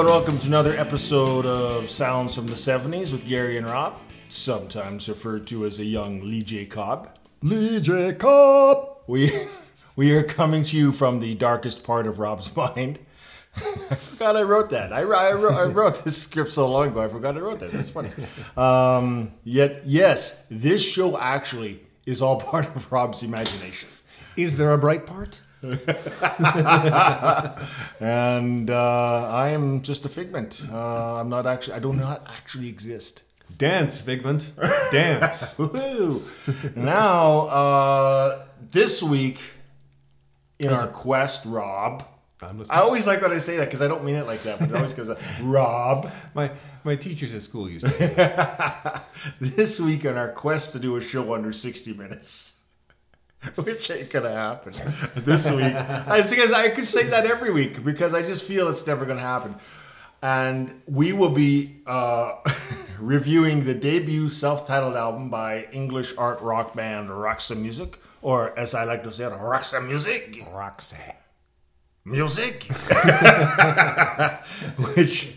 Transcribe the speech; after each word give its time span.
and 0.00 0.08
welcome 0.08 0.38
to 0.38 0.46
another 0.46 0.72
episode 0.76 1.44
of 1.44 1.90
Sounds 1.90 2.34
from 2.34 2.46
the 2.46 2.54
70s 2.54 3.12
with 3.12 3.28
Gary 3.28 3.58
and 3.58 3.66
Rob, 3.66 3.98
sometimes 4.30 5.10
referred 5.10 5.46
to 5.48 5.66
as 5.66 5.78
a 5.78 5.84
young 5.84 6.22
Lee 6.22 6.42
J. 6.42 6.64
Cobb. 6.64 7.18
Lee 7.42 7.82
Jacob. 7.82 8.96
We, 9.06 9.30
we 9.96 10.16
are 10.16 10.22
coming 10.22 10.62
to 10.62 10.76
you 10.78 10.92
from 10.92 11.20
the 11.20 11.34
darkest 11.34 11.84
part 11.84 12.06
of 12.06 12.18
Rob's 12.18 12.56
mind. 12.56 12.98
I 13.54 13.94
forgot 13.94 14.38
I 14.38 14.42
wrote 14.42 14.70
that. 14.70 14.90
I, 14.90 15.00
I, 15.00 15.32
wrote, 15.34 15.52
I 15.52 15.64
wrote 15.64 16.02
this 16.02 16.22
script 16.22 16.54
so 16.54 16.66
long 16.66 16.88
ago, 16.88 17.02
I 17.02 17.08
forgot 17.08 17.36
I 17.36 17.40
wrote 17.40 17.60
that. 17.60 17.70
That's 17.70 17.90
funny. 17.90 18.08
Um, 18.56 19.32
yet, 19.44 19.82
yes, 19.84 20.46
this 20.50 20.82
show 20.82 21.18
actually 21.18 21.78
is 22.06 22.22
all 22.22 22.40
part 22.40 22.74
of 22.74 22.90
Rob's 22.90 23.22
imagination. 23.22 23.90
Is 24.34 24.56
there 24.56 24.72
a 24.72 24.78
bright 24.78 25.04
part? 25.04 25.42
And 28.00 28.70
uh, 28.70 29.28
I 29.30 29.50
am 29.50 29.82
just 29.82 30.04
a 30.04 30.08
figment. 30.08 30.62
Uh, 30.72 31.20
I'm 31.20 31.28
not 31.28 31.46
actually, 31.46 31.74
I 31.74 31.78
do 31.80 31.92
not 31.92 32.26
actually 32.28 32.68
exist. 32.68 33.24
Dance, 33.58 34.00
Figment. 34.00 34.52
Dance. 34.92 35.58
Now, 36.76 37.40
uh, 37.48 38.44
this 38.70 39.02
week 39.02 39.40
in 40.58 40.72
our 40.72 40.86
quest, 40.86 41.44
Rob. 41.46 42.04
I 42.70 42.80
always 42.80 43.06
like 43.06 43.20
when 43.20 43.32
I 43.32 43.38
say 43.38 43.58
that 43.58 43.66
because 43.66 43.82
I 43.82 43.88
don't 43.88 44.02
mean 44.02 44.14
it 44.14 44.26
like 44.26 44.40
that, 44.44 44.60
but 44.60 44.70
it 44.70 44.74
always 44.74 44.94
comes 44.94 45.10
out. 45.10 45.18
Rob, 45.42 46.10
My 46.34 46.50
my 46.84 46.96
teachers 46.96 47.34
at 47.34 47.42
school 47.42 47.68
used 47.68 47.84
to 47.84 47.92
say, 47.92 49.02
this 49.40 49.78
week 49.78 50.06
on 50.06 50.16
our 50.16 50.30
quest 50.32 50.72
to 50.72 50.78
do 50.78 50.96
a 50.96 51.02
show 51.02 51.34
under 51.34 51.52
60 51.52 51.92
minutes, 51.94 52.59
which 53.56 53.90
ain't 53.90 54.10
gonna 54.10 54.30
happen 54.30 54.72
this 55.16 55.50
week. 55.50 55.74
I, 55.74 56.22
because 56.28 56.52
I 56.52 56.68
could 56.68 56.86
say 56.86 57.04
that 57.04 57.24
every 57.26 57.50
week 57.50 57.82
because 57.84 58.14
I 58.14 58.22
just 58.22 58.44
feel 58.46 58.68
it's 58.68 58.86
never 58.86 59.04
gonna 59.06 59.20
happen. 59.20 59.54
And 60.22 60.82
we 60.86 61.14
will 61.14 61.30
be 61.30 61.80
uh, 61.86 62.34
reviewing 62.98 63.64
the 63.64 63.72
debut 63.72 64.28
self-titled 64.28 64.94
album 64.94 65.30
by 65.30 65.66
English 65.72 66.12
art 66.18 66.42
rock 66.42 66.74
band 66.74 67.08
Roxy 67.08 67.54
Music, 67.54 67.98
or 68.20 68.58
as 68.58 68.74
I 68.74 68.84
like 68.84 69.02
to 69.04 69.12
say 69.12 69.24
it, 69.24 69.32
Roxa 69.32 69.86
Music. 69.86 70.38
Roxanne. 70.52 71.14
music 72.04 72.64
which 74.94 75.34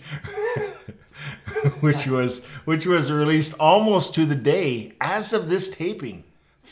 which 1.81 2.07
was 2.07 2.45
which 2.65 2.85
was 2.85 3.11
released 3.11 3.53
almost 3.59 4.15
to 4.15 4.25
the 4.25 4.35
day 4.35 4.93
as 5.01 5.33
of 5.33 5.49
this 5.49 5.69
taping 5.69 6.23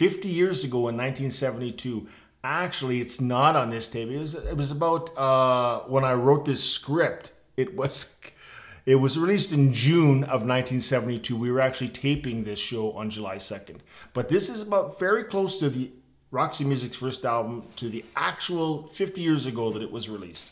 50 0.01 0.29
years 0.29 0.63
ago 0.63 0.79
in 0.89 0.97
1972 0.97 2.07
actually 2.43 3.01
it's 3.01 3.21
not 3.21 3.55
on 3.55 3.69
this 3.69 3.87
tape 3.87 4.09
it 4.09 4.17
was 4.17 4.33
it 4.33 4.57
was 4.57 4.71
about 4.71 5.15
uh 5.15 5.81
when 5.81 6.03
i 6.03 6.11
wrote 6.11 6.43
this 6.43 6.63
script 6.63 7.33
it 7.55 7.75
was 7.75 8.19
it 8.87 8.95
was 8.95 9.19
released 9.19 9.53
in 9.53 9.71
June 9.71 10.23
of 10.23 10.41
1972. 10.41 11.35
We 11.35 11.51
were 11.51 11.59
actually 11.59 11.89
taping 11.89 12.43
this 12.43 12.57
show 12.57 12.93
on 12.93 13.11
July 13.11 13.35
2nd. 13.35 13.77
But 14.13 14.27
this 14.27 14.49
is 14.49 14.63
about 14.63 14.99
very 14.99 15.23
close 15.23 15.59
to 15.59 15.69
the 15.69 15.91
Roxy 16.31 16.65
Music's 16.65 16.97
first 16.97 17.23
album, 17.23 17.63
to 17.75 17.87
the 17.89 18.03
actual 18.15 18.87
50 18.87 19.21
years 19.21 19.45
ago 19.45 19.69
that 19.69 19.83
it 19.83 19.91
was 19.91 20.09
released. 20.09 20.49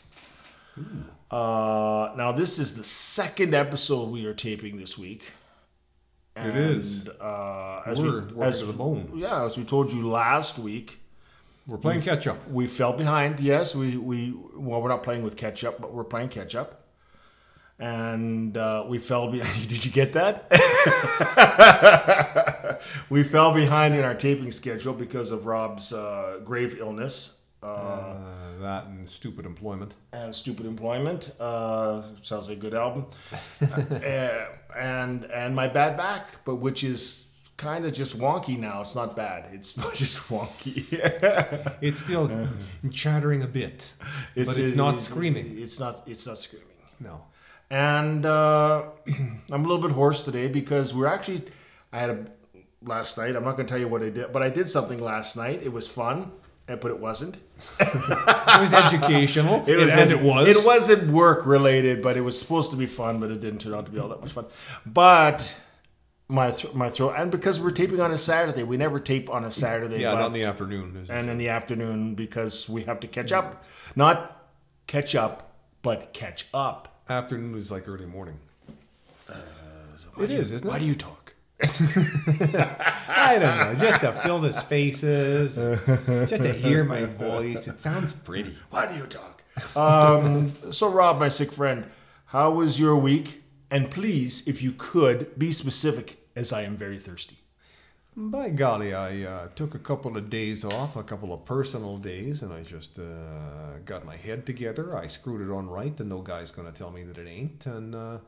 Uh, 1.28 2.12
now, 2.16 2.30
this 2.30 2.60
is 2.60 2.76
the 2.76 2.84
second 2.84 3.52
episode 3.54 4.10
we 4.10 4.26
are 4.26 4.34
taping 4.34 4.76
this 4.76 4.96
week. 4.96 5.32
It 6.46 6.56
is. 6.56 7.08
Uh, 7.08 7.82
as 7.86 8.00
We're 8.00 8.22
we, 8.22 8.42
as, 8.42 8.60
to 8.60 8.66
the 8.66 8.72
bone. 8.72 9.12
Yeah, 9.14 9.44
as 9.44 9.56
we 9.58 9.64
told 9.64 9.92
you 9.92 10.08
last 10.08 10.58
week, 10.58 11.00
We're 11.66 11.78
playing 11.78 12.02
catch 12.02 12.26
up. 12.26 12.48
we 12.48 12.66
fell 12.66 12.92
behind. 12.92 13.40
Yes, 13.40 13.74
we 13.74 13.96
we 13.96 14.34
well, 14.56 14.80
we're 14.82 14.88
not 14.88 15.02
playing 15.02 15.22
with 15.22 15.36
catch 15.36 15.64
up, 15.64 15.80
but 15.80 15.92
we're 15.92 16.04
playing 16.04 16.28
catch 16.30 16.54
up. 16.54 16.76
And 17.78 18.56
uh, 18.58 18.84
we 18.88 18.98
fell 18.98 19.30
behind. 19.32 19.68
Did 19.72 19.84
you 19.84 19.90
get 19.90 20.12
that? 20.12 20.46
we 23.10 23.22
fell 23.22 23.52
behind 23.54 23.94
in 23.94 24.04
our 24.04 24.14
taping 24.14 24.50
schedule 24.50 24.92
because 24.94 25.30
of 25.30 25.46
Rob's 25.46 25.92
uh, 25.92 26.40
grave 26.44 26.78
illness 26.78 27.42
uh, 27.62 27.66
Uh, 27.66 28.16
that 28.60 28.86
and 28.86 29.08
stupid 29.08 29.44
employment. 29.46 29.94
and 30.12 30.34
stupid 30.34 30.66
employment. 30.66 31.30
Uh, 31.40 32.02
sounds 32.22 32.48
like 32.48 32.58
a 32.58 32.60
good 32.60 32.74
album. 32.74 33.06
Uh, 33.62 34.46
and 34.78 35.24
and 35.26 35.54
my 35.54 35.66
bad 35.68 35.96
back, 35.96 36.44
but 36.44 36.56
which 36.56 36.84
is 36.84 37.28
kind 37.56 37.84
of 37.84 37.92
just 37.92 38.18
wonky 38.18 38.56
now. 38.58 38.80
It's 38.80 38.94
not 38.96 39.16
bad. 39.16 39.48
It's 39.52 39.72
just 40.02 40.28
wonky. 40.28 40.76
It's 41.82 42.00
still 42.00 42.30
chattering 42.90 43.42
a 43.42 43.46
bit, 43.46 43.94
but 44.36 44.58
it's 44.58 44.76
not 44.76 44.94
it- 44.94 45.00
screaming. 45.00 45.46
It's 45.58 45.78
not. 45.80 46.02
It's 46.06 46.26
not 46.26 46.38
screaming. 46.38 46.68
No. 47.00 47.22
And 47.70 48.24
uh, 48.26 48.82
I'm 49.52 49.64
a 49.64 49.68
little 49.68 49.78
bit 49.86 49.90
hoarse 49.92 50.24
today 50.24 50.48
because 50.48 50.94
we're 50.94 51.06
actually. 51.16 51.42
I 51.92 51.98
had 51.98 52.10
a 52.10 52.24
last 52.82 53.18
night. 53.18 53.34
I'm 53.36 53.44
not 53.44 53.56
going 53.56 53.66
to 53.66 53.72
tell 53.72 53.80
you 53.80 53.88
what 53.88 54.02
I 54.02 54.10
did, 54.10 54.32
but 54.32 54.42
I 54.42 54.48
did 54.50 54.68
something 54.68 55.00
last 55.02 55.36
night. 55.36 55.60
It 55.62 55.72
was 55.72 55.86
fun, 55.88 56.30
Eh, 56.70 56.76
but 56.76 56.90
it 56.90 56.98
wasn't. 57.00 57.36
It 57.80 58.60
was 58.60 58.72
educational. 58.72 59.64
it 59.66 59.76
was, 59.76 59.92
and 59.94 60.10
it 60.10 60.22
was. 60.22 60.48
It 60.48 60.66
wasn't 60.66 61.10
work 61.10 61.46
related, 61.46 62.02
but 62.02 62.16
it 62.16 62.20
was 62.20 62.38
supposed 62.38 62.70
to 62.72 62.76
be 62.76 62.86
fun, 62.86 63.18
but 63.20 63.30
it 63.30 63.40
didn't 63.40 63.60
turn 63.60 63.74
out 63.74 63.86
to 63.86 63.90
be 63.92 63.98
all 63.98 64.08
that 64.08 64.20
much 64.20 64.32
fun. 64.32 64.44
But 64.86 65.58
my 66.28 66.50
th- 66.50 66.74
my 66.74 66.88
throat, 66.90 67.14
and 67.16 67.30
because 67.30 67.58
we're 67.60 67.70
taping 67.70 68.00
on 68.00 68.10
a 68.12 68.18
Saturday, 68.18 68.62
we 68.62 68.76
never 68.76 69.00
tape 69.00 69.28
on 69.30 69.44
a 69.44 69.50
Saturday. 69.50 69.98
Yeah, 70.00 70.12
but- 70.12 70.20
not 70.20 70.26
in 70.28 70.32
the 70.42 70.44
afternoon. 70.44 71.06
And 71.10 71.28
in 71.30 71.38
the 71.38 71.48
afternoon 71.48 72.14
because 72.14 72.68
we 72.68 72.82
have 72.82 73.00
to 73.00 73.08
catch 73.08 73.32
up. 73.32 73.64
Not 73.96 74.16
catch 74.86 75.14
up, 75.14 75.52
but 75.82 76.12
catch 76.12 76.46
up. 76.54 77.02
afternoon 77.08 77.56
is 77.56 77.70
like 77.72 77.88
early 77.88 78.06
morning. 78.06 78.38
Uh, 79.28 79.34
it 80.18 80.30
is, 80.30 80.52
isn't 80.52 80.66
it? 80.66 80.70
Why 80.70 80.78
do 80.78 80.84
you 80.84 80.94
talk? 80.94 81.19
I 83.08 83.36
don't 83.38 83.56
know. 83.58 83.74
Just 83.74 84.00
to 84.00 84.12
fill 84.12 84.40
the 84.40 84.52
spaces, 84.52 85.56
just 86.28 86.42
to 86.42 86.52
hear 86.52 86.84
my 86.84 87.04
voice. 87.04 87.68
It 87.68 87.80
sounds 87.80 88.14
pretty. 88.14 88.54
Why 88.70 88.90
do 88.90 88.98
you 88.98 89.06
talk? 89.06 89.42
Um, 89.76 90.48
so, 90.72 90.90
Rob, 90.90 91.18
my 91.18 91.28
sick 91.28 91.52
friend, 91.52 91.86
how 92.26 92.50
was 92.50 92.80
your 92.80 92.96
week? 92.96 93.42
And 93.70 93.90
please, 93.90 94.48
if 94.48 94.62
you 94.62 94.72
could, 94.72 95.38
be 95.38 95.52
specific, 95.52 96.18
as 96.34 96.52
I 96.52 96.62
am 96.62 96.76
very 96.76 96.98
thirsty. 96.98 97.36
By 98.16 98.50
golly, 98.50 98.92
I 98.92 99.22
uh, 99.22 99.48
took 99.54 99.74
a 99.74 99.78
couple 99.78 100.16
of 100.16 100.28
days 100.28 100.64
off, 100.64 100.96
a 100.96 101.02
couple 101.02 101.32
of 101.32 101.44
personal 101.44 101.96
days, 101.96 102.42
and 102.42 102.52
I 102.52 102.62
just 102.62 102.98
uh, 102.98 103.78
got 103.84 104.04
my 104.04 104.16
head 104.16 104.46
together. 104.46 104.96
I 104.96 105.06
screwed 105.06 105.48
it 105.48 105.52
on 105.52 105.68
right, 105.68 105.98
and 106.00 106.08
no 106.08 106.20
guy's 106.20 106.50
going 106.50 106.70
to 106.70 106.76
tell 106.76 106.90
me 106.90 107.04
that 107.04 107.18
it 107.18 107.28
ain't. 107.28 107.66
And 107.66 107.94
uh, 107.94 108.18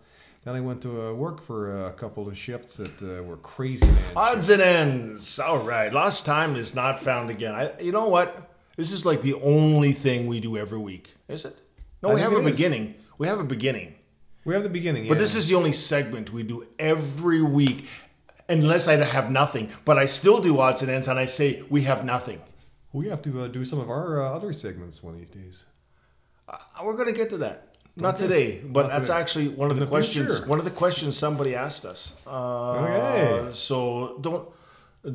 then 0.44 0.54
I 0.56 0.60
went 0.60 0.82
to 0.82 0.90
uh, 1.08 1.12
work 1.12 1.42
for 1.42 1.86
a 1.86 1.92
couple 1.92 2.26
of 2.28 2.36
shifts 2.36 2.76
that 2.76 3.02
uh, 3.02 3.22
were 3.22 3.36
crazy, 3.36 3.86
man. 3.86 3.98
Odds 4.16 4.50
and 4.50 4.60
ends. 4.62 5.38
All 5.38 5.58
right. 5.60 5.92
Lost 5.92 6.26
time 6.26 6.56
is 6.56 6.74
not 6.74 7.00
found 7.02 7.30
again. 7.30 7.54
I, 7.54 7.72
you 7.80 7.92
know 7.92 8.08
what? 8.08 8.50
This 8.76 8.90
is 8.92 9.04
like 9.06 9.22
the 9.22 9.34
only 9.34 9.92
thing 9.92 10.26
we 10.26 10.40
do 10.40 10.56
every 10.56 10.78
week, 10.78 11.14
is 11.28 11.44
it? 11.44 11.56
No, 12.02 12.10
I 12.10 12.14
we 12.14 12.20
have 12.20 12.32
a 12.32 12.38
it 12.40 12.46
is. 12.46 12.50
beginning. 12.56 12.94
We 13.18 13.28
have 13.28 13.38
a 13.38 13.44
beginning. 13.44 13.94
We 14.44 14.54
have 14.54 14.64
the 14.64 14.68
beginning, 14.70 15.06
But 15.06 15.14
yeah. 15.14 15.20
this 15.20 15.36
is 15.36 15.48
the 15.48 15.54
only 15.54 15.70
segment 15.70 16.32
we 16.32 16.42
do 16.42 16.66
every 16.76 17.42
week, 17.42 17.86
unless 18.48 18.88
I 18.88 18.94
have 18.96 19.30
nothing. 19.30 19.70
But 19.84 19.98
I 19.98 20.06
still 20.06 20.40
do 20.40 20.58
odds 20.58 20.82
and 20.82 20.90
ends, 20.90 21.06
and 21.06 21.16
I 21.16 21.26
say 21.26 21.62
we 21.70 21.82
have 21.82 22.04
nothing. 22.04 22.40
we 22.92 23.06
have 23.06 23.22
to 23.22 23.42
uh, 23.42 23.46
do 23.48 23.64
some 23.64 23.78
of 23.78 23.88
our 23.88 24.20
uh, 24.20 24.34
other 24.34 24.52
segments 24.52 25.00
one 25.00 25.14
of 25.14 25.20
these 25.20 25.30
days. 25.30 25.64
Uh, 26.48 26.58
We're 26.82 26.96
going 26.96 27.06
to 27.12 27.16
get 27.16 27.30
to 27.30 27.38
that. 27.38 27.71
Not 27.96 28.16
today, 28.18 28.60
but 28.64 28.82
Not 28.84 28.90
that's 28.92 29.08
today. 29.08 29.20
actually 29.20 29.48
one 29.48 29.70
of 29.70 29.76
the, 29.76 29.84
the 29.84 29.90
questions. 29.90 30.36
future. 30.38 30.48
One 30.48 30.58
of 30.58 30.64
the 30.64 30.70
questions 30.70 31.16
somebody 31.16 31.54
asked 31.54 31.84
us. 31.84 32.20
Uh, 32.26 32.72
Okay. 32.80 33.50
So 33.52 34.16
don't, 34.20 34.48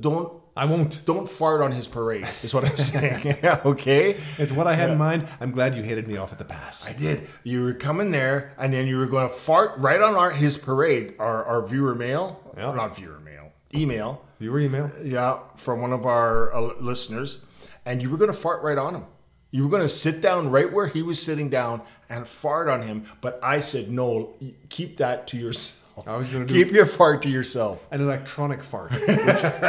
don't, 0.01 0.33
I 0.55 0.65
won't. 0.65 1.01
don't 1.05 1.27
fart 1.29 1.61
on 1.61 1.71
his 1.71 1.87
parade. 1.87 2.27
Is 2.43 2.53
what 2.53 2.65
I'm 2.69 2.77
saying. 2.93 3.35
okay. 3.65 4.15
It's 4.37 4.51
what 4.51 4.67
I 4.67 4.75
had 4.75 4.89
in 4.91 4.97
mind. 4.97 5.27
I'm 5.39 5.51
glad 5.51 5.73
you 5.75 5.81
headed 5.83 6.07
me 6.07 6.17
off 6.17 6.31
at 6.31 6.37
the 6.39 6.45
pass. 6.45 6.87
I 6.87 6.93
did. 6.97 7.27
You 7.43 7.63
were 7.63 7.73
coming 7.73 8.11
there, 8.11 8.53
and 8.59 8.71
then 8.73 8.85
you 8.87 8.97
were 8.97 9.07
going 9.07 9.27
to 9.29 9.33
fart 9.35 9.71
right 9.77 10.01
on 10.01 10.15
our 10.15 10.29
his 10.31 10.57
parade, 10.57 11.15
our 11.19 11.43
our 11.45 11.65
viewer 11.65 11.95
mail, 11.95 12.39
Yeah. 12.57 12.73
not 12.73 12.95
viewer 12.95 13.19
mail, 13.19 13.51
email. 13.73 14.23
Viewer 14.39 14.59
email? 14.59 14.91
Yeah, 15.03 15.39
from 15.55 15.81
one 15.81 15.93
of 15.93 16.05
our 16.05 16.53
uh, 16.53 16.61
listeners, 16.79 17.47
and 17.87 18.03
you 18.03 18.09
were 18.11 18.17
going 18.17 18.31
to 18.31 18.37
fart 18.37 18.61
right 18.61 18.77
on 18.77 18.93
him. 18.93 19.05
You 19.51 19.63
were 19.63 19.69
going 19.69 19.81
to 19.81 19.89
sit 19.89 20.21
down 20.21 20.51
right 20.51 20.71
where 20.71 20.87
he 20.87 21.01
was 21.01 21.21
sitting 21.21 21.49
down 21.49 21.81
and 22.09 22.27
fart 22.27 22.67
on 22.67 22.81
him. 22.83 23.05
But 23.21 23.39
I 23.41 23.61
said, 23.61 23.89
no, 23.89 24.33
keep 24.69 24.97
that 24.97 25.27
to 25.27 25.37
yourself. 25.37 25.83
I 26.05 26.15
was 26.15 26.27
gonna 26.29 26.45
do- 26.45 26.53
keep 26.53 26.71
your 26.71 26.85
fart 26.85 27.23
to 27.23 27.29
yourself. 27.29 27.83
An 27.89 28.01
electronic 28.01 28.61
fart, 28.61 28.91
which 28.91 29.09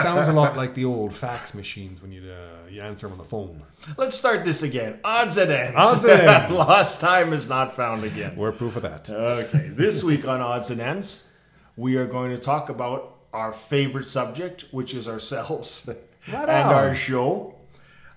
sounds 0.02 0.28
a 0.28 0.32
lot 0.34 0.58
like 0.58 0.74
the 0.74 0.84
old 0.84 1.14
fax 1.14 1.54
machines 1.54 2.02
when 2.02 2.12
you 2.12 2.20
uh, 2.30 2.68
you 2.68 2.82
answer 2.82 3.06
them 3.06 3.12
on 3.12 3.18
the 3.18 3.24
phone. 3.24 3.62
Let's 3.96 4.14
start 4.14 4.44
this 4.44 4.62
again. 4.62 5.00
Odds 5.04 5.38
and 5.38 5.50
ends. 5.50 5.74
Odds 5.78 6.04
and 6.04 6.20
ends. 6.20 6.54
Lost 6.54 7.00
time 7.00 7.32
is 7.32 7.48
not 7.48 7.74
found 7.74 8.04
again. 8.04 8.36
We're 8.36 8.52
proof 8.52 8.76
of 8.76 8.82
that. 8.82 9.08
Okay, 9.08 9.68
this 9.70 10.04
week 10.04 10.28
on 10.28 10.42
Odds 10.42 10.68
and 10.70 10.82
Ends, 10.82 11.32
we 11.78 11.96
are 11.96 12.04
going 12.06 12.28
to 12.30 12.36
talk 12.36 12.68
about 12.68 13.14
our 13.32 13.50
favorite 13.54 14.04
subject, 14.04 14.66
which 14.70 14.92
is 14.92 15.08
ourselves 15.08 15.88
Right 16.30 16.36
and 16.46 16.68
on. 16.68 16.74
our 16.74 16.94
show. 16.94 17.54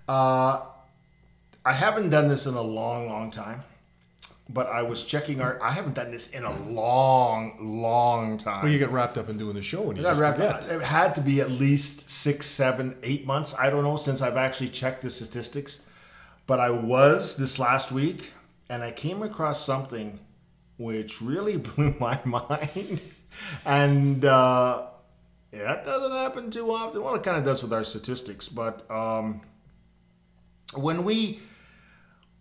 Uh, 0.09 0.65
I 1.65 1.73
haven't 1.73 2.09
done 2.09 2.27
this 2.27 2.47
in 2.47 2.55
a 2.55 2.61
long, 2.61 3.07
long 3.07 3.29
time, 3.29 3.63
but 4.49 4.67
I 4.67 4.81
was 4.81 5.03
checking 5.03 5.41
our. 5.41 5.61
I 5.61 5.71
haven't 5.71 5.93
done 5.93 6.11
this 6.11 6.31
in 6.31 6.43
a 6.43 6.59
long, 6.69 7.55
long 7.59 8.37
time. 8.37 8.63
Well, 8.63 8.71
you 8.71 8.79
get 8.79 8.89
wrapped 8.89 9.17
up 9.17 9.29
in 9.29 9.37
doing 9.37 9.55
the 9.55 9.61
show 9.61 9.89
and 9.89 9.97
you 9.97 10.03
got 10.03 10.17
wrapped 10.17 10.37
forget. 10.37 10.55
up. 10.55 10.71
It 10.71 10.83
had 10.83 11.13
to 11.15 11.21
be 11.21 11.39
at 11.39 11.51
least 11.51 12.09
six, 12.09 12.47
seven, 12.47 12.97
eight 13.03 13.27
months. 13.27 13.55
I 13.57 13.69
don't 13.69 13.83
know 13.83 13.97
since 13.97 14.21
I've 14.21 14.37
actually 14.37 14.69
checked 14.69 15.03
the 15.03 15.11
statistics, 15.11 15.87
but 16.47 16.59
I 16.59 16.71
was 16.71 17.37
this 17.37 17.59
last 17.59 17.91
week, 17.91 18.31
and 18.69 18.81
I 18.83 18.91
came 18.91 19.21
across 19.21 19.63
something 19.63 20.19
which 20.77 21.21
really 21.21 21.57
blew 21.57 21.93
my 21.99 22.19
mind, 22.25 23.01
and 23.67 24.25
uh, 24.25 24.87
yeah, 25.51 25.63
that 25.63 25.85
doesn't 25.85 26.11
happen 26.11 26.49
too 26.49 26.71
often. 26.71 27.03
Well, 27.03 27.13
it 27.13 27.21
kind 27.21 27.37
of 27.37 27.45
does 27.45 27.61
with 27.61 27.71
our 27.71 27.83
statistics, 27.83 28.49
but 28.49 28.89
um, 28.89 29.41
when 30.73 31.03
we 31.03 31.39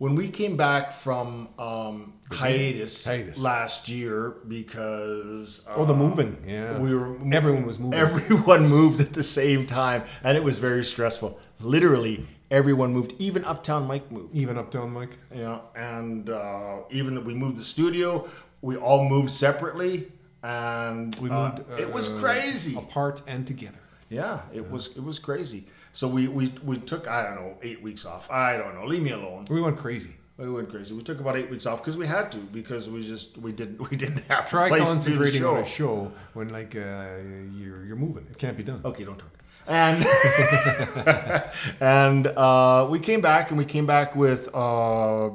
when 0.01 0.15
we 0.15 0.29
came 0.31 0.57
back 0.57 0.93
from 0.93 1.47
um, 1.59 2.15
hiatus, 2.33 3.07
Hiatus. 3.07 3.39
last 3.39 3.87
year 3.91 4.35
because 4.49 5.67
Oh, 5.77 5.85
the 5.85 5.93
moving. 5.95 6.39
Yeah. 6.47 6.79
we 6.79 6.95
were 6.95 7.17
Everyone 7.35 7.67
was 7.67 7.79
moving. 7.79 7.99
Everyone 7.99 8.67
moved 8.79 9.01
at 9.03 9.13
the 9.13 9.23
same 9.23 9.67
time, 9.67 10.03
and 10.25 10.39
it 10.39 10.43
was 10.43 10.59
very 10.59 10.85
stressful. 10.85 11.39
Literally, 11.61 12.27
everyone 12.51 12.95
moved. 12.95 13.13
Even 13.19 13.45
Uptown 13.45 13.87
Mike 13.87 14.11
moved. 14.11 14.35
Even 14.35 14.57
Uptown 14.57 14.91
Mike. 14.91 15.19
Yeah, 15.35 15.59
and 15.77 16.31
uh, 16.31 16.79
even 16.91 17.15
that 17.17 17.25
we 17.27 17.35
moved 17.35 17.59
the 17.59 17.65
studio, 17.77 18.27
we 18.63 18.77
all 18.77 19.07
moved 19.07 19.31
separately, 19.31 20.11
and 20.43 21.15
We 21.21 21.29
uh, 21.29 21.53
moved. 21.59 21.79
it 21.79 21.93
was 21.93 22.09
uh, 22.09 22.21
crazy. 22.25 22.75
Apart 22.79 23.21
and 23.27 23.47
together. 23.47 23.81
Yeah, 24.09 24.41
it 24.55 24.71
was 24.71 24.97
it 24.97 25.05
was 25.05 25.19
crazy. 25.19 25.67
So 25.93 26.07
we, 26.09 26.29
we 26.29 26.53
we 26.65 26.77
took 26.77 27.09
I 27.09 27.25
don't 27.25 27.37
know 27.37 27.57
eight 27.63 27.83
weeks 27.83 28.07
off. 28.07 28.31
I 28.31 28.57
don't 28.57 28.75
know. 28.75 28.85
Leave 28.85 29.03
me 29.03 29.11
alone. 29.11 29.47
We 29.51 29.61
went 29.61 29.77
crazy. 29.77 30.11
We 30.37 30.51
went 30.51 30.71
crazy. 30.71 30.95
We 30.95 31.03
took 31.03 31.21
about 31.21 31.37
eight 31.37 31.51
weeks 31.51 31.67
off 31.67 31.81
because 31.81 31.99
we 31.99 32.07
had 32.07 32.33
to 32.33 32.39
because 32.39 32.89
we 32.89 33.03
just 33.07 33.37
we 33.39 33.53
didn't 33.53 33.79
we 33.91 33.97
didn't 33.97 34.21
have 34.29 34.49
Try 34.49 34.71
to 34.71 34.79
concentrating 34.79 35.45
on 35.45 35.59
a 35.59 35.67
show 35.67 36.13
when 36.33 36.49
like 36.49 36.75
uh, 36.77 37.17
you're 37.55 37.85
you're 37.85 37.97
moving. 37.97 38.27
It 38.31 38.39
can't 38.39 38.57
be 38.57 38.63
done. 38.63 38.81
Okay, 38.85 39.05
don't 39.05 39.19
talk. 39.19 39.31
And 39.67 40.05
and 41.81 42.27
uh, 42.29 42.89
we 42.91 42.99
came 42.99 43.21
back 43.21 43.51
and 43.51 43.59
we 43.59 43.65
came 43.65 43.87
back 43.87 44.17
with 44.17 44.49
uh, 44.55 45.27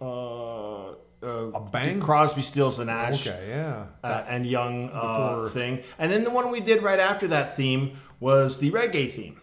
uh, 0.00 0.85
uh, 1.26 1.50
A 1.58 1.60
bang? 1.60 2.00
Crosby, 2.00 2.42
Stills, 2.42 2.78
and 2.78 2.86
Nash. 2.86 3.26
Okay, 3.26 3.48
yeah. 3.48 3.86
Uh, 4.02 4.24
and 4.28 4.46
Young 4.46 4.90
uh, 4.92 5.48
thing, 5.52 5.82
and 5.98 6.12
then 6.12 6.24
the 6.24 6.30
one 6.30 6.50
we 6.50 6.60
did 6.60 6.82
right 6.82 7.00
after 7.00 7.26
that 7.28 7.56
theme 7.56 7.96
was 8.20 8.58
the 8.60 8.70
reggae 8.70 9.10
theme. 9.10 9.40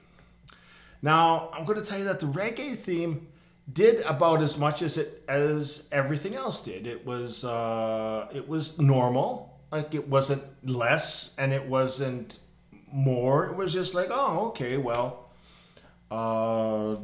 Now 1.02 1.50
I'm 1.54 1.66
going 1.66 1.80
to 1.80 1.86
tell 1.86 2.00
you 2.00 2.06
that 2.06 2.20
the 2.20 2.28
reggae 2.28 2.76
theme 2.76 3.28
did 3.72 4.02
about 4.06 4.42
as 4.42 4.58
much 4.58 4.82
as 4.82 4.98
it 4.98 5.24
as 5.28 5.90
everything 5.92 6.36
else 6.36 6.64
did. 6.64 6.88
It 6.88 7.06
was 7.06 7.44
uh, 7.46 8.30
it 8.34 8.48
was 8.48 8.80
normal, 8.80 9.60
like 9.72 9.94
it 9.94 10.08
wasn't 10.08 10.44
less 10.64 11.36
and 11.38 11.52
it 11.54 11.66
wasn't 11.68 12.40
more. 12.92 13.48
It 13.48 13.56
was 13.56 13.74
just 13.74 13.96
like, 13.96 14.08
oh, 14.12 14.48
okay, 14.48 14.78
well, 14.78 15.30
uh, 16.12 16.98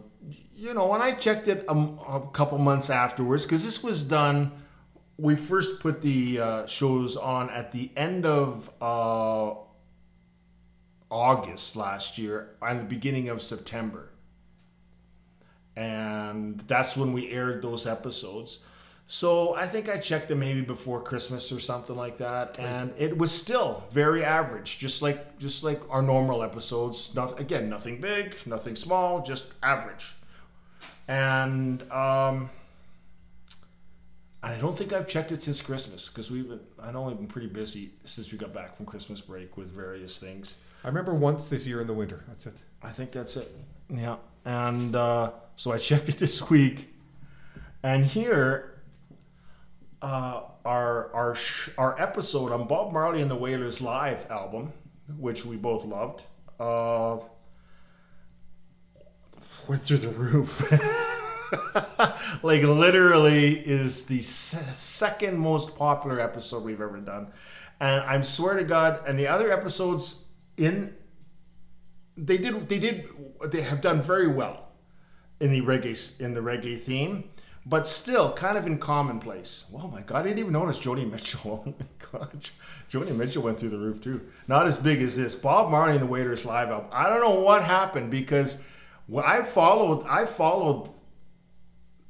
you 0.55 0.73
know. 0.73 0.87
When 0.87 1.01
I 1.01 1.11
checked 1.11 1.47
it 1.47 1.65
a, 1.67 1.73
a 1.73 2.29
couple 2.31 2.57
months 2.57 2.89
afterwards, 2.89 3.45
because 3.45 3.65
this 3.65 3.83
was 3.83 4.03
done. 4.03 4.51
We 5.19 5.35
first 5.35 5.79
put 5.81 6.01
the 6.01 6.39
uh, 6.39 6.65
shows 6.65 7.17
on 7.17 7.49
at 7.49 7.71
the 7.71 7.91
end 7.97 8.25
of 8.25 8.69
uh, 8.81 9.53
August 11.11 11.75
last 11.75 12.17
year 12.17 12.55
and 12.61 12.79
the 12.79 12.85
beginning 12.85 13.29
of 13.29 13.41
September. 13.41 14.09
And 15.75 16.59
that's 16.61 16.95
when 16.95 17.13
we 17.13 17.29
aired 17.31 17.61
those 17.61 17.85
episodes. 17.85 18.65
So 19.11 19.55
I 19.55 19.65
think 19.65 19.89
I 19.89 19.97
checked 19.97 20.27
them 20.27 20.39
maybe 20.39 20.61
before 20.61 21.01
Christmas 21.01 21.51
or 21.51 21.59
something 21.59 21.95
like 21.95 22.17
that, 22.17 22.59
and 22.59 22.93
it 22.95 23.17
was 23.17 23.31
still 23.31 23.83
very 23.89 24.23
average, 24.23 24.77
just 24.77 25.01
like 25.01 25.39
just 25.39 25.63
like 25.63 25.81
our 25.89 26.03
normal 26.03 26.43
episodes. 26.43 27.15
Not 27.15 27.39
again, 27.39 27.69
nothing 27.69 27.99
big, 27.99 28.35
nothing 28.45 28.75
small, 28.75 29.23
just 29.23 29.51
average. 29.63 30.13
And 31.07 31.81
um, 31.91 32.51
I 34.41 34.55
don't 34.55 34.77
think 34.77 34.93
I've 34.93 35.07
checked 35.07 35.31
it 35.31 35.43
since 35.43 35.61
Christmas 35.61 36.09
because 36.09 36.31
we've 36.31 36.47
been. 36.47 36.61
I 36.81 36.91
know 36.91 37.09
I've 37.09 37.17
been 37.17 37.27
pretty 37.27 37.47
busy 37.47 37.91
since 38.03 38.31
we 38.31 38.37
got 38.37 38.53
back 38.53 38.77
from 38.77 38.85
Christmas 38.85 39.19
break 39.19 39.57
with 39.57 39.71
various 39.71 40.17
things. 40.17 40.63
I 40.83 40.87
remember 40.87 41.13
once 41.13 41.49
this 41.49 41.67
year 41.67 41.81
in 41.81 41.87
the 41.87 41.93
winter. 41.93 42.23
That's 42.27 42.45
it. 42.45 42.55
I 42.81 42.89
think 42.89 43.11
that's 43.11 43.35
it. 43.35 43.49
Yeah. 43.89 44.15
And 44.45 44.95
uh, 44.95 45.31
so 45.55 45.73
I 45.73 45.77
checked 45.89 46.07
it 46.07 46.17
this 46.19 46.49
week, 46.49 46.93
and 47.83 48.05
here, 48.05 48.81
uh, 50.01 50.43
our 50.63 51.13
our 51.13 51.35
sh- 51.35 51.71
our 51.77 51.99
episode 52.01 52.53
on 52.53 52.65
Bob 52.65 52.93
Marley 52.93 53.21
and 53.21 53.29
the 53.29 53.35
Wailers 53.35 53.81
live 53.81 54.25
album, 54.31 54.71
which 55.17 55.45
we 55.45 55.57
both 55.57 55.83
loved, 55.83 56.23
uh, 56.61 57.17
went 59.67 59.81
through 59.81 59.97
the 59.97 60.09
roof. 60.09 61.05
like 62.43 62.63
literally 62.63 63.53
is 63.53 64.05
the 64.05 64.21
se- 64.21 64.73
second 64.77 65.37
most 65.37 65.75
popular 65.77 66.19
episode 66.19 66.63
we've 66.63 66.81
ever 66.81 66.99
done, 66.99 67.27
and 67.79 68.01
I'm 68.01 68.23
swear 68.23 68.57
to 68.57 68.63
God, 68.63 69.01
and 69.07 69.17
the 69.17 69.27
other 69.27 69.51
episodes 69.51 70.31
in 70.57 70.95
they 72.17 72.37
did 72.37 72.67
they 72.69 72.79
did 72.79 73.09
they 73.47 73.61
have 73.61 73.81
done 73.81 74.01
very 74.01 74.27
well 74.27 74.69
in 75.39 75.51
the 75.51 75.61
reggae 75.61 76.21
in 76.21 76.33
the 76.33 76.41
reggae 76.41 76.77
theme, 76.77 77.29
but 77.65 77.87
still 77.87 78.33
kind 78.33 78.57
of 78.57 78.67
in 78.67 78.77
commonplace. 78.77 79.73
Oh 79.75 79.87
my 79.87 80.01
god, 80.01 80.19
I 80.19 80.23
didn't 80.23 80.39
even 80.39 80.53
notice 80.53 80.77
Joni 80.79 81.09
Mitchell. 81.09 81.63
Oh 82.11 82.19
my 82.19 82.19
god, 82.19 82.49
Joni 82.89 83.15
Mitchell 83.15 83.43
went 83.43 83.59
through 83.59 83.69
the 83.69 83.77
roof 83.77 84.01
too. 84.01 84.21
Not 84.47 84.65
as 84.65 84.77
big 84.77 84.99
as 85.01 85.15
this. 85.15 85.35
Bob 85.35 85.69
Marley 85.69 85.93
and 85.93 86.01
the 86.01 86.07
Wailers 86.07 86.43
live 86.45 86.69
album. 86.69 86.89
I 86.91 87.07
don't 87.07 87.21
know 87.21 87.41
what 87.41 87.63
happened 87.63 88.09
because 88.09 88.67
what 89.05 89.25
I 89.25 89.43
followed, 89.43 90.03
I 90.07 90.25
followed 90.25 90.89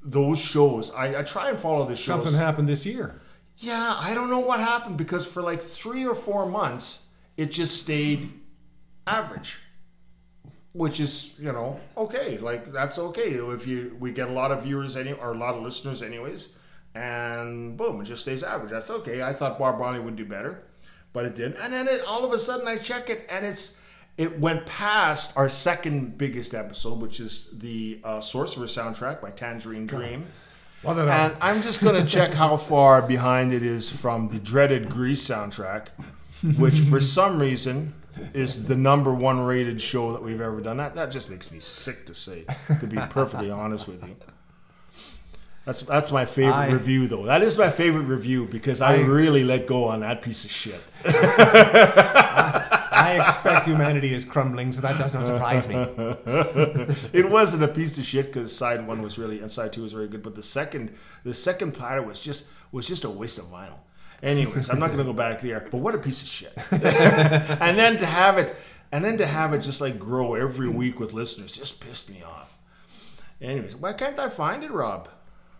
those 0.03 0.39
shows. 0.39 0.91
I, 0.91 1.19
I 1.19 1.23
try 1.23 1.49
and 1.49 1.57
follow 1.59 1.85
the 1.85 1.95
shows. 1.95 2.23
Something 2.23 2.39
happened 2.39 2.67
this 2.67 2.85
year. 2.85 3.19
Yeah, 3.57 3.95
I 3.99 4.13
don't 4.13 4.29
know 4.29 4.39
what 4.39 4.59
happened 4.59 4.97
because 4.97 5.27
for 5.27 5.41
like 5.41 5.61
three 5.61 6.07
or 6.07 6.15
four 6.15 6.45
months, 6.45 7.09
it 7.35 7.51
just 7.51 7.77
stayed 7.77 8.31
average, 9.05 9.57
which 10.71 10.99
is 10.99 11.37
you 11.39 11.51
know 11.51 11.79
okay. 11.97 12.37
Like 12.37 12.71
that's 12.71 12.97
okay 12.97 13.31
if 13.31 13.67
you 13.67 13.97
we 13.99 14.11
get 14.11 14.29
a 14.29 14.31
lot 14.31 14.51
of 14.51 14.63
viewers 14.63 14.95
any 14.95 15.11
or 15.11 15.33
a 15.33 15.37
lot 15.37 15.55
of 15.55 15.63
listeners 15.63 16.01
anyways, 16.01 16.57
and 16.95 17.75
boom, 17.75 17.99
it 17.99 18.05
just 18.05 18.21
stays 18.21 18.43
average. 18.43 18.71
That's 18.71 18.89
okay. 18.89 19.21
I 19.21 19.33
thought 19.33 19.59
Bob 19.59 19.77
Marley 19.77 19.99
would 19.99 20.15
do 20.15 20.25
better, 20.25 20.63
but 21.11 21.25
it 21.25 21.35
didn't. 21.35 21.57
And 21.61 21.73
then 21.73 21.87
it, 21.89 22.01
all 22.07 22.23
of 22.23 22.31
a 22.31 22.39
sudden, 22.39 22.65
I 22.65 22.77
check 22.77 23.09
it 23.09 23.27
and 23.29 23.45
it's 23.45 23.83
it 24.19 24.37
went 24.37 24.65
past 24.65 25.35
our 25.37 25.47
second 25.47 26.17
biggest 26.17 26.53
episode, 26.53 26.99
which 26.99 27.19
is 27.21 27.49
the 27.53 27.99
uh, 28.03 28.19
Sorcerer 28.19 28.65
soundtrack 28.65 29.21
by 29.21 29.31
Tangerine 29.31 29.85
Dream. 29.85 30.27
Well, 30.83 30.99
And 30.99 31.35
I'm 31.41 31.61
just 31.61 31.81
going 31.81 32.01
to 32.01 32.07
check 32.07 32.33
how 32.33 32.57
far 32.71 33.01
behind 33.01 33.53
it 33.53 33.63
is 33.63 33.89
from 33.89 34.27
the 34.27 34.37
dreaded 34.39 34.89
Grease 34.89 35.27
soundtrack, 35.27 35.87
which 36.57 36.79
for 36.79 36.99
some 36.99 37.39
reason 37.39 37.93
is 38.33 38.65
the 38.67 38.75
number 38.75 39.13
one 39.13 39.39
rated 39.39 39.79
show 39.79 40.11
that 40.11 40.21
we've 40.21 40.41
ever 40.41 40.59
done. 40.61 40.77
That, 40.77 40.95
that 40.95 41.11
just 41.11 41.29
makes 41.29 41.51
me 41.51 41.59
sick 41.59 42.05
to 42.07 42.13
say, 42.13 42.45
to 42.81 42.87
be 42.87 42.97
perfectly 43.09 43.49
honest 43.63 43.87
with 43.87 44.03
you. 44.03 44.15
That's 45.65 45.81
that's 45.81 46.11
my 46.11 46.25
favorite 46.25 46.53
I- 46.53 46.71
review, 46.71 47.07
though. 47.07 47.25
That 47.25 47.41
is 47.41 47.57
my 47.57 47.69
favorite 47.69 48.03
review 48.03 48.45
because 48.45 48.81
I, 48.81 48.95
I- 48.95 48.99
really 49.01 49.43
let 49.43 49.67
go 49.67 49.85
on 49.85 49.99
that 50.01 50.21
piece 50.21 50.43
of 50.43 50.51
shit. 50.51 50.81
I 51.05 52.58
expect 53.13 53.65
humanity 53.65 54.13
is 54.13 54.25
crumbling, 54.25 54.71
so 54.71 54.81
that 54.81 54.97
does 54.97 55.13
not 55.13 55.25
surprise 55.25 55.67
me. 55.67 55.75
it 57.19 57.29
wasn't 57.29 57.63
a 57.63 57.67
piece 57.67 57.97
of 57.97 58.05
shit 58.05 58.27
because 58.27 58.55
side 58.55 58.85
one 58.85 59.01
was 59.01 59.17
really 59.17 59.39
and 59.39 59.51
side 59.51 59.73
two 59.73 59.83
was 59.83 59.93
very 59.93 60.07
good, 60.07 60.23
but 60.23 60.35
the 60.35 60.43
second 60.43 60.95
the 61.23 61.33
second 61.33 61.73
platter 61.73 62.01
was 62.01 62.19
just 62.19 62.47
was 62.71 62.87
just 62.87 63.03
a 63.03 63.09
waste 63.09 63.37
of 63.37 63.45
vinyl. 63.45 63.79
Anyways, 64.21 64.69
I'm 64.69 64.79
not 64.79 64.91
gonna 64.91 65.03
go 65.03 65.13
back 65.13 65.41
there, 65.41 65.67
but 65.71 65.77
what 65.77 65.95
a 65.95 65.99
piece 65.99 66.21
of 66.21 66.27
shit. 66.27 66.53
and 66.71 67.77
then 67.77 67.97
to 67.97 68.05
have 68.05 68.37
it 68.37 68.55
and 68.91 69.03
then 69.05 69.17
to 69.17 69.25
have 69.25 69.53
it 69.53 69.59
just 69.59 69.81
like 69.81 69.99
grow 69.99 70.33
every 70.33 70.69
week 70.69 70.99
with 70.99 71.13
listeners 71.13 71.55
just 71.57 71.79
pissed 71.79 72.09
me 72.09 72.23
off. 72.23 72.57
Anyways, 73.41 73.75
why 73.75 73.93
can't 73.93 74.19
I 74.19 74.29
find 74.29 74.63
it, 74.63 74.71
Rob? 74.71 75.07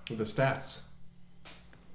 The 0.09 0.23
stats. 0.23 0.89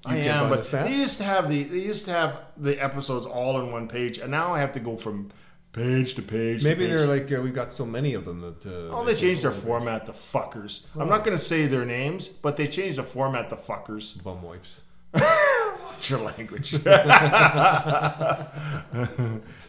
I 0.07 0.19
am, 0.19 0.49
but 0.51 0.65
the 0.65 0.79
they 0.79 0.95
used 0.95 1.19
to 1.19 1.25
have 1.25 1.49
the 1.49 1.63
they 1.63 1.79
used 1.79 2.05
to 2.07 2.13
have 2.13 2.41
the 2.57 2.83
episodes 2.83 3.25
all 3.25 3.59
in 3.61 3.73
one 3.73 3.89
page, 3.89 4.19
and 4.19 4.31
now 4.31 4.53
I 4.53 4.61
have 4.61 4.73
to 4.73 4.81
go 4.81 4.97
from 4.97 5.31
page 5.75 6.15
to 6.15 6.23
page. 6.23 6.63
to 6.63 6.69
Maybe 6.69 6.85
page. 6.87 6.95
they're 6.95 7.07
like 7.07 7.31
uh, 7.33 7.43
we've 7.43 7.55
got 7.55 7.73
so 7.73 7.85
many 7.85 8.15
of 8.15 8.25
them 8.25 8.41
that. 8.41 8.65
Uh, 8.65 8.97
Oh, 8.97 9.05
they 9.05 9.15
changed 9.15 9.43
their 9.43 9.51
format, 9.67 10.07
the 10.07 10.13
fuckers. 10.13 10.87
I'm 10.99 11.09
not 11.09 11.25
going 11.25 11.37
to 11.37 11.43
say 11.53 11.67
their 11.67 11.85
names, 11.85 12.29
but 12.29 12.57
they 12.57 12.67
changed 12.69 12.97
the 12.99 13.03
format, 13.05 13.49
the 13.51 13.57
fuckers. 13.57 14.23
Bum 14.23 14.43
wipes. 14.43 14.83
What's 15.13 16.11
your 16.11 16.21
language? 16.21 16.71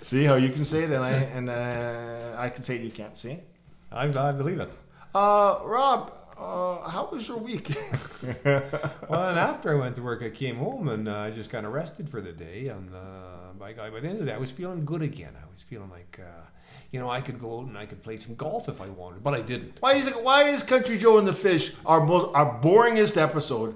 see 0.02 0.24
how 0.26 0.36
you 0.36 0.50
can 0.50 0.66
say 0.66 0.84
it, 0.84 0.92
and 0.92 1.04
I 1.04 1.12
and 1.12 1.50
uh, 1.50 2.36
I 2.38 2.50
can 2.50 2.64
say 2.64 2.76
it. 2.78 2.82
You 2.82 2.92
can't 2.92 3.18
see. 3.18 3.40
I, 3.92 4.06
I 4.08 4.32
believe 4.32 4.60
it. 4.60 4.72
Uh, 5.14 5.60
Rob, 5.64 6.12
uh, 6.38 6.90
how 6.90 7.08
was 7.12 7.28
your 7.30 7.38
week? 7.38 7.70
well, 8.44 9.30
and 9.30 9.40
after 9.40 9.72
I 9.72 9.76
went 9.80 9.96
to 9.98 10.02
work, 10.02 10.22
I 10.24 10.30
came 10.30 10.58
home 10.58 10.90
and 10.90 11.08
uh, 11.08 11.18
I 11.20 11.32
just 11.32 11.50
kind 11.50 11.66
of 11.66 11.72
rested 11.74 12.10
for 12.10 12.20
the 12.22 12.34
day. 12.34 12.68
And 12.68 12.90
by, 13.60 13.74
by 13.74 13.90
the 13.90 14.08
end 14.08 14.20
of 14.20 14.20
the 14.20 14.26
day, 14.26 14.34
I 14.34 14.38
was 14.38 14.52
feeling 14.52 14.86
good 14.86 15.02
again. 15.02 15.34
I 15.42 15.52
was 15.52 15.64
feeling 15.64 15.90
like, 15.90 16.20
uh, 16.22 16.42
you 16.92 17.00
know, 17.00 17.10
I 17.10 17.22
could 17.22 17.40
go 17.40 17.60
out 17.60 17.68
and 17.68 17.78
I 17.78 17.86
could 17.86 18.02
play 18.04 18.18
some 18.18 18.36
golf 18.36 18.70
if 18.70 18.82
I 18.82 18.88
wanted, 18.88 19.24
but 19.24 19.34
I 19.34 19.42
didn't. 19.42 19.78
why 19.80 19.96
is 19.96 20.08
it, 20.08 20.24
why 20.24 20.44
is 20.44 20.64
Country 20.64 20.98
Joe 20.98 21.18
and 21.18 21.28
the 21.28 21.34
Fish 21.34 21.74
our 21.86 22.06
most 22.06 22.32
our 22.34 22.62
boringest 22.62 23.18
episode? 23.22 23.76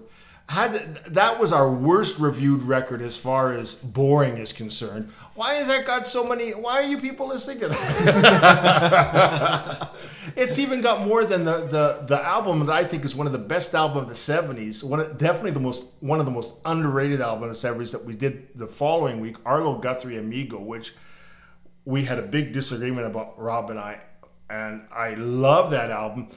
Had 0.49 0.95
that 1.05 1.39
was 1.39 1.53
our 1.53 1.71
worst 1.71 2.17
reviewed 2.17 2.63
record 2.63 3.03
as 3.03 3.15
far 3.15 3.53
as 3.53 3.75
boring 3.75 4.37
is 4.37 4.51
concerned. 4.51 5.11
Why 5.35 5.53
has 5.53 5.67
that 5.67 5.85
got 5.85 6.07
so 6.07 6.27
many? 6.27 6.55
Why 6.55 6.77
are 6.77 6.83
you 6.83 6.97
people 6.97 7.27
listening 7.27 7.59
to 7.59 7.67
that? 7.67 9.91
it's 10.35 10.57
even 10.57 10.81
got 10.81 11.05
more 11.05 11.23
than 11.23 11.45
the, 11.45 11.67
the 11.67 12.03
the 12.07 12.25
album 12.25 12.65
that 12.65 12.73
I 12.73 12.83
think 12.83 13.05
is 13.05 13.15
one 13.15 13.27
of 13.27 13.31
the 13.31 13.37
best 13.37 13.75
albums 13.75 14.01
of 14.01 14.09
the 14.09 14.15
'70s. 14.15 14.83
One 14.83 14.99
of, 14.99 15.19
definitely 15.19 15.51
the 15.51 15.59
most 15.59 15.93
one 15.99 16.19
of 16.19 16.25
the 16.25 16.31
most 16.31 16.55
underrated 16.65 17.21
albums 17.21 17.63
of 17.63 17.77
the 17.77 17.83
'70s 17.83 17.91
that 17.91 18.03
we 18.03 18.15
did 18.15 18.47
the 18.55 18.65
following 18.65 19.21
week. 19.21 19.35
Arlo 19.45 19.77
Guthrie 19.77 20.17
Amigo, 20.17 20.59
which 20.59 20.95
we 21.85 22.05
had 22.05 22.17
a 22.17 22.23
big 22.23 22.53
disagreement 22.53 23.05
about 23.05 23.39
Rob 23.39 23.69
and 23.69 23.79
I, 23.79 24.03
and 24.49 24.87
I 24.91 25.13
love 25.13 25.69
that 25.71 25.91
album. 25.91 26.29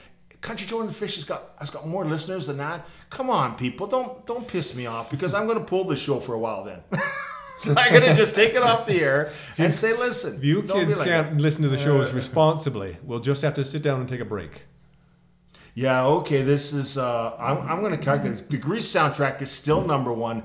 Country 0.42 0.66
Joe 0.66 0.80
and 0.80 0.90
the 0.90 0.94
Fish 0.94 1.14
has 1.14 1.24
got 1.24 1.54
has 1.58 1.70
got 1.70 1.88
more 1.88 2.04
listeners 2.04 2.46
than 2.46 2.58
that. 2.58 2.84
Come 3.12 3.28
on, 3.28 3.56
people, 3.56 3.86
don't 3.86 4.24
don't 4.26 4.48
piss 4.48 4.74
me 4.74 4.86
off 4.86 5.10
because 5.10 5.34
I'm 5.34 5.46
going 5.46 5.58
to 5.58 5.64
pull 5.64 5.84
this 5.84 6.00
show 6.00 6.18
for 6.18 6.34
a 6.34 6.38
while. 6.38 6.64
Then 6.64 6.80
I'm 7.64 7.90
going 7.92 8.02
to 8.02 8.14
just 8.14 8.34
take 8.34 8.54
it 8.54 8.62
off 8.62 8.86
the 8.86 9.00
air 9.00 9.30
and 9.58 9.74
say, 9.74 9.92
listen, 9.92 10.36
If 10.36 10.44
you 10.44 10.62
kids 10.62 10.98
like 10.98 11.08
can't 11.08 11.36
that. 11.36 11.42
listen 11.42 11.62
to 11.62 11.68
the 11.68 11.76
shows 11.78 12.12
responsibly, 12.12 12.96
we'll 13.04 13.20
just 13.20 13.42
have 13.42 13.54
to 13.54 13.64
sit 13.64 13.82
down 13.82 14.00
and 14.00 14.08
take 14.08 14.20
a 14.20 14.24
break. 14.24 14.64
Yeah, 15.74 16.04
okay. 16.04 16.42
This 16.42 16.72
is. 16.72 16.98
Uh, 16.98 17.34
I'm, 17.38 17.58
I'm 17.68 17.80
going 17.80 17.92
to 17.96 18.02
calculate. 18.02 18.48
The 18.48 18.56
Grease 18.58 18.90
soundtrack 18.90 19.40
is 19.42 19.50
still 19.50 19.82
number 19.86 20.12
one. 20.12 20.44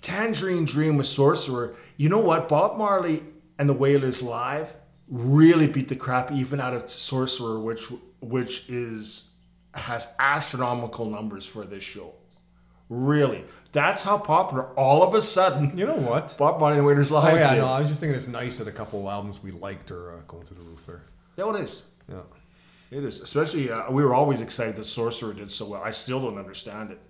Tangerine 0.00 0.64
Dream 0.64 0.96
with 0.96 1.06
Sorcerer. 1.06 1.74
You 1.96 2.08
know 2.08 2.20
what? 2.20 2.48
Bob 2.48 2.78
Marley 2.78 3.22
and 3.58 3.68
the 3.68 3.74
Wailers 3.74 4.22
live 4.22 4.76
really 5.08 5.66
beat 5.66 5.88
the 5.88 5.96
crap 5.96 6.32
even 6.32 6.60
out 6.60 6.74
of 6.74 6.88
Sorcerer, 6.88 7.60
which 7.60 7.90
which 8.20 8.68
is 8.68 9.33
has 9.74 10.14
astronomical 10.18 11.06
numbers 11.06 11.44
for 11.46 11.64
this 11.64 11.82
show. 11.84 12.12
Really, 12.90 13.44
that's 13.72 14.02
how 14.02 14.18
popular. 14.18 14.66
All 14.76 15.02
of 15.02 15.14
a 15.14 15.20
sudden, 15.20 15.76
You 15.76 15.86
know 15.86 15.96
what? 15.96 16.34
Bob 16.38 16.60
Marley 16.60 16.76
and 16.76 16.84
the 16.84 16.88
Wailers 16.88 17.10
live. 17.10 17.32
Oh 17.32 17.36
yeah, 17.36 17.54
did. 17.54 17.60
no, 17.60 17.66
I 17.66 17.80
was 17.80 17.88
just 17.88 18.00
thinking 18.00 18.16
it's 18.16 18.28
nice 18.28 18.58
that 18.58 18.68
a 18.68 18.72
couple 18.72 19.00
of 19.00 19.06
albums 19.06 19.42
we 19.42 19.50
liked 19.52 19.90
are 19.90 20.12
uh, 20.12 20.16
going 20.28 20.46
to 20.46 20.54
the 20.54 20.60
roof 20.60 20.84
there. 20.86 21.02
Yeah, 21.36 21.50
it 21.50 21.56
is. 21.60 21.84
Yeah. 22.08 22.16
It 22.90 23.02
is, 23.02 23.20
especially 23.22 23.70
uh, 23.70 23.90
we 23.90 24.04
were 24.04 24.14
always 24.14 24.40
excited 24.42 24.76
that 24.76 24.84
Sorcerer 24.84 25.32
did 25.32 25.50
so 25.50 25.66
well. 25.66 25.82
I 25.82 25.90
still 25.90 26.20
don't 26.20 26.38
understand 26.38 26.90
it. 26.92 27.00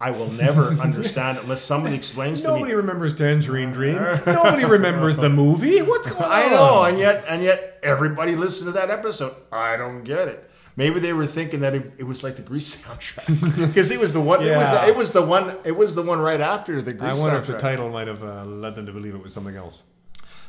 I 0.00 0.10
will 0.10 0.30
never 0.32 0.64
understand 0.80 1.38
it 1.38 1.44
unless 1.44 1.62
somebody 1.62 1.96
explains 1.96 2.42
to 2.42 2.48
me. 2.48 2.54
Nobody 2.54 2.74
remembers 2.74 3.14
Tangerine 3.14 3.72
Dream. 3.72 3.96
Nobody 4.26 4.64
remembers 4.64 5.16
the 5.16 5.30
movie. 5.30 5.80
What's 5.80 6.06
going 6.12 6.22
on? 6.22 6.30
I 6.30 6.48
know, 6.48 6.82
and 6.84 6.98
yet, 6.98 7.24
and 7.28 7.42
yet, 7.42 7.80
everybody 7.82 8.36
listened 8.36 8.68
to 8.68 8.72
that 8.78 8.90
episode. 8.90 9.34
I 9.50 9.76
don't 9.76 10.04
get 10.04 10.28
it. 10.28 10.50
Maybe 10.76 11.00
they 11.00 11.12
were 11.12 11.26
thinking 11.26 11.60
that 11.60 11.74
it, 11.74 11.92
it 11.98 12.04
was 12.04 12.24
like 12.24 12.36
the 12.36 12.42
Grease 12.42 12.76
soundtrack 12.84 13.66
because 13.68 13.90
it 13.90 14.00
was 14.00 14.14
the 14.14 14.20
one. 14.20 14.42
It 14.42 14.56
was 14.56 14.72
Yeah. 14.72 14.86
it 14.88 14.96
was 14.96 15.12
the 15.12 15.22
one. 15.24 15.56
It 15.64 15.76
was 15.76 15.94
the 15.94 16.02
one 16.02 16.18
right 16.20 16.40
after 16.40 16.80
the 16.80 16.92
Grease. 16.92 17.18
I 17.18 17.20
wonder 17.22 17.36
soundtrack. 17.38 17.40
if 17.40 17.46
the 17.48 17.58
title 17.58 17.90
might 17.90 18.08
have 18.08 18.22
uh, 18.22 18.44
led 18.44 18.74
them 18.76 18.86
to 18.86 18.92
believe 18.92 19.14
it 19.14 19.22
was 19.22 19.32
something 19.34 19.56
else. 19.56 19.84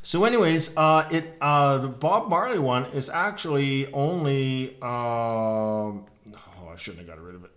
So, 0.02 0.26
anyways, 0.26 0.76
uh, 0.78 1.08
it 1.12 1.38
uh, 1.42 1.78
the 1.78 1.88
Bob 1.88 2.30
Marley 2.30 2.60
one 2.60 2.86
is 2.94 3.10
actually 3.10 3.92
only. 3.94 4.72
Um, 4.82 6.06
oh, 6.34 6.70
I 6.72 6.76
shouldn't 6.78 7.08
have 7.08 7.18
got 7.18 7.24
rid 7.24 7.36
of 7.36 7.44
it. 7.46 7.52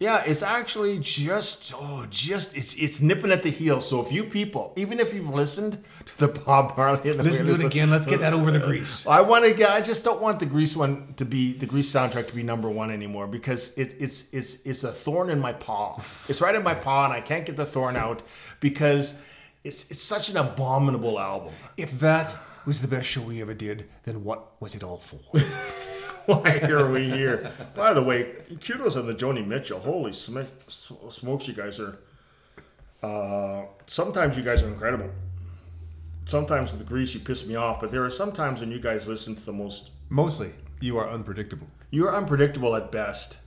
Yeah, 0.00 0.22
it's 0.24 0.42
actually 0.42 0.98
just 0.98 1.74
oh, 1.76 2.06
just 2.08 2.56
it's 2.56 2.74
it's 2.76 3.02
nipping 3.02 3.30
at 3.30 3.42
the 3.42 3.50
heel. 3.50 3.82
So 3.82 4.00
if 4.00 4.10
you 4.10 4.24
people, 4.24 4.72
even 4.74 4.98
if 4.98 5.12
you've 5.12 5.28
listened 5.28 5.84
to 6.06 6.18
the 6.18 6.28
Bob 6.28 6.74
Marley 6.74 7.10
and 7.10 7.20
the 7.20 7.24
Listen 7.24 7.44
to 7.44 7.52
it 7.52 7.62
again. 7.62 7.90
Let's 7.90 8.06
get 8.06 8.20
that 8.20 8.32
over 8.32 8.50
the 8.50 8.60
grease. 8.60 9.06
I 9.06 9.20
want 9.20 9.44
to 9.44 9.52
get. 9.52 9.70
I 9.70 9.82
just 9.82 10.02
don't 10.02 10.22
want 10.22 10.40
the 10.40 10.46
Grease 10.46 10.74
one 10.74 11.12
to 11.18 11.26
be 11.26 11.52
the 11.52 11.66
Grease 11.66 11.94
soundtrack 11.94 12.28
to 12.28 12.34
be 12.34 12.42
number 12.42 12.70
one 12.70 12.90
anymore 12.90 13.26
because 13.26 13.76
it, 13.76 13.94
it's 14.00 14.32
it's 14.32 14.64
it's 14.64 14.84
a 14.84 14.90
thorn 14.90 15.28
in 15.28 15.38
my 15.38 15.52
paw. 15.52 15.96
It's 16.30 16.40
right 16.40 16.54
in 16.54 16.62
my 16.62 16.74
paw, 16.74 17.04
and 17.04 17.12
I 17.12 17.20
can't 17.20 17.44
get 17.44 17.58
the 17.58 17.66
thorn 17.66 17.94
out 17.94 18.22
because 18.60 19.20
it's 19.64 19.90
it's 19.90 20.02
such 20.02 20.30
an 20.30 20.38
abominable 20.38 21.20
album. 21.20 21.52
If 21.76 22.00
that 22.00 22.34
was 22.64 22.80
the 22.80 22.88
best 22.88 23.06
show 23.06 23.20
we 23.20 23.42
ever 23.42 23.52
did, 23.52 23.86
then 24.04 24.24
what 24.24 24.58
was 24.60 24.74
it 24.74 24.82
all 24.82 24.96
for? 24.96 25.20
Why 26.26 26.60
are 26.68 26.90
we 26.90 27.08
here? 27.08 27.50
By 27.74 27.92
the 27.92 28.02
way, 28.02 28.32
kudos 28.60 28.96
on 28.96 29.06
the 29.06 29.14
Joni 29.14 29.46
Mitchell. 29.46 29.80
Holy 29.80 30.12
sm- 30.12 30.40
smokes, 30.68 31.48
you 31.48 31.54
guys 31.54 31.80
are. 31.80 31.98
Uh, 33.02 33.64
sometimes 33.86 34.36
you 34.36 34.42
guys 34.42 34.62
are 34.62 34.68
incredible. 34.68 35.10
Sometimes 36.24 36.72
with 36.72 36.80
the 36.80 36.86
grease 36.86 37.14
you 37.14 37.20
piss 37.20 37.46
me 37.46 37.56
off, 37.56 37.80
but 37.80 37.90
there 37.90 38.04
are 38.04 38.10
some 38.10 38.32
times 38.32 38.60
when 38.60 38.70
you 38.70 38.78
guys 38.78 39.08
listen 39.08 39.34
to 39.34 39.44
the 39.44 39.52
most. 39.52 39.90
Mostly, 40.10 40.52
you 40.80 40.98
are 40.98 41.08
unpredictable. 41.08 41.66
You're 41.90 42.14
unpredictable 42.14 42.76
at 42.76 42.92
best. 42.92 43.38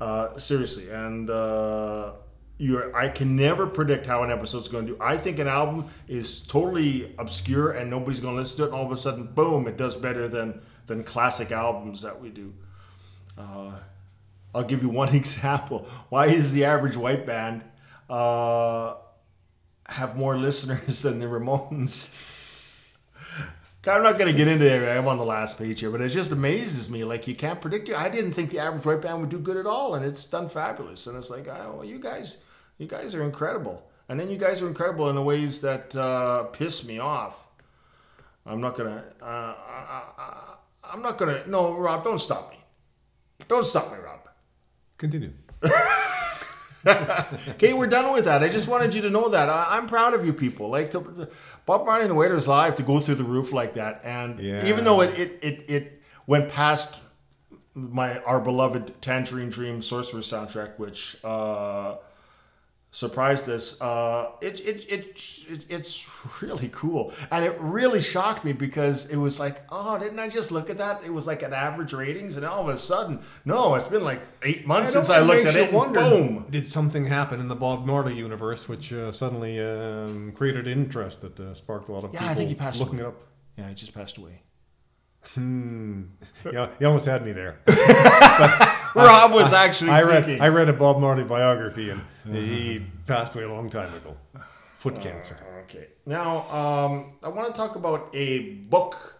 Uh, 0.00 0.36
seriously, 0.38 0.90
and 0.90 1.30
uh, 1.30 2.12
you're. 2.58 2.94
I 2.94 3.08
can 3.08 3.34
never 3.34 3.66
predict 3.66 4.06
how 4.06 4.22
an 4.22 4.30
episode's 4.30 4.68
going 4.68 4.86
to 4.86 4.92
do. 4.92 4.98
I 5.00 5.16
think 5.16 5.38
an 5.38 5.48
album 5.48 5.86
is 6.06 6.46
totally 6.46 7.14
obscure 7.18 7.72
and 7.72 7.88
nobody's 7.88 8.20
going 8.20 8.34
to 8.34 8.38
listen 8.38 8.58
to 8.58 8.64
it, 8.64 8.66
and 8.66 8.74
all 8.74 8.84
of 8.84 8.92
a 8.92 8.96
sudden, 8.96 9.24
boom, 9.24 9.66
it 9.66 9.78
does 9.78 9.96
better 9.96 10.28
than 10.28 10.60
than 10.86 11.04
classic 11.04 11.52
albums 11.52 12.02
that 12.02 12.20
we 12.20 12.30
do. 12.30 12.52
Uh, 13.36 13.72
I'll 14.54 14.64
give 14.64 14.82
you 14.82 14.88
one 14.88 15.14
example. 15.14 15.86
Why 16.08 16.26
is 16.26 16.52
the 16.52 16.64
average 16.64 16.96
white 16.96 17.26
band 17.26 17.64
uh, 18.08 18.94
have 19.86 20.16
more 20.16 20.36
listeners 20.36 21.02
than 21.02 21.20
the 21.20 21.26
Ramones? 21.26 22.22
I'm 23.88 24.02
not 24.02 24.18
going 24.18 24.28
to 24.28 24.36
get 24.36 24.48
into 24.48 24.66
it. 24.66 24.98
I'm 24.98 25.06
on 25.06 25.16
the 25.16 25.24
last 25.24 25.58
page 25.58 25.78
here, 25.78 25.92
but 25.92 26.00
it 26.00 26.08
just 26.08 26.32
amazes 26.32 26.90
me. 26.90 27.04
Like 27.04 27.28
you 27.28 27.36
can't 27.36 27.60
predict 27.60 27.88
it. 27.88 27.94
I 27.94 28.08
didn't 28.08 28.32
think 28.32 28.50
the 28.50 28.58
average 28.58 28.84
white 28.84 29.00
band 29.00 29.20
would 29.20 29.30
do 29.30 29.38
good 29.38 29.56
at 29.56 29.66
all, 29.66 29.94
and 29.94 30.04
it's 30.04 30.26
done 30.26 30.48
fabulous. 30.48 31.06
And 31.06 31.16
it's 31.16 31.30
like, 31.30 31.46
oh, 31.46 31.82
you 31.84 32.00
guys, 32.00 32.44
you 32.78 32.88
guys 32.88 33.14
are 33.14 33.22
incredible. 33.22 33.88
And 34.08 34.18
then 34.18 34.28
you 34.28 34.38
guys 34.38 34.60
are 34.60 34.66
incredible 34.66 35.08
in 35.08 35.14
the 35.14 35.22
ways 35.22 35.60
that 35.60 35.94
uh, 35.94 36.44
piss 36.44 36.86
me 36.86 36.98
off. 36.98 37.46
I'm 38.44 38.60
not 38.60 38.76
gonna. 38.76 39.04
Uh, 39.20 39.24
I, 39.24 40.02
I, 40.18 40.55
I'm 40.96 41.02
not 41.02 41.18
gonna. 41.18 41.42
No, 41.46 41.74
Rob, 41.76 42.04
don't 42.04 42.18
stop 42.18 42.50
me. 42.50 42.56
Don't 43.48 43.64
stop 43.64 43.92
me, 43.92 43.98
Rob. 43.98 44.20
Continue. 44.96 45.32
Okay, 47.48 47.72
we're 47.72 47.88
done 47.88 48.12
with 48.12 48.26
that. 48.26 48.44
I 48.44 48.48
just 48.48 48.68
wanted 48.68 48.94
you 48.94 49.02
to 49.02 49.10
know 49.10 49.28
that 49.30 49.48
I, 49.50 49.66
I'm 49.76 49.86
proud 49.88 50.14
of 50.14 50.24
you 50.24 50.32
people. 50.32 50.68
Like 50.68 50.92
to, 50.92 51.28
Bob 51.64 51.84
Marley 51.84 52.02
and 52.02 52.10
the 52.10 52.14
Wailers 52.14 52.46
live 52.46 52.76
to 52.76 52.84
go 52.84 53.00
through 53.00 53.16
the 53.16 53.24
roof 53.24 53.52
like 53.52 53.74
that, 53.74 54.00
and 54.04 54.38
Yeah. 54.38 54.64
even 54.66 54.84
though 54.84 55.00
it, 55.00 55.18
it 55.18 55.38
it 55.42 55.64
it 55.70 56.02
went 56.28 56.48
past 56.48 57.00
my 57.74 58.20
our 58.20 58.38
beloved 58.40 59.02
Tangerine 59.02 59.48
Dream 59.48 59.82
Sorcerer 59.82 60.20
soundtrack, 60.20 60.78
which 60.78 61.16
uh, 61.24 61.96
surprised 62.96 63.46
us. 63.50 63.78
Uh, 63.80 64.30
it, 64.40 64.58
it, 64.60 64.90
it, 64.90 65.04
it 65.50 65.66
it's 65.68 66.42
really 66.42 66.68
cool, 66.72 67.12
and 67.30 67.44
it 67.44 67.54
really 67.60 68.00
shocked 68.00 68.42
me 68.44 68.52
because 68.54 69.10
it 69.10 69.16
was 69.18 69.38
like, 69.38 69.62
oh, 69.70 69.98
didn't 69.98 70.18
I 70.18 70.28
just 70.28 70.50
look 70.50 70.70
at 70.70 70.78
that? 70.78 71.04
It 71.04 71.12
was 71.12 71.26
like 71.26 71.42
an 71.42 71.52
average 71.52 71.92
ratings, 71.92 72.36
and 72.38 72.46
all 72.46 72.62
of 72.62 72.68
a 72.68 72.76
sudden, 72.78 73.20
no, 73.44 73.74
it's 73.74 73.86
been 73.86 74.02
like 74.04 74.22
eight 74.42 74.66
months 74.66 74.92
since 74.92 75.10
I 75.10 75.20
looked 75.20 75.46
at 75.46 75.56
it. 75.56 75.72
and 75.72 75.92
boom. 75.92 76.46
Did 76.50 76.66
something 76.66 77.04
happen 77.04 77.38
in 77.38 77.48
the 77.48 77.54
Bob 77.56 77.84
Marley 77.86 78.14
universe 78.14 78.68
which 78.68 78.92
uh, 78.92 79.12
suddenly 79.12 79.60
um, 79.60 80.32
created 80.32 80.66
interest 80.66 81.20
that 81.20 81.38
uh, 81.38 81.52
sparked 81.52 81.88
a 81.88 81.92
lot 81.92 82.02
of 82.04 82.14
Yeah, 82.14 82.20
people 82.20 82.32
I 82.32 82.34
think 82.34 82.48
he 82.48 82.54
passed 82.54 82.80
looking 82.80 83.00
away. 83.00 83.08
it 83.08 83.12
up? 83.12 83.22
Yeah, 83.58 83.68
he 83.68 83.74
just 83.74 83.94
passed 83.94 84.16
away. 84.16 84.42
Hmm. 85.34 86.02
Yeah, 86.52 86.68
you 86.80 86.86
almost 86.86 87.06
had 87.06 87.24
me 87.24 87.32
there. 87.32 87.58
Rob 88.94 89.32
was 89.32 89.52
actually 89.52 89.90
I 89.90 90.02
read. 90.02 90.40
I 90.40 90.48
read 90.48 90.68
a 90.68 90.72
Bob 90.72 90.98
Marley 91.00 91.24
biography 91.24 91.90
and 91.90 92.00
he 92.30 92.82
passed 93.06 93.34
away 93.34 93.44
a 93.44 93.52
long 93.52 93.68
time 93.70 93.92
ago. 93.94 94.16
Foot 94.78 95.00
cancer. 95.00 95.36
okay. 95.64 95.88
Now, 96.04 96.38
um, 96.50 97.12
I 97.22 97.28
want 97.28 97.46
to 97.48 97.52
talk 97.54 97.76
about 97.76 98.10
a 98.14 98.38
book. 98.68 99.14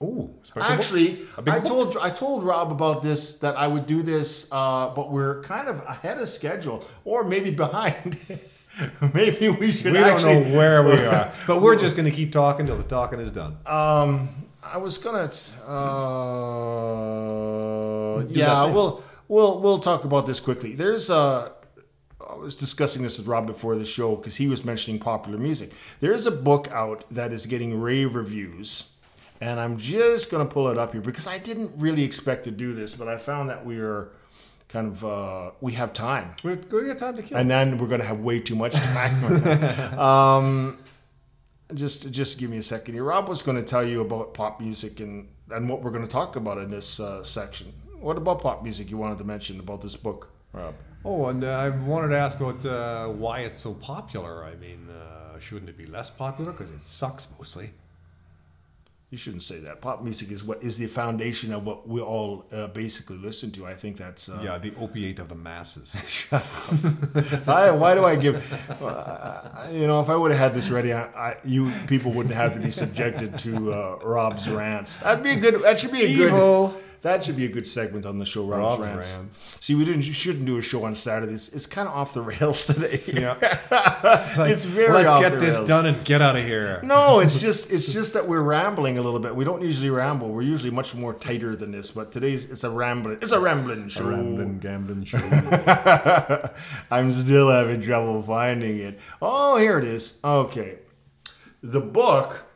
Oh, 0.00 0.30
special? 0.42 0.72
Actually, 0.72 1.18
A 1.36 1.40
I 1.40 1.42
book? 1.60 1.64
told 1.64 1.96
I 2.02 2.10
told 2.10 2.42
Rob 2.42 2.72
about 2.72 3.00
this 3.02 3.38
that 3.38 3.56
I 3.56 3.66
would 3.68 3.86
do 3.86 4.02
this, 4.02 4.48
uh, 4.50 4.88
but 4.94 5.12
we're 5.12 5.40
kind 5.42 5.68
of 5.68 5.80
ahead 5.86 6.18
of 6.18 6.28
schedule, 6.28 6.84
or 7.04 7.22
maybe 7.24 7.50
behind. 7.50 8.16
maybe 9.14 9.48
we 9.50 9.70
should. 9.70 9.92
we 9.92 9.98
actually, 9.98 10.34
don't 10.34 10.50
know 10.50 10.56
where 10.58 10.82
we 10.82 10.92
are, 11.06 11.32
but 11.46 11.62
we're 11.62 11.76
just 11.76 11.94
going 11.96 12.06
to 12.10 12.16
keep 12.16 12.32
talking 12.32 12.66
till 12.66 12.76
the 12.76 12.82
talking 12.82 13.20
is 13.20 13.30
done. 13.30 13.56
Um, 13.66 14.30
I 14.64 14.78
was 14.78 14.98
gonna. 14.98 15.30
Uh, 16.54 18.24
yeah, 18.28 18.64
we'll 18.66 19.02
we'll 19.28 19.60
we'll 19.60 19.78
talk 19.78 20.04
about 20.04 20.26
this 20.26 20.40
quickly. 20.40 20.74
There's 20.74 21.08
uh, 21.10 21.50
I 22.34 22.38
was 22.38 22.54
discussing 22.56 23.02
this 23.02 23.18
with 23.18 23.26
Rob 23.26 23.46
before 23.46 23.76
the 23.76 23.84
show 23.84 24.16
because 24.16 24.36
he 24.36 24.46
was 24.48 24.64
mentioning 24.64 25.00
popular 25.00 25.38
music. 25.38 25.70
There's 26.00 26.26
a 26.26 26.30
book 26.30 26.68
out 26.70 27.04
that 27.10 27.32
is 27.32 27.46
getting 27.46 27.80
rave 27.80 28.14
reviews, 28.14 28.90
and 29.40 29.60
I'm 29.60 29.76
just 29.76 30.30
gonna 30.30 30.44
pull 30.46 30.68
it 30.68 30.78
up 30.78 30.92
here 30.92 31.00
because 31.00 31.26
I 31.26 31.38
didn't 31.38 31.72
really 31.76 32.04
expect 32.04 32.44
to 32.44 32.50
do 32.50 32.72
this, 32.74 32.94
but 32.96 33.08
I 33.08 33.16
found 33.18 33.50
that 33.50 33.64
we 33.64 33.78
are 33.80 34.10
kind 34.68 34.88
of 34.88 35.04
uh, 35.04 35.50
we 35.60 35.72
have 35.74 35.92
time, 35.92 36.34
We're 36.42 36.56
going 36.56 36.84
to 36.84 36.90
get 36.90 36.98
time 36.98 37.16
to 37.16 37.22
kill. 37.22 37.38
and 37.38 37.48
then 37.48 37.78
we're 37.78 37.86
going 37.86 38.00
to 38.00 38.06
have 38.06 38.20
way 38.20 38.40
too 38.40 38.56
much 38.56 38.72
time. 38.74 39.98
um, 39.98 40.78
just 41.74 42.10
just 42.10 42.38
give 42.40 42.50
me 42.50 42.56
a 42.56 42.62
second 42.62 42.94
here. 42.94 43.04
Rob 43.04 43.28
was 43.28 43.40
going 43.42 43.56
to 43.56 43.62
tell 43.62 43.86
you 43.86 44.00
about 44.00 44.34
pop 44.34 44.60
music 44.60 44.98
and 45.00 45.28
and 45.50 45.68
what 45.68 45.82
we're 45.82 45.90
going 45.92 46.02
to 46.02 46.08
talk 46.10 46.34
about 46.36 46.58
in 46.58 46.70
this 46.70 46.98
uh, 46.98 47.22
section. 47.22 47.72
What 48.00 48.16
about 48.16 48.40
pop 48.42 48.62
music 48.64 48.90
you 48.90 48.96
wanted 48.96 49.18
to 49.18 49.24
mention 49.24 49.60
about 49.60 49.80
this 49.80 49.94
book, 49.96 50.30
Rob? 50.54 50.74
oh, 51.04 51.26
and 51.26 51.44
uh, 51.44 51.48
I 51.50 51.68
wanted 51.68 52.08
to 52.08 52.16
ask 52.18 52.40
about 52.40 52.64
uh, 52.64 53.08
why 53.08 53.40
it's 53.40 53.60
so 53.60 53.74
popular. 53.74 54.44
I 54.44 54.54
mean, 54.54 54.88
uh, 54.88 55.38
shouldn't 55.38 55.68
it 55.68 55.76
be 55.76 55.86
less 55.86 56.08
popular? 56.10 56.52
Because 56.52 56.70
it 56.70 56.80
sucks 56.80 57.28
mostly. 57.38 57.70
You 59.10 59.18
shouldn't 59.18 59.44
say 59.44 59.60
that. 59.60 59.80
Pop 59.80 60.02
music 60.02 60.32
is 60.32 60.42
what 60.42 60.60
is 60.64 60.76
the 60.76 60.86
foundation 60.86 61.52
of 61.52 61.64
what 61.64 61.86
we 61.86 62.00
all 62.00 62.46
uh, 62.52 62.66
basically 62.68 63.16
listen 63.18 63.52
to. 63.52 63.64
I 63.64 63.74
think 63.74 63.96
that's 63.96 64.28
uh, 64.28 64.40
Yeah, 64.42 64.58
the 64.58 64.72
opiate 64.80 65.20
of 65.20 65.28
the 65.28 65.36
masses. 65.36 66.24
I, 67.46 67.70
why 67.70 67.94
do 67.94 68.04
I 68.04 68.16
give? 68.16 68.36
Uh, 68.82 69.68
you 69.70 69.86
know, 69.86 70.00
if 70.00 70.08
I 70.08 70.16
would 70.16 70.32
have 70.32 70.40
had 70.40 70.54
this 70.54 70.68
ready, 70.68 70.92
I, 70.92 71.02
I, 71.28 71.36
you 71.44 71.70
people 71.86 72.10
wouldn't 72.12 72.34
have 72.34 72.54
to 72.54 72.60
be 72.60 72.70
subjected 72.70 73.38
to 73.40 73.72
uh, 73.72 73.98
Rob's 74.02 74.48
rants. 74.50 74.98
That'd 75.00 75.22
be 75.22 75.30
a 75.32 75.36
good. 75.36 75.62
That 75.62 75.78
should 75.78 75.92
be 75.92 76.02
a 76.02 76.08
Evil. 76.08 76.68
good. 76.68 76.83
That 77.04 77.22
should 77.22 77.36
be 77.36 77.44
a 77.44 77.50
good 77.50 77.66
segment 77.66 78.06
on 78.06 78.18
the 78.18 78.24
show, 78.24 78.46
Rob's, 78.46 78.78
Rob's 78.78 78.80
rants. 78.80 79.16
rants. 79.18 79.56
See, 79.60 79.74
we 79.74 79.84
didn't. 79.84 80.00
Shouldn't 80.00 80.46
do 80.46 80.56
a 80.56 80.62
show 80.62 80.84
on 80.84 80.94
Saturdays. 80.94 81.52
It's 81.52 81.66
kind 81.66 81.86
of 81.86 81.94
off 81.94 82.14
the 82.14 82.22
rails 82.32 82.66
today. 82.66 82.98
Yeah. 83.06 83.36
it's 84.48 84.64
very. 84.64 84.90
Let's 85.04 85.20
get 85.20 85.38
this 85.38 85.56
rails. 85.56 85.68
done 85.68 85.84
and 85.84 86.02
get 86.06 86.22
out 86.22 86.34
of 86.34 86.44
here. 86.44 86.80
No, 86.82 87.20
it's 87.20 87.38
just 87.46 87.70
it's 87.70 87.92
just 87.92 88.14
that 88.14 88.26
we're 88.26 88.40
rambling 88.40 88.96
a 88.96 89.02
little 89.02 89.20
bit. 89.20 89.36
We 89.36 89.44
don't 89.44 89.60
usually 89.60 89.90
ramble. 89.90 90.30
We're 90.30 90.48
usually 90.48 90.70
much 90.70 90.94
more 90.94 91.12
tighter 91.12 91.54
than 91.54 91.72
this. 91.72 91.90
But 91.90 92.10
today's 92.10 92.50
it's 92.50 92.64
a 92.64 92.70
rambling. 92.70 93.18
It's 93.20 93.32
a 93.32 93.38
rambling 93.38 93.88
show. 93.88 94.06
A 94.06 94.08
Rambling 94.08 94.58
gambling 94.60 95.04
show. 95.04 95.18
I'm 96.90 97.12
still 97.12 97.50
having 97.50 97.82
trouble 97.82 98.22
finding 98.22 98.78
it. 98.78 98.98
Oh, 99.20 99.58
here 99.58 99.78
it 99.78 99.84
is. 99.84 100.20
Okay. 100.24 100.78
The 101.62 101.80
book, 101.80 102.46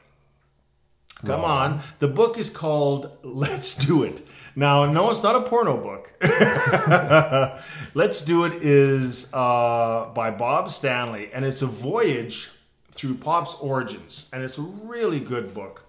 come 1.26 1.44
on. 1.44 1.80
The 1.98 2.08
book 2.08 2.38
is 2.38 2.48
called 2.48 3.12
Let's 3.22 3.74
Do 3.74 4.04
It. 4.04 4.22
Now, 4.58 4.90
no, 4.90 5.08
it's 5.12 5.22
not 5.22 5.36
a 5.36 5.42
porno 5.42 5.76
book. 5.76 6.12
Let's 7.94 8.22
Do 8.22 8.44
It 8.44 8.54
is 8.54 9.32
uh, 9.32 10.10
by 10.12 10.32
Bob 10.32 10.68
Stanley, 10.70 11.30
and 11.32 11.44
it's 11.44 11.62
a 11.62 11.66
voyage 11.66 12.50
through 12.90 13.14
pop's 13.14 13.54
origins. 13.54 14.28
And 14.32 14.42
it's 14.42 14.58
a 14.58 14.62
really 14.62 15.20
good 15.20 15.54
book. 15.54 15.84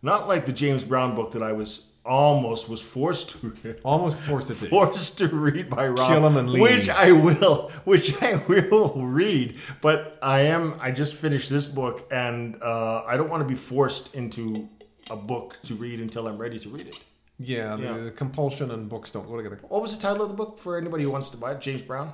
Not 0.00 0.26
like 0.26 0.46
the 0.46 0.54
James 0.54 0.84
Brown 0.84 1.14
book 1.14 1.32
that 1.32 1.42
I 1.42 1.52
was 1.52 1.96
almost 2.02 2.66
was 2.70 2.80
forced 2.80 3.28
to 3.42 3.48
read. 3.48 3.80
Almost 3.84 4.16
forced 4.16 4.46
to. 4.46 4.54
forced 4.54 5.18
to 5.18 5.28
read 5.28 5.68
by 5.68 5.88
Rob, 5.88 6.08
Kill 6.08 6.24
'em 6.24 6.38
and 6.38 6.48
leave. 6.48 6.62
which 6.62 6.88
I 6.88 7.12
will, 7.12 7.68
which 7.84 8.22
I 8.22 8.42
will 8.48 8.94
read. 9.04 9.58
But 9.82 10.18
I 10.22 10.40
am, 10.44 10.76
I 10.80 10.92
just 10.92 11.14
finished 11.14 11.50
this 11.50 11.66
book, 11.66 12.08
and 12.10 12.56
uh, 12.62 13.02
I 13.06 13.18
don't 13.18 13.28
want 13.28 13.42
to 13.42 13.46
be 13.46 13.54
forced 13.54 14.14
into 14.14 14.66
a 15.10 15.16
book 15.16 15.58
to 15.64 15.74
read 15.74 16.00
until 16.00 16.26
I'm 16.26 16.38
ready 16.38 16.58
to 16.60 16.70
read 16.70 16.88
it. 16.88 16.98
Yeah, 17.38 17.76
the, 17.76 17.82
Yeah. 17.82 17.96
the 17.98 18.10
compulsion 18.10 18.70
and 18.70 18.88
books 18.88 19.10
don't 19.10 19.26
go 19.28 19.36
together. 19.36 19.60
What 19.68 19.80
was 19.82 19.96
the 19.96 20.02
title 20.02 20.22
of 20.22 20.28
the 20.28 20.34
book 20.34 20.58
for 20.58 20.76
anybody 20.76 21.04
who 21.04 21.10
wants 21.10 21.30
to 21.30 21.36
buy 21.36 21.52
it? 21.52 21.60
James 21.60 21.82
Brown, 21.82 22.12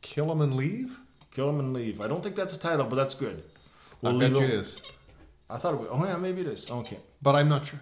Kill 0.00 0.30
'em 0.30 0.40
and 0.40 0.54
leave? 0.56 0.98
Kill 1.32 1.48
'em 1.48 1.58
and 1.60 1.72
Leave. 1.74 2.00
I 2.00 2.06
don't 2.08 2.22
think 2.22 2.34
that's 2.36 2.54
a 2.54 2.58
title, 2.58 2.86
but 2.86 2.96
that's 2.96 3.14
good. 3.14 3.42
I 4.02 4.12
bet 4.16 4.30
you 4.30 4.38
it- 4.38 4.44
it 4.44 4.50
is. 4.50 4.80
I 5.50 5.56
thought 5.58 5.74
it 5.74 5.80
was. 5.80 5.88
Oh 5.90 6.04
yeah, 6.04 6.16
maybe 6.16 6.40
it 6.42 6.46
is. 6.46 6.70
Okay. 6.70 6.98
But 7.20 7.34
I'm 7.36 7.48
not 7.48 7.66
sure. 7.66 7.80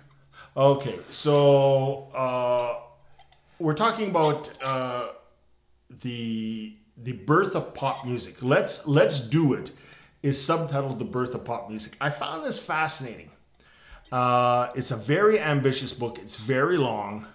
Okay, 0.56 0.98
so 1.10 2.08
uh, 2.14 2.80
we're 3.58 3.74
talking 3.74 4.08
about 4.08 4.50
uh, 4.62 5.08
the 5.90 6.76
the 6.96 7.12
birth 7.12 7.54
of 7.54 7.74
pop 7.74 8.04
music. 8.06 8.42
Let's 8.42 8.86
let's 8.86 9.20
do 9.20 9.52
it. 9.54 9.72
Is 10.22 10.38
subtitled 10.38 10.98
"The 10.98 11.04
Birth 11.04 11.34
of 11.34 11.44
Pop 11.44 11.68
Music." 11.68 11.96
I 12.00 12.10
found 12.10 12.44
this 12.44 12.58
fascinating. 12.58 13.30
Uh, 14.12 14.68
it's 14.74 14.90
a 14.90 14.96
very 14.96 15.40
ambitious 15.40 15.92
book. 15.92 16.18
It's 16.18 16.36
very 16.36 16.76
long, 16.76 17.26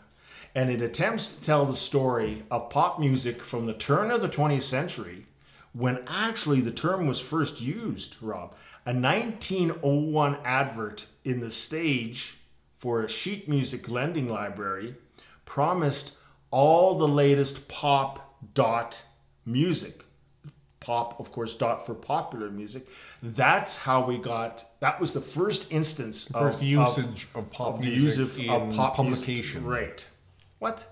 and 0.55 0.69
it 0.69 0.81
attempts 0.81 1.35
to 1.35 1.43
tell 1.43 1.65
the 1.65 1.73
story 1.73 2.43
of 2.49 2.69
pop 2.69 2.99
music 2.99 3.41
from 3.41 3.65
the 3.65 3.73
turn 3.73 4.11
of 4.11 4.21
the 4.21 4.29
20th 4.29 4.61
century, 4.61 5.25
when 5.73 6.03
actually 6.07 6.61
the 6.61 6.71
term 6.71 7.07
was 7.07 7.19
first 7.19 7.61
used. 7.61 8.21
Rob, 8.21 8.55
a 8.85 8.93
1901 8.93 10.37
advert 10.43 11.07
in 11.23 11.39
the 11.39 11.51
stage 11.51 12.37
for 12.77 13.03
a 13.03 13.09
sheet 13.09 13.47
music 13.47 13.87
lending 13.89 14.27
library 14.29 14.95
promised 15.45 16.17
all 16.49 16.97
the 16.97 17.07
latest 17.07 17.67
pop 17.67 18.37
dot 18.53 19.03
music 19.45 20.03
pop 20.81 21.19
of 21.19 21.31
course 21.31 21.53
dot 21.55 21.85
for 21.85 21.93
popular 21.93 22.49
music 22.49 22.87
that's 23.21 23.77
how 23.77 24.03
we 24.03 24.17
got 24.17 24.65
that 24.79 24.99
was 24.99 25.13
the 25.13 25.21
first 25.21 25.71
instance 25.71 26.27
First 26.27 26.57
of 26.59 26.63
usage 26.63 27.27
of, 27.35 27.49
pop 27.51 27.75
of 27.75 27.81
music 27.81 28.01
use 28.01 28.19
of, 28.19 28.39
in 28.39 28.49
of 28.49 28.75
pop 28.75 28.97
music. 28.99 29.25
publication. 29.25 29.63
right 29.63 30.07
what 30.59 30.85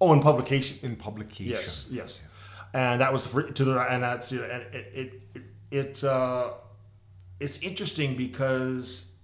oh 0.00 0.12
in 0.12 0.20
publication 0.20 0.78
In 0.82 0.96
publication. 0.96 1.46
Yes, 1.52 1.88
yes, 1.90 2.22
and 2.74 3.00
that 3.00 3.12
was 3.12 3.22
the 3.24 3.28
fir- 3.30 3.50
to 3.50 3.64
the 3.64 3.74
right 3.74 3.90
and 3.90 4.02
that's 4.02 4.32
and 4.32 4.40
it 4.42 4.90
it 4.92 5.22
it, 5.34 5.42
it 5.70 6.04
uh, 6.04 6.50
it's 7.38 7.62
interesting 7.62 8.16
because 8.16 9.14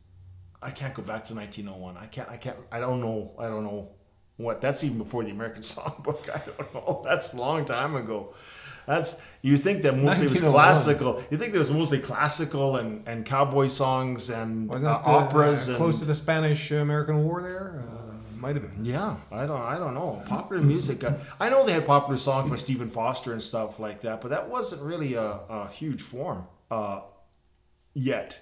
I 0.63 0.71
can't 0.71 0.95
go 0.95 1.03
back 1.03 1.25
to 1.27 1.35
1901. 1.35 1.97
I 1.97 2.07
can't. 2.07 2.29
I 2.31 2.37
can't. 2.39 2.57
I 2.73 2.81
don't 2.81 3.01
know. 3.01 3.33
I 3.39 3.47
don't 3.49 3.63
know 3.63 3.91
what. 4.39 4.61
That's 4.63 4.83
even 4.85 4.99
before 4.99 5.23
the 5.23 5.31
American 5.31 5.63
Songbook. 5.75 6.29
I 6.31 6.41
don't 6.47 6.75
know. 6.75 7.03
That's 7.05 7.35
a 7.35 7.37
long 7.37 7.65
time 7.65 7.95
ago. 7.95 8.33
That's 8.87 9.27
you 9.43 9.57
think 9.57 9.83
that 9.83 9.97
mostly 9.97 10.29
was 10.29 10.41
classical. 10.41 11.23
You 11.31 11.39
think 11.39 11.53
there 11.53 11.59
was 11.61 11.71
mostly 11.71 11.99
classical 11.99 12.77
and, 12.77 13.07
and 13.09 13.27
cowboy 13.27 13.67
songs 13.67 14.31
and 14.31 14.71
uh, 14.73 14.79
that 14.79 14.89
uh, 14.89 15.03
operas 15.05 15.69
and 15.69 15.77
close 15.77 15.99
to 15.99 16.05
the 16.05 16.15
Spanish-American 16.15 17.25
War 17.25 17.43
there? 17.43 17.85
Uh, 17.89 18.13
might 18.37 18.55
have 18.55 18.63
been. 18.63 18.85
Yeah, 18.85 19.17
I 19.33 19.47
don't, 19.47 19.61
I 19.61 19.79
don't 19.79 19.95
know. 19.95 20.23
Popular 20.27 20.63
music. 20.63 21.03
uh, 21.03 21.15
I 21.41 21.49
know 21.51 21.67
they 21.67 21.73
had 21.73 21.87
popular 21.87 22.17
songs 22.17 22.49
by 22.49 22.57
Stephen 22.57 22.89
Foster 22.89 23.33
and 23.33 23.43
stuff 23.43 23.81
like 23.81 24.03
that, 24.03 24.21
but 24.21 24.31
that 24.31 24.49
wasn't 24.49 24.83
really 24.83 25.15
a, 25.15 25.41
a 25.49 25.69
huge 25.69 26.03
form 26.03 26.47
uh, 26.71 27.01
yet. 27.95 28.41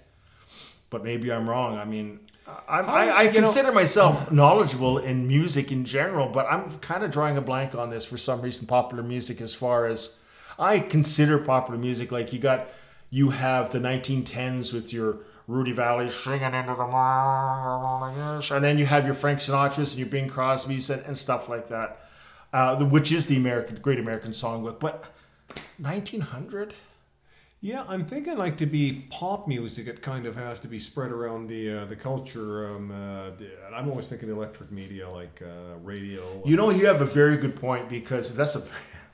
But 0.91 1.03
maybe 1.05 1.33
I'm 1.33 1.49
wrong. 1.49 1.79
I 1.79 1.85
mean, 1.87 2.21
I'm, 2.69 2.89
I, 2.89 3.09
I 3.09 3.23
you 3.23 3.29
know- 3.29 3.35
consider 3.37 3.73
myself 3.73 4.31
knowledgeable 4.31 4.99
in 4.99 5.27
music 5.27 5.73
in 5.73 5.85
general, 5.85 6.29
but 6.29 6.47
I'm 6.51 6.71
kind 6.81 7.03
of 7.03 7.11
drawing 7.11 7.39
a 7.39 7.41
blank 7.43 7.75
on 7.75 7.89
this 7.91 8.05
for 8.05 8.19
some 8.19 8.43
reason. 8.43 8.67
Popular 8.67 9.03
music, 9.03 9.41
as 9.41 9.55
far 9.55 9.87
as 9.87 10.21
I 10.59 10.79
consider 10.79 11.39
popular 11.39 11.79
music, 11.79 12.13
like 12.13 12.33
you 12.33 12.39
got, 12.39 12.67
you 13.11 13.31
have 13.31 13.71
the 13.71 13.79
1910s 13.81 14.73
with 14.73 14.93
your 14.93 15.19
Rudy 15.47 15.75
Vallée 15.75 16.11
singing 16.11 16.55
into 16.55 16.75
the 16.75 16.87
and 18.57 18.65
then 18.65 18.79
you 18.79 18.87
have 18.87 19.05
your 19.05 19.15
Frank 19.15 19.41
Sinatras 19.41 19.93
and 19.93 19.99
your 19.99 20.09
Bing 20.09 20.29
Crosby's 20.29 20.89
and, 20.91 21.05
and 21.05 21.19
stuff 21.19 21.49
like 21.49 21.69
that, 21.69 22.01
uh, 22.53 22.75
the- 22.77 22.87
which 22.87 23.13
is 23.13 23.27
the 23.27 23.37
American 23.37 23.77
Great 23.77 23.99
American 23.99 24.31
Songbook. 24.31 24.81
But 24.81 25.05
1900. 25.79 26.75
Yeah, 27.61 27.85
I'm 27.89 28.05
thinking 28.05 28.37
like 28.37 28.59
to 28.59 28.67
be 28.67 29.07
pop 29.11 29.49
music, 29.49 29.87
it 29.87 30.03
kind 30.03 30.27
of 30.27 30.37
has 30.37 30.61
to 30.61 30.69
be 30.69 30.79
spread 30.79 31.11
around 31.11 31.47
the 31.49 31.79
uh, 31.79 31.85
the 31.87 31.97
culture. 31.97 32.69
Um, 32.75 32.91
uh, 32.91 33.31
I'm 33.75 33.89
always 33.89 34.07
thinking 34.09 34.29
electric 34.29 34.71
media 34.71 35.09
like 35.09 35.41
uh, 35.43 35.79
radio. 35.83 36.43
You 36.45 36.57
know, 36.57 36.69
you 36.69 36.85
have 36.87 37.01
a 37.01 37.07
very 37.07 37.39
good 37.39 37.57
point 37.57 37.89
because 37.89 38.35
that's 38.37 38.55
a 38.55 38.63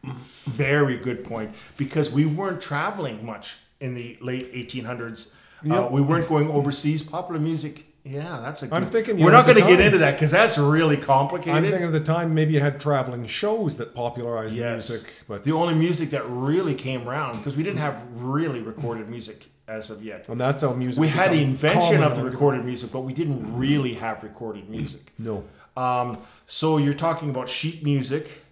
very 0.02 0.96
good 0.96 1.24
point 1.24 1.54
because 1.76 2.10
we 2.10 2.24
weren't 2.24 2.60
traveling 2.60 3.24
much 3.24 3.58
in 3.80 3.94
the 3.94 4.16
late 4.20 4.52
1800s. 4.52 5.34
Uh, 5.70 5.88
we 5.90 6.00
weren't 6.00 6.28
going 6.28 6.48
overseas. 6.50 7.02
Popular 7.02 7.38
music, 7.38 7.84
yeah, 8.04 8.40
that's 8.42 8.62
a. 8.62 8.66
Good, 8.66 8.74
I'm 8.74 8.86
thinking, 8.90 9.20
we're 9.20 9.30
not 9.30 9.44
going 9.44 9.58
to 9.58 9.66
get 9.66 9.80
into 9.80 9.98
that 9.98 10.12
because 10.12 10.30
that's 10.30 10.56
really 10.56 10.96
complicated. 10.96 11.54
I'm 11.54 11.64
thinking 11.64 11.84
of 11.84 11.92
the 11.92 12.00
time 12.00 12.34
maybe 12.34 12.54
you 12.54 12.60
had 12.60 12.80
traveling 12.80 13.26
shows 13.26 13.76
that 13.76 13.94
popularized 13.94 14.54
yes, 14.54 14.88
music, 14.88 15.24
but 15.28 15.44
the 15.44 15.52
only 15.52 15.74
music 15.74 16.10
that 16.10 16.24
really 16.26 16.74
came 16.74 17.06
around 17.06 17.38
because 17.38 17.56
we 17.56 17.62
didn't 17.62 17.80
have 17.80 18.02
really 18.14 18.62
recorded 18.62 19.10
music 19.10 19.48
as 19.68 19.90
of 19.90 20.02
yet. 20.02 20.28
and 20.28 20.40
that's 20.40 20.62
how 20.62 20.72
music. 20.72 21.00
We 21.00 21.08
had 21.08 21.32
the 21.32 21.42
invention 21.42 22.02
of 22.02 22.16
the 22.16 22.24
recorded 22.24 22.64
music, 22.64 22.90
but 22.90 23.00
we 23.00 23.12
didn't 23.12 23.56
really 23.56 23.94
have 23.94 24.22
recorded 24.22 24.70
music. 24.70 25.12
No, 25.18 25.44
Um, 25.76 26.18
so 26.46 26.78
you're 26.78 26.94
talking 26.94 27.28
about 27.28 27.50
sheet 27.50 27.84
music 27.84 28.44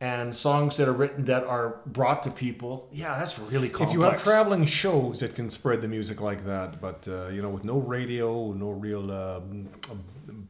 and 0.00 0.34
songs 0.34 0.76
that 0.76 0.88
are 0.88 0.92
written 0.92 1.24
that 1.24 1.44
are 1.44 1.80
brought 1.86 2.22
to 2.22 2.30
people. 2.30 2.88
Yeah, 2.92 3.18
that's 3.18 3.38
really 3.38 3.68
complex. 3.68 3.90
if 3.90 3.94
you 3.94 4.02
have 4.02 4.22
traveling 4.22 4.64
shows, 4.64 5.22
it 5.22 5.34
can 5.34 5.50
spread 5.50 5.80
the 5.82 5.88
music 5.88 6.20
like 6.20 6.44
that. 6.44 6.80
But 6.80 7.06
uh, 7.08 7.28
you 7.28 7.42
know, 7.42 7.50
with 7.50 7.64
no 7.64 7.78
radio, 7.78 8.52
no 8.52 8.70
real 8.70 9.10
um, 9.10 9.66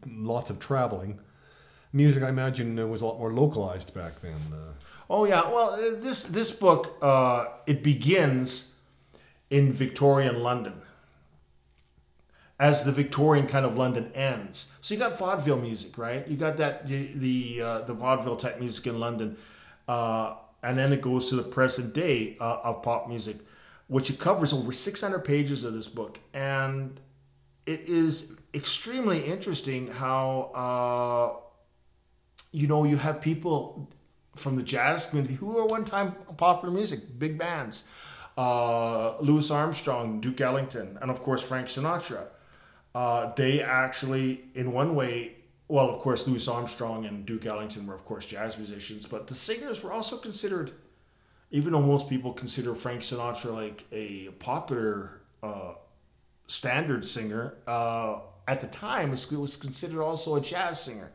lots 0.06 0.50
of 0.50 0.58
traveling, 0.58 1.18
music 1.92 2.22
I 2.22 2.28
imagine 2.28 2.78
uh, 2.78 2.86
was 2.86 3.00
a 3.00 3.06
lot 3.06 3.18
more 3.18 3.32
localized 3.32 3.94
back 3.94 4.20
then. 4.20 4.34
Uh, 4.52 4.72
Oh 5.10 5.24
yeah, 5.24 5.40
well 5.50 5.70
uh, 5.70 5.98
this 6.00 6.24
this 6.24 6.50
book 6.50 6.98
uh, 7.00 7.46
it 7.66 7.82
begins 7.82 8.76
in 9.48 9.72
Victorian 9.72 10.42
London. 10.42 10.74
As 12.60 12.84
the 12.84 12.90
Victorian 12.90 13.46
kind 13.46 13.64
of 13.64 13.78
London 13.78 14.10
ends, 14.14 14.74
so 14.80 14.92
you 14.92 14.98
got 14.98 15.16
vaudeville 15.16 15.60
music, 15.60 15.96
right? 15.96 16.26
You 16.26 16.36
got 16.36 16.56
that 16.56 16.88
the 16.88 17.62
uh, 17.62 17.78
the 17.82 17.94
vaudeville 17.94 18.34
type 18.36 18.58
music 18.58 18.88
in 18.88 18.98
London. 18.98 19.36
Uh, 19.86 20.34
and 20.62 20.78
then 20.78 20.92
it 20.92 21.00
goes 21.00 21.30
to 21.30 21.36
the 21.36 21.42
present 21.42 21.94
day 21.94 22.36
uh, 22.40 22.58
of 22.64 22.82
pop 22.82 23.08
music, 23.08 23.36
which 23.86 24.10
it 24.10 24.18
covers 24.18 24.52
over 24.52 24.72
600 24.72 25.20
pages 25.24 25.64
of 25.64 25.72
this 25.72 25.88
book. 25.88 26.18
And 26.34 27.00
it 27.66 27.80
is 27.80 28.38
extremely 28.54 29.20
interesting 29.20 29.88
how, 29.88 30.50
uh, 30.54 31.40
you 32.50 32.66
know, 32.66 32.84
you 32.84 32.96
have 32.96 33.20
people 33.20 33.88
from 34.34 34.56
the 34.56 34.62
jazz 34.62 35.06
community 35.06 35.34
who 35.34 35.46
were 35.46 35.66
one 35.66 35.84
time 35.84 36.12
popular 36.36 36.72
music, 36.74 37.00
big 37.18 37.38
bands. 37.38 37.84
Uh, 38.36 39.16
Louis 39.20 39.50
Armstrong, 39.50 40.20
Duke 40.20 40.40
Ellington, 40.40 40.96
and 41.02 41.10
of 41.10 41.22
course 41.22 41.42
Frank 41.42 41.66
Sinatra. 41.66 42.28
Uh, 42.98 43.32
they 43.36 43.62
actually, 43.62 44.42
in 44.56 44.72
one 44.72 44.96
way, 44.96 45.36
well, 45.68 45.88
of 45.88 46.00
course, 46.00 46.26
Louis 46.26 46.48
Armstrong 46.48 47.06
and 47.06 47.24
Duke 47.24 47.46
Ellington 47.46 47.86
were, 47.86 47.94
of 47.94 48.04
course, 48.04 48.26
jazz 48.26 48.56
musicians, 48.56 49.06
but 49.06 49.28
the 49.28 49.36
singers 49.36 49.84
were 49.84 49.92
also 49.92 50.16
considered, 50.16 50.72
even 51.52 51.74
though 51.74 51.80
most 51.80 52.08
people 52.08 52.32
consider 52.32 52.74
Frank 52.74 53.02
Sinatra 53.02 53.54
like 53.54 53.84
a 53.92 54.30
popular 54.40 55.20
uh, 55.44 55.74
standard 56.48 57.06
singer, 57.06 57.54
uh, 57.68 58.18
at 58.48 58.60
the 58.60 58.66
time 58.66 59.12
it 59.12 59.30
was 59.30 59.56
considered 59.56 60.02
also 60.02 60.34
a 60.34 60.40
jazz 60.40 60.82
singer 60.82 61.12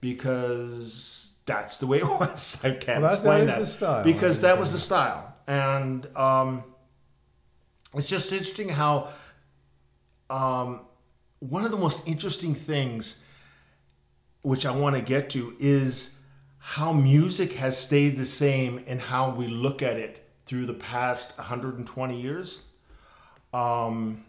because 0.00 1.40
that's 1.46 1.78
the 1.78 1.86
way 1.86 1.98
it 1.98 2.04
was. 2.20 2.60
I 2.64 2.72
can't 2.72 3.02
well, 3.02 3.14
explain 3.14 3.46
that, 3.46 3.68
style, 3.68 4.02
because 4.02 4.40
that 4.40 4.58
was 4.58 4.72
the 4.72 4.80
style, 4.80 5.32
and 5.46 6.08
um, 6.16 6.64
it's 7.94 8.08
just 8.08 8.32
interesting 8.32 8.68
how 8.68 9.10
um, 10.28 10.86
one 11.40 11.64
of 11.64 11.70
the 11.70 11.76
most 11.76 12.06
interesting 12.06 12.54
things 12.54 13.24
which 14.42 14.64
I 14.64 14.70
want 14.70 14.96
to 14.96 15.02
get 15.02 15.30
to, 15.30 15.54
is 15.58 16.20
how 16.58 16.92
music 16.92 17.54
has 17.54 17.78
stayed 17.78 18.16
the 18.18 18.24
same 18.24 18.82
and 18.86 19.00
how 19.00 19.30
we 19.30 19.48
look 19.48 19.82
at 19.82 19.96
it 19.96 20.26
through 20.46 20.66
the 20.66 20.74
past 20.74 21.36
120 21.38 22.20
years. 22.20 22.66
Um, 23.52 24.24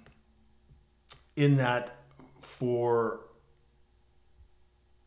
in 1.36 1.58
that, 1.58 1.96
for 2.42 3.22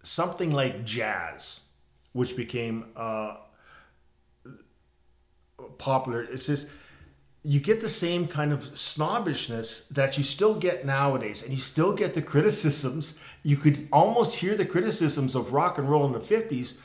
something 0.03 0.51
like 0.51 0.85
jazz, 0.85 1.67
which 2.13 2.37
became 2.37 2.87
uh, 2.97 3.37
popular, 5.79 6.23
it's 6.23 6.47
just 6.47 6.71
you 7.47 7.61
get 7.61 7.83
the 7.83 7.89
same 7.91 8.27
kind 8.27 8.53
of 8.53 8.65
snobbishness 8.77 9.87
that 9.89 10.17
you 10.17 10.25
still 10.25 10.55
get 10.55 10.87
nowadays 10.87 11.43
and 11.43 11.53
you 11.53 11.59
still 11.59 11.95
get 11.95 12.15
the 12.15 12.23
criticisms. 12.23 13.21
You 13.43 13.59
could 13.59 13.87
almost 13.93 14.37
hear 14.37 14.57
the 14.57 14.65
criticisms 14.65 15.35
of 15.35 15.53
rock 15.53 15.77
and 15.77 15.89
roll 15.89 16.07
in 16.07 16.13
the 16.13 16.21
50s 16.21 16.81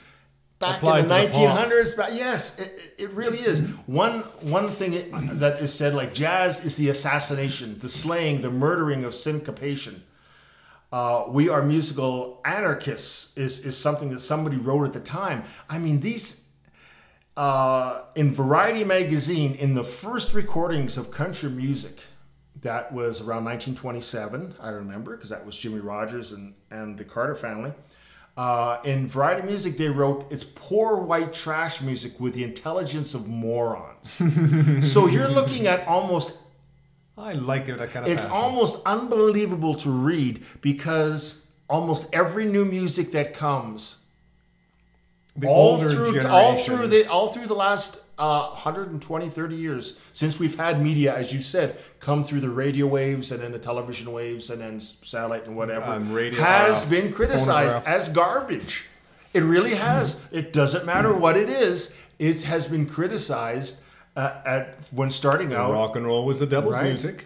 back 0.60 0.80
Applied 0.80 1.04
in 1.04 1.08
the 1.08 1.14
1900s 1.14 1.96
but 1.96 2.14
yes 2.14 2.60
it, 2.60 2.94
it, 2.98 3.10
really 3.12 3.38
is. 3.38 3.62
One 3.86 4.20
one 4.42 4.68
thing 4.68 5.10
that 5.40 5.62
is 5.62 5.74
said 5.74 5.94
like 5.94 6.14
jazz 6.14 6.66
is 6.66 6.76
the 6.76 6.90
assassination 6.90 7.80
the 7.80 7.88
slaying 7.88 8.42
the 8.42 8.52
murdering 8.52 9.06
of 9.06 9.16
syncopation. 9.16 10.04
Uh, 10.92 11.24
we 11.30 11.48
are 11.48 11.64
musical 11.64 12.42
anarchists 12.44 13.38
is, 13.38 13.66
is 13.66 13.78
something 13.78 14.10
that 14.10 14.20
somebody 14.20 14.58
wrote 14.58 14.84
at 14.84 14.92
the 14.92 15.00
time. 15.00 15.44
I 15.70 15.80
mean 15.80 16.02
these 16.02 16.49
uh, 17.40 18.02
in 18.16 18.34
Variety 18.34 18.84
magazine, 18.84 19.56
in 19.56 19.74
the 19.74 19.84
first 19.84 20.34
recordings 20.34 20.98
of 20.98 21.10
country 21.10 21.50
music, 21.50 22.02
that 22.64 22.92
was 22.92 23.22
around 23.22 23.46
1927, 23.46 24.56
I 24.60 24.72
remember, 24.72 25.16
because 25.16 25.30
that 25.30 25.46
was 25.46 25.56
Jimmie 25.56 25.80
Rodgers 25.80 26.34
and, 26.34 26.54
and 26.70 26.98
the 26.98 27.06
Carter 27.06 27.36
family. 27.36 27.72
Uh, 28.36 28.82
in 28.84 29.08
Variety 29.08 29.48
Music, 29.48 29.78
they 29.78 29.88
wrote, 29.88 30.30
It's 30.30 30.44
poor 30.44 30.98
white 30.98 31.32
trash 31.32 31.82
music 31.82 32.20
with 32.20 32.34
the 32.34 32.44
intelligence 32.44 33.14
of 33.14 33.30
morons. 33.30 34.22
so 34.92 35.08
you're 35.08 35.30
looking 35.30 35.66
at 35.66 35.88
almost. 35.88 36.38
I 37.18 37.34
like 37.34 37.70
it, 37.70 37.78
that 37.78 37.92
kind 37.92 38.06
of. 38.06 38.12
It's 38.12 38.26
passion. 38.26 38.38
almost 38.38 38.86
unbelievable 38.86 39.76
to 39.76 39.90
read 39.90 40.44
because 40.60 41.54
almost 41.70 42.14
every 42.14 42.44
new 42.44 42.66
music 42.66 43.12
that 43.12 43.34
comes 43.34 44.09
the 45.40 45.48
all 45.48 45.78
through 45.78 45.92
generation. 46.14 46.30
all 46.30 46.56
through 46.56 46.88
the 46.88 47.08
all 47.08 47.28
through 47.30 47.48
the 47.48 47.54
last 47.56 48.02
uh, 48.18 48.50
120 48.50 49.30
30 49.30 49.56
years 49.56 50.00
since 50.14 50.40
we've 50.40 50.58
had 50.58 50.82
media 50.82 51.16
as 51.16 51.34
you 51.34 51.42
said 51.42 51.80
come 52.00 52.24
through 52.24 52.40
the 52.40 52.50
radio 52.50 52.86
waves 52.86 53.32
and 53.32 53.42
then 53.42 53.52
the 53.52 53.60
television 53.60 54.12
waves 54.12 54.50
and 54.50 54.62
then 54.62 54.80
satellite 54.80 55.48
and 55.48 55.56
whatever 55.56 55.86
um, 55.86 56.12
radio, 56.14 56.40
has 56.42 56.86
uh, 56.86 56.90
been 56.90 57.14
criticized 57.14 57.76
phonograph. 57.76 57.96
as 57.96 58.10
garbage 58.10 58.86
it 59.34 59.42
really 59.42 59.76
has 59.76 60.28
it 60.32 60.52
doesn't 60.52 60.86
matter 60.86 61.14
what 61.14 61.38
it 61.38 61.50
is 61.50 61.98
it 62.20 62.44
has 62.44 62.68
been 62.68 62.86
criticized 62.86 63.84
uh, 64.16 64.42
at 64.46 64.76
when 64.92 65.10
starting 65.10 65.54
out 65.54 65.72
rock 65.72 65.96
and 65.96 66.06
roll 66.06 66.26
was 66.26 66.40
the 66.40 66.46
devil's 66.46 66.76
right? 66.76 66.88
music 66.88 67.26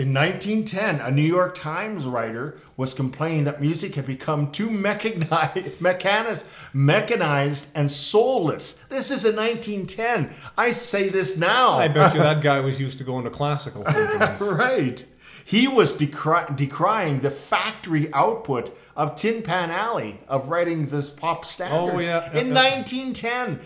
in 0.00 0.14
1910, 0.14 1.00
a 1.00 1.10
New 1.10 1.20
York 1.20 1.54
Times 1.54 2.06
writer 2.06 2.56
was 2.78 2.94
complaining 2.94 3.44
that 3.44 3.60
music 3.60 3.96
had 3.96 4.06
become 4.06 4.50
too 4.50 4.70
mechanized, 4.70 5.78
mechanized 6.72 7.68
and 7.74 7.90
soulless. 7.90 8.72
This 8.84 9.10
is 9.10 9.26
in 9.26 9.36
1910. 9.36 10.34
I 10.56 10.70
say 10.70 11.10
this 11.10 11.36
now. 11.36 11.72
I 11.72 11.88
bet 11.88 12.14
you 12.14 12.20
that 12.22 12.40
guy 12.40 12.60
was 12.60 12.80
used 12.80 12.96
to 12.98 13.04
going 13.04 13.24
to 13.24 13.30
classical 13.30 13.82
right. 14.40 15.04
He 15.44 15.68
was 15.68 15.92
decry- 15.92 16.46
decrying 16.46 17.20
the 17.20 17.30
factory 17.30 18.10
output 18.14 18.70
of 18.96 19.16
Tin 19.16 19.42
Pan 19.42 19.70
Alley 19.70 20.20
of 20.28 20.48
writing 20.48 20.86
this 20.86 21.10
pop 21.10 21.44
standards 21.44 22.08
oh, 22.08 22.10
yeah. 22.10 22.40
in 22.40 22.54
1910. 22.54 23.60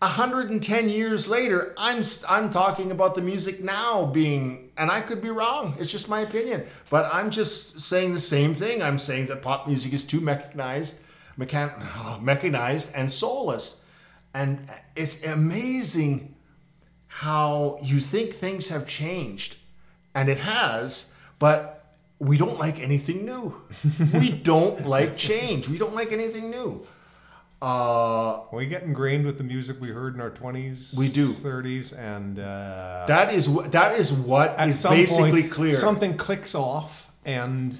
110 0.00 0.88
years 0.88 1.28
later, 1.28 1.74
I'm 1.76 2.02
I'm 2.28 2.50
talking 2.50 2.92
about 2.92 3.16
the 3.16 3.20
music 3.20 3.62
now 3.64 4.06
being, 4.06 4.70
and 4.76 4.92
I 4.92 5.00
could 5.00 5.20
be 5.20 5.30
wrong. 5.30 5.74
It's 5.78 5.90
just 5.90 6.08
my 6.08 6.20
opinion, 6.20 6.66
but 6.88 7.08
I'm 7.12 7.30
just 7.30 7.80
saying 7.80 8.14
the 8.14 8.20
same 8.20 8.54
thing. 8.54 8.80
I'm 8.80 8.98
saying 8.98 9.26
that 9.26 9.42
pop 9.42 9.66
music 9.66 9.92
is 9.92 10.04
too 10.04 10.20
mechanized, 10.20 11.02
mechan- 11.36 11.74
oh, 11.96 12.20
mechanized 12.22 12.92
and 12.94 13.10
soulless, 13.10 13.84
and 14.34 14.60
it's 14.94 15.26
amazing 15.26 16.36
how 17.08 17.78
you 17.82 17.98
think 17.98 18.32
things 18.32 18.68
have 18.68 18.86
changed, 18.86 19.56
and 20.14 20.28
it 20.28 20.38
has, 20.38 21.12
but 21.40 21.96
we 22.20 22.36
don't 22.36 22.58
like 22.60 22.78
anything 22.78 23.24
new. 23.24 23.60
we 24.14 24.30
don't 24.30 24.86
like 24.86 25.16
change. 25.16 25.68
We 25.68 25.76
don't 25.76 25.94
like 25.94 26.12
anything 26.12 26.50
new. 26.50 26.86
Uh, 27.60 28.42
we 28.52 28.66
get 28.66 28.84
ingrained 28.84 29.26
with 29.26 29.36
the 29.36 29.42
music 29.42 29.80
we 29.80 29.88
heard 29.88 30.14
in 30.14 30.20
our 30.20 30.30
twenties, 30.30 30.94
we 30.96 31.08
do 31.08 31.26
thirties, 31.26 31.92
and 31.92 32.38
uh, 32.38 33.04
that 33.08 33.34
is 33.34 33.52
that 33.70 33.98
is 33.98 34.12
what 34.12 34.54
is 34.60 34.84
basically 34.84 35.40
point, 35.40 35.50
clear. 35.52 35.72
Something 35.72 36.16
clicks 36.16 36.54
off, 36.54 37.10
and 37.24 37.72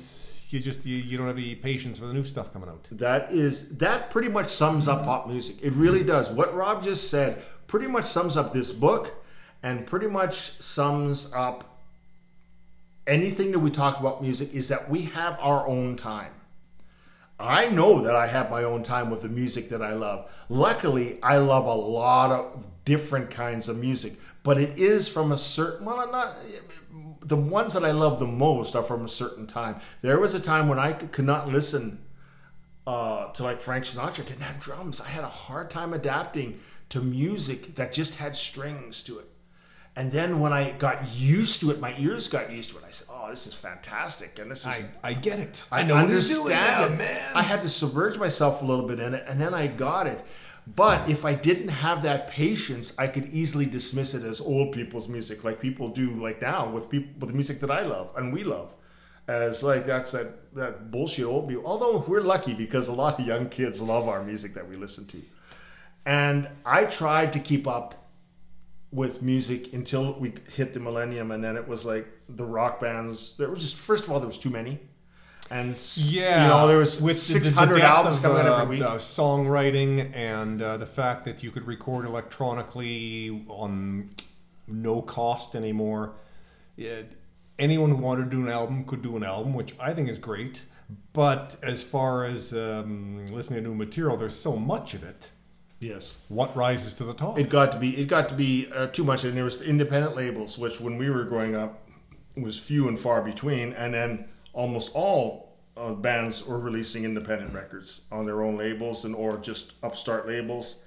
you 0.50 0.58
just 0.58 0.84
you, 0.84 0.96
you 0.96 1.16
don't 1.16 1.28
have 1.28 1.36
any 1.36 1.54
patience 1.54 2.00
for 2.00 2.06
the 2.06 2.12
new 2.12 2.24
stuff 2.24 2.52
coming 2.52 2.68
out. 2.68 2.88
That 2.90 3.30
is 3.30 3.76
that 3.78 4.10
pretty 4.10 4.28
much 4.28 4.48
sums 4.48 4.88
up 4.88 5.04
pop 5.04 5.28
music. 5.28 5.62
It 5.62 5.74
really 5.74 6.02
does. 6.02 6.28
What 6.28 6.52
Rob 6.56 6.82
just 6.82 7.08
said 7.08 7.40
pretty 7.68 7.86
much 7.86 8.04
sums 8.04 8.36
up 8.36 8.52
this 8.52 8.72
book, 8.72 9.14
and 9.62 9.86
pretty 9.86 10.08
much 10.08 10.60
sums 10.60 11.32
up 11.32 11.78
anything 13.06 13.52
that 13.52 13.60
we 13.60 13.70
talk 13.70 14.00
about 14.00 14.22
music. 14.22 14.52
Is 14.52 14.70
that 14.70 14.90
we 14.90 15.02
have 15.02 15.38
our 15.40 15.68
own 15.68 15.94
time 15.94 16.32
I 17.40 17.68
know 17.68 18.02
that 18.02 18.16
I 18.16 18.26
have 18.26 18.50
my 18.50 18.64
own 18.64 18.82
time 18.82 19.10
with 19.10 19.22
the 19.22 19.28
music 19.28 19.68
that 19.68 19.82
I 19.82 19.92
love. 19.92 20.30
Luckily, 20.48 21.18
I 21.22 21.36
love 21.36 21.66
a 21.66 21.74
lot 21.74 22.32
of 22.32 22.66
different 22.84 23.30
kinds 23.30 23.68
of 23.68 23.78
music, 23.78 24.14
but 24.42 24.58
it 24.58 24.76
is 24.78 25.08
from 25.08 25.30
a 25.30 25.36
certain 25.36 25.86
well, 25.86 26.00
I'm 26.00 26.10
not 26.10 26.36
the 27.20 27.36
ones 27.36 27.74
that 27.74 27.84
I 27.84 27.90
love 27.90 28.18
the 28.18 28.26
most 28.26 28.74
are 28.74 28.82
from 28.82 29.04
a 29.04 29.08
certain 29.08 29.46
time. 29.46 29.76
There 30.00 30.18
was 30.18 30.34
a 30.34 30.40
time 30.40 30.68
when 30.68 30.78
I 30.78 30.92
could 30.92 31.26
not 31.26 31.48
listen 31.48 32.04
uh, 32.86 33.30
to 33.32 33.42
like 33.42 33.60
Frank 33.60 33.84
Sinatra 33.84 34.24
didn't 34.24 34.42
have 34.42 34.58
drums. 34.58 35.00
I 35.00 35.08
had 35.08 35.24
a 35.24 35.28
hard 35.28 35.68
time 35.68 35.92
adapting 35.92 36.58
to 36.88 37.00
music 37.00 37.74
that 37.74 37.92
just 37.92 38.16
had 38.16 38.34
strings 38.34 39.02
to 39.02 39.18
it. 39.18 39.26
And 39.98 40.12
then 40.12 40.38
when 40.38 40.52
I 40.52 40.70
got 40.78 41.12
used 41.12 41.58
to 41.62 41.72
it, 41.72 41.80
my 41.80 41.92
ears 41.98 42.28
got 42.28 42.52
used 42.52 42.70
to 42.70 42.78
it. 42.78 42.84
I 42.86 42.90
said, 42.90 43.08
"Oh, 43.10 43.28
this 43.28 43.48
is 43.48 43.54
fantastic!" 43.54 44.38
And 44.38 44.48
this 44.48 44.64
is 44.64 44.88
I, 45.02 45.08
I 45.08 45.12
get 45.12 45.40
it. 45.40 45.66
I, 45.72 45.82
know 45.82 45.96
understand 45.96 46.94
it, 46.94 46.98
man. 46.98 47.32
I 47.34 47.42
had 47.42 47.62
to 47.62 47.68
submerge 47.68 48.16
myself 48.16 48.62
a 48.62 48.64
little 48.64 48.86
bit 48.86 49.00
in 49.00 49.12
it, 49.12 49.24
and 49.26 49.40
then 49.40 49.54
I 49.54 49.66
got 49.66 50.06
it. 50.06 50.22
But 50.76 51.10
if 51.10 51.24
I 51.24 51.34
didn't 51.34 51.70
have 51.70 52.02
that 52.02 52.28
patience, 52.30 52.96
I 52.96 53.08
could 53.08 53.26
easily 53.30 53.66
dismiss 53.66 54.14
it 54.14 54.22
as 54.22 54.40
old 54.40 54.70
people's 54.70 55.08
music, 55.08 55.42
like 55.42 55.60
people 55.60 55.88
do 55.88 56.10
like 56.14 56.40
now 56.40 56.70
with 56.70 56.88
people 56.88 57.10
with 57.18 57.30
the 57.30 57.34
music 57.34 57.58
that 57.58 57.70
I 57.72 57.82
love 57.82 58.12
and 58.16 58.32
we 58.32 58.44
love, 58.44 58.76
as 59.26 59.64
like 59.64 59.84
that's 59.84 60.12
that 60.12 60.54
that 60.54 60.92
bullshit 60.92 61.24
old 61.24 61.48
music. 61.48 61.66
Although 61.66 62.04
we're 62.06 62.20
lucky 62.20 62.54
because 62.54 62.86
a 62.86 62.94
lot 62.94 63.18
of 63.18 63.26
young 63.26 63.48
kids 63.48 63.82
love 63.82 64.06
our 64.06 64.22
music 64.22 64.54
that 64.54 64.68
we 64.68 64.76
listen 64.76 65.06
to, 65.06 65.20
and 66.06 66.48
I 66.64 66.84
tried 66.84 67.32
to 67.32 67.40
keep 67.40 67.66
up 67.66 68.07
with 68.90 69.22
music 69.22 69.72
until 69.74 70.18
we 70.18 70.32
hit 70.52 70.72
the 70.72 70.80
millennium, 70.80 71.30
and 71.30 71.42
then 71.44 71.56
it 71.56 71.68
was 71.68 71.84
like 71.84 72.06
the 72.28 72.44
rock 72.44 72.80
bands. 72.80 73.36
There 73.36 73.50
was 73.50 73.60
just 73.60 73.76
first 73.76 74.04
of 74.04 74.10
all 74.10 74.18
there 74.20 74.26
was 74.26 74.38
too 74.38 74.50
many. 74.50 74.78
and 75.50 75.78
Yeah, 75.96 76.42
you 76.42 76.48
know 76.48 76.66
there 76.66 76.78
was 76.78 77.00
with 77.00 77.16
600 77.16 77.74
depth 77.76 77.84
albums 77.84 78.16
of, 78.16 78.22
coming 78.22 78.46
out 78.46 78.62
every 78.62 78.76
week. 78.76 78.84
uh, 78.84 78.96
songwriting 78.96 80.14
and 80.14 80.60
uh, 80.62 80.76
the 80.76 80.86
fact 80.86 81.24
that 81.24 81.42
you 81.42 81.50
could 81.50 81.66
record 81.66 82.04
electronically 82.06 83.44
on 83.48 84.10
no 84.66 85.02
cost 85.02 85.54
anymore. 85.54 86.14
Yeah, 86.76 87.02
anyone 87.58 87.90
who 87.90 87.96
wanted 87.96 88.24
to 88.24 88.30
do 88.30 88.42
an 88.42 88.48
album 88.48 88.84
could 88.84 89.02
do 89.02 89.16
an 89.16 89.24
album, 89.24 89.54
which 89.54 89.74
I 89.80 89.92
think 89.92 90.08
is 90.08 90.18
great. 90.18 90.64
But 91.12 91.56
as 91.62 91.82
far 91.82 92.24
as 92.24 92.54
um, 92.54 93.26
listening 93.26 93.62
to 93.64 93.68
new 93.68 93.74
material, 93.74 94.16
there's 94.16 94.34
so 94.36 94.56
much 94.56 94.94
of 94.94 95.02
it. 95.02 95.30
Yes. 95.80 96.18
What 96.28 96.54
rises 96.56 96.94
to 96.94 97.04
the 97.04 97.14
top? 97.14 97.38
It 97.38 97.48
got 97.48 97.72
to 97.72 97.78
be 97.78 97.96
it 97.96 98.08
got 98.08 98.28
to 98.30 98.34
be 98.34 98.68
uh, 98.74 98.88
too 98.88 99.04
much, 99.04 99.24
and 99.24 99.36
there 99.36 99.44
was 99.44 99.62
independent 99.62 100.16
labels, 100.16 100.58
which 100.58 100.80
when 100.80 100.96
we 100.98 101.10
were 101.10 101.24
growing 101.24 101.54
up 101.54 101.88
was 102.36 102.58
few 102.58 102.88
and 102.88 102.98
far 102.98 103.22
between, 103.22 103.72
and 103.72 103.92
then 103.92 104.26
almost 104.52 104.92
all 104.94 105.56
uh, 105.76 105.92
bands 105.92 106.46
were 106.46 106.58
releasing 106.58 107.04
independent 107.04 107.54
records 107.54 108.02
on 108.10 108.26
their 108.26 108.42
own 108.42 108.56
labels 108.56 109.04
and 109.04 109.14
or 109.14 109.38
just 109.38 109.74
upstart 109.82 110.26
labels. 110.26 110.84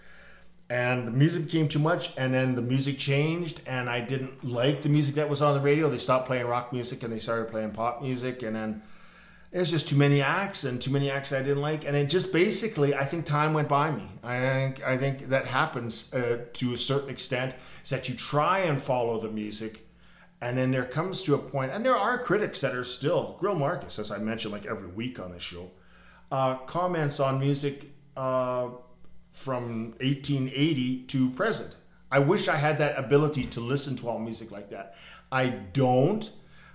And 0.70 1.06
the 1.06 1.12
music 1.12 1.46
became 1.46 1.68
too 1.68 1.80
much, 1.80 2.14
and 2.18 2.34
then 2.34 2.56
the 2.56 2.62
music 2.62 2.98
changed, 2.98 3.60
and 3.68 3.90
I 3.90 4.00
didn't 4.00 4.46
like 4.46 4.82
the 4.82 4.90
music 4.90 5.16
that 5.16 5.30
was 5.30 5.42
on 5.42 5.54
the 5.54 5.60
radio. 5.60 5.90
They 5.90 5.98
stopped 5.98 6.28
playing 6.28 6.48
rock 6.48 6.72
music 6.72 7.04
and 7.04 7.12
they 7.12 7.20
started 7.20 7.50
playing 7.50 7.72
pop 7.72 8.02
music, 8.02 8.42
and 8.42 8.56
then 8.56 8.82
there's 9.52 9.70
just 9.70 9.90
too 9.90 9.98
many 9.98 10.22
acts 10.22 10.64
and 10.64 10.82
too 10.82 10.92
many 10.92 11.12
acts 11.12 11.34
I 11.34 11.40
didn't 11.40 11.62
like, 11.62 11.86
and 11.86 11.96
it 11.96 12.06
just 12.06 12.32
basically 12.32 12.96
I 12.96 13.04
think 13.04 13.26
time 13.26 13.54
went 13.54 13.68
by 13.68 13.92
me. 13.92 14.08
I 14.24 14.40
think 14.40 14.84
I 14.84 14.98
think 14.98 15.28
that 15.28 15.46
happens 15.46 16.14
uh, 16.14 16.46
to 16.54 16.74
a 16.74 16.78
certain 16.78 17.10
extent. 17.10 17.56
Is 17.84 17.90
that 17.90 18.08
you 18.08 18.16
try 18.16 18.60
and 18.60 18.82
follow 18.82 19.20
the 19.20 19.30
music, 19.30 19.86
and 20.42 20.58
then 20.58 20.72
there 20.72 20.86
comes 20.86 21.22
to 21.24 21.36
a 21.36 21.38
point, 21.38 21.72
and 21.74 21.86
there 21.86 21.96
are 21.96 22.18
critics 22.18 22.62
that 22.62 22.76
are 22.76 22.86
still 22.86 23.38
Greil 23.42 23.58
Marcus, 23.58 24.00
as 24.00 24.12
I 24.12 24.20
mentioned 24.20 24.54
like 24.54 24.66
every 24.66 24.88
week 24.88 25.20
on 25.20 25.32
this 25.32 25.44
show, 25.44 25.70
uh, 26.32 26.56
comments 26.56 27.20
on 27.20 27.38
music 27.38 27.92
uh, 28.16 28.70
from 29.34 29.92
1880 30.00 31.04
to 31.08 31.30
present. 31.32 31.76
I 32.10 32.20
wish 32.20 32.48
I 32.48 32.56
had 32.56 32.78
that 32.78 32.98
ability 32.98 33.46
to 33.46 33.60
listen 33.60 33.98
to 33.98 34.10
all 34.10 34.20
music 34.20 34.52
like 34.52 34.70
that. 34.70 34.96
I 35.30 35.50
don't. 35.50 36.30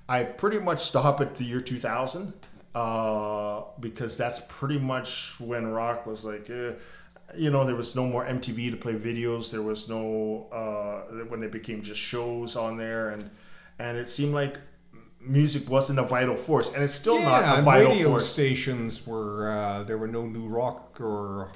I 0.08 0.24
pretty 0.24 0.58
much 0.58 0.82
stop 0.82 1.20
at 1.20 1.34
the 1.34 1.44
year 1.44 1.60
2000 1.60 2.32
uh, 2.76 3.64
because 3.80 4.18
that's 4.18 4.40
pretty 4.48 4.78
much 4.78 5.34
when 5.40 5.66
rock 5.66 6.04
was 6.04 6.26
like, 6.26 6.50
eh, 6.50 6.72
you 7.34 7.50
know, 7.50 7.64
there 7.64 7.74
was 7.74 7.96
no 7.96 8.06
more 8.06 8.26
MTV 8.26 8.70
to 8.70 8.76
play 8.76 8.94
videos. 8.94 9.50
There 9.50 9.62
was 9.62 9.88
no 9.88 10.46
uh, 10.52 11.24
when 11.28 11.40
they 11.40 11.46
became 11.46 11.80
just 11.80 12.00
shows 12.00 12.54
on 12.54 12.76
there, 12.76 13.08
and 13.08 13.30
and 13.78 13.96
it 13.96 14.10
seemed 14.10 14.34
like 14.34 14.58
music 15.20 15.70
wasn't 15.70 15.98
a 16.00 16.02
vital 16.02 16.36
force, 16.36 16.74
and 16.74 16.84
it's 16.84 16.92
still 16.92 17.18
yeah, 17.18 17.24
not 17.24 17.42
a 17.44 17.54
and 17.56 17.64
vital 17.64 17.92
radio 17.92 18.10
force. 18.10 18.28
stations 18.28 19.06
were 19.06 19.50
uh, 19.50 19.82
there 19.84 19.96
were 19.96 20.06
no 20.06 20.26
new 20.26 20.46
rock 20.46 21.00
or 21.00 21.52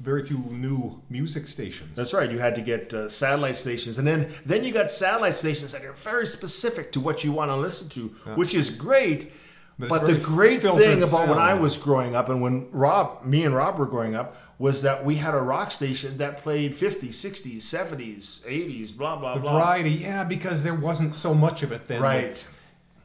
very 0.00 0.24
few 0.24 0.38
new 0.38 1.02
music 1.10 1.46
stations. 1.46 1.94
That's 1.94 2.14
right. 2.14 2.30
You 2.30 2.38
had 2.38 2.54
to 2.54 2.62
get 2.62 2.94
uh, 2.94 3.10
satellite 3.10 3.56
stations, 3.56 3.98
and 3.98 4.08
then 4.08 4.32
then 4.46 4.64
you 4.64 4.72
got 4.72 4.90
satellite 4.90 5.34
stations 5.34 5.72
that 5.74 5.84
are 5.84 5.92
very 5.92 6.24
specific 6.24 6.90
to 6.92 7.00
what 7.00 7.22
you 7.22 7.32
want 7.32 7.50
to 7.50 7.56
listen 7.56 7.90
to, 7.90 8.08
which 8.34 8.54
is 8.54 8.70
great. 8.70 9.30
But 9.78 9.88
But, 9.88 10.06
the 10.06 10.14
great 10.14 10.62
thing 10.62 11.02
about 11.02 11.28
when 11.28 11.38
I 11.38 11.54
was 11.54 11.78
growing 11.78 12.14
up, 12.14 12.28
and 12.28 12.40
when 12.42 12.68
Rob, 12.72 13.24
me 13.24 13.44
and 13.44 13.54
Rob 13.54 13.78
were 13.78 13.86
growing 13.86 14.14
up, 14.14 14.36
was 14.58 14.82
that 14.82 15.04
we 15.04 15.16
had 15.16 15.34
a 15.34 15.40
rock 15.40 15.70
station 15.72 16.18
that 16.18 16.38
played 16.38 16.72
50s, 16.72 17.08
60s, 17.08 17.56
70s, 17.62 18.46
80s, 18.46 18.96
blah 18.96 19.16
blah 19.16 19.34
The 19.34 19.40
blah. 19.40 19.58
variety, 19.58 19.90
yeah, 19.90 20.24
because 20.24 20.62
there 20.62 20.74
wasn't 20.74 21.14
so 21.14 21.34
much 21.34 21.62
of 21.62 21.72
it 21.72 21.86
then. 21.86 22.00
Right. 22.02 22.48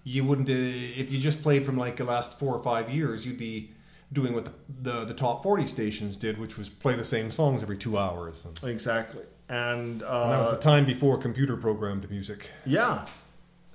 You 0.04 0.24
wouldn't, 0.24 0.50
uh, 0.50 0.54
if 0.54 1.12
you 1.12 1.18
just 1.18 1.42
played 1.42 1.66
from 1.66 1.78
like 1.78 1.96
the 1.96 2.04
last 2.06 2.38
four 2.38 2.54
or 2.56 2.62
five 2.64 2.90
years, 2.90 3.26
you'd 3.26 3.38
be 3.38 3.72
doing 4.14 4.34
what 4.34 4.46
the, 4.46 4.52
the, 4.82 5.06
the 5.06 5.14
top 5.14 5.44
40 5.44 5.66
stations 5.66 6.16
did, 6.16 6.38
which 6.38 6.58
was 6.58 6.70
play 6.70 6.96
the 6.96 7.04
same 7.04 7.32
songs 7.32 7.64
every 7.64 7.78
two 7.78 7.98
hours. 7.98 8.46
And 8.46 8.70
Exactly, 8.72 9.24
and, 9.50 10.04
uh, 10.04 10.30
that 10.30 10.40
was 10.42 10.52
the 10.52 10.58
time 10.58 10.86
before 10.86 11.18
computer 11.18 11.58
programmed 11.58 12.10
music. 12.10 12.52
Yeah. 12.66 13.06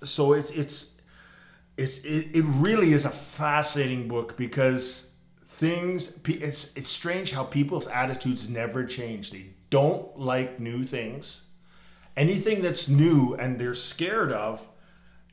So 0.05 0.33
it's 0.33 0.51
it's 0.53 0.92
it's 1.77 2.05
it, 2.05 2.37
it 2.37 2.45
really 2.47 2.93
is 2.93 3.05
a 3.05 3.11
fascinating 3.11 4.09
book 4.09 4.37
because 4.37 5.17
things 5.47 6.21
it's 6.27 6.77
it's 6.77 6.89
strange 6.89 7.33
how 7.33 7.45
people's 7.45 7.89
attitudes 7.89 8.49
never 8.49 8.85
change. 8.85 9.31
They 9.31 9.47
don't 9.71 10.19
like 10.19 10.61
new 10.61 10.85
things. 10.85 11.49
Anything 12.17 12.61
that's 12.61 12.89
new 12.89 13.35
and 13.35 13.59
they're 13.59 13.75
scared 13.75 14.33
of 14.33 14.67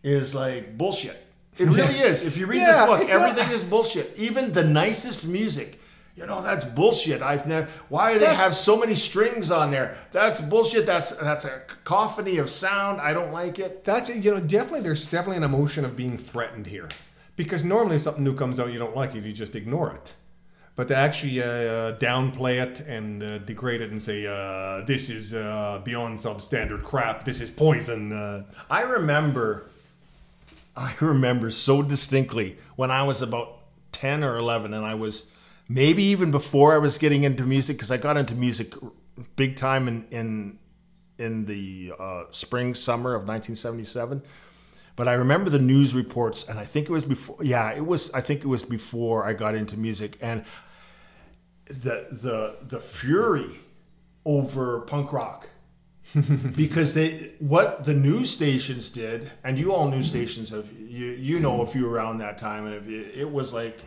is 0.03 0.33
like 0.33 0.77
bullshit. 0.77 1.17
It 1.57 1.65
really 1.65 1.83
is. 2.09 2.23
If 2.23 2.37
you 2.37 2.45
read 2.45 2.61
this 2.61 2.77
book, 2.77 3.09
everything 3.09 3.51
is 3.51 3.63
bullshit. 3.63 4.13
Even 4.17 4.51
the 4.53 4.63
nicest 4.63 5.27
music. 5.27 5.78
You 6.19 6.25
know, 6.27 6.41
that's 6.41 6.65
bullshit. 6.65 7.21
I've 7.21 7.47
never 7.47 7.67
why 7.87 8.11
do 8.13 8.19
they 8.19 8.25
That's- 8.25 8.43
have 8.43 8.55
so 8.55 8.77
many 8.77 8.93
strings 8.93 9.51
on 9.51 9.71
there? 9.71 9.95
That's 10.11 10.41
bullshit. 10.41 10.85
That's 10.85 11.11
that's 11.11 11.45
a 11.45 11.61
cacophony 11.67 12.37
of 12.39 12.49
sound. 12.49 12.99
I 12.99 13.13
don't 13.13 13.31
like 13.31 13.57
it. 13.57 13.85
That's, 13.85 14.09
you 14.09 14.31
know, 14.31 14.41
definitely, 14.41 14.81
there's 14.81 15.09
definitely 15.09 15.37
an 15.37 15.43
emotion 15.43 15.85
of 15.85 15.95
being 15.95 16.17
threatened 16.17 16.67
here. 16.67 16.89
Because 17.37 17.63
normally 17.63 17.95
if 17.95 18.01
something 18.01 18.23
new 18.23 18.35
comes 18.35 18.59
out, 18.59 18.73
you 18.73 18.79
don't 18.79 18.95
like 18.97 19.15
it, 19.15 19.23
you 19.23 19.31
just 19.31 19.55
ignore 19.55 19.91
it. 19.93 20.13
But 20.75 20.89
to 20.89 20.95
actually 20.97 21.41
uh, 21.41 21.93
downplay 21.99 22.61
it 22.61 22.81
and 22.81 23.23
uh, 23.23 23.37
degrade 23.39 23.79
it 23.81 23.91
and 23.91 24.01
say, 24.03 24.27
uh, 24.27 24.81
this 24.85 25.09
is 25.09 25.33
uh, 25.33 25.81
beyond 25.85 26.19
substandard 26.19 26.83
crap, 26.83 27.23
this 27.23 27.39
is 27.39 27.49
poison. 27.49 28.11
Uh, 28.11 28.43
I 28.69 28.81
remember, 28.81 29.69
I 30.75 30.93
remember 30.99 31.49
so 31.51 31.81
distinctly 31.81 32.57
when 32.75 32.91
I 32.91 33.03
was 33.03 33.21
about 33.21 33.57
10 33.93 34.23
or 34.23 34.35
11, 34.37 34.73
and 34.73 34.85
I 34.85 34.95
was 34.95 35.31
maybe 35.69 36.03
even 36.03 36.31
before 36.31 36.73
I 36.73 36.79
was 36.79 36.97
getting 36.97 37.23
into 37.23 37.43
music, 37.43 37.77
because 37.77 37.91
I 37.91 37.97
got 37.97 38.17
into 38.17 38.35
music 38.35 38.73
big 39.35 39.55
time 39.55 39.87
in, 39.87 40.07
in, 40.11 40.59
in 41.17 41.45
the 41.45 41.93
uh, 41.97 42.23
spring, 42.31 42.73
summer 42.73 43.11
of 43.11 43.21
1977. 43.21 44.23
But 44.95 45.07
I 45.07 45.13
remember 45.13 45.49
the 45.49 45.59
news 45.59 45.95
reports, 45.95 46.49
and 46.49 46.59
I 46.59 46.65
think 46.65 46.89
it 46.89 46.91
was 46.91 47.05
before, 47.05 47.37
yeah, 47.41 47.71
it 47.71 47.85
was, 47.85 48.13
I 48.13 48.19
think 48.19 48.41
it 48.41 48.47
was 48.47 48.65
before 48.65 49.25
I 49.25 49.33
got 49.33 49.55
into 49.55 49.77
music. 49.77 50.17
And 50.19 50.43
the, 51.67 52.07
the, 52.11 52.57
the 52.65 52.79
fury 52.81 53.61
over 54.25 54.81
punk 54.81 55.13
rock 55.13 55.49
because 56.55 56.95
they 56.95 57.31
what 57.37 57.83
the 57.83 57.93
news 57.93 58.31
stations 58.31 58.89
did, 58.89 59.29
and 59.43 59.59
you 59.59 59.71
all 59.73 59.87
news 59.87 60.07
stations 60.07 60.49
have 60.49 60.71
you 60.73 61.07
you 61.11 61.39
know 61.39 61.61
if 61.61 61.75
you 61.75 61.85
were 61.85 61.91
around 61.91 62.17
that 62.17 62.37
time, 62.37 62.65
and 62.65 62.73
if 62.73 62.87
you, 62.87 63.07
it 63.13 63.31
was 63.31 63.53
like 63.53 63.79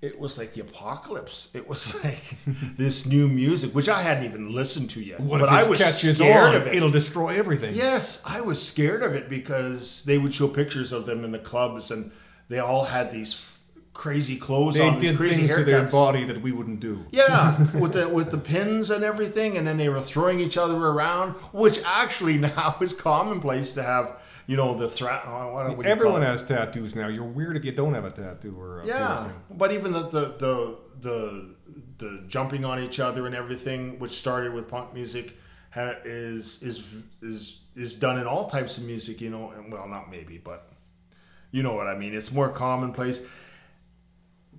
it 0.00 0.18
was 0.18 0.38
like 0.38 0.52
the 0.52 0.60
apocalypse. 0.60 1.54
It 1.54 1.68
was 1.68 2.02
like 2.04 2.36
this 2.76 3.06
new 3.06 3.26
music, 3.28 3.74
which 3.74 3.88
I 3.88 4.00
hadn't 4.02 4.24
even 4.24 4.52
listened 4.54 4.90
to 4.90 5.02
yet, 5.02 5.20
what 5.20 5.40
but 5.40 5.46
if 5.46 5.52
I 5.52 5.68
was 5.68 5.84
scared 5.84 6.54
on? 6.54 6.62
of 6.62 6.66
it. 6.68 6.74
It'll 6.76 6.90
destroy 6.90 7.36
everything. 7.36 7.74
Yes, 7.74 8.22
I 8.26 8.40
was 8.40 8.64
scared 8.64 9.02
of 9.02 9.14
it 9.14 9.28
because 9.28 10.04
they 10.04 10.18
would 10.18 10.32
show 10.32 10.46
pictures 10.48 10.92
of 10.92 11.06
them 11.06 11.24
in 11.24 11.32
the 11.32 11.38
clubs, 11.38 11.90
and 11.90 12.12
they 12.48 12.58
all 12.60 12.84
had 12.84 13.10
these 13.10 13.34
f- 13.34 13.58
crazy 13.92 14.36
clothes 14.36 14.76
They 14.76 14.86
on, 14.88 14.98
these 14.98 15.16
crazy 15.16 15.46
things 15.48 15.56
to 15.58 15.64
their 15.64 15.82
haircuts. 15.82 15.90
body 15.92 16.24
that 16.24 16.40
we 16.40 16.52
wouldn't 16.52 16.78
do. 16.78 17.04
Yeah, 17.10 17.58
with 17.80 17.94
the 17.94 18.08
with 18.08 18.30
the 18.30 18.38
pins 18.38 18.92
and 18.92 19.02
everything, 19.02 19.56
and 19.56 19.66
then 19.66 19.78
they 19.78 19.88
were 19.88 20.00
throwing 20.00 20.38
each 20.38 20.56
other 20.56 20.76
around, 20.76 21.32
which 21.52 21.80
actually 21.84 22.38
now 22.56 22.76
is 22.80 22.92
commonplace 22.92 23.72
to 23.72 23.82
have. 23.82 24.22
You 24.48 24.56
know 24.56 24.74
the 24.74 24.88
threat. 24.88 25.22
Oh, 25.26 25.80
Everyone 25.84 26.22
has 26.22 26.42
tattoos 26.42 26.96
now. 26.96 27.08
You're 27.08 27.22
weird 27.22 27.56
if 27.58 27.64
you 27.66 27.72
don't 27.72 27.92
have 27.92 28.06
a 28.06 28.10
tattoo 28.10 28.58
or 28.58 28.80
a 28.80 28.86
Yeah, 28.86 29.08
piercing. 29.08 29.32
but 29.50 29.72
even 29.72 29.92
the 29.92 30.08
the, 30.08 30.20
the 30.38 30.78
the 31.00 31.54
the 31.98 32.24
jumping 32.26 32.64
on 32.64 32.80
each 32.80 32.98
other 32.98 33.26
and 33.26 33.34
everything, 33.34 33.98
which 33.98 34.12
started 34.12 34.54
with 34.54 34.66
punk 34.66 34.94
music, 34.94 35.36
ha, 35.74 35.92
is 36.04 36.62
is 36.62 37.02
is 37.20 37.60
is 37.74 37.94
done 37.96 38.18
in 38.18 38.26
all 38.26 38.46
types 38.46 38.78
of 38.78 38.84
music. 38.84 39.20
You 39.20 39.28
know, 39.28 39.50
and 39.50 39.70
well, 39.70 39.86
not 39.86 40.10
maybe, 40.10 40.38
but 40.38 40.72
you 41.50 41.62
know 41.62 41.74
what 41.74 41.86
I 41.86 41.94
mean. 41.94 42.14
It's 42.14 42.32
more 42.32 42.48
commonplace. 42.48 43.20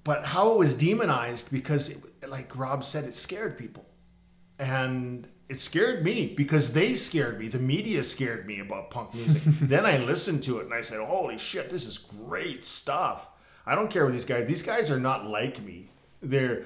But 0.04 0.24
how 0.24 0.52
it 0.54 0.58
was 0.60 0.76
demonized 0.76 1.52
because, 1.52 1.90
it, 1.90 2.30
like 2.30 2.56
Rob 2.56 2.84
said, 2.84 3.06
it 3.06 3.14
scared 3.16 3.58
people, 3.58 3.86
and 4.60 5.28
it 5.50 5.60
scared 5.60 6.04
me 6.04 6.34
because 6.38 6.74
they 6.74 6.94
scared 6.94 7.40
me. 7.40 7.48
The 7.48 7.60
media 7.60 8.04
scared 8.04 8.46
me 8.46 8.60
about 8.60 8.92
punk 8.92 9.16
music. 9.16 9.42
then 9.62 9.86
I 9.86 9.98
listened 9.98 10.44
to 10.44 10.60
it 10.60 10.66
and 10.66 10.74
I 10.74 10.82
said, 10.82 11.00
"Holy 11.00 11.38
shit, 11.38 11.70
this 11.70 11.88
is 11.88 11.98
great 11.98 12.64
stuff." 12.64 13.28
I 13.66 13.76
don't 13.76 13.90
care 13.90 14.06
what 14.06 14.14
these 14.14 14.26
guys. 14.26 14.48
These 14.48 14.62
guys 14.62 14.92
are 14.92 15.00
not 15.00 15.26
like 15.26 15.62
me. 15.62 15.90
They're 16.22 16.64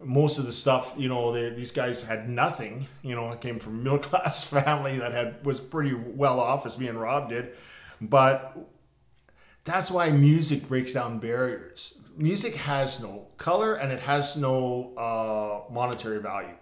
most 0.00 0.38
of 0.38 0.46
the 0.46 0.52
stuff. 0.52 0.94
You 0.96 1.08
know, 1.08 1.32
these 1.54 1.72
guys 1.72 2.02
had 2.02 2.28
nothing. 2.28 2.86
You 3.02 3.14
know, 3.14 3.28
I 3.28 3.36
came 3.36 3.58
from 3.58 3.80
a 3.80 3.82
middle 3.82 3.98
class 4.10 4.44
family 4.44 4.98
that 4.98 5.12
had 5.12 5.44
was 5.44 5.60
pretty 5.60 5.94
well 5.94 6.40
off, 6.40 6.64
as 6.64 6.78
me 6.78 6.88
and 6.88 6.98
Rob 6.98 7.28
did, 7.28 7.54
but 8.00 8.56
that's 9.64 9.90
why 9.90 10.10
music 10.10 10.68
breaks 10.68 10.94
down 10.94 11.18
barriers. 11.18 11.98
Music 12.16 12.56
has 12.56 13.02
no 13.02 13.28
color 13.36 13.74
and 13.74 13.92
it 13.92 14.00
has 14.00 14.36
no 14.36 14.92
uh, 14.96 15.72
monetary 15.72 16.20
value. 16.20 16.54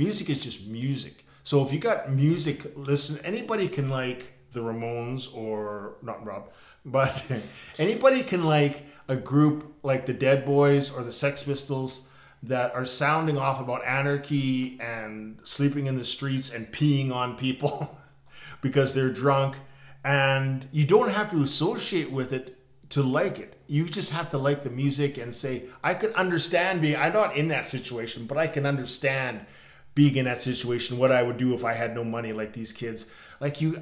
Music 0.00 0.30
is 0.30 0.42
just 0.42 0.66
music. 0.66 1.26
So 1.42 1.62
if 1.62 1.74
you 1.74 1.78
got 1.78 2.10
music, 2.10 2.74
listen. 2.74 3.22
Anybody 3.22 3.68
can 3.68 3.90
like 3.90 4.32
the 4.50 4.60
Ramones 4.60 5.36
or 5.36 5.96
not 6.00 6.24
Rob, 6.24 6.48
but 6.86 7.30
anybody 7.78 8.22
can 8.22 8.44
like 8.44 8.86
a 9.08 9.16
group 9.16 9.74
like 9.82 10.06
the 10.06 10.14
Dead 10.14 10.46
Boys 10.46 10.96
or 10.96 11.02
the 11.02 11.12
Sex 11.12 11.42
Pistols 11.42 12.08
that 12.42 12.74
are 12.74 12.86
sounding 12.86 13.36
off 13.36 13.60
about 13.60 13.84
anarchy 13.84 14.80
and 14.80 15.38
sleeping 15.42 15.86
in 15.86 15.96
the 15.96 16.04
streets 16.04 16.50
and 16.50 16.72
peeing 16.72 17.12
on 17.12 17.36
people 17.36 18.00
because 18.62 18.94
they're 18.94 19.12
drunk. 19.12 19.58
And 20.02 20.66
you 20.72 20.86
don't 20.86 21.10
have 21.10 21.30
to 21.32 21.42
associate 21.42 22.10
with 22.10 22.32
it 22.32 22.56
to 22.88 23.02
like 23.02 23.38
it. 23.38 23.56
You 23.66 23.84
just 23.84 24.12
have 24.12 24.30
to 24.30 24.38
like 24.38 24.62
the 24.62 24.70
music 24.70 25.18
and 25.18 25.34
say, 25.34 25.64
I 25.84 25.92
could 25.92 26.14
understand 26.14 26.80
being, 26.80 26.96
I'm 26.96 27.12
not 27.12 27.36
in 27.36 27.48
that 27.48 27.66
situation, 27.66 28.24
but 28.24 28.38
I 28.38 28.46
can 28.46 28.64
understand 28.64 29.44
being 29.94 30.16
in 30.16 30.24
that 30.26 30.40
situation, 30.40 30.98
what 30.98 31.12
I 31.12 31.22
would 31.22 31.36
do 31.36 31.54
if 31.54 31.64
I 31.64 31.74
had 31.74 31.94
no 31.94 32.04
money 32.04 32.32
like 32.32 32.52
these 32.52 32.72
kids. 32.72 33.12
Like 33.40 33.60
you, 33.60 33.76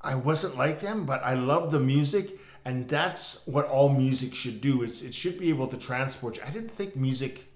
I 0.00 0.14
wasn't 0.14 0.56
like 0.56 0.80
them, 0.80 1.04
but 1.04 1.22
I 1.24 1.34
love 1.34 1.70
the 1.70 1.80
music. 1.80 2.38
And 2.64 2.88
that's 2.88 3.46
what 3.46 3.66
all 3.66 3.90
music 3.90 4.34
should 4.34 4.60
do. 4.60 4.82
It's, 4.82 5.02
it 5.02 5.14
should 5.14 5.38
be 5.38 5.50
able 5.50 5.68
to 5.68 5.76
transport 5.76 6.36
you. 6.38 6.42
I 6.44 6.50
didn't 6.50 6.70
think 6.70 6.96
music 6.96 7.46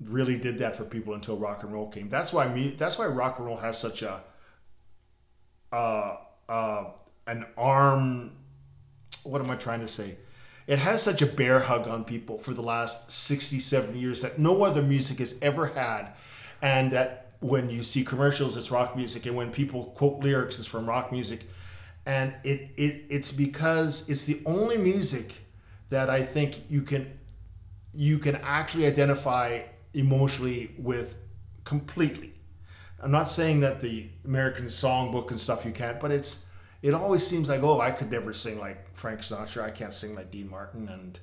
really 0.00 0.38
did 0.38 0.58
that 0.58 0.76
for 0.76 0.84
people 0.84 1.14
until 1.14 1.36
rock 1.36 1.62
and 1.62 1.72
roll 1.72 1.88
came. 1.88 2.08
That's 2.08 2.32
why 2.32 2.48
me. 2.48 2.70
That's 2.70 2.98
why 2.98 3.06
rock 3.06 3.38
and 3.38 3.46
roll 3.46 3.56
has 3.56 3.78
such 3.78 4.02
a 4.02 4.22
uh, 5.72 6.16
uh, 6.48 6.84
an 7.26 7.46
arm. 7.56 8.32
What 9.24 9.40
am 9.40 9.50
I 9.50 9.56
trying 9.56 9.80
to 9.80 9.88
say? 9.88 10.16
It 10.66 10.78
has 10.78 11.02
such 11.02 11.22
a 11.22 11.26
bear 11.26 11.60
hug 11.60 11.88
on 11.88 12.04
people 12.04 12.38
for 12.38 12.54
the 12.54 12.62
last 12.62 13.10
60, 13.10 13.58
70 13.58 13.98
years 13.98 14.22
that 14.22 14.38
no 14.38 14.62
other 14.62 14.82
music 14.82 15.18
has 15.18 15.38
ever 15.42 15.66
had. 15.66 16.14
And 16.62 16.92
that 16.92 17.34
when 17.40 17.68
you 17.68 17.82
see 17.82 18.04
commercials, 18.04 18.56
it's 18.56 18.70
rock 18.70 18.96
music. 18.96 19.26
And 19.26 19.36
when 19.36 19.50
people 19.50 19.86
quote 19.96 20.20
lyrics, 20.20 20.58
it's 20.58 20.68
from 20.68 20.86
rock 20.86 21.12
music. 21.12 21.42
And 22.06 22.34
it, 22.44 22.70
it 22.76 23.04
it's 23.10 23.30
because 23.30 24.08
it's 24.08 24.24
the 24.24 24.40
only 24.46 24.78
music 24.78 25.34
that 25.90 26.08
I 26.08 26.22
think 26.22 26.70
you 26.70 26.82
can 26.82 27.18
you 27.92 28.18
can 28.18 28.36
actually 28.36 28.86
identify 28.86 29.60
emotionally 29.92 30.74
with 30.78 31.16
completely. 31.64 32.32
I'm 33.00 33.10
not 33.10 33.28
saying 33.28 33.60
that 33.60 33.80
the 33.80 34.08
American 34.24 34.66
songbook 34.66 35.30
and 35.30 35.38
stuff 35.38 35.64
you 35.64 35.72
can't, 35.72 36.00
but 36.00 36.10
it's 36.10 36.48
it 36.80 36.94
always 36.94 37.24
seems 37.24 37.48
like 37.48 37.62
oh 37.62 37.80
I 37.80 37.90
could 37.90 38.10
never 38.10 38.32
sing 38.32 38.58
like 38.58 38.96
Frank 38.96 39.20
Sinatra, 39.20 39.64
I 39.64 39.70
can't 39.70 39.92
sing 39.92 40.14
like 40.14 40.30
Dean 40.30 40.48
Martin, 40.48 40.88
and 40.88 41.18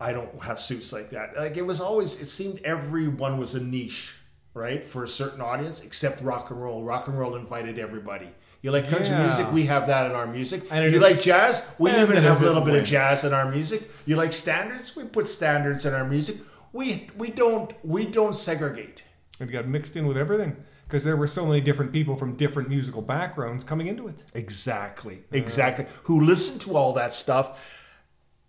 I 0.00 0.12
don't 0.12 0.42
have 0.42 0.60
suits 0.60 0.92
like 0.92 1.10
that. 1.10 1.36
Like 1.36 1.56
it 1.56 1.64
was 1.64 1.80
always 1.80 2.20
it 2.20 2.26
seemed 2.26 2.60
everyone 2.64 3.38
was 3.38 3.54
a 3.54 3.62
niche, 3.62 4.16
right, 4.54 4.84
for 4.84 5.02
a 5.04 5.08
certain 5.08 5.40
audience, 5.40 5.84
except 5.84 6.22
rock 6.22 6.50
and 6.50 6.62
roll. 6.62 6.82
Rock 6.82 7.08
and 7.08 7.18
roll 7.18 7.34
invited 7.36 7.78
everybody. 7.78 8.28
You 8.62 8.70
like 8.70 8.88
country 8.88 9.10
Yeah. 9.14 9.22
music? 9.26 9.52
We 9.52 9.64
have 9.66 9.88
that 9.88 10.06
in 10.10 10.16
our 10.16 10.26
music. 10.26 10.62
And 10.70 10.90
you 10.90 10.98
like 11.00 11.20
jazz? 11.20 11.74
We 11.78 11.90
even 11.90 12.16
have 12.16 12.40
a 12.40 12.44
little 12.44 12.62
it 12.62 12.64
bit 12.64 12.74
of 12.80 12.86
jazz 12.86 13.24
in 13.24 13.34
our 13.34 13.50
music. 13.50 13.82
You 14.06 14.16
like 14.16 14.32
standards? 14.32 14.96
We 14.96 15.04
put 15.04 15.26
standards 15.26 15.84
in 15.84 15.92
our 15.92 16.04
music. 16.04 16.36
We 16.72 17.08
we 17.18 17.28
don't 17.30 17.72
we 17.84 18.06
don't 18.06 18.34
segregate. 18.34 19.04
It 19.38 19.50
got 19.52 19.66
mixed 19.66 19.96
in 19.96 20.06
with 20.06 20.16
everything 20.16 20.56
because 20.86 21.04
there 21.04 21.16
were 21.16 21.26
so 21.26 21.44
many 21.44 21.60
different 21.60 21.92
people 21.92 22.16
from 22.16 22.36
different 22.36 22.68
musical 22.70 23.02
backgrounds 23.02 23.64
coming 23.64 23.86
into 23.88 24.08
it. 24.08 24.22
Exactly. 24.32 25.24
Exactly. 25.32 25.84
Who 26.04 26.20
listened 26.20 26.62
to 26.62 26.76
all 26.76 26.92
that 26.94 27.12
stuff, 27.12 27.80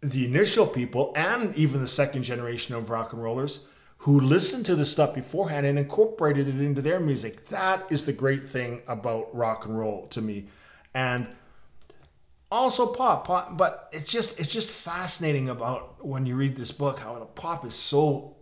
the 0.01 0.23
initial 0.25 0.65
people 0.67 1.11
and 1.17 1.53
even 1.55 1.81
the 1.81 1.87
second 1.87 2.23
generation 2.23 2.73
of 2.75 2.89
rock 2.89 3.11
and 3.13 3.21
rollers 3.21 3.69
who 4.05 4.19
listened 4.19 4.63
to 4.63 4.75
the 4.75 4.85
stuff 4.85 5.15
beforehand 5.15 5.65
and 5.65 5.79
incorporated 5.79 6.47
it 6.47 6.61
into 6.61 6.79
their 6.79 6.99
music. 6.99 7.47
That 7.47 7.91
is 7.91 8.05
the 8.05 8.13
great 8.13 8.43
thing 8.43 8.83
about 8.87 9.35
rock 9.35 9.65
and 9.65 9.75
roll 9.75 10.05
to 10.09 10.21
me. 10.21 10.45
And 10.93 11.25
also 12.51 12.85
pop, 12.93 13.25
pop 13.25 13.57
but 13.57 13.89
it's 13.91 14.07
just 14.07 14.39
it's 14.39 14.47
just 14.47 14.69
fascinating 14.69 15.49
about 15.49 16.05
when 16.05 16.27
you 16.27 16.35
read 16.35 16.55
this 16.55 16.71
book 16.71 16.99
how 16.99 17.15
pop 17.33 17.65
is 17.65 17.73
so 17.73 18.35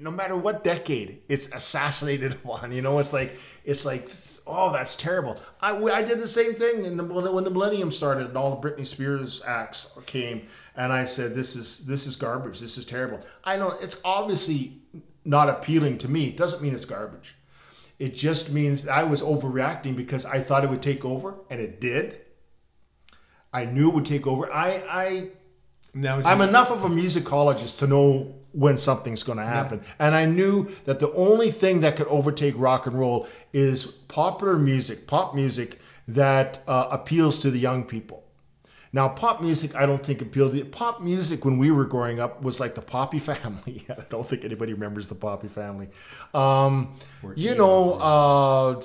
no 0.00 0.10
matter 0.10 0.36
what 0.36 0.64
decade 0.64 1.22
it's 1.28 1.52
assassinated 1.52 2.32
upon 2.44 2.72
you 2.72 2.82
know 2.82 2.98
it's 2.98 3.12
like 3.12 3.38
it's 3.64 3.86
like 3.86 4.10
oh 4.46 4.72
that's 4.72 4.96
terrible. 4.96 5.40
I, 5.60 5.76
I 5.76 6.02
did 6.02 6.20
the 6.20 6.26
same 6.26 6.54
thing 6.54 6.84
in 6.84 6.96
the, 6.96 7.04
when 7.04 7.44
the 7.44 7.50
millennium 7.50 7.90
started 7.90 8.28
and 8.28 8.36
all 8.36 8.56
the 8.56 8.68
britney 8.68 8.86
spears 8.86 9.42
acts 9.46 9.98
came 10.06 10.46
and 10.76 10.92
i 10.92 11.04
said 11.04 11.34
this 11.34 11.56
is 11.56 11.86
this 11.86 12.06
is 12.06 12.16
garbage. 12.16 12.60
This 12.60 12.78
is 12.78 12.84
terrible. 12.84 13.20
I 13.44 13.56
know 13.56 13.74
it's 13.80 14.00
obviously 14.04 14.80
not 15.24 15.48
appealing 15.48 15.98
to 15.98 16.08
me. 16.08 16.28
It 16.28 16.36
doesn't 16.36 16.62
mean 16.62 16.74
it's 16.74 16.84
garbage. 16.84 17.36
It 17.98 18.14
just 18.14 18.52
means 18.52 18.86
i 18.88 19.02
was 19.02 19.22
overreacting 19.22 19.96
because 19.96 20.26
i 20.26 20.38
thought 20.40 20.64
it 20.64 20.70
would 20.70 20.82
take 20.82 21.04
over 21.04 21.34
and 21.50 21.60
it 21.60 21.80
did. 21.80 22.20
I 23.52 23.64
knew 23.64 23.88
it 23.88 23.94
would 23.94 24.04
take 24.04 24.26
over. 24.26 24.52
I, 24.52 24.82
I 24.86 25.28
Now 25.96 26.16
I'm 26.16 26.22
just- 26.22 26.48
enough 26.48 26.70
of 26.70 26.84
a 26.84 26.88
musicologist 26.88 27.78
to 27.80 27.86
know 27.86 28.34
when 28.52 28.76
something's 28.76 29.22
going 29.22 29.38
to 29.38 29.44
happen. 29.44 29.82
And 29.98 30.14
I 30.14 30.24
knew 30.24 30.68
that 30.84 30.98
the 30.98 31.12
only 31.12 31.50
thing 31.50 31.80
that 31.80 31.96
could 31.96 32.06
overtake 32.06 32.54
rock 32.56 32.86
and 32.86 32.98
roll 32.98 33.26
is 33.52 33.84
popular 33.84 34.56
music, 34.56 35.06
pop 35.06 35.34
music 35.34 35.78
that 36.08 36.60
uh, 36.66 36.88
appeals 36.90 37.40
to 37.42 37.50
the 37.50 37.58
young 37.58 37.84
people. 37.84 38.22
Now, 38.92 39.08
pop 39.10 39.42
music, 39.42 39.74
I 39.76 39.84
don't 39.84 40.02
think 40.02 40.22
appealed 40.22 40.54
to 40.54 40.64
pop 40.64 41.02
music 41.02 41.44
when 41.44 41.58
we 41.58 41.70
were 41.70 41.84
growing 41.84 42.18
up 42.18 42.42
was 42.42 42.60
like 42.60 42.74
the 42.74 42.80
Poppy 42.80 43.18
Family. 43.30 43.84
I 43.90 44.04
don't 44.08 44.26
think 44.26 44.42
anybody 44.44 44.72
remembers 44.72 45.08
the 45.08 45.16
Poppy 45.16 45.48
Family. 45.48 45.90
Um, 46.32 46.94
you 47.34 47.54
know, 47.54 47.94
uh, 47.94 48.80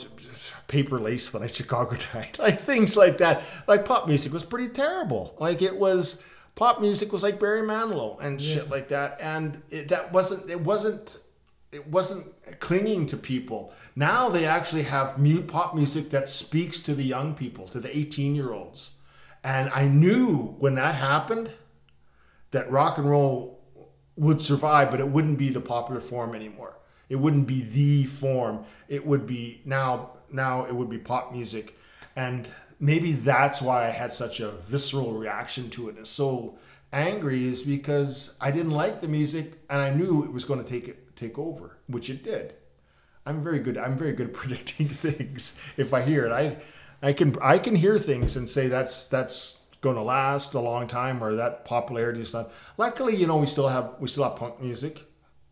Paper 0.68 1.00
Lace, 1.00 1.30
the 1.32 1.40
night 1.40 1.56
Chicago 1.56 1.96
died, 2.14 2.38
like 2.40 2.60
things 2.60 2.98
like 2.98 3.20
that. 3.20 3.42
Like 3.68 3.86
pop 3.86 4.08
music 4.08 4.34
was 4.34 4.44
pretty 4.44 4.70
terrible. 4.70 5.36
Like 5.40 5.62
it 5.62 5.78
was 5.78 6.26
pop 6.56 6.82
music 6.82 7.12
was 7.12 7.24
like 7.24 7.40
Barry 7.40 7.62
Manilow 7.62 8.20
and 8.22 8.42
shit 8.42 8.70
like 8.70 8.90
that, 8.90 9.18
and 9.22 9.62
it, 9.70 9.88
that 9.90 10.12
wasn't 10.12 10.50
it 10.50 10.62
wasn't 10.62 11.18
it 11.72 11.88
wasn't 11.88 12.28
clinging 12.60 13.06
to 13.08 13.18
people. 13.18 13.74
Now 13.96 14.30
they 14.30 14.46
actually 14.46 14.84
have 14.84 15.18
mute 15.18 15.48
pop 15.48 15.74
music 15.74 16.10
that 16.10 16.28
speaks 16.28 16.82
to 16.82 16.94
the 16.94 17.04
young 17.04 17.34
people, 17.34 17.68
to 17.70 17.80
the 17.80 17.96
18 17.96 18.36
year 18.36 18.52
olds. 18.52 18.98
And 19.44 19.72
I 19.74 19.88
knew 19.88 20.56
when 20.60 20.76
that 20.76 20.96
happened 20.96 21.54
that 22.52 22.70
rock 22.70 22.98
and 22.98 23.10
roll 23.10 23.60
would 24.18 24.42
survive, 24.42 24.92
but 24.92 25.00
it 25.00 25.08
wouldn't 25.08 25.38
be 25.38 25.50
the 25.50 25.62
popular 25.62 26.02
form 26.02 26.36
anymore. 26.36 26.78
It 27.10 27.16
wouldn't 27.16 27.48
be 27.48 27.62
the 27.62 28.04
form. 28.04 28.66
It 28.88 29.06
would 29.06 29.26
be 29.26 29.62
now 29.66 30.12
now 30.32 30.66
it 30.66 30.76
would 30.76 30.90
be 30.90 30.98
pop 30.98 31.32
music. 31.32 31.78
And 32.16 32.48
maybe 32.82 33.14
that's 33.14 33.62
why 33.62 33.88
I 33.88 33.92
had 33.92 34.12
such 34.12 34.42
a 34.42 34.52
visceral 34.52 35.14
reaction 35.14 35.70
to 35.72 35.88
it 35.88 35.96
and 35.96 36.06
so 36.06 36.58
angry 36.92 37.46
is 37.46 37.64
because 37.64 38.38
I 38.42 38.52
didn't 38.52 38.72
like 38.72 39.00
the 39.00 39.08
music 39.08 39.54
and 39.70 39.82
I 39.82 39.92
knew 39.92 40.26
it 40.26 40.34
was 40.34 40.44
going 40.44 40.62
to 40.62 40.70
take 40.70 40.88
it 40.88 41.16
take 41.16 41.38
over, 41.38 41.78
which 41.88 42.10
it 42.10 42.24
did. 42.24 42.54
I'm 43.26 43.44
very 43.44 43.60
good. 43.60 43.78
I'm 43.78 43.98
very 43.98 44.14
good 44.14 44.30
at 44.30 44.34
predicting 44.42 44.88
things. 44.88 45.62
If 45.78 45.94
I 45.94 46.02
hear 46.02 46.26
it, 46.26 46.32
I, 46.32 46.58
I 47.02 47.14
can 47.14 47.38
I 47.42 47.58
can 47.58 47.76
hear 47.76 47.98
things 47.98 48.36
and 48.36 48.50
say 48.50 48.68
that's 48.68 49.06
that's 49.06 49.60
going 49.82 49.96
to 49.96 50.04
last 50.04 50.54
a 50.54 50.60
long 50.60 50.88
time 50.88 51.24
or 51.24 51.36
that 51.36 51.66
popularity 51.66 52.22
is 52.22 52.34
not. 52.34 52.52
Luckily, 52.78 53.16
you 53.16 53.28
know, 53.28 53.38
we 53.38 53.48
still 53.48 53.68
have 53.68 53.96
we 54.00 54.08
still 54.08 54.24
have 54.24 54.36
punk 54.36 54.60
music 54.60 55.04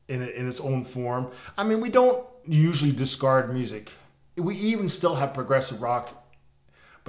in 0.07 0.21
in 0.21 0.47
its 0.47 0.59
own 0.59 0.83
form. 0.83 1.31
I 1.57 1.63
mean, 1.63 1.79
we 1.79 1.89
don't 1.89 2.25
usually 2.45 2.91
discard 2.91 3.53
music. 3.53 3.91
We 4.35 4.55
even 4.55 4.87
still 4.87 5.15
have 5.15 5.33
progressive 5.33 5.81
rock, 5.81 6.18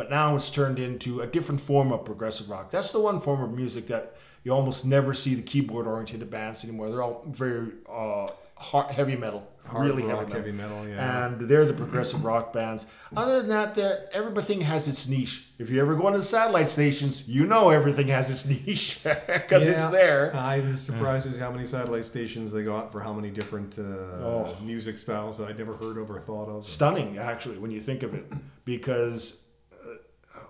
but 0.00 0.08
now 0.08 0.34
it's 0.34 0.50
turned 0.50 0.78
into 0.78 1.20
a 1.20 1.26
different 1.26 1.60
form 1.60 1.92
of 1.92 2.06
progressive 2.06 2.48
rock. 2.48 2.70
That's 2.70 2.90
the 2.92 3.00
one 3.10 3.20
form 3.20 3.42
of 3.42 3.50
music 3.52 3.86
that 3.88 4.04
you 4.44 4.50
almost 4.58 4.86
never 4.86 5.12
see 5.12 5.34
the 5.34 5.42
keyboard 5.42 5.86
oriented 5.86 6.30
bands 6.30 6.64
anymore. 6.64 6.88
They're 6.88 7.02
all 7.02 7.22
very 7.28 7.72
uh, 7.86 8.28
hard, 8.56 8.90
heavy 8.92 9.14
metal, 9.16 9.42
Hard 9.66 9.84
really 9.86 10.04
rock, 10.04 10.30
heavy 10.32 10.52
metal. 10.52 10.76
heavy 10.78 10.86
metal, 10.86 10.88
yeah. 10.88 11.26
And 11.26 11.48
they're 11.48 11.66
the 11.66 11.74
progressive 11.74 12.24
rock 12.24 12.50
bands. 12.54 12.86
Other 13.14 13.42
than 13.42 13.48
that, 13.50 14.08
everything 14.14 14.62
has 14.62 14.88
its 14.88 15.06
niche. 15.06 15.36
If 15.58 15.68
you 15.68 15.78
ever 15.82 15.94
go 15.94 16.06
into 16.06 16.20
the 16.20 16.24
satellite 16.24 16.68
stations, 16.68 17.28
you 17.28 17.44
know 17.44 17.68
everything 17.68 18.08
has 18.08 18.30
its 18.30 18.42
niche 18.66 19.00
because 19.04 19.66
it's 19.66 19.88
there. 19.88 20.34
I'm 20.34 20.78
surprised 20.78 21.26
as 21.26 21.36
how 21.38 21.50
many 21.50 21.66
satellite 21.66 22.06
stations 22.06 22.50
they 22.50 22.62
got 22.64 22.90
for 22.92 23.00
how 23.00 23.12
many 23.12 23.28
different 23.40 23.78
uh, 23.78 23.82
Oh. 23.82 24.56
music 24.64 24.96
styles 24.96 25.36
that 25.38 25.48
I'd 25.50 25.58
never 25.58 25.74
heard 25.74 25.98
of 25.98 26.10
or 26.10 26.18
thought 26.18 26.48
of. 26.48 26.64
stunning 26.64 27.18
actually 27.18 27.58
when 27.58 27.70
you 27.70 27.80
think 27.82 28.02
of 28.02 28.14
it 28.14 28.24
because 28.64 29.46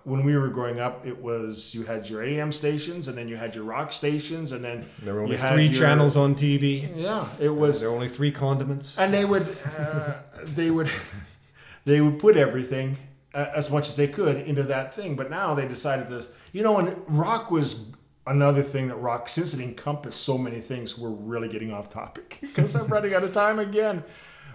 when 0.03 0.23
we 0.23 0.35
were 0.35 0.49
growing 0.49 0.79
up 0.79 1.05
it 1.05 1.17
was 1.21 1.73
you 1.75 1.83
had 1.83 2.09
your 2.09 2.23
am 2.23 2.51
stations 2.51 3.07
and 3.07 3.17
then 3.17 3.27
you 3.27 3.35
had 3.35 3.53
your 3.55 3.63
rock 3.63 3.91
stations 3.91 4.51
and 4.51 4.63
then 4.63 4.85
There 5.03 5.13
were 5.13 5.21
only 5.21 5.33
you 5.35 5.41
had 5.41 5.53
three 5.53 5.65
your- 5.67 5.79
channels 5.79 6.17
on 6.17 6.35
TV. 6.35 6.89
yeah 6.95 7.27
it 7.39 7.49
was 7.55 7.81
There 7.81 7.89
were 7.89 7.95
only 7.95 8.09
three 8.09 8.31
condiments. 8.31 8.97
and 8.97 9.13
they 9.13 9.25
would 9.25 9.45
uh, 9.79 10.21
they 10.55 10.71
would 10.71 10.89
they 11.85 12.01
would 12.01 12.19
put 12.19 12.37
everything 12.37 12.97
uh, 13.33 13.47
as 13.55 13.71
much 13.71 13.87
as 13.89 13.95
they 13.95 14.07
could 14.07 14.37
into 14.47 14.63
that 14.63 14.93
thing 14.93 15.15
but 15.15 15.29
now 15.29 15.53
they 15.53 15.67
decided 15.67 16.07
this. 16.07 16.31
you 16.51 16.63
know 16.63 16.77
and 16.77 16.95
rock 17.07 17.51
was 17.51 17.85
another 18.27 18.61
thing 18.61 18.87
that 18.87 18.95
rock 18.97 19.27
since 19.27 19.53
it 19.53 19.61
encompassed 19.61 20.21
so 20.23 20.37
many 20.37 20.59
things 20.59 20.97
we're 20.97 21.09
really 21.09 21.47
getting 21.47 21.71
off 21.73 21.89
topic 21.89 22.37
because 22.41 22.75
i'm 22.75 22.87
running 22.87 23.13
out 23.13 23.23
of 23.23 23.31
time 23.31 23.57
again 23.59 24.03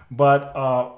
but 0.09 0.55
uh, 0.55 0.89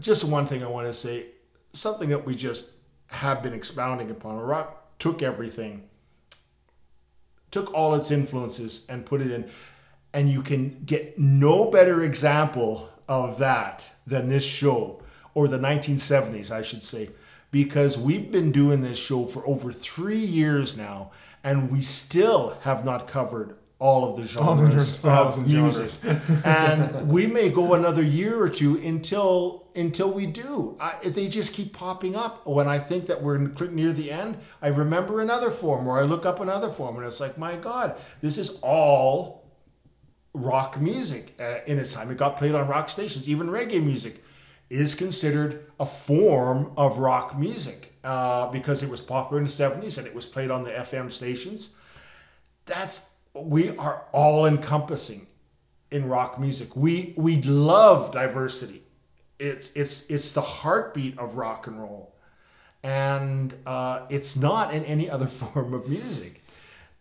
just 0.00 0.24
one 0.24 0.46
thing 0.46 0.62
i 0.62 0.66
want 0.66 0.86
to 0.86 0.92
say 0.94 1.26
something 1.72 2.08
that 2.10 2.24
we 2.24 2.34
just 2.34 2.72
have 3.12 3.42
been 3.42 3.52
expounding 3.52 4.10
upon 4.10 4.36
rock 4.36 4.98
took 4.98 5.22
everything 5.22 5.88
took 7.52 7.72
all 7.72 7.94
its 7.94 8.10
influences 8.10 8.86
and 8.88 9.06
put 9.06 9.20
it 9.20 9.30
in. 9.30 9.48
And 10.12 10.28
you 10.28 10.42
can 10.42 10.82
get 10.84 11.18
no 11.18 11.70
better 11.70 12.02
example 12.02 12.90
of 13.08 13.38
that 13.38 13.92
than 14.06 14.28
this 14.28 14.44
show, 14.44 15.02
or 15.34 15.46
the 15.46 15.58
1970s, 15.58 16.50
I 16.50 16.62
should 16.62 16.82
say, 16.82 17.10
because 17.50 17.96
we've 17.96 18.32
been 18.32 18.50
doing 18.50 18.80
this 18.80 18.98
show 18.98 19.26
for 19.26 19.46
over 19.46 19.70
three 19.70 20.16
years 20.18 20.76
now, 20.76 21.12
and 21.44 21.70
we 21.70 21.80
still 21.80 22.56
have 22.62 22.84
not 22.84 23.06
covered 23.06 23.56
all 23.78 24.08
of 24.08 24.16
the 24.16 24.24
genres 24.24 25.04
of 25.04 25.46
music. 25.46 25.90
and 26.44 27.08
we 27.08 27.26
may 27.26 27.50
go 27.50 27.74
another 27.74 28.02
year 28.02 28.40
or 28.40 28.48
two 28.48 28.78
until 28.78 29.61
until 29.76 30.10
we 30.10 30.26
do. 30.26 30.76
I, 30.80 30.96
they 31.04 31.28
just 31.28 31.54
keep 31.54 31.72
popping 31.72 32.16
up. 32.16 32.46
When 32.46 32.68
I 32.68 32.78
think 32.78 33.06
that 33.06 33.22
we're 33.22 33.38
near 33.38 33.92
the 33.92 34.10
end, 34.10 34.38
I 34.60 34.68
remember 34.68 35.20
another 35.20 35.50
form, 35.50 35.86
or 35.86 35.98
I 35.98 36.02
look 36.02 36.26
up 36.26 36.40
another 36.40 36.70
form, 36.70 36.96
and 36.96 37.06
it's 37.06 37.20
like, 37.20 37.38
my 37.38 37.56
God, 37.56 37.96
this 38.20 38.38
is 38.38 38.60
all 38.62 39.42
rock 40.34 40.80
music 40.80 41.34
uh, 41.40 41.58
in 41.66 41.78
its 41.78 41.94
time. 41.94 42.10
It 42.10 42.18
got 42.18 42.38
played 42.38 42.54
on 42.54 42.68
rock 42.68 42.88
stations. 42.88 43.28
Even 43.28 43.48
reggae 43.48 43.82
music 43.82 44.22
is 44.70 44.94
considered 44.94 45.66
a 45.78 45.86
form 45.86 46.72
of 46.76 46.98
rock 46.98 47.38
music 47.38 47.92
uh, 48.04 48.50
because 48.50 48.82
it 48.82 48.90
was 48.90 49.00
popular 49.00 49.38
in 49.38 49.44
the 49.44 49.50
70s 49.50 49.98
and 49.98 50.06
it 50.06 50.14
was 50.14 50.24
played 50.24 50.50
on 50.50 50.64
the 50.64 50.70
FM 50.70 51.12
stations. 51.12 51.76
That's 52.64 53.16
we 53.34 53.76
are 53.76 54.04
all 54.12 54.46
encompassing 54.46 55.26
in 55.90 56.08
rock 56.08 56.38
music. 56.38 56.74
We 56.76 57.14
we 57.16 57.40
love 57.42 58.12
diversity. 58.12 58.81
It's 59.42 59.72
it's 59.72 60.08
it's 60.08 60.32
the 60.32 60.40
heartbeat 60.40 61.18
of 61.18 61.34
rock 61.34 61.66
and 61.66 61.76
roll, 61.80 62.14
and 62.84 63.52
uh, 63.66 64.06
it's 64.08 64.36
not 64.36 64.72
in 64.72 64.84
any 64.84 65.10
other 65.10 65.26
form 65.40 65.74
of 65.74 65.88
music. 65.88 66.42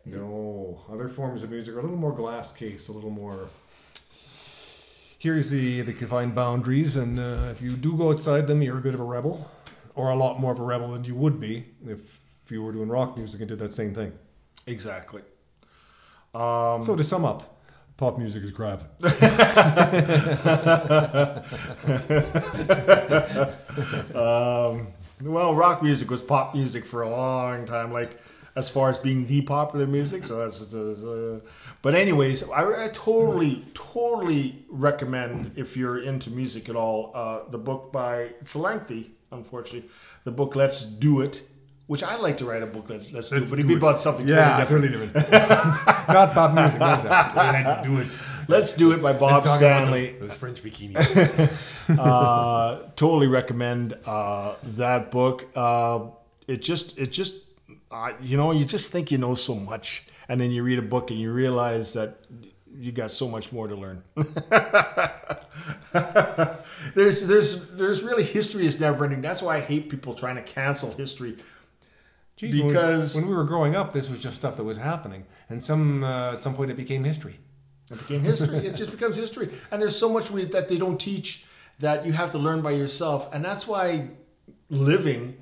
No, 0.06 0.82
other 0.92 1.08
forms 1.08 1.44
of 1.44 1.52
music 1.52 1.76
are 1.76 1.80
a 1.80 1.84
little 1.84 1.98
more 1.98 2.12
glass 2.12 2.52
case, 2.52 2.88
a 2.88 2.92
little 2.92 3.12
more. 3.12 3.50
Here's 5.20 5.52
the 5.52 5.82
the 5.82 5.94
confined 5.94 6.34
boundaries, 6.34 6.96
and 6.98 7.20
uh, 7.20 7.50
if 7.52 7.62
you 7.62 7.74
do 7.74 7.96
go 7.96 8.10
outside 8.10 8.48
them, 8.48 8.64
you're 8.64 8.80
a 8.80 8.82
bit 8.82 8.96
of 8.96 9.00
a 9.00 9.04
rebel, 9.04 9.52
or 9.94 10.10
a 10.10 10.16
lot 10.16 10.40
more 10.40 10.52
of 10.52 10.60
a 10.60 10.64
rebel 10.64 10.94
than 10.94 11.04
you 11.04 11.14
would 11.14 11.40
be 11.40 11.68
if, 11.86 12.22
if 12.44 12.52
you 12.52 12.64
were 12.64 12.72
doing 12.72 12.90
rock 12.90 13.18
music 13.18 13.40
and 13.42 13.50
did 13.50 13.60
that 13.60 13.72
same 13.72 13.94
thing. 13.94 14.14
Exactly. 14.66 15.22
Um, 16.34 16.84
so 16.84 16.96
to 16.96 17.04
sum 17.04 17.24
up, 17.24 17.61
pop 18.02 18.18
music 18.18 18.44
is 18.44 18.52
crap. 18.52 18.82
um, 24.16 24.88
well, 25.22 25.54
rock 25.54 25.84
music 25.84 26.10
was 26.10 26.24
pop 26.24 26.56
music 26.56 26.84
for 26.84 27.04
a 27.04 27.10
long 27.10 27.64
time, 27.64 27.94
like 27.94 28.20
as 28.56 28.70
far 28.70 28.90
as 28.90 28.98
being 28.98 29.28
the 29.28 29.44
popular 29.44 29.86
music. 29.86 30.24
So 30.24 30.38
that's, 30.38 30.74
uh, 30.74 31.42
but 31.84 31.94
anyways, 31.94 32.50
I, 32.50 32.86
I, 32.86 32.88
totally, 32.92 33.64
totally 33.76 34.66
recommend 34.70 35.52
if 35.56 35.78
you're 35.78 36.00
into 36.00 36.32
music 36.32 36.70
at 36.70 36.76
all, 36.76 37.12
uh, 37.14 37.42
the 37.52 37.60
book 37.60 37.92
by 37.94 38.32
it's 38.42 38.56
lengthy, 38.56 39.12
unfortunately. 39.32 39.88
The 40.24 40.32
book 40.32 40.56
"Let's 40.56 40.84
Do 40.84 41.22
It" 41.22 41.44
which 41.92 42.04
I'd 42.06 42.22
like 42.22 42.38
to 42.38 42.46
write 42.46 42.64
a 42.64 42.68
book. 42.68 42.90
Let's 42.90 43.12
let's, 43.12 43.34
let's 43.34 43.44
do, 43.44 43.50
but 43.50 43.60
it'd 43.60 43.68
be 43.68 43.74
about 43.76 44.00
something 44.00 44.26
yeah, 44.26 44.64
totally 44.64 44.88
different. 44.88 45.14
Totally 45.14 45.40
different. 45.40 46.08
Not 46.08 46.34
Bob 46.34 46.56
music. 46.56 46.80
let's 46.80 47.82
do 47.84 47.98
it. 47.98 48.20
Let's 48.48 48.74
do 48.78 48.94
it 48.94 49.02
by 49.02 49.12
Bob 49.12 49.44
Stanley. 49.44 50.12
Those, 50.12 50.20
those, 50.20 50.34
French 50.36 50.64
bikinis. 50.64 51.52
uh, 52.00 52.84
totally 52.96 53.28
recommend 53.28 53.96
uh, 54.06 54.56
that 54.64 55.12
book. 55.12 55.50
Uh, 55.54 56.12
it 56.48 56.62
just 56.62 56.98
it 56.98 57.12
just 57.12 57.44
you 58.22 58.38
know 58.38 58.54
you 58.54 58.64
just 58.64 58.94
think 58.94 59.12
you 59.12 59.18
know 59.18 59.36
so 59.36 59.56
much, 59.56 60.06
and 60.30 60.40
then 60.40 60.50
you 60.50 60.64
read 60.64 60.80
a 60.80 60.82
book 60.82 61.12
and 61.12 61.20
you 61.20 61.34
realize 61.34 61.92
that 61.92 62.20
you 62.74 62.94
got 62.94 63.12
so 63.12 63.28
much 63.28 63.52
more 63.52 63.68
to 63.68 63.76
learn. 63.76 64.02
there's 66.96 67.28
there's 67.28 67.72
there's 67.72 68.02
really 68.02 68.24
history 68.24 68.66
is 68.66 68.80
never 68.80 69.04
ending. 69.04 69.22
That's 69.22 69.42
why 69.42 69.58
I 69.58 69.60
hate 69.60 69.90
people 69.90 70.14
trying 70.14 70.38
to 70.38 70.42
cancel 70.42 70.94
history 70.94 71.36
Jeez, 72.42 72.52
because 72.52 73.16
when 73.16 73.26
we, 73.26 73.30
when 73.30 73.36
we, 73.36 73.38
were 73.38 73.48
growing 73.48 73.76
up, 73.76 73.94
this 73.94 74.10
was 74.10 74.20
just 74.20 74.36
stuff 74.36 74.58
that 74.58 74.64
was 74.64 74.78
happening, 74.78 75.26
and 75.50 75.64
some 75.64 76.04
uh, 76.04 76.34
at 76.34 76.44
some 76.44 76.56
point 76.56 76.72
it 76.72 76.78
became 76.78 77.04
history. 77.04 77.38
It 77.92 78.00
became 78.00 78.22
history. 78.22 78.58
it 78.58 78.76
just 78.76 78.90
becomes 78.90 79.16
history, 79.16 79.50
and 79.72 79.80
there's 79.80 79.98
so 79.98 80.12
much 80.12 80.32
we, 80.32 80.46
that 80.46 80.68
they 80.68 80.78
don't 80.78 81.00
teach 81.00 81.46
that 81.80 82.04
you 82.06 82.14
have 82.14 82.32
to 82.32 82.40
learn 82.40 82.62
by 82.62 82.72
yourself, 82.72 83.32
and 83.34 83.46
that's 83.46 83.68
why 83.68 84.10
living, 84.70 85.38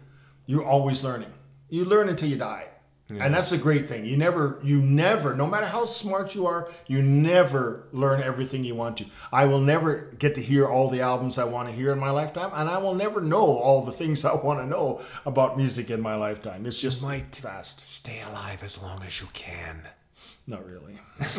you're 0.46 0.66
always 0.66 1.04
learning. 1.04 1.32
You 1.70 1.86
learn 1.86 2.10
until 2.10 2.28
you 2.28 2.36
die. 2.36 2.66
Yeah. 3.12 3.26
And 3.26 3.34
that's 3.34 3.52
a 3.52 3.58
great 3.58 3.90
thing. 3.90 4.06
You 4.06 4.18
never, 4.18 4.60
you 4.64 4.80
never, 4.80 5.34
no 5.34 5.48
matter 5.48 5.66
how 5.66 5.86
smart 5.86 6.36
you 6.36 6.46
are, 6.46 6.72
you 6.86 7.02
never 7.02 7.88
learn 7.92 8.22
everything 8.22 8.64
you 8.64 8.76
want 8.76 8.98
to. 8.98 9.06
I 9.32 9.46
will 9.46 9.60
never 9.60 10.12
get 10.20 10.36
to 10.36 10.42
hear 10.42 10.68
all 10.68 10.90
the 10.90 11.02
albums 11.02 11.40
I 11.40 11.46
want 11.46 11.70
to 11.70 11.76
hear 11.76 11.92
in 11.92 12.00
my 12.00 12.12
lifetime, 12.12 12.52
and 12.54 12.70
I 12.70 12.78
will 12.78 12.94
never 12.94 13.20
know 13.22 13.46
all 13.46 13.84
the 13.84 13.92
things 13.92 14.24
I 14.30 14.36
want 14.36 14.60
to 14.60 14.68
know 14.68 15.02
about 15.26 15.58
music 15.58 15.90
in 15.90 16.02
my 16.02 16.16
lifetime. 16.16 16.66
It's 16.66 16.80
just 16.80 17.02
might 17.02 17.36
fast. 17.36 17.86
Stay 17.88 18.22
alive 18.30 18.62
as 18.64 18.82
long 18.82 19.02
as 19.04 19.20
you 19.22 19.28
can. 19.34 19.90
Not 20.50 20.66
really. 20.66 21.00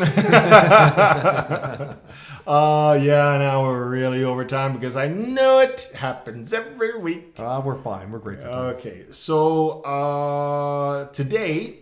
uh, 2.47 2.99
yeah, 3.03 3.39
now 3.39 3.65
we're 3.65 3.91
really 3.91 4.23
over 4.23 4.45
time 4.45 4.73
because 4.73 4.95
I 4.95 5.09
know 5.09 5.59
it 5.59 5.91
happens 5.97 6.53
every 6.53 6.97
week. 6.97 7.35
Uh, 7.37 7.61
we're 7.65 7.83
fine. 7.83 8.13
We're 8.13 8.21
great. 8.21 8.39
Okay, 8.39 9.07
so 9.11 9.81
uh, 9.81 11.07
today 11.11 11.81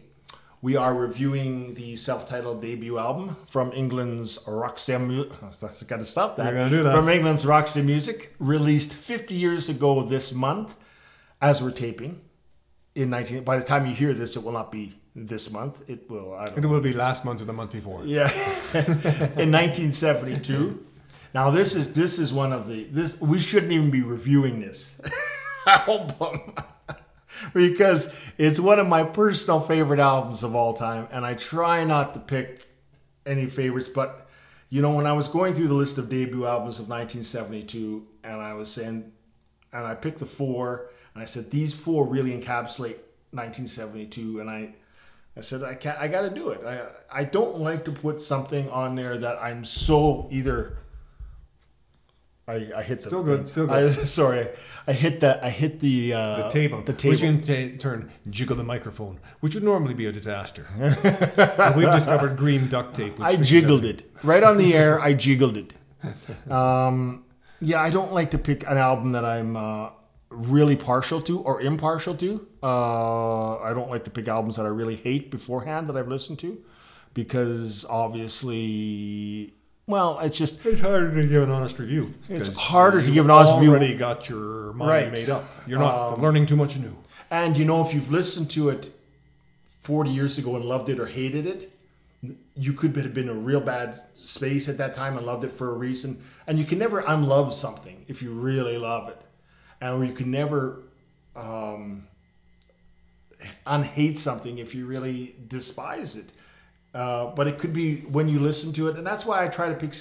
we 0.62 0.74
are 0.76 0.94
reviewing 0.94 1.74
the 1.74 1.96
self-titled 1.96 2.62
debut 2.62 2.96
album 2.96 3.36
from 3.46 3.72
England's 3.72 4.38
Roxy 4.48 4.96
Music. 4.96 5.30
Oh, 5.42 5.48
I've 5.48 5.86
got 5.86 5.98
to 5.98 6.06
stop 6.06 6.36
that. 6.36 6.46
You're 6.46 6.54
gonna 6.54 6.70
do 6.70 6.82
that. 6.84 6.94
From 6.94 7.10
England's 7.10 7.44
Roxy 7.44 7.82
Music, 7.82 8.34
released 8.38 8.94
50 8.94 9.34
years 9.34 9.68
ago 9.68 10.02
this 10.02 10.32
month, 10.32 10.78
as 11.42 11.62
we're 11.62 11.72
taping. 11.72 12.22
In 12.94 13.10
19, 13.10 13.44
by 13.44 13.58
the 13.58 13.64
time 13.64 13.84
you 13.84 13.92
hear 13.92 14.14
this, 14.14 14.34
it 14.34 14.42
will 14.42 14.52
not 14.52 14.72
be 14.72 14.98
this 15.26 15.52
month. 15.52 15.88
It 15.88 16.08
will. 16.10 16.34
I 16.34 16.48
don't 16.48 16.64
it 16.64 16.66
will 16.66 16.80
be 16.80 16.92
last 16.92 17.24
month 17.24 17.40
or 17.40 17.44
the 17.44 17.52
month 17.52 17.72
before. 17.72 18.02
Yeah, 18.04 18.28
in 18.74 19.52
1972. 19.52 20.86
Now 21.34 21.50
this 21.50 21.74
is 21.74 21.94
this 21.94 22.18
is 22.18 22.32
one 22.32 22.52
of 22.52 22.68
the 22.68 22.84
this 22.84 23.20
we 23.20 23.38
shouldn't 23.38 23.72
even 23.72 23.90
be 23.90 24.02
reviewing 24.02 24.60
this 24.60 25.00
album 25.66 26.54
because 27.54 28.18
it's 28.38 28.58
one 28.58 28.78
of 28.78 28.86
my 28.86 29.04
personal 29.04 29.60
favorite 29.60 30.00
albums 30.00 30.42
of 30.42 30.54
all 30.54 30.74
time, 30.74 31.06
and 31.12 31.24
I 31.24 31.34
try 31.34 31.84
not 31.84 32.14
to 32.14 32.20
pick 32.20 32.66
any 33.26 33.46
favorites, 33.46 33.88
but 33.88 34.28
you 34.70 34.82
know 34.82 34.92
when 34.92 35.06
I 35.06 35.12
was 35.12 35.28
going 35.28 35.54
through 35.54 35.68
the 35.68 35.74
list 35.74 35.98
of 35.98 36.08
debut 36.08 36.46
albums 36.46 36.78
of 36.78 36.88
1972, 36.88 38.06
and 38.24 38.40
I 38.40 38.54
was 38.54 38.72
saying, 38.72 39.12
and 39.72 39.86
I 39.86 39.94
picked 39.94 40.18
the 40.18 40.26
four, 40.26 40.90
and 41.14 41.22
I 41.22 41.26
said 41.26 41.50
these 41.50 41.74
four 41.74 42.06
really 42.06 42.30
encapsulate 42.30 42.98
1972, 43.32 44.40
and 44.40 44.50
I 44.50 44.74
I 45.38 45.40
said 45.40 45.62
I 45.62 45.74
can't. 45.74 45.96
I 46.00 46.08
got 46.08 46.22
to 46.22 46.30
do 46.30 46.50
it. 46.50 46.60
I 46.66 47.20
I 47.20 47.24
don't 47.24 47.60
like 47.60 47.84
to 47.84 47.92
put 47.92 48.20
something 48.20 48.68
on 48.70 48.96
there 48.96 49.16
that 49.16 49.38
I'm 49.40 49.64
so 49.64 50.26
either. 50.32 50.78
I, 52.48 52.64
I 52.76 52.82
hit 52.82 53.02
the 53.02 53.08
still 53.08 53.22
good. 53.22 53.46
Still 53.46 53.66
good. 53.68 53.84
I, 53.84 53.88
sorry, 54.20 54.48
I 54.88 54.92
hit 54.92 55.20
that. 55.20 55.44
I 55.44 55.50
hit 55.50 55.78
the 55.78 56.14
uh, 56.14 56.42
the 56.44 56.48
table. 56.48 56.82
The 56.82 56.92
table. 56.92 57.12
Which 57.12 57.22
in 57.22 57.40
t- 57.40 57.76
turn 57.76 58.10
jiggle 58.28 58.56
the 58.56 58.64
microphone, 58.64 59.20
which 59.38 59.54
would 59.54 59.62
normally 59.62 59.94
be 59.94 60.06
a 60.06 60.12
disaster. 60.12 60.66
we've 61.76 61.92
discovered 61.92 62.36
green 62.36 62.68
duct 62.68 62.96
tape. 62.96 63.20
I 63.20 63.36
jiggled 63.36 63.84
it 63.84 64.10
right 64.24 64.42
on 64.42 64.56
the 64.56 64.74
air. 64.74 65.00
I 65.00 65.12
jiggled 65.12 65.56
it. 65.56 65.74
Um, 66.50 67.24
yeah, 67.60 67.80
I 67.80 67.90
don't 67.90 68.12
like 68.12 68.32
to 68.32 68.38
pick 68.38 68.68
an 68.68 68.76
album 68.76 69.12
that 69.12 69.24
I'm 69.24 69.56
uh, 69.56 69.90
really 70.30 70.74
partial 70.74 71.20
to 71.22 71.40
or 71.42 71.60
impartial 71.60 72.16
to. 72.16 72.47
Uh, 72.62 73.58
I 73.58 73.72
don't 73.72 73.90
like 73.90 74.04
to 74.04 74.10
pick 74.10 74.28
albums 74.28 74.56
that 74.56 74.66
I 74.66 74.68
really 74.68 74.96
hate 74.96 75.30
beforehand 75.30 75.88
that 75.88 75.96
I've 75.96 76.08
listened 76.08 76.38
to 76.40 76.62
because 77.14 77.84
obviously, 77.88 79.54
well, 79.86 80.18
it's 80.20 80.36
just 80.36 80.64
it's 80.66 80.80
harder 80.80 81.14
to 81.14 81.28
give 81.28 81.42
an 81.42 81.50
honest 81.50 81.78
review. 81.78 82.14
It's 82.28 82.54
harder 82.54 83.02
to 83.02 83.10
give 83.10 83.24
an 83.24 83.30
honest 83.30 83.54
review. 83.54 83.70
Already 83.70 83.94
got 83.94 84.28
your 84.28 84.72
mind 84.72 84.90
right. 84.90 85.12
made 85.12 85.30
up. 85.30 85.48
You're 85.66 85.78
not 85.78 86.14
um, 86.14 86.20
learning 86.20 86.46
too 86.46 86.56
much 86.56 86.76
new. 86.76 86.96
And 87.30 87.56
you 87.56 87.64
know, 87.64 87.84
if 87.84 87.94
you've 87.94 88.10
listened 88.10 88.50
to 88.50 88.70
it 88.70 88.90
40 89.80 90.10
years 90.10 90.38
ago 90.38 90.56
and 90.56 90.64
loved 90.64 90.88
it 90.88 90.98
or 90.98 91.06
hated 91.06 91.46
it, 91.46 91.72
you 92.54 92.72
could 92.72 92.96
have 92.96 93.14
been 93.14 93.28
in 93.28 93.36
a 93.36 93.38
real 93.38 93.60
bad 93.60 93.94
space 94.14 94.68
at 94.68 94.78
that 94.78 94.94
time 94.94 95.16
and 95.16 95.24
loved 95.24 95.44
it 95.44 95.52
for 95.52 95.70
a 95.70 95.74
reason. 95.74 96.20
And 96.46 96.58
you 96.58 96.64
can 96.64 96.78
never 96.78 97.04
unlove 97.06 97.54
something 97.54 98.04
if 98.08 98.22
you 98.22 98.32
really 98.32 98.78
love 98.78 99.08
it 99.08 99.22
and 99.80 100.06
you 100.06 100.14
can 100.14 100.30
never 100.30 100.82
um, 101.36 102.06
unhate 103.66 104.16
something 104.16 104.58
if 104.58 104.74
you 104.74 104.86
really 104.86 105.34
despise 105.48 106.16
it. 106.16 106.32
Uh, 106.94 107.26
but 107.34 107.46
it 107.46 107.58
could 107.58 107.72
be 107.72 108.00
when 108.02 108.28
you 108.28 108.38
listen 108.40 108.72
to 108.72 108.88
it, 108.88 108.96
and 108.96 109.06
that's 109.06 109.26
why 109.26 109.44
I 109.44 109.48
try 109.48 109.68
to 109.68 109.74
pick 109.74 109.92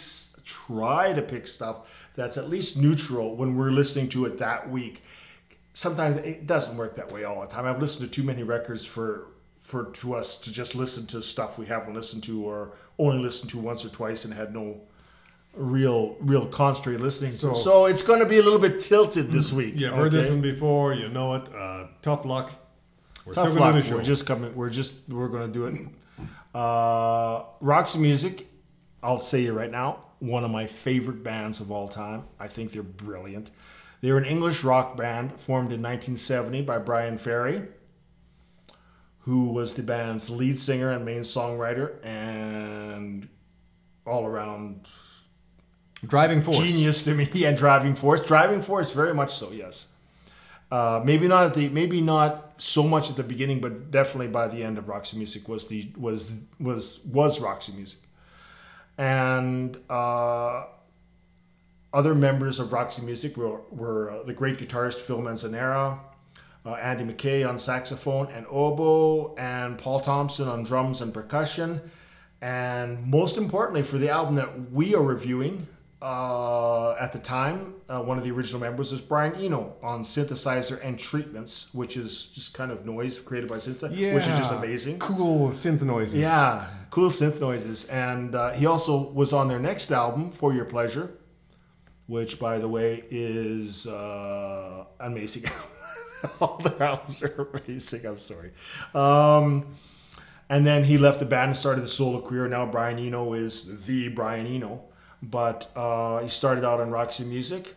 try 0.45 1.13
to 1.13 1.21
pick 1.21 1.45
stuff 1.47 2.09
that's 2.15 2.37
at 2.37 2.49
least 2.49 2.81
neutral 2.81 3.35
when 3.35 3.55
we're 3.55 3.71
listening 3.71 4.07
to 4.09 4.25
it 4.25 4.37
that 4.37 4.69
week. 4.69 5.03
Sometimes 5.73 6.17
it 6.17 6.47
doesn't 6.47 6.75
work 6.77 6.95
that 6.95 7.11
way 7.11 7.23
all 7.25 7.41
the 7.41 7.47
time. 7.47 7.65
I've 7.65 7.79
listened 7.81 8.09
to 8.09 8.13
too 8.21 8.25
many 8.25 8.43
records 8.43 8.85
for 8.85 9.27
for 9.59 9.91
to 9.91 10.13
us 10.15 10.37
to 10.37 10.51
just 10.51 10.75
listen 10.75 11.05
to 11.07 11.21
stuff 11.21 11.59
we 11.59 11.65
haven't 11.65 11.93
listened 11.93 12.23
to 12.23 12.43
or 12.45 12.71
only 12.97 13.17
listened 13.19 13.51
to 13.51 13.57
once 13.59 13.83
or 13.85 13.89
twice 13.89 14.23
and 14.23 14.33
had 14.33 14.53
no 14.53 14.79
real 15.53 16.15
real 16.21 16.47
concentrated 16.47 17.01
listening. 17.01 17.33
So- 17.33 17.53
So 17.53 17.85
it's 17.85 18.01
going 18.01 18.19
to 18.19 18.25
be 18.25 18.37
a 18.37 18.43
little 18.43 18.59
bit 18.59 18.79
tilted 18.79 19.31
this 19.31 19.51
week. 19.51 19.73
You've 19.77 19.93
heard 19.93 20.11
this 20.13 20.29
one 20.29 20.41
before. 20.41 20.93
You 20.93 21.09
know 21.09 21.35
it. 21.35 21.49
Uh, 21.53 21.87
tough 22.01 22.25
luck. 22.25 22.53
We're 23.28 23.34
Tough 23.34 23.51
still 23.51 23.61
luck. 23.61 23.86
We're 23.91 24.03
just 24.03 24.25
coming. 24.25 24.55
We're 24.55 24.69
just 24.69 25.09
we're 25.09 25.28
going 25.28 25.51
to 25.51 25.53
do 25.53 25.65
it. 25.65 26.28
Uh, 26.55 27.43
Roxy 27.59 27.99
Music. 27.99 28.47
I'll 29.03 29.19
say 29.19 29.45
it 29.45 29.51
right 29.51 29.69
now. 29.69 29.99
One 30.19 30.45
of 30.45 30.49
my 30.49 30.65
favorite 30.65 31.23
bands 31.23 31.59
of 31.59 31.69
all 31.69 31.89
time. 31.89 32.23
I 32.39 32.47
think 32.47 32.71
they're 32.71 32.84
brilliant. 32.84 33.51
They're 33.99 34.17
an 34.17 34.23
English 34.23 34.63
rock 34.63 34.95
band 34.95 35.34
formed 35.34 35.73
in 35.73 35.82
1970 35.82 36.61
by 36.61 36.78
Bryan 36.78 37.17
Ferry, 37.17 37.63
who 39.19 39.49
was 39.49 39.73
the 39.75 39.84
band's 39.84 40.30
lead 40.30 40.57
singer 40.57 40.91
and 40.91 41.03
main 41.03 41.21
songwriter, 41.21 42.03
and 42.05 43.28
all 44.05 44.25
around 44.25 44.88
Driving 46.05 46.41
force. 46.41 46.59
genius 46.59 47.03
to 47.03 47.13
me 47.13 47.28
and 47.45 47.57
driving 47.57 47.93
force 47.93 48.21
driving 48.21 48.61
force 48.61 48.93
very 48.93 49.13
much 49.13 49.34
so 49.34 49.51
yes 49.51 49.88
uh, 50.72 51.01
maybe 51.03 51.28
not 51.28 51.45
at 51.45 51.53
the 51.53 51.70
maybe 51.70 52.01
not 52.01 52.53
so 52.57 52.84
much 52.84 53.09
at 53.09 53.15
the 53.15 53.24
beginning 53.24 53.61
but 53.61 53.91
definitely 53.91 54.28
by 54.28 54.47
the 54.47 54.63
end 54.63 54.78
of 54.78 54.88
roxy 54.88 55.18
music 55.18 55.47
was 55.47 55.68
the 55.68 55.89
was 55.97 56.47
was 56.59 57.03
was 57.05 57.39
roxy 57.39 57.74
music 57.74 57.99
and 58.97 59.78
uh, 59.89 60.65
other 61.93 62.15
members 62.15 62.59
of 62.59 62.74
roxy 62.74 63.05
music 63.05 63.38
were, 63.38 63.61
were 63.70 64.11
uh, 64.11 64.24
the 64.24 64.34
great 64.34 64.57
guitarist 64.57 64.97
phil 64.99 65.20
manzanera 65.20 65.99
uh, 66.68 66.74
Andy 66.74 67.05
Mackay 67.05 67.43
on 67.43 67.57
saxophone 67.57 68.28
and 68.34 68.45
oboe, 68.49 69.34
and 69.38 69.78
Paul 69.78 70.01
Thompson 70.01 70.49
on 70.49 70.63
drums 70.63 71.01
and 71.01 71.13
percussion. 71.13 71.82
And 72.41 73.07
most 73.07 73.38
importantly, 73.38 73.84
for 73.84 73.97
the 73.97 74.09
album 74.09 74.36
that 74.36 74.72
we 74.72 74.93
are 74.93 75.01
reviewing 75.01 75.65
uh, 76.01 76.93
at 76.99 77.11
the 77.11 77.19
time, 77.19 77.73
uh, 77.89 78.01
one 78.01 78.17
of 78.17 78.23
the 78.23 78.31
original 78.31 78.61
members 78.61 78.91
was 78.91 79.01
Brian 79.01 79.33
Eno 79.35 79.75
on 79.81 80.01
synthesizer 80.01 80.79
and 80.83 80.97
treatments, 80.99 81.73
which 81.73 81.97
is 81.97 82.25
just 82.27 82.53
kind 82.53 82.71
of 82.71 82.85
noise 82.85 83.17
created 83.17 83.49
by 83.49 83.55
synthesizer, 83.55 83.95
Yeah. 83.97 84.13
which 84.13 84.27
is 84.27 84.37
just 84.37 84.51
amazing. 84.51 84.99
Cool 84.99 85.49
synth 85.49 85.81
noises. 85.81 86.19
Yeah, 86.19 86.67
cool 86.91 87.09
synth 87.09 87.39
noises. 87.41 87.85
And 87.85 88.35
uh, 88.35 88.51
he 88.53 88.65
also 88.67 89.09
was 89.11 89.33
on 89.33 89.47
their 89.47 89.59
next 89.59 89.91
album, 89.91 90.31
For 90.31 90.53
Your 90.53 90.65
Pleasure, 90.65 91.11
which, 92.05 92.39
by 92.39 92.59
the 92.59 92.67
way, 92.69 93.01
is 93.09 93.87
uh, 93.87 94.85
amazing. 94.99 95.49
All 96.39 96.57
their 96.57 96.83
albums 96.89 97.23
are 97.23 97.49
amazing. 97.53 98.05
I'm 98.05 98.19
sorry. 98.19 98.51
Um, 98.93 99.65
and 100.49 100.65
then 100.65 100.83
he 100.83 100.97
left 100.97 101.19
the 101.19 101.25
band 101.25 101.49
and 101.49 101.57
started 101.57 101.81
the 101.81 101.87
solo 101.87 102.21
career. 102.21 102.47
Now 102.47 102.65
Brian 102.65 102.99
Eno 102.99 103.33
is 103.33 103.85
the 103.85 104.09
Brian 104.09 104.45
Eno. 104.47 104.83
But 105.22 105.70
uh, 105.76 106.20
he 106.20 106.30
started 106.30 106.63
out 106.63 106.80
in 106.80 106.91
Roxy 106.91 107.26
Music. 107.26 107.76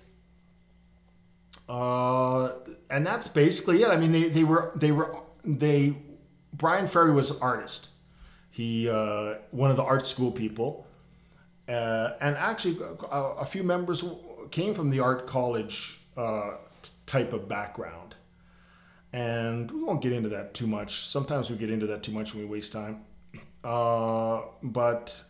Uh, 1.68 2.50
and 2.90 3.06
that's 3.06 3.28
basically 3.28 3.82
it. 3.82 3.88
I 3.88 3.96
mean, 3.96 4.12
they, 4.12 4.24
they 4.28 4.44
were 4.44 4.72
they 4.74 4.92
were 4.92 5.16
they. 5.44 5.96
Bryan 6.52 6.86
Ferry 6.86 7.12
was 7.12 7.30
an 7.30 7.38
artist. 7.40 7.90
He 8.50 8.88
uh, 8.90 9.34
one 9.52 9.70
of 9.70 9.76
the 9.76 9.84
art 9.84 10.04
school 10.04 10.32
people, 10.32 10.86
uh, 11.68 12.10
and 12.20 12.36
actually 12.36 12.76
a, 13.10 13.16
a 13.16 13.44
few 13.46 13.62
members 13.62 14.04
came 14.50 14.74
from 14.74 14.90
the 14.90 14.98
art 14.98 15.26
college 15.28 16.00
uh, 16.16 16.56
t- 16.82 16.90
type 17.06 17.32
of 17.32 17.48
background. 17.48 18.16
And 19.12 19.70
we 19.70 19.82
won't 19.82 20.02
get 20.02 20.12
into 20.12 20.28
that 20.30 20.54
too 20.54 20.66
much. 20.66 21.08
Sometimes 21.08 21.50
we 21.50 21.56
get 21.56 21.70
into 21.70 21.86
that 21.86 22.02
too 22.02 22.12
much 22.12 22.34
when 22.34 22.44
we 22.44 22.48
waste 22.48 22.72
time. 22.72 23.02
Uh, 23.62 24.42
but 24.62 25.22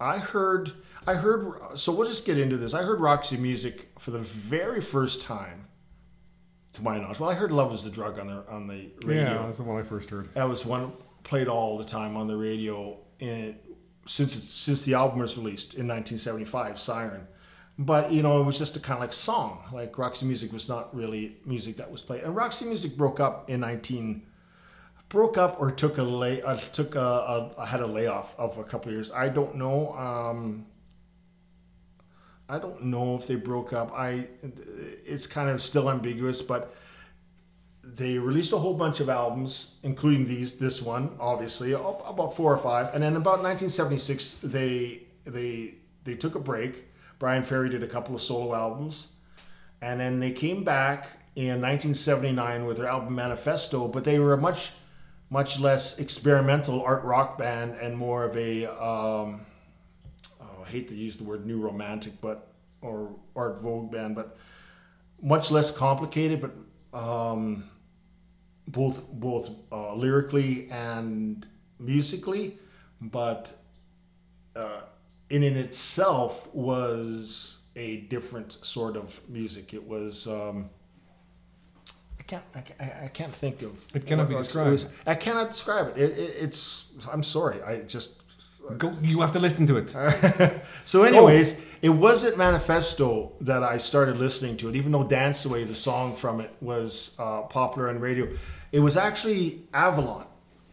I 0.00 0.18
heard, 0.18 0.72
I 1.06 1.14
heard. 1.14 1.78
So 1.78 1.92
we'll 1.92 2.06
just 2.08 2.24
get 2.24 2.38
into 2.38 2.56
this. 2.56 2.74
I 2.74 2.82
heard 2.82 3.00
Roxy 3.00 3.36
music 3.36 3.88
for 3.98 4.10
the 4.10 4.20
very 4.20 4.80
first 4.80 5.22
time, 5.22 5.66
to 6.72 6.82
my 6.82 6.98
knowledge. 6.98 7.20
Well, 7.20 7.30
I 7.30 7.34
heard 7.34 7.52
"Love 7.52 7.72
Is 7.72 7.84
the 7.84 7.90
Drug" 7.90 8.18
on 8.18 8.28
the 8.28 8.44
on 8.48 8.66
the 8.66 8.90
radio. 9.04 9.24
Yeah, 9.24 9.42
that's 9.46 9.58
the 9.58 9.64
one 9.64 9.78
I 9.78 9.82
first 9.82 10.10
heard. 10.10 10.32
That 10.34 10.48
was 10.48 10.64
one 10.64 10.92
played 11.24 11.48
all 11.48 11.78
the 11.78 11.84
time 11.84 12.16
on 12.16 12.26
the 12.28 12.36
radio 12.36 12.98
in, 13.18 13.58
since 14.06 14.32
since 14.32 14.84
the 14.84 14.94
album 14.94 15.18
was 15.18 15.36
released 15.36 15.74
in 15.74 15.88
1975, 15.88 16.78
Siren. 16.78 17.26
But 17.78 18.12
you 18.12 18.22
know, 18.22 18.40
it 18.40 18.44
was 18.44 18.58
just 18.58 18.76
a 18.76 18.80
kind 18.80 18.98
of 18.98 19.00
like 19.00 19.12
song. 19.12 19.62
Like 19.72 19.96
Roxy 19.98 20.26
Music 20.26 20.52
was 20.52 20.68
not 20.68 20.94
really 20.94 21.36
music 21.44 21.76
that 21.76 21.90
was 21.90 22.02
played. 22.02 22.22
And 22.22 22.34
Roxy 22.34 22.66
Music 22.66 22.96
broke 22.96 23.20
up 23.20 23.50
in 23.50 23.60
19 23.60 24.22
broke 25.08 25.38
up 25.38 25.60
or 25.60 25.70
took 25.70 25.98
a 25.98 26.02
lay 26.02 26.42
uh, 26.42 26.56
took 26.56 26.94
a, 26.94 27.50
a 27.56 27.66
had 27.66 27.80
a 27.80 27.86
layoff 27.86 28.38
of 28.38 28.58
a 28.58 28.64
couple 28.64 28.90
of 28.90 28.94
years. 28.94 29.12
I 29.12 29.28
don't 29.28 29.56
know. 29.56 29.92
Um, 29.92 30.66
I 32.48 32.58
don't 32.58 32.84
know 32.84 33.14
if 33.16 33.26
they 33.26 33.36
broke 33.36 33.72
up. 33.72 33.92
I 33.92 34.26
it's 34.42 35.26
kind 35.26 35.50
of 35.50 35.60
still 35.60 35.90
ambiguous, 35.90 36.40
but 36.40 36.74
they 37.82 38.18
released 38.18 38.52
a 38.52 38.58
whole 38.58 38.74
bunch 38.74 39.00
of 39.00 39.08
albums, 39.08 39.78
including 39.82 40.26
these, 40.26 40.58
this 40.58 40.82
one, 40.82 41.16
obviously, 41.18 41.72
about 41.72 42.34
four 42.36 42.52
or 42.52 42.56
five. 42.56 42.94
And 42.94 43.02
then 43.02 43.16
about 43.16 43.42
1976, 43.42 44.40
they 44.40 45.02
they 45.24 45.74
they 46.04 46.14
took 46.14 46.34
a 46.34 46.40
break. 46.40 46.84
Bryan 47.18 47.42
Ferry 47.42 47.68
did 47.68 47.82
a 47.82 47.88
couple 47.88 48.14
of 48.14 48.20
solo 48.20 48.54
albums, 48.54 49.16
and 49.82 49.98
then 50.00 50.20
they 50.20 50.30
came 50.30 50.64
back 50.64 51.08
in 51.34 51.60
1979 51.60 52.66
with 52.66 52.76
their 52.76 52.86
album 52.86 53.14
Manifesto. 53.14 53.88
But 53.88 54.04
they 54.04 54.18
were 54.18 54.34
a 54.34 54.38
much 54.38 54.72
much 55.30 55.60
less 55.60 55.98
experimental 55.98 56.82
art 56.82 57.04
rock 57.04 57.38
band 57.38 57.74
and 57.74 57.96
more 57.96 58.24
of 58.24 58.36
a 58.36 58.64
um, 58.66 59.40
oh, 60.40 60.62
I 60.64 60.68
hate 60.68 60.88
to 60.88 60.94
use 60.94 61.18
the 61.18 61.24
word 61.24 61.46
new 61.46 61.60
romantic, 61.60 62.14
but 62.20 62.52
or 62.80 63.14
art 63.36 63.60
vogue 63.60 63.90
band, 63.90 64.14
but 64.14 64.36
much 65.20 65.50
less 65.50 65.76
complicated, 65.76 66.40
but 66.40 66.98
um, 66.98 67.68
both 68.66 69.08
both 69.08 69.50
uh, 69.70 69.94
lyrically 69.94 70.70
and 70.70 71.46
musically, 71.78 72.56
but 73.00 73.52
uh, 74.56 74.82
in 75.28 75.42
in 75.42 75.56
itself 75.56 76.52
was 76.54 77.68
a 77.76 77.98
different 78.02 78.52
sort 78.52 78.96
of 78.96 79.20
music. 79.28 79.74
It 79.74 79.86
was. 79.86 80.26
Um, 80.26 80.70
can't. 82.28 82.44
I, 82.54 82.60
can't- 82.60 82.80
I 83.06 83.08
can't 83.08 83.32
think 83.32 83.62
of. 83.62 83.72
It 83.96 84.06
cannot 84.06 84.28
be 84.28 84.36
described. 84.36 84.70
was- 84.70 84.86
I 85.06 85.14
cannot 85.16 85.48
describe 85.50 85.86
it. 85.88 85.96
It, 86.04 86.10
it. 86.18 86.32
It's. 86.44 86.68
I'm 87.12 87.22
sorry. 87.24 87.60
I 87.62 87.80
just. 87.80 88.22
Go, 88.76 88.92
you 89.00 89.22
have 89.22 89.32
to 89.32 89.38
listen 89.40 89.66
to 89.66 89.76
it. 89.78 89.88
So, 90.84 91.02
anyways, 91.02 91.78
it 91.80 91.88
wasn't 91.88 92.36
Manifesto 92.36 93.32
that 93.40 93.62
I 93.62 93.78
started 93.78 94.16
listening 94.18 94.56
to 94.58 94.68
it, 94.68 94.76
even 94.76 94.92
though 94.92 95.04
Dance 95.04 95.46
Away, 95.46 95.64
the 95.64 95.74
song 95.74 96.14
from 96.16 96.40
it, 96.40 96.50
was 96.60 97.16
uh, 97.18 97.42
popular 97.42 97.88
on 97.88 97.98
radio. 98.00 98.28
It 98.72 98.80
was 98.80 98.96
actually 98.98 99.62
Avalon 99.72 100.26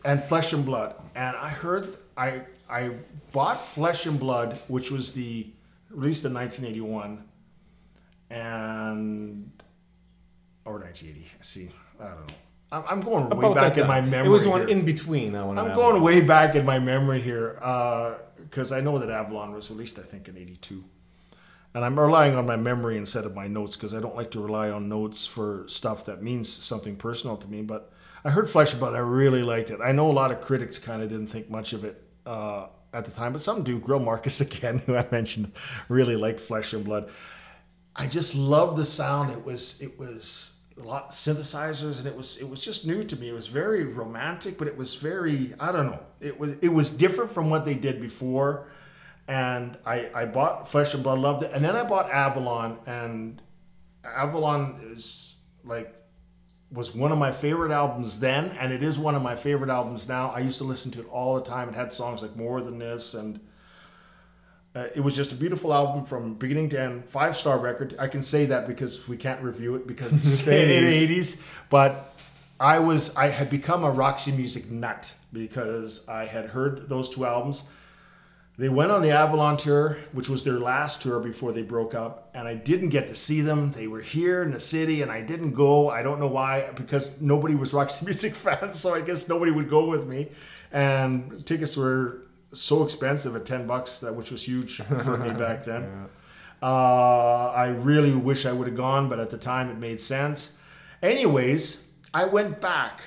and 0.04 0.22
Flesh 0.22 0.52
and 0.54 0.66
Blood. 0.66 0.96
And 1.16 1.36
I 1.38 1.50
heard, 1.50 1.98
I, 2.18 2.42
I 2.70 2.92
bought 3.32 3.66
Flesh 3.66 4.06
and 4.08 4.20
Blood, 4.20 4.60
which 4.68 4.92
was 4.92 5.14
the 5.14 5.48
released 5.90 6.26
in 6.26 6.34
1981, 6.34 7.24
and 8.30 9.52
or 10.66 10.80
1980. 10.80 11.44
See, 11.44 11.70
I 12.00 12.06
don't 12.06 12.28
know. 12.28 12.34
I'm, 12.72 12.84
I'm 12.90 13.02
going 13.02 13.30
way 13.30 13.54
back 13.54 13.78
in 13.78 13.88
my 13.88 14.02
memory. 14.02 14.28
It 14.28 14.32
was 14.32 14.48
one 14.48 14.62
here. 14.62 14.70
in 14.70 14.84
between 14.84 15.34
one. 15.34 15.58
and 15.58 15.60
I'm 15.60 15.76
going 15.76 16.02
way 16.02 16.22
back 16.22 16.56
in 16.56 16.66
my 16.66 16.80
memory 16.80 17.22
here 17.22 17.54
because 18.50 18.72
I 18.72 18.82
know 18.82 18.98
that 18.98 19.10
Avalon 19.10 19.54
was 19.54 19.70
released, 19.70 20.00
I 20.00 20.02
think, 20.02 20.28
in 20.28 20.38
'82, 20.38 20.84
and 21.74 21.86
I'm 21.86 21.98
relying 21.98 22.36
on 22.36 22.46
my 22.46 22.56
memory 22.56 22.98
instead 22.98 23.26
of 23.26 23.36
my 23.36 23.48
notes 23.48 23.76
because 23.78 23.94
I 23.94 24.02
don't 24.02 24.16
like 24.16 24.32
to 24.32 24.42
rely 24.42 24.72
on 24.72 24.90
notes 24.90 25.26
for 25.26 25.66
stuff 25.68 26.06
that 26.06 26.24
means 26.24 26.52
something 26.52 26.96
personal 26.96 27.38
to 27.38 27.48
me. 27.48 27.62
But 27.62 27.92
I 28.26 28.32
heard 28.32 28.50
Flesh 28.50 28.72
and 28.72 28.80
Blood, 28.80 28.96
I 28.96 29.00
really 29.00 29.44
liked 29.44 29.70
it. 29.70 29.80
I 29.84 29.92
know 29.92 30.10
a 30.10 30.14
lot 30.14 30.32
of 30.32 30.42
critics 30.42 30.80
kind 30.80 31.04
of 31.04 31.10
didn't 31.10 31.28
think 31.28 31.50
much 31.50 31.74
of 31.74 31.84
it 31.84 32.02
uh, 32.26 32.68
at 32.92 33.06
the 33.06 33.12
time, 33.12 33.32
but 33.32 33.42
some 33.42 33.62
do. 33.62 33.80
Greil 33.80 34.04
Marcus 34.04 34.42
again, 34.58 34.80
who 34.80 34.98
I 34.98 35.06
mentioned, 35.12 35.52
really 35.88 36.16
liked 36.16 36.40
Flesh 36.40 36.74
and 36.74 36.84
Blood. 36.84 37.10
I 37.96 38.08
just 38.08 38.36
loved 38.36 38.78
the 38.78 38.86
sound. 38.86 39.32
It 39.32 39.46
was 39.46 39.80
it 39.82 39.98
was 39.98 40.55
a 40.78 40.82
lot 40.82 41.12
synthesizers, 41.12 42.00
and 42.00 42.08
it 42.08 42.16
was 42.16 42.38
it 42.38 42.50
was 42.50 42.60
just 42.60 42.86
new 42.86 43.04
to 43.04 43.16
me. 43.16 43.30
It 43.30 43.34
was 43.34 43.48
very 43.48 43.84
romantic, 43.86 44.58
but 44.58 44.68
it 44.68 44.78
was 44.78 44.96
very 44.96 45.54
I 45.60 45.72
don't 45.72 45.88
know. 45.88 46.04
It 46.20 46.40
was 46.40 46.56
it 46.56 46.70
was 46.70 46.92
different 46.92 47.32
from 47.32 47.50
what 47.50 47.66
they 47.66 47.76
did 47.76 48.02
before, 48.02 48.68
and 49.28 49.78
I 49.86 50.10
I 50.14 50.26
bought 50.26 50.70
Flesh 50.70 50.94
and 50.94 51.04
Blood, 51.04 51.20
loved 51.20 51.44
it, 51.44 51.52
and 51.54 51.64
then 51.64 51.76
I 51.76 51.84
bought 51.84 52.10
Avalon, 52.10 52.80
and 52.86 53.42
Avalon 54.04 54.80
is 54.82 55.38
like 55.64 55.94
was 56.72 56.94
one 56.94 57.12
of 57.12 57.18
my 57.18 57.32
favorite 57.32 57.72
albums 57.72 58.20
then, 58.20 58.50
and 58.60 58.74
it 58.74 58.84
is 58.84 59.00
one 59.00 59.16
of 59.16 59.22
my 59.22 59.36
favorite 59.36 59.70
albums 59.70 60.10
now. 60.10 60.30
I 60.32 60.40
used 60.40 60.58
to 60.58 60.66
listen 60.66 60.92
to 60.94 61.00
it 61.02 61.08
all 61.10 61.36
the 61.36 61.42
time. 61.42 61.70
It 61.70 61.76
had 61.76 61.94
songs 61.94 62.22
like 62.22 62.36
More 62.36 62.62
Than 62.62 62.80
This 62.80 63.14
and. 63.14 63.40
Uh, 64.76 64.88
it 64.94 65.00
was 65.00 65.16
just 65.16 65.32
a 65.32 65.36
beautiful 65.36 65.74
album 65.74 66.04
from 66.04 66.34
beginning 66.34 66.68
to 66.68 66.80
end, 66.80 67.06
five 67.06 67.36
star 67.36 67.58
record. 67.58 67.96
I 67.98 68.08
can 68.08 68.22
say 68.22 68.46
that 68.48 68.68
because 68.68 69.08
we 69.08 69.16
can't 69.16 69.42
review 69.42 69.76
it 69.76 69.88
because 69.88 70.14
it's 70.14 70.48
in 70.48 70.84
the 70.84 71.22
80s. 71.22 71.62
But 71.70 72.14
I 72.60 72.80
was 72.80 73.16
I 73.16 73.28
had 73.28 73.50
become 73.50 73.86
a 73.86 73.92
Roxy 73.92 74.34
Music 74.34 74.70
nut 74.70 75.14
because 75.32 76.08
I 76.10 76.26
had 76.26 76.48
heard 76.48 76.90
those 76.90 77.10
two 77.10 77.26
albums. 77.26 77.72
They 78.58 78.70
went 78.70 78.92
on 78.92 79.02
the 79.02 79.12
Avalon 79.12 79.58
tour, 79.58 79.98
which 80.14 80.30
was 80.30 80.46
their 80.46 80.60
last 80.60 81.02
tour 81.02 81.20
before 81.20 81.52
they 81.52 81.62
broke 81.62 81.94
up, 81.94 82.30
and 82.34 82.48
I 82.48 82.56
didn't 82.56 82.90
get 82.90 83.10
to 83.10 83.16
see 83.16 83.42
them. 83.42 83.72
They 83.72 83.88
were 83.88 84.00
here 84.00 84.44
in 84.44 84.52
the 84.52 84.62
city, 84.62 85.02
and 85.02 85.12
I 85.12 85.22
didn't 85.22 85.52
go. 85.52 85.90
I 85.90 86.04
don't 86.04 86.22
know 86.22 86.28
why, 86.28 86.70
because 86.76 87.20
nobody 87.20 87.54
was 87.56 87.74
Roxy 87.74 88.06
Music 88.08 88.34
fans, 88.34 88.80
so 88.80 88.94
I 88.94 89.02
guess 89.02 89.28
nobody 89.28 89.52
would 89.52 89.70
go 89.70 89.90
with 89.90 90.06
me. 90.06 90.30
And 90.72 91.46
tickets 91.46 91.76
were 91.76 92.22
so 92.56 92.84
expensive 92.84 93.36
at 93.36 93.46
ten 93.46 93.68
bucks, 93.68 94.00
that 94.00 94.16
which 94.16 94.32
was 94.32 94.48
huge 94.48 94.78
for 94.82 95.18
me 95.18 95.32
back 95.34 95.64
then. 95.64 95.84
Yeah. 95.84 96.06
Uh, 96.68 97.54
I 97.56 97.68
really 97.68 98.16
wish 98.16 98.46
I 98.46 98.52
would 98.52 98.68
have 98.68 98.78
gone, 98.78 99.10
but 99.10 99.20
at 99.20 99.30
the 99.30 99.38
time 99.38 99.70
it 99.70 99.78
made 99.78 100.00
sense. 100.00 100.58
Anyways, 101.04 101.92
I 102.14 102.26
went 102.26 102.62
back 102.62 103.02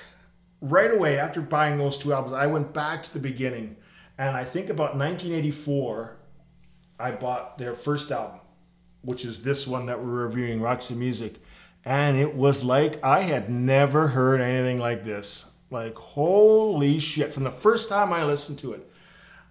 right 0.61 0.93
away 0.93 1.17
after 1.17 1.41
buying 1.41 1.77
those 1.77 1.97
two 1.97 2.13
albums. 2.13 2.33
I 2.33 2.47
went 2.47 2.73
back 2.73 3.03
to 3.03 3.13
the 3.13 3.19
beginning 3.19 3.75
and 4.19 4.35
I 4.35 4.43
think 4.43 4.69
about 4.69 4.97
1984, 4.97 6.17
I 6.99 7.11
bought 7.11 7.57
their 7.57 7.73
first 7.73 8.11
album, 8.11 8.41
which 9.01 9.23
is 9.23 9.43
this 9.43 9.65
one 9.65 9.85
that 9.85 10.03
we're 10.03 10.25
reviewing, 10.25 10.59
Roxy 10.59 10.95
Music. 10.95 11.35
And 11.85 12.17
it 12.17 12.35
was 12.35 12.61
like 12.65 13.01
I 13.01 13.21
had 13.21 13.49
never 13.49 14.09
heard 14.09 14.41
anything 14.41 14.77
like 14.77 15.05
this. 15.05 15.53
Like, 15.71 15.95
holy 15.95 16.99
shit. 16.99 17.31
From 17.31 17.45
the 17.45 17.51
first 17.51 17.87
time 17.87 18.11
I 18.11 18.25
listened 18.25 18.59
to 18.59 18.73
it, 18.73 18.88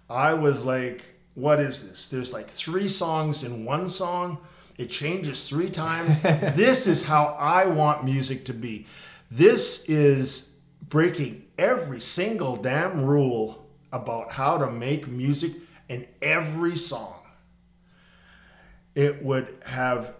I 0.09 0.33
was 0.33 0.65
like, 0.65 1.03
what 1.35 1.59
is 1.59 1.87
this? 1.87 2.09
There's 2.09 2.33
like 2.33 2.47
three 2.47 2.87
songs 2.87 3.43
in 3.43 3.65
one 3.65 3.87
song. 3.87 4.39
It 4.77 4.89
changes 4.89 5.47
three 5.47 5.69
times. 5.69 6.21
this 6.21 6.87
is 6.87 7.05
how 7.05 7.35
I 7.39 7.65
want 7.65 8.05
music 8.05 8.45
to 8.45 8.53
be. 8.53 8.87
This 9.29 9.89
is 9.89 10.59
breaking 10.89 11.45
every 11.57 12.01
single 12.01 12.55
damn 12.55 13.03
rule 13.03 13.67
about 13.91 14.31
how 14.31 14.57
to 14.57 14.71
make 14.71 15.07
music 15.07 15.51
in 15.87 16.07
every 16.21 16.75
song. 16.75 17.15
It 18.95 19.23
would 19.23 19.59
have 19.65 20.15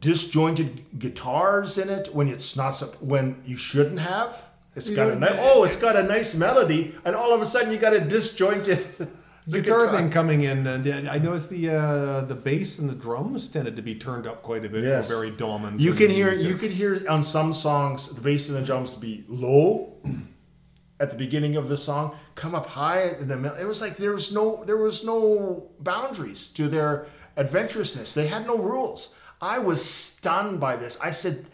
disjointed 0.00 0.98
guitars 0.98 1.78
in 1.78 1.88
it 1.88 2.14
when 2.14 2.28
it's 2.28 2.56
not 2.56 2.80
when 3.00 3.42
you 3.44 3.56
shouldn't 3.56 4.00
have. 4.00 4.44
It's 4.76 4.90
got 4.90 5.10
a 5.10 5.16
nice, 5.16 5.36
oh, 5.38 5.64
it's 5.64 5.76
got 5.76 5.96
a 5.96 6.02
nice 6.02 6.34
melody, 6.34 6.94
and 7.04 7.16
all 7.16 7.32
of 7.32 7.40
a 7.40 7.46
sudden 7.46 7.72
you 7.72 7.78
got 7.78 7.94
a 7.94 8.00
disjointed 8.00 8.78
the 9.46 9.62
guitar, 9.62 9.80
guitar, 9.80 9.96
thing 9.96 10.10
coming 10.10 10.42
in. 10.42 10.66
And 10.66 11.08
I 11.08 11.18
noticed 11.18 11.48
the 11.50 11.70
uh, 11.70 12.20
the 12.22 12.34
bass 12.34 12.78
and 12.78 12.90
the 12.90 12.94
drums 12.94 13.48
tended 13.48 13.76
to 13.76 13.82
be 13.82 13.94
turned 13.94 14.26
up 14.26 14.42
quite 14.42 14.64
a 14.64 14.68
bit. 14.68 14.84
Yes. 14.84 15.08
very 15.08 15.30
dominant. 15.30 15.80
You 15.80 15.94
can 15.94 16.10
hear 16.10 16.30
music. 16.30 16.48
you 16.48 16.56
could 16.56 16.72
hear 16.72 17.00
on 17.08 17.22
some 17.22 17.54
songs 17.54 18.14
the 18.14 18.20
bass 18.20 18.50
and 18.50 18.58
the 18.58 18.66
drums 18.66 18.94
be 18.94 19.24
low 19.28 19.94
at 21.00 21.10
the 21.10 21.16
beginning 21.16 21.56
of 21.56 21.68
the 21.68 21.76
song, 21.76 22.16
come 22.34 22.54
up 22.54 22.66
high 22.66 23.08
in 23.20 23.28
the 23.28 23.36
middle. 23.36 23.56
It 23.56 23.66
was 23.66 23.80
like 23.80 23.96
there 23.96 24.12
was 24.12 24.32
no 24.32 24.62
there 24.64 24.76
was 24.76 25.04
no 25.04 25.70
boundaries 25.80 26.48
to 26.48 26.68
their 26.68 27.06
adventurousness. 27.36 28.14
They 28.14 28.26
had 28.26 28.46
no 28.46 28.58
rules. 28.58 29.18
I 29.40 29.58
was 29.58 29.84
stunned 29.84 30.60
by 30.60 30.76
this. 30.76 30.98
I 31.00 31.10
said, 31.10 31.44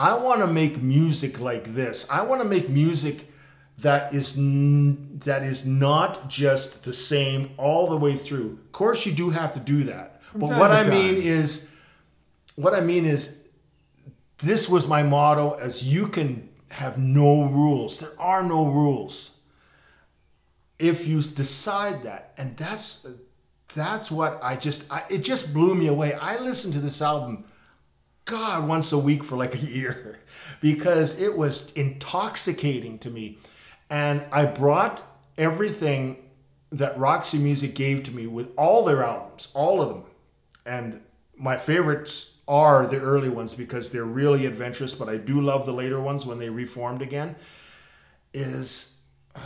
I 0.00 0.14
want 0.14 0.40
to 0.40 0.46
make 0.46 0.80
music 0.80 1.40
like 1.40 1.64
this. 1.74 2.10
I 2.10 2.22
want 2.22 2.40
to 2.40 2.48
make 2.48 2.70
music 2.70 3.26
that 3.80 4.14
is 4.14 4.38
n- 4.38 5.18
that 5.26 5.42
is 5.42 5.66
not 5.66 6.26
just 6.26 6.84
the 6.84 6.92
same 6.94 7.50
all 7.58 7.86
the 7.86 7.98
way 7.98 8.16
through. 8.16 8.58
Of 8.64 8.72
course, 8.72 9.04
you 9.04 9.12
do 9.12 9.28
have 9.28 9.52
to 9.52 9.60
do 9.60 9.84
that. 9.84 10.22
From 10.22 10.40
but 10.40 10.50
what 10.58 10.70
I 10.70 10.84
time. 10.84 10.90
mean 10.90 11.16
is, 11.16 11.76
what 12.56 12.72
I 12.72 12.80
mean 12.80 13.04
is, 13.04 13.50
this 14.38 14.70
was 14.70 14.88
my 14.88 15.02
motto: 15.02 15.52
as 15.60 15.84
you 15.84 16.08
can 16.08 16.48
have 16.70 16.96
no 16.96 17.44
rules. 17.44 18.00
There 18.00 18.18
are 18.18 18.42
no 18.42 18.68
rules. 18.68 19.38
If 20.78 21.06
you 21.06 21.16
decide 21.16 22.04
that, 22.04 22.32
and 22.38 22.56
that's 22.56 23.06
that's 23.74 24.10
what 24.10 24.40
I 24.42 24.56
just 24.56 24.90
I, 24.90 25.04
it 25.10 25.18
just 25.18 25.52
blew 25.52 25.74
me 25.74 25.88
away. 25.88 26.14
I 26.14 26.38
listened 26.38 26.72
to 26.72 26.80
this 26.80 27.02
album, 27.02 27.44
God, 28.24 28.68
once 28.68 28.92
a 28.92 28.98
week 28.98 29.24
for 29.24 29.36
like 29.36 29.54
a 29.54 29.58
year, 29.58 30.20
because 30.60 31.20
it 31.20 31.36
was 31.36 31.72
intoxicating 31.72 32.98
to 33.00 33.10
me, 33.10 33.38
and 33.88 34.24
I 34.32 34.46
brought 34.46 35.02
everything 35.36 36.16
that 36.70 36.96
Roxy 36.96 37.38
Music 37.38 37.74
gave 37.74 38.04
to 38.04 38.12
me 38.12 38.26
with 38.26 38.52
all 38.56 38.84
their 38.84 39.02
albums, 39.02 39.50
all 39.54 39.82
of 39.82 39.88
them, 39.88 40.04
and 40.64 41.02
my 41.36 41.56
favorites 41.56 42.38
are 42.46 42.86
the 42.86 42.98
early 42.98 43.28
ones 43.28 43.54
because 43.54 43.90
they're 43.90 44.04
really 44.04 44.44
adventurous, 44.44 44.92
but 44.92 45.08
I 45.08 45.16
do 45.16 45.40
love 45.40 45.66
the 45.66 45.72
later 45.72 46.00
ones 46.00 46.26
when 46.26 46.38
they 46.38 46.50
reformed 46.50 47.00
again. 47.00 47.36
Is 48.34 49.00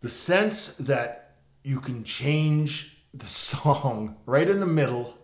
the 0.00 0.08
sense 0.08 0.76
that 0.78 1.36
you 1.62 1.80
can 1.80 2.04
change 2.04 3.04
the 3.12 3.26
song 3.26 4.16
right 4.24 4.48
in 4.48 4.60
the 4.60 4.66
middle 4.66 5.17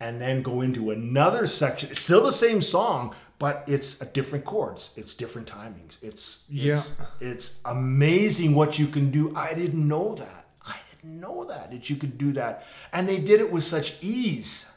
and 0.00 0.20
then 0.20 0.42
go 0.42 0.62
into 0.62 0.90
another 0.90 1.46
section. 1.46 1.90
It's 1.90 2.00
still 2.00 2.24
the 2.24 2.32
same 2.32 2.62
song, 2.62 3.14
but 3.38 3.64
it's 3.66 4.00
a 4.00 4.06
different 4.06 4.44
chords. 4.44 4.94
It's 4.96 5.14
different 5.14 5.48
timings. 5.48 6.02
It's, 6.02 6.46
it's 6.50 6.98
yeah. 6.98 7.06
It's 7.20 7.60
amazing 7.64 8.54
what 8.54 8.78
you 8.78 8.86
can 8.86 9.10
do. 9.10 9.34
I 9.36 9.54
didn't 9.54 9.86
know 9.86 10.14
that 10.14 10.46
I 10.66 10.76
didn't 10.90 11.20
know 11.20 11.44
that 11.44 11.70
that 11.70 11.90
you 11.90 11.96
could 11.96 12.18
do 12.18 12.32
that, 12.32 12.66
and 12.92 13.08
they 13.08 13.18
did 13.18 13.40
it 13.40 13.50
with 13.50 13.64
such 13.64 14.02
ease. 14.02 14.72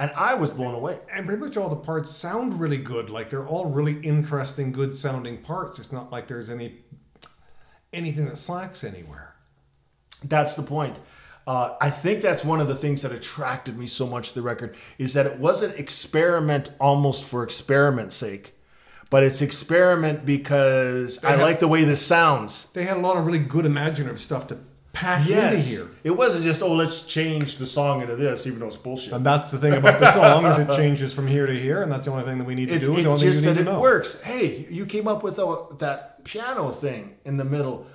And 0.00 0.12
I 0.12 0.34
was 0.34 0.50
blown 0.50 0.74
away. 0.74 1.00
And 1.12 1.26
pretty 1.26 1.42
much 1.42 1.56
all 1.56 1.68
the 1.68 1.74
parts 1.74 2.08
sound 2.08 2.60
really 2.60 2.76
good. 2.76 3.10
Like 3.10 3.30
they're 3.30 3.46
all 3.46 3.66
really 3.66 3.98
interesting, 4.00 4.70
good 4.70 4.94
sounding 4.94 5.38
parts. 5.38 5.80
It's 5.80 5.90
not 5.90 6.12
like 6.12 6.28
there's 6.28 6.48
any 6.50 6.76
anything 7.92 8.26
that 8.26 8.38
slacks 8.38 8.84
anywhere. 8.84 9.34
That's 10.22 10.54
the 10.54 10.62
point. 10.62 11.00
Uh, 11.48 11.74
I 11.80 11.88
think 11.88 12.20
that's 12.20 12.44
one 12.44 12.60
of 12.60 12.68
the 12.68 12.74
things 12.74 13.00
that 13.00 13.10
attracted 13.10 13.78
me 13.78 13.86
so 13.86 14.06
much 14.06 14.28
to 14.28 14.34
the 14.34 14.42
record 14.42 14.76
is 14.98 15.14
that 15.14 15.24
it 15.24 15.38
wasn't 15.38 15.78
experiment 15.78 16.68
almost 16.78 17.24
for 17.24 17.42
experiment's 17.42 18.14
sake, 18.14 18.52
but 19.08 19.22
it's 19.22 19.40
experiment 19.40 20.26
because 20.26 21.16
they 21.20 21.28
I 21.28 21.32
had, 21.32 21.40
like 21.40 21.58
the 21.58 21.66
way 21.66 21.84
this 21.84 22.04
sounds. 22.04 22.70
They 22.74 22.84
had 22.84 22.98
a 22.98 23.00
lot 23.00 23.16
of 23.16 23.24
really 23.24 23.38
good 23.38 23.64
imaginative 23.64 24.20
stuff 24.20 24.48
to 24.48 24.58
pack 24.92 25.26
yes. 25.26 25.72
into 25.72 25.86
here. 25.86 25.96
It 26.04 26.18
wasn't 26.18 26.44
just 26.44 26.62
oh 26.62 26.74
let's 26.74 27.06
change 27.06 27.56
the 27.56 27.64
song 27.64 28.02
into 28.02 28.14
this, 28.14 28.46
even 28.46 28.60
though 28.60 28.66
it's 28.66 28.76
bullshit. 28.76 29.14
And 29.14 29.24
that's 29.24 29.50
the 29.50 29.56
thing 29.56 29.72
about 29.74 30.00
the 30.00 30.10
song 30.10 30.44
is 30.44 30.58
it 30.58 30.76
changes 30.76 31.14
from 31.14 31.26
here 31.26 31.46
to 31.46 31.58
here, 31.58 31.80
and 31.80 31.90
that's 31.90 32.04
the 32.04 32.10
only 32.10 32.24
thing 32.24 32.36
that 32.36 32.44
we 32.44 32.56
need 32.56 32.68
to 32.68 32.74
it's, 32.74 32.84
do. 32.84 32.94
It 32.94 33.18
just 33.20 33.42
said 33.42 33.56
it 33.56 33.64
know. 33.64 33.80
works. 33.80 34.22
Hey, 34.22 34.66
you 34.68 34.84
came 34.84 35.08
up 35.08 35.22
with 35.22 35.38
a, 35.38 35.64
that 35.78 36.24
piano 36.24 36.72
thing 36.72 37.16
in 37.24 37.38
the 37.38 37.46
middle. 37.46 37.86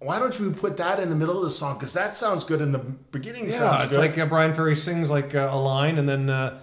Why 0.00 0.18
don't 0.18 0.38
you 0.38 0.52
put 0.52 0.76
that 0.76 1.00
in 1.00 1.08
the 1.08 1.16
middle 1.16 1.38
of 1.38 1.44
the 1.44 1.50
song? 1.50 1.76
Because 1.76 1.94
that 1.94 2.16
sounds 2.16 2.44
good 2.44 2.60
in 2.60 2.72
the 2.72 2.78
beginning. 2.78 3.50
Yeah, 3.50 3.82
it's 3.82 3.90
good. 3.90 3.98
like 3.98 4.16
uh, 4.16 4.26
Bryan 4.26 4.54
Ferry 4.54 4.76
sings 4.76 5.10
like 5.10 5.34
uh, 5.34 5.48
a 5.50 5.58
line, 5.58 5.98
and 5.98 6.08
then 6.08 6.30
uh, 6.30 6.60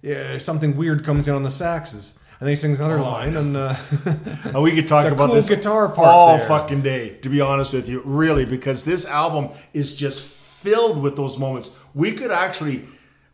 yeah, 0.00 0.38
something 0.38 0.76
weird 0.76 1.04
comes 1.04 1.28
in 1.28 1.34
on 1.34 1.42
the 1.42 1.50
saxes 1.50 2.18
and 2.40 2.46
then 2.46 2.52
he 2.52 2.56
sings 2.56 2.78
another 2.78 2.98
oh, 2.98 3.02
line, 3.02 3.36
and, 3.36 3.56
uh, 3.56 3.74
and 4.44 4.62
we 4.62 4.70
could 4.72 4.86
talk 4.86 5.06
about 5.06 5.26
cool 5.26 5.34
this 5.34 5.48
guitar 5.48 5.88
part 5.88 6.06
all 6.06 6.36
there. 6.36 6.46
fucking 6.46 6.82
day. 6.82 7.16
To 7.22 7.28
be 7.28 7.40
honest 7.40 7.72
with 7.72 7.88
you, 7.88 8.00
really, 8.04 8.44
because 8.44 8.84
this 8.84 9.06
album 9.06 9.48
is 9.74 9.94
just 9.94 10.22
filled 10.22 11.02
with 11.02 11.16
those 11.16 11.36
moments. 11.36 11.76
We 11.94 12.12
could 12.12 12.30
actually, 12.30 12.84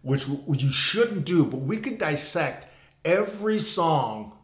which 0.01 0.27
you 0.27 0.71
shouldn't 0.71 1.27
do, 1.27 1.45
but 1.45 1.59
we 1.59 1.77
could 1.77 1.99
dissect 1.99 2.67
every 3.05 3.59
song 3.59 4.39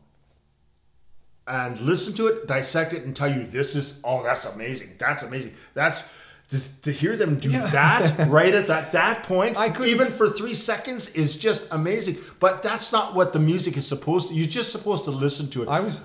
and 1.51 1.79
listen 1.81 2.15
to 2.15 2.29
it, 2.29 2.47
dissect 2.47 2.93
it, 2.93 3.05
and 3.05 3.15
tell 3.15 3.31
you 3.31 3.43
this 3.43 3.75
is 3.75 4.01
oh 4.05 4.23
that's 4.23 4.47
amazing, 4.55 4.91
that's 4.99 5.23
amazing, 5.23 5.53
that's 5.75 6.17
to, 6.51 6.83
to 6.83 6.91
hear 6.91 7.17
them 7.17 7.37
do 7.39 7.51
yeah. 7.51 7.67
that 7.67 8.29
right 8.29 8.55
at 8.55 8.67
that 8.69 8.93
that 8.93 9.25
point, 9.25 9.57
even 9.81 10.09
for 10.09 10.29
three 10.29 10.55
seconds, 10.55 11.15
is 11.15 11.37
just 11.37 11.73
amazing. 11.73 12.17
But 12.39 12.63
that's 12.63 12.93
not 12.93 13.15
what 13.15 13.33
the 13.33 13.39
music 13.39 13.77
is 13.77 13.87
supposed 13.87 14.29
to. 14.29 14.35
You're 14.35 14.49
just 14.49 14.73
supposed 14.73 15.05
to 15.05 15.11
listen 15.11 15.49
to 15.51 15.63
it. 15.63 15.69
I 15.69 15.81
was 15.81 16.01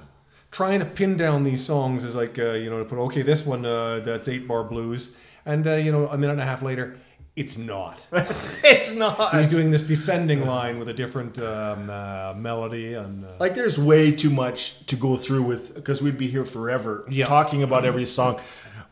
trying 0.51 0.79
to 0.79 0.85
pin 0.85 1.17
down 1.17 1.43
these 1.43 1.65
songs 1.65 2.03
as 2.03 2.15
like 2.15 2.39
uh, 2.39 2.53
you 2.53 2.69
know 2.69 2.79
to 2.79 2.85
put 2.85 2.99
okay 3.05 3.21
this 3.21 3.45
one 3.45 3.65
uh, 3.65 3.99
that's 3.99 4.27
eight 4.27 4.47
bar 4.47 4.63
blues, 4.63 5.15
and 5.45 5.65
uh, 5.67 5.73
you 5.73 5.91
know 5.91 6.07
a 6.07 6.17
minute 6.17 6.33
and 6.33 6.41
a 6.41 6.45
half 6.45 6.61
later. 6.61 6.97
It's 7.35 7.57
not. 7.57 7.99
it's 8.11 8.95
not. 8.95 9.35
He's 9.35 9.49
doing 9.49 9.69
this 9.69 9.83
descending 9.83 10.45
line 10.45 10.79
with 10.79 10.87
a 10.87 10.93
different 10.93 11.37
um, 11.39 11.89
uh, 11.89 12.33
melody, 12.37 12.93
and 12.93 13.25
uh, 13.25 13.33
like 13.39 13.55
there's 13.55 13.77
way 13.77 14.11
too 14.11 14.29
much 14.29 14.85
to 14.85 14.95
go 14.95 15.17
through 15.17 15.43
with 15.43 15.75
because 15.75 16.01
we'd 16.01 16.17
be 16.17 16.27
here 16.27 16.45
forever 16.45 17.05
yeah. 17.09 17.25
talking 17.25 17.61
about 17.61 17.83
every 17.83 18.05
song 18.05 18.39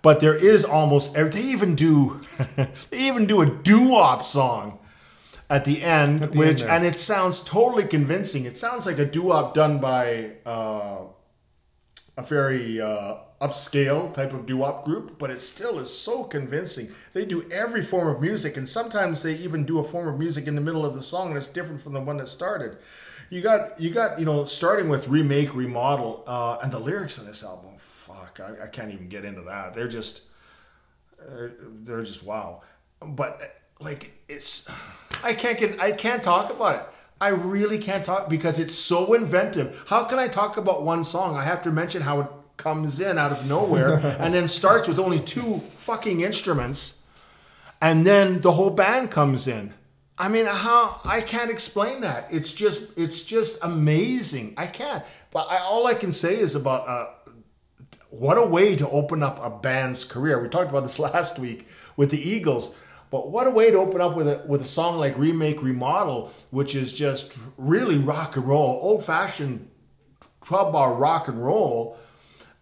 but 0.04 0.20
there 0.20 0.36
is 0.36 0.64
almost 0.64 1.16
they 1.16 1.42
even 1.42 1.74
do 1.74 2.22
they 2.92 3.00
even 3.00 3.26
do 3.26 3.42
a 3.42 3.46
doo-wop 3.48 4.22
song 4.22 4.78
at 5.50 5.66
the 5.66 5.82
end 5.82 6.22
at 6.22 6.32
the 6.34 6.38
which 6.38 6.62
end 6.62 6.72
and 6.72 6.86
it 6.86 7.00
sounds 7.00 7.42
totally 7.42 7.86
convincing 7.86 8.46
it 8.46 8.56
sounds 8.56 8.86
like 8.86 9.00
a 9.00 9.06
doo-wop 9.06 9.56
done 9.56 9.80
by 9.80 10.32
uh, 10.46 11.00
a 12.18 12.24
very 12.24 12.80
uh, 12.80 13.16
upscale 13.48 14.14
type 14.14 14.34
of 14.34 14.46
doo-wop 14.46 14.86
group 14.86 15.18
but 15.20 15.30
it 15.30 15.40
still 15.40 15.80
is 15.80 15.94
so 15.94 16.24
convincing 16.24 16.88
they 17.12 17.26
do 17.26 17.50
every 17.52 17.82
form 17.82 18.08
of 18.08 18.22
music 18.22 18.58
and 18.58 18.68
sometimes 18.68 19.22
they 19.24 19.34
even 19.36 19.66
do 19.66 19.80
a 19.80 19.84
form 19.84 20.08
of 20.08 20.18
music 20.18 20.48
in 20.48 20.56
the 20.56 20.62
middle 20.62 20.86
of 20.86 20.94
the 20.94 21.02
song 21.02 21.34
that's 21.34 21.50
different 21.50 21.82
from 21.82 21.94
the 21.94 22.00
one 22.00 22.18
that 22.18 22.28
started 22.28 22.78
you 23.34 23.42
got 23.42 23.80
you 23.80 23.90
got 23.90 24.20
you 24.20 24.26
know 24.26 24.44
starting 24.44 24.90
with 24.90 25.08
remake, 25.08 25.56
remodel, 25.56 26.24
uh, 26.28 26.60
and 26.62 26.72
the 26.72 26.78
lyrics 26.78 27.18
on 27.18 27.26
this 27.26 27.44
album. 27.44 27.72
Fuck, 27.80 28.40
I, 28.40 28.66
I 28.66 28.68
can't 28.68 28.94
even 28.94 29.10
get 29.10 29.26
into 29.26 29.42
that. 29.42 29.74
They're 29.74 29.88
just 29.88 30.24
uh, 31.20 31.48
they're 31.82 32.04
just 32.04 32.24
wow. 32.24 32.62
But 33.02 33.42
like 33.80 34.14
it's 34.30 34.70
I 35.24 35.34
can't 35.34 35.58
get 35.58 35.82
I 35.82 35.94
can't 35.94 36.22
talk 36.22 36.52
about 36.52 36.76
it. 36.76 36.86
I 37.20 37.30
really 37.30 37.80
can't 37.80 38.06
talk 38.06 38.30
because 38.30 38.60
it's 38.60 38.76
so 38.76 39.14
inventive. 39.14 39.84
How 39.88 40.04
can 40.04 40.20
I 40.20 40.28
talk 40.28 40.58
about 40.58 40.84
one 40.84 41.04
song? 41.04 41.36
I 41.36 41.44
have 41.44 41.64
to 41.64 41.72
mention 41.72 42.04
how 42.04 42.20
it 42.20 42.28
comes 42.64 43.02
in 43.02 43.18
out 43.18 43.34
of 43.34 43.48
nowhere 43.50 43.96
and 44.20 44.34
then 44.34 44.48
starts 44.48 44.88
with 44.88 44.98
only 44.98 45.20
two 45.20 45.58
fucking 45.58 46.22
instruments 46.22 47.06
and 47.82 48.06
then 48.06 48.40
the 48.40 48.54
whole 48.54 48.70
band 48.70 49.12
comes 49.12 49.46
in. 49.46 49.74
I 50.18 50.30
mean, 50.30 50.46
how 50.46 51.02
I 51.04 51.20
can't 51.20 51.52
explain 51.52 52.00
that. 52.02 52.28
It's 52.32 52.54
just 52.54 52.98
it's 52.98 53.20
just 53.22 53.62
amazing. 53.62 54.54
I 54.58 54.68
can't. 54.68 55.04
But 55.32 55.48
I, 55.50 55.58
all 55.58 55.86
I 55.86 55.94
can 55.94 56.14
say 56.14 56.38
is 56.38 56.56
about 56.56 56.88
uh, 56.88 57.08
what 58.10 58.38
a 58.38 58.46
way 58.46 58.78
to 58.78 58.88
open 58.90 59.22
up 59.22 59.44
a 59.44 59.50
band's 59.50 60.06
career. 60.06 60.42
We 60.42 60.48
talked 60.48 60.70
about 60.70 60.82
this 60.82 61.00
last 61.14 61.40
week 61.40 61.68
with 61.98 62.10
the 62.10 62.22
Eagles. 62.22 62.80
But 63.10 63.30
what 63.30 63.48
a 63.48 63.52
way 63.52 63.70
to 63.70 63.78
open 63.78 64.00
up 64.00 64.16
with 64.16 64.30
a 64.30 64.46
with 64.48 64.62
a 64.62 64.66
song 64.80 64.98
like 64.98 65.18
Remake 65.18 65.62
Remodel, 65.62 66.32
which 66.52 66.76
is 66.76 66.94
just 66.94 67.38
really 67.58 67.98
rock 67.98 68.38
and 68.38 68.48
roll, 68.48 68.80
old 68.82 69.04
fashioned 69.04 69.70
club 70.40 70.72
bar 70.72 70.94
rock 70.94 71.28
and 71.28 71.44
roll. 71.44 71.98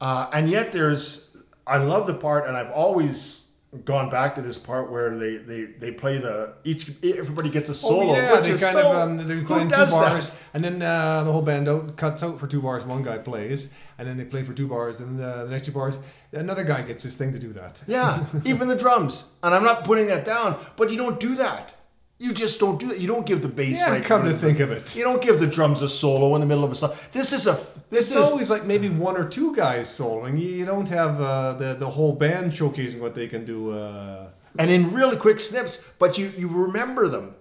Uh, 0.01 0.27
and 0.33 0.49
yet 0.49 0.73
there's 0.73 1.37
I 1.67 1.77
love 1.77 2.07
the 2.07 2.15
part, 2.15 2.47
and 2.47 2.57
I've 2.57 2.71
always 2.71 3.51
gone 3.85 4.09
back 4.09 4.35
to 4.35 4.41
this 4.41 4.57
part 4.57 4.91
where 4.91 5.17
they 5.17 5.37
they, 5.37 5.63
they 5.63 5.91
play 5.91 6.17
the 6.17 6.55
each 6.65 6.91
everybody 7.03 7.49
gets 7.49 7.69
a 7.69 7.75
solo. 7.75 8.11
Oh, 8.11 8.15
yeah, 8.15 8.35
which 8.35 8.47
they 8.47 8.51
is 8.51 8.63
kind 8.63 8.73
so, 8.73 8.91
of 8.91 8.97
um, 8.97 9.17
they're 9.17 9.45
playing 9.45 9.69
two 9.69 9.75
bars, 9.75 10.29
that? 10.29 10.37
and 10.55 10.65
then 10.65 10.81
uh, 10.81 11.23
the 11.23 11.31
whole 11.31 11.43
band 11.43 11.69
out, 11.69 11.95
cuts 11.95 12.23
out 12.23 12.39
for 12.39 12.47
two 12.47 12.61
bars. 12.61 12.83
One 12.83 13.03
guy 13.03 13.19
plays, 13.19 13.71
and 13.99 14.07
then 14.07 14.17
they 14.17 14.25
play 14.25 14.43
for 14.43 14.53
two 14.53 14.67
bars, 14.67 14.99
and 14.99 15.21
uh, 15.21 15.45
the 15.45 15.51
next 15.51 15.65
two 15.65 15.71
bars, 15.71 15.99
another 16.31 16.63
guy 16.63 16.81
gets 16.81 17.03
his 17.03 17.15
thing 17.15 17.31
to 17.33 17.39
do 17.39 17.53
that. 17.53 17.81
Yeah, 17.87 18.25
even 18.45 18.67
the 18.67 18.75
drums. 18.75 19.37
And 19.43 19.53
I'm 19.53 19.63
not 19.63 19.83
putting 19.83 20.07
that 20.07 20.25
down, 20.25 20.59
but 20.77 20.89
you 20.89 20.97
don't 20.97 21.19
do 21.19 21.35
that. 21.35 21.75
You 22.22 22.34
just 22.34 22.59
don't 22.59 22.80
do 22.80 22.88
that. 22.89 22.99
You 22.99 23.07
don't 23.07 23.26
give 23.26 23.41
the 23.41 23.47
bass. 23.47 23.80
Yeah, 23.82 23.93
like, 23.93 24.03
come 24.05 24.24
to 24.26 24.34
think 24.38 24.59
of 24.59 24.69
it. 24.72 24.95
you 24.95 25.03
don't 25.03 25.22
give 25.24 25.39
the 25.39 25.47
drums 25.47 25.82
a 25.82 25.88
solo 25.89 26.36
in 26.36 26.41
the 26.41 26.47
middle 26.47 26.63
of 26.63 26.72
a 26.72 26.76
song. 26.76 26.91
This 27.11 27.34
is 27.34 27.47
a 27.47 27.53
this 27.89 28.11
It's 28.11 28.15
is 28.15 28.32
always 28.32 28.49
like 28.51 28.63
maybe 28.65 28.89
one 28.89 29.17
or 29.17 29.28
two 29.28 29.55
guys 29.55 29.88
soloing. 29.89 30.39
You 30.39 30.63
don't 30.65 30.88
have 30.89 31.19
uh, 31.19 31.53
the 31.53 31.74
the 31.74 31.89
whole 31.89 32.13
band 32.13 32.51
showcasing 32.51 32.99
what 32.99 33.15
they 33.15 33.28
can 33.28 33.43
do. 33.43 33.72
Uh, 33.72 34.30
and 34.59 34.69
in 34.69 34.93
really 34.93 35.17
quick 35.17 35.39
snips, 35.39 35.93
but 35.97 36.17
you 36.19 36.32
you 36.38 36.47
remember 36.47 37.07
them. 37.07 37.34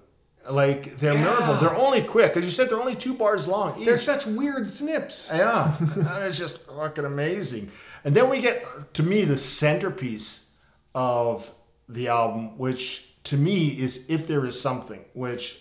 Like 0.50 0.96
they're 0.96 1.12
Yeah. 1.14 1.24
memorable. 1.24 1.54
They're 1.60 1.76
only 1.86 2.02
quick, 2.02 2.36
as 2.38 2.44
you 2.46 2.50
said. 2.50 2.70
They're 2.70 2.80
only 2.80 2.96
two 2.96 3.12
bars 3.14 3.46
long. 3.46 3.78
Each. 3.78 3.84
they're 3.84 3.98
such 3.98 4.24
weird 4.26 4.66
snips. 4.66 5.30
Yeah, 5.32 5.74
that 5.96 6.22
is 6.22 6.38
just 6.38 6.64
fucking 6.66 7.04
amazing. 7.04 7.68
And 8.04 8.14
then 8.16 8.30
we 8.30 8.40
get 8.40 8.64
to 8.94 9.02
me 9.02 9.26
the 9.26 9.36
centerpiece 9.36 10.50
of 10.94 11.52
the 11.88 12.08
album, 12.08 12.56
which 12.56 13.09
to 13.30 13.36
me 13.36 13.68
is 13.68 14.10
"If 14.10 14.26
There 14.26 14.44
Is 14.44 14.60
Something," 14.60 15.04
which 15.14 15.60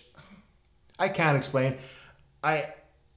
I 0.98 1.08
can't 1.08 1.36
explain. 1.36 1.76
I 2.42 2.66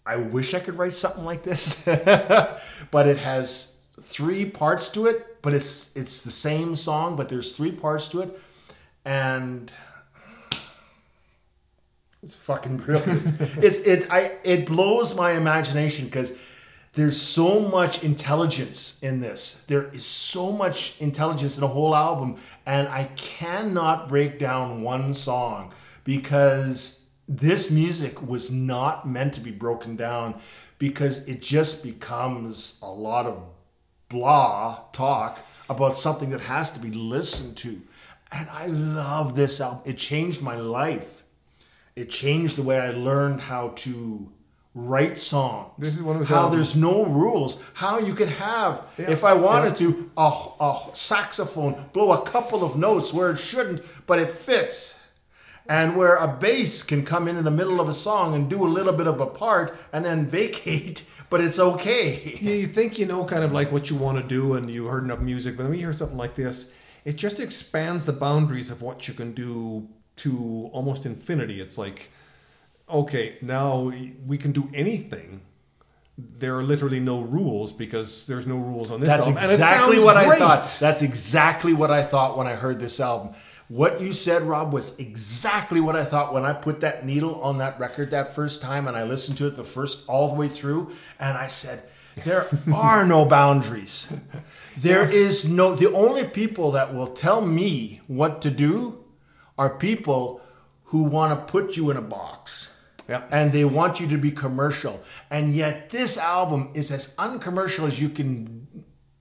I 0.05 0.17
wish 0.17 0.53
I 0.53 0.59
could 0.59 0.75
write 0.75 0.93
something 0.93 1.25
like 1.25 1.43
this, 1.43 1.83
but 2.91 3.07
it 3.07 3.17
has 3.17 3.79
three 3.99 4.45
parts 4.45 4.89
to 4.89 5.07
it. 5.07 5.41
But 5.41 5.53
it's 5.53 5.95
it's 5.95 6.21
the 6.21 6.31
same 6.31 6.75
song, 6.75 7.15
but 7.15 7.29
there's 7.29 7.57
three 7.57 7.71
parts 7.71 8.07
to 8.09 8.21
it, 8.21 8.39
and 9.05 9.75
it's 12.21 12.35
fucking 12.35 12.77
brilliant. 12.77 13.23
it's 13.57 13.79
it's 13.79 14.07
I 14.11 14.33
it 14.43 14.67
blows 14.67 15.15
my 15.15 15.31
imagination 15.31 16.05
because 16.05 16.37
there's 16.93 17.19
so 17.19 17.59
much 17.59 18.03
intelligence 18.03 19.01
in 19.01 19.19
this. 19.19 19.65
There 19.67 19.87
is 19.89 20.05
so 20.05 20.51
much 20.51 20.99
intelligence 21.01 21.57
in 21.57 21.63
a 21.63 21.67
whole 21.67 21.95
album, 21.95 22.35
and 22.65 22.87
I 22.87 23.05
cannot 23.15 24.07
break 24.07 24.39
down 24.39 24.81
one 24.81 25.13
song 25.13 25.73
because 26.03 27.09
this 27.27 27.71
music 27.71 28.21
was 28.21 28.51
not 28.51 29.07
meant 29.07 29.33
to 29.33 29.41
be 29.41 29.51
broken 29.51 29.95
down 29.95 30.39
because 30.77 31.27
it 31.27 31.41
just 31.41 31.83
becomes 31.83 32.79
a 32.81 32.91
lot 32.91 33.25
of 33.25 33.41
blah 34.09 34.79
talk 34.91 35.43
about 35.69 35.95
something 35.95 36.29
that 36.31 36.41
has 36.41 36.71
to 36.71 36.79
be 36.79 36.91
listened 36.91 37.57
to. 37.57 37.81
And 38.31 38.49
I 38.49 38.67
love 38.67 39.35
this 39.35 39.61
album. 39.61 39.83
It 39.85 39.97
changed 39.97 40.41
my 40.41 40.55
life. 40.55 41.23
It 41.95 42.09
changed 42.09 42.57
the 42.57 42.63
way 42.63 42.79
I 42.79 42.89
learned 42.89 43.41
how 43.41 43.69
to 43.69 44.31
write 44.75 45.17
songs. 45.17 45.71
This 45.77 45.95
is 45.95 46.01
one 46.03 46.19
of 46.21 46.27
how 46.27 46.43
albums- 46.43 46.53
there's 46.53 46.75
no 46.75 47.05
rules. 47.05 47.63
How 47.75 47.99
you 47.99 48.13
can 48.13 48.27
have, 48.27 48.81
Yeah, 48.97 49.11
if 49.11 49.23
I 49.23 49.33
wanted 49.33 49.75
to, 49.77 50.09
a, 50.17 50.31
a 50.59 50.79
saxophone 50.93 51.85
blow 51.93 52.11
a 52.11 52.21
couple 52.25 52.63
of 52.63 52.75
notes 52.75 53.13
where 53.13 53.31
it 53.31 53.37
shouldn't, 53.37 53.81
but 54.07 54.19
it 54.19 54.29
fits. 54.29 54.99
And 55.69 55.95
where 55.95 56.15
a 56.17 56.27
bass 56.27 56.83
can 56.83 57.05
come 57.05 57.27
in 57.27 57.37
in 57.37 57.45
the 57.45 57.51
middle 57.51 57.79
of 57.79 57.87
a 57.87 57.93
song 57.93 58.35
and 58.35 58.49
do 58.49 58.65
a 58.65 58.67
little 58.67 58.91
bit 58.93 59.07
of 59.07 59.21
a 59.21 59.27
part 59.27 59.73
and 59.93 60.03
then 60.03 60.25
vacate, 60.39 61.05
but 61.29 61.39
it's 61.39 61.57
okay. 61.59 62.37
Yeah, 62.41 62.53
you 62.55 62.67
think 62.67 62.99
you 62.99 63.05
know 63.05 63.23
kind 63.25 63.43
of 63.43 63.51
like 63.53 63.71
what 63.71 63.89
you 63.89 63.95
want 63.95 64.17
to 64.17 64.23
do, 64.27 64.55
and 64.55 64.69
you 64.69 64.87
heard 64.87 65.03
enough 65.05 65.19
music, 65.19 65.55
but 65.55 65.63
when 65.63 65.73
you 65.73 65.79
hear 65.79 65.93
something 65.93 66.17
like 66.17 66.35
this, 66.35 66.75
it 67.05 67.15
just 67.15 67.39
expands 67.39 68.05
the 68.05 68.13
boundaries 68.13 68.69
of 68.71 68.81
what 68.81 69.07
you 69.07 69.13
can 69.13 69.33
do 69.33 69.87
to 70.17 70.69
almost 70.73 71.05
infinity. 71.05 71.61
It's 71.61 71.77
like, 71.77 72.09
okay, 72.89 73.37
now 73.41 73.91
we 74.25 74.37
can 74.37 74.51
do 74.51 74.69
anything. 74.73 75.41
There 76.17 76.55
are 76.57 76.63
literally 76.63 76.99
no 76.99 77.21
rules 77.21 77.73
because 77.73 78.27
there's 78.27 78.45
no 78.45 78.57
rules 78.57 78.91
on 78.91 78.99
this 78.99 79.09
That's 79.09 79.25
album. 79.25 79.41
exactly 79.43 80.03
what 80.03 80.15
I 80.15 80.37
thought. 80.37 80.77
That's 80.79 81.01
exactly 81.01 81.73
what 81.73 81.89
I 81.89 82.03
thought 82.03 82.37
when 82.37 82.45
I 82.45 82.53
heard 82.53 82.79
this 82.79 82.99
album. 82.99 83.33
What 83.67 84.01
you 84.01 84.11
said, 84.11 84.43
Rob, 84.43 84.71
was 84.73 84.99
exactly 84.99 85.81
what 85.81 85.95
I 85.95 86.05
thought 86.05 86.33
when 86.33 86.45
I 86.45 86.53
put 86.53 86.81
that 86.81 87.05
needle 87.05 87.41
on 87.41 87.57
that 87.57 87.79
record 87.79 88.11
that 88.11 88.35
first 88.35 88.61
time 88.61 88.87
and 88.87 88.95
I 88.95 89.03
listened 89.03 89.39
to 89.39 89.47
it 89.47 89.55
the 89.55 89.63
first 89.63 90.07
all 90.07 90.27
the 90.29 90.35
way 90.35 90.47
through. 90.47 90.91
And 91.19 91.35
I 91.35 91.47
said, 91.47 91.81
there 92.23 92.45
are 92.73 93.05
no 93.05 93.25
boundaries. 93.25 94.15
There 94.77 95.09
is 95.09 95.49
no, 95.49 95.73
the 95.75 95.91
only 95.93 96.25
people 96.25 96.71
that 96.71 96.93
will 96.93 97.07
tell 97.07 97.41
me 97.41 98.01
what 98.07 98.41
to 98.43 98.51
do 98.51 99.03
are 99.57 99.77
people 99.77 100.41
who 100.85 101.03
want 101.03 101.31
to 101.31 101.51
put 101.51 101.75
you 101.75 101.89
in 101.89 101.97
a 101.97 102.01
box 102.01 102.72
Yeah. 103.09 103.23
and 103.31 103.51
they 103.51 103.65
want 103.65 103.99
you 103.99 104.07
to 104.07 104.17
be 104.17 104.31
commercial. 104.31 105.01
And 105.29 105.49
yet, 105.49 105.89
this 105.89 106.17
album 106.17 106.69
is 106.73 106.91
as 106.91 107.15
uncommercial 107.17 107.85
as 107.85 108.01
you 108.01 108.09
can 108.09 108.67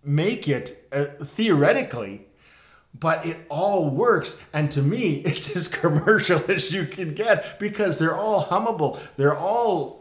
make 0.05 0.49
it 0.49 0.87
uh, 0.93 1.05
theoretically, 1.23 2.27
but 2.99 3.27
it 3.27 3.37
all 3.49 3.91
works. 3.91 4.49
And 4.55 4.71
to 4.73 4.83
me, 4.83 5.15
it's 5.25 5.55
as 5.57 5.69
commercial 5.69 6.41
as 6.51 6.73
you 6.73 6.87
can 6.87 7.15
get 7.15 7.59
because 7.59 7.99
they're 7.99 8.15
all 8.17 8.47
hummable. 8.47 8.99
They're 9.17 9.37
all. 9.37 10.01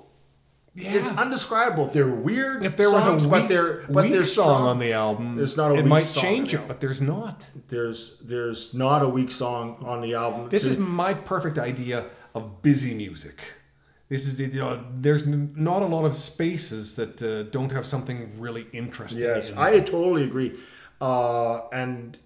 Yeah. 0.74 0.94
It's 0.94 1.10
undescribable. 1.18 1.88
They're 1.88 2.08
weird 2.08 2.64
If 2.64 2.78
there 2.78 2.88
songs, 2.88 3.06
was 3.06 3.26
a 3.26 3.30
but 3.30 3.40
weak, 3.42 3.50
they're 3.50 3.82
but 3.90 4.04
weak 4.06 4.14
they're 4.14 4.24
song 4.24 4.46
strong. 4.46 4.68
on 4.70 4.80
the 4.80 4.94
album, 4.94 5.36
There's 5.36 5.58
not 5.58 5.72
a 5.72 5.74
it 5.74 5.78
weak 5.80 5.86
might 5.88 6.00
song 6.00 6.24
on 6.26 6.30
change 6.32 6.54
it, 6.54 6.62
but 6.66 6.80
there's 6.80 7.02
not. 7.02 7.50
There's 7.68 8.20
there's 8.20 8.74
not 8.74 9.02
a 9.02 9.10
weak 9.10 9.32
song 9.32 9.84
on 9.86 10.00
the 10.00 10.14
album. 10.14 10.48
This 10.50 10.66
is 10.66 10.78
my 10.78 11.14
perfect 11.14 11.58
idea 11.58 12.06
of 12.34 12.62
busy 12.62 12.94
music. 12.94 13.42
This 14.12 14.28
is 14.28 14.36
the, 14.36 14.48
know, 14.48 14.84
there's 15.00 15.24
n- 15.24 15.54
not 15.56 15.84
a 15.84 15.86
lot 15.86 16.04
of 16.04 16.14
spaces 16.18 16.98
that 16.98 17.24
uh, 17.24 17.44
don't 17.44 17.72
have 17.72 17.86
something 17.86 18.30
really 18.38 18.68
interesting. 18.74 19.22
yes, 19.24 19.54
in 19.54 19.58
I 19.58 19.80
totally 19.80 20.26
agree. 20.26 20.60
Uh, 21.00 21.62
and 21.70 22.20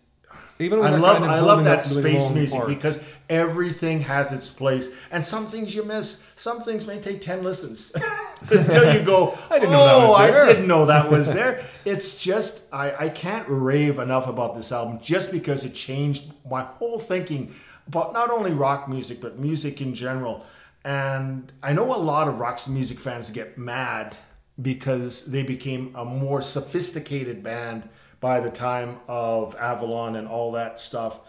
Even 0.58 0.80
I 0.82 0.96
love 0.96 1.22
I 1.22 1.42
love 1.42 1.64
that 1.66 1.84
space 1.84 2.34
music 2.34 2.58
parts. 2.58 2.74
because 2.74 3.14
everything 3.30 4.00
has 4.00 4.34
its 4.34 4.50
place, 4.50 4.90
and 5.12 5.24
some 5.24 5.46
things 5.46 5.76
you 5.76 5.84
miss. 5.84 6.28
Some 6.36 6.60
things 6.60 6.88
may 6.88 7.00
take 7.00 7.22
ten 7.22 7.44
listens 7.44 7.94
until 8.50 8.92
you 8.92 9.06
go. 9.06 9.38
I 9.52 9.60
didn't 9.60 9.74
know 9.74 9.86
that 9.86 9.96
oh, 9.96 10.10
was 10.10 10.28
there." 10.28 10.44
I 10.44 10.46
didn't 10.48 10.68
know 10.68 10.86
that 10.88 11.12
was 11.12 11.34
there. 11.34 11.64
It's 11.86 12.18
just 12.18 12.74
I, 12.74 12.96
I 13.06 13.10
can't 13.10 13.46
rave 13.48 14.00
enough 14.00 14.28
about 14.28 14.56
this 14.56 14.72
album 14.72 14.98
just 15.04 15.32
because 15.32 15.66
it 15.66 15.76
changed 15.76 16.34
my 16.50 16.64
whole 16.64 16.98
thinking 16.98 17.54
about 17.88 18.12
not 18.12 18.32
only 18.32 18.54
rock 18.54 18.90
music 18.90 19.22
but 19.22 19.38
music 19.38 19.82
in 19.82 19.94
general. 19.94 20.44
And 20.86 21.52
I 21.64 21.74
know 21.74 21.96
a 21.96 21.98
lot 21.98 22.28
of 22.28 22.40
rock 22.40 22.60
music 22.70 23.00
fans 23.00 23.32
get 23.32 23.58
mad 23.58 24.16
because 24.62 25.26
they 25.26 25.42
became 25.42 25.92
a 25.96 26.06
more 26.06 26.44
sophisticated 26.44 27.42
band 27.44 27.90
by 28.22 28.40
the 28.40 28.52
time 28.52 29.00
of 29.08 29.56
Avalon 29.56 30.16
and 30.16 30.28
all 30.28 30.52
that 30.52 30.80
stuff. 30.80 31.20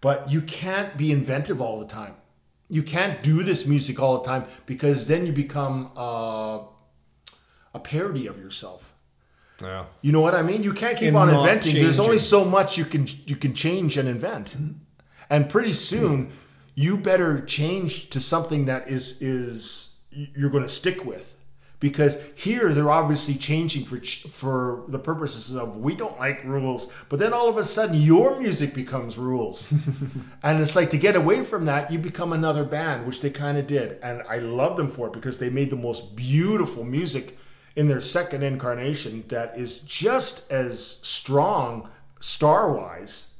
But 0.00 0.32
you 0.32 0.40
can't 0.40 0.96
be 0.96 1.12
inventive 1.12 1.60
all 1.60 1.78
the 1.78 1.86
time. 1.86 2.14
You 2.70 2.82
can't 2.82 3.22
do 3.22 3.42
this 3.42 3.66
music 3.66 4.00
all 4.00 4.18
the 4.18 4.28
time 4.28 4.46
because 4.64 5.06
then 5.08 5.26
you 5.26 5.32
become 5.32 5.92
uh, 5.94 6.60
a 7.74 7.80
parody 7.80 8.26
of 8.26 8.38
yourself. 8.38 8.94
yeah. 9.62 9.84
You 10.00 10.10
know 10.12 10.22
what 10.22 10.34
I 10.34 10.40
mean? 10.42 10.62
You 10.62 10.72
can't 10.72 10.96
keep 10.96 11.08
And 11.08 11.16
on 11.18 11.28
inventing. 11.28 11.74
There's 11.74 12.00
only 12.00 12.18
so 12.18 12.46
much 12.46 12.78
you 12.78 12.86
can 12.86 13.06
you 13.26 13.36
can 13.36 13.52
change 13.52 13.98
and 13.98 14.08
invent. 14.08 14.56
And 15.28 15.50
pretty 15.50 15.72
soon 15.72 16.32
you 16.74 16.96
better 16.96 17.40
change 17.40 18.10
to 18.10 18.20
something 18.20 18.66
that 18.66 18.88
is 18.88 19.20
is 19.20 19.96
you're 20.10 20.50
going 20.50 20.62
to 20.62 20.68
stick 20.68 21.04
with. 21.04 21.28
Because 21.80 22.22
here 22.36 22.72
they're 22.72 22.90
obviously 22.90 23.34
changing 23.34 23.84
for 23.84 23.98
for 24.28 24.84
the 24.86 25.00
purposes 25.00 25.56
of 25.56 25.78
we 25.78 25.96
don't 25.96 26.16
like 26.16 26.44
rules 26.44 26.92
but 27.08 27.18
then 27.18 27.32
all 27.32 27.48
of 27.48 27.56
a 27.56 27.64
sudden 27.64 27.96
your 27.96 28.38
music 28.38 28.72
becomes 28.72 29.18
rules. 29.18 29.72
And 30.44 30.60
it's 30.60 30.76
like 30.76 30.90
to 30.90 30.98
get 30.98 31.16
away 31.16 31.42
from 31.42 31.64
that 31.64 31.90
you 31.90 31.98
become 31.98 32.32
another 32.32 32.64
band 32.64 33.04
which 33.04 33.20
they 33.20 33.30
kind 33.30 33.58
of 33.58 33.66
did. 33.66 33.98
And 34.02 34.22
i 34.28 34.38
love 34.38 34.76
them 34.76 34.88
for 34.88 35.08
it 35.08 35.12
because 35.12 35.38
they 35.38 35.50
made 35.50 35.70
the 35.70 35.76
most 35.76 36.14
beautiful 36.14 36.84
music 36.84 37.36
in 37.74 37.88
their 37.88 38.00
second 38.00 38.42
incarnation 38.42 39.24
that 39.28 39.56
is 39.56 39.80
just 39.80 40.50
as 40.52 40.86
strong 41.02 41.88
star 42.20 42.72
wise 42.72 43.34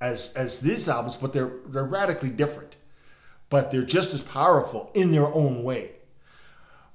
as 0.00 0.34
as 0.36 0.60
these 0.60 0.88
albums 0.88 1.16
but 1.16 1.32
they're 1.32 1.52
they're 1.66 1.84
radically 1.84 2.30
different 2.30 2.73
but 3.50 3.70
they're 3.70 3.82
just 3.82 4.14
as 4.14 4.22
powerful 4.22 4.90
in 4.94 5.10
their 5.10 5.26
own 5.26 5.62
way 5.62 5.94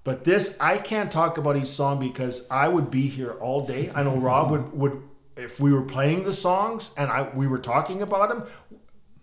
but 0.03 0.23
this, 0.23 0.59
I 0.59 0.77
can't 0.77 1.11
talk 1.11 1.37
about 1.37 1.55
each 1.57 1.67
song 1.67 1.99
because 1.99 2.49
I 2.49 2.67
would 2.67 2.89
be 2.89 3.07
here 3.07 3.33
all 3.33 3.65
day. 3.65 3.91
I 3.93 4.03
know 4.03 4.15
Rob 4.15 4.51
would 4.51 4.71
would 4.73 5.03
if 5.37 5.59
we 5.59 5.73
were 5.73 5.83
playing 5.83 6.23
the 6.23 6.33
songs 6.33 6.95
and 6.97 7.11
I 7.11 7.29
we 7.35 7.47
were 7.47 7.59
talking 7.59 8.01
about 8.01 8.29
them. 8.29 8.43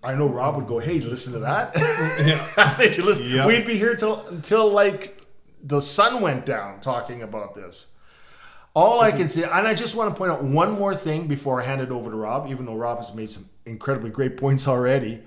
I 0.02 0.14
know 0.14 0.28
Rob 0.28 0.56
would 0.56 0.66
go, 0.66 0.78
"Hey, 0.78 1.00
listen 1.00 1.32
to 1.32 1.40
that." 1.40 1.72
Yeah. 2.24 2.76
listen? 3.02 3.26
Yep. 3.26 3.46
We'd 3.46 3.66
be 3.66 3.76
here 3.76 3.96
till 3.96 4.24
until 4.26 4.70
like 4.70 5.26
the 5.62 5.80
sun 5.80 6.20
went 6.20 6.46
down 6.46 6.80
talking 6.80 7.22
about 7.22 7.54
this. 7.54 7.96
All 8.74 9.00
I 9.00 9.10
can 9.10 9.30
say, 9.30 9.42
and 9.42 9.66
I 9.66 9.72
just 9.72 9.96
want 9.96 10.10
to 10.10 10.16
point 10.16 10.30
out 10.30 10.44
one 10.44 10.72
more 10.72 10.94
thing 10.94 11.26
before 11.26 11.62
I 11.62 11.64
hand 11.64 11.80
it 11.80 11.90
over 11.90 12.10
to 12.10 12.16
Rob, 12.16 12.48
even 12.50 12.66
though 12.66 12.76
Rob 12.76 12.98
has 12.98 13.14
made 13.14 13.30
some 13.30 13.46
incredibly 13.64 14.10
great 14.10 14.36
points 14.36 14.68
already, 14.68 15.22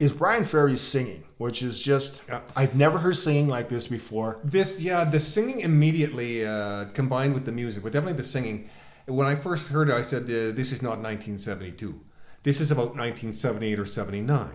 is 0.00 0.12
Bryan 0.12 0.44
Ferry's 0.44 0.80
singing 0.80 1.22
which 1.38 1.62
is 1.62 1.82
just 1.82 2.24
yeah. 2.28 2.40
I've 2.54 2.74
never 2.74 2.98
heard 2.98 3.16
singing 3.16 3.48
like 3.48 3.68
this 3.68 3.86
before. 3.86 4.38
This 4.44 4.80
yeah, 4.80 5.04
the 5.04 5.20
singing 5.20 5.60
immediately 5.60 6.46
uh, 6.46 6.86
combined 6.94 7.34
with 7.34 7.44
the 7.44 7.52
music, 7.52 7.82
but 7.82 7.92
definitely 7.92 8.16
the 8.16 8.24
singing. 8.24 8.68
When 9.06 9.26
I 9.26 9.34
first 9.36 9.68
heard 9.68 9.88
it, 9.88 9.94
I 9.94 10.02
said, 10.02 10.24
uh, 10.24 10.52
"This 10.54 10.72
is 10.72 10.82
not 10.82 10.98
1972. 10.98 12.00
This 12.42 12.60
is 12.60 12.70
about 12.70 12.96
1978 12.96 13.78
or 13.78 13.84
79." 13.84 14.48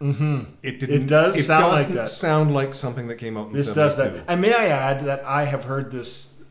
Mm-hmm. 0.00 0.40
It 0.62 0.78
didn't. 0.78 1.02
It 1.02 1.06
does 1.08 1.38
it 1.38 1.42
sound 1.44 1.72
like 1.72 1.88
that. 1.88 2.08
Sound 2.08 2.54
like 2.54 2.74
something 2.74 3.08
that 3.08 3.16
came 3.16 3.36
out. 3.36 3.48
in 3.48 3.52
This 3.52 3.72
72. 3.72 3.74
does 3.74 3.96
that. 3.96 4.30
And 4.32 4.40
may 4.40 4.54
I 4.54 4.66
add 4.66 5.04
that 5.06 5.24
I 5.24 5.44
have 5.44 5.64
heard 5.64 5.90
this 5.90 6.42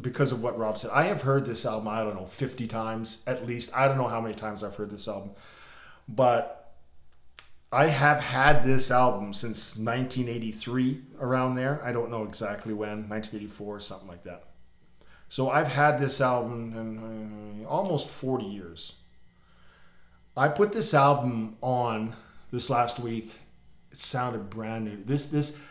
because 0.00 0.32
of 0.32 0.42
what 0.42 0.58
Rob 0.58 0.78
said. 0.78 0.90
I 0.92 1.04
have 1.04 1.22
heard 1.22 1.44
this 1.46 1.64
album. 1.64 1.88
I 1.88 2.02
don't 2.02 2.16
know, 2.16 2.26
50 2.26 2.66
times 2.66 3.22
at 3.26 3.46
least. 3.46 3.76
I 3.76 3.88
don't 3.88 3.98
know 3.98 4.08
how 4.08 4.20
many 4.20 4.34
times 4.34 4.64
I've 4.64 4.74
heard 4.74 4.90
this 4.90 5.06
album, 5.08 5.30
but 6.08 6.65
I 7.72 7.86
have 7.86 8.20
had 8.20 8.62
this 8.62 8.90
album 8.90 9.32
since 9.32 9.76
1983, 9.76 11.02
around 11.20 11.56
there. 11.56 11.80
I 11.84 11.92
don't 11.92 12.10
know 12.10 12.24
exactly 12.24 12.72
when, 12.72 13.08
1984 13.08 13.76
or 13.76 13.80
something 13.80 14.08
like 14.08 14.22
that. 14.24 14.44
So 15.28 15.50
I've 15.50 15.68
had 15.68 15.98
this 15.98 16.20
album 16.20 16.72
in 16.76 17.64
uh, 17.64 17.68
almost 17.68 18.08
40 18.08 18.44
years. 18.44 18.94
I 20.36 20.48
put 20.48 20.72
this 20.72 20.94
album 20.94 21.56
on 21.60 22.14
this 22.52 22.70
last 22.70 23.00
week. 23.00 23.32
It 23.90 24.00
sounded 24.00 24.50
brand 24.50 24.84
new. 24.84 25.02
This 25.02 25.28
this 25.28 25.64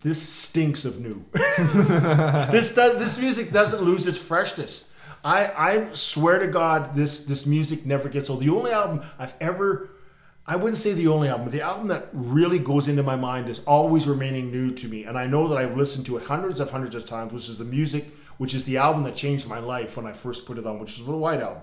this 0.00 0.22
stinks 0.22 0.84
of 0.84 1.00
new. 1.00 1.24
this 1.32 2.74
does 2.74 2.98
this 2.98 3.18
music 3.18 3.50
doesn't 3.50 3.82
lose 3.82 4.06
its 4.06 4.18
freshness. 4.18 4.94
I 5.24 5.50
I 5.56 5.88
swear 5.92 6.38
to 6.38 6.46
God, 6.46 6.94
this 6.94 7.24
this 7.24 7.46
music 7.46 7.86
never 7.86 8.08
gets 8.08 8.28
old. 8.28 8.40
The 8.40 8.50
only 8.50 8.72
album 8.72 9.02
I've 9.18 9.34
ever 9.40 9.90
I 10.46 10.56
wouldn't 10.56 10.76
say 10.76 10.92
the 10.92 11.08
only 11.08 11.28
album, 11.28 11.46
but 11.46 11.52
the 11.52 11.62
album 11.62 11.88
that 11.88 12.08
really 12.12 12.58
goes 12.58 12.86
into 12.86 13.02
my 13.02 13.16
mind 13.16 13.48
is 13.48 13.64
always 13.64 14.06
remaining 14.06 14.50
new 14.50 14.70
to 14.72 14.88
me. 14.88 15.04
And 15.04 15.16
I 15.16 15.26
know 15.26 15.48
that 15.48 15.56
I've 15.56 15.76
listened 15.76 16.04
to 16.06 16.18
it 16.18 16.24
hundreds 16.24 16.60
of 16.60 16.70
hundreds 16.70 16.94
of 16.94 17.06
times, 17.06 17.32
which 17.32 17.48
is 17.48 17.56
the 17.56 17.64
music, 17.64 18.04
which 18.36 18.54
is 18.54 18.64
the 18.64 18.76
album 18.76 19.04
that 19.04 19.14
changed 19.14 19.48
my 19.48 19.58
life 19.58 19.96
when 19.96 20.06
I 20.06 20.12
first 20.12 20.44
put 20.44 20.58
it 20.58 20.66
on, 20.66 20.78
which 20.78 20.98
is 20.98 21.06
the 21.06 21.16
White 21.16 21.40
Album. 21.40 21.62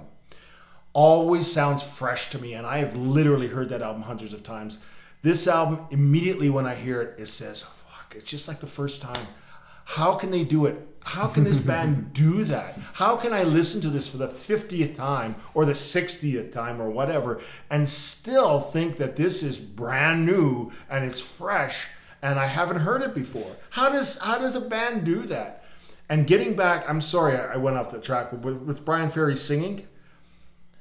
Always 0.93 1.49
sounds 1.49 1.83
fresh 1.83 2.31
to 2.31 2.39
me, 2.39 2.53
and 2.53 2.65
I 2.65 2.79
have 2.79 2.95
literally 2.95 3.47
heard 3.47 3.69
that 3.69 3.83
album 3.83 4.01
hundreds 4.01 4.33
of 4.33 4.41
times. 4.41 4.79
This 5.21 5.47
album, 5.47 5.85
immediately 5.91 6.49
when 6.49 6.65
I 6.65 6.73
hear 6.73 7.01
it, 7.01 7.19
it 7.19 7.27
says, 7.27 7.61
fuck, 7.61 8.15
it's 8.15 8.29
just 8.29 8.47
like 8.47 8.59
the 8.59 8.67
first 8.67 9.01
time. 9.01 9.27
How 9.91 10.15
can 10.15 10.31
they 10.31 10.43
do 10.43 10.65
it 10.65 10.87
how 11.03 11.27
can 11.27 11.43
this 11.43 11.59
band 11.59 12.13
do 12.13 12.43
that? 12.45 12.77
How 12.93 13.15
can 13.15 13.33
I 13.33 13.43
listen 13.43 13.81
to 13.81 13.89
this 13.89 14.09
for 14.09 14.17
the 14.17 14.27
50th 14.27 14.95
time 14.95 15.35
or 15.53 15.65
the 15.65 15.73
60th 15.73 16.51
time 16.51 16.81
or 16.81 16.89
whatever 16.89 17.41
and 17.69 17.87
still 17.87 18.59
think 18.59 18.97
that 18.97 19.15
this 19.15 19.43
is 19.43 19.57
brand 19.57 20.25
new 20.25 20.71
and 20.89 21.03
it's 21.03 21.19
fresh 21.21 21.89
and 22.21 22.37
I 22.39 22.45
haven't 22.45 22.81
heard 22.81 23.01
it 23.01 23.15
before? 23.15 23.55
How 23.71 23.89
does 23.89 24.21
how 24.21 24.37
does 24.37 24.55
a 24.55 24.61
band 24.61 25.03
do 25.03 25.21
that? 25.23 25.63
And 26.07 26.27
getting 26.27 26.55
back, 26.55 26.87
I'm 26.89 27.01
sorry 27.01 27.35
I 27.37 27.57
went 27.57 27.77
off 27.77 27.89
the 27.89 27.99
track, 27.99 28.31
but 28.31 28.41
with, 28.41 28.57
with 28.57 28.85
Bryan 28.85 29.09
Ferry 29.09 29.35
singing, 29.35 29.87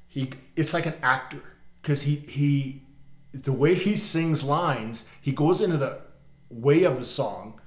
he 0.07 0.31
it's 0.57 0.75
like 0.75 0.87
an 0.87 0.95
actor 1.03 1.43
because 1.81 2.03
he 2.03 2.17
he 2.17 2.83
the 3.33 3.53
way 3.53 3.75
he 3.75 3.97
sings 3.97 4.45
lines, 4.45 5.09
he 5.21 5.33
goes 5.33 5.61
into 5.61 5.77
the 5.77 6.03
way 6.51 6.83
of 6.83 6.99
the 6.99 7.05
song 7.05 7.60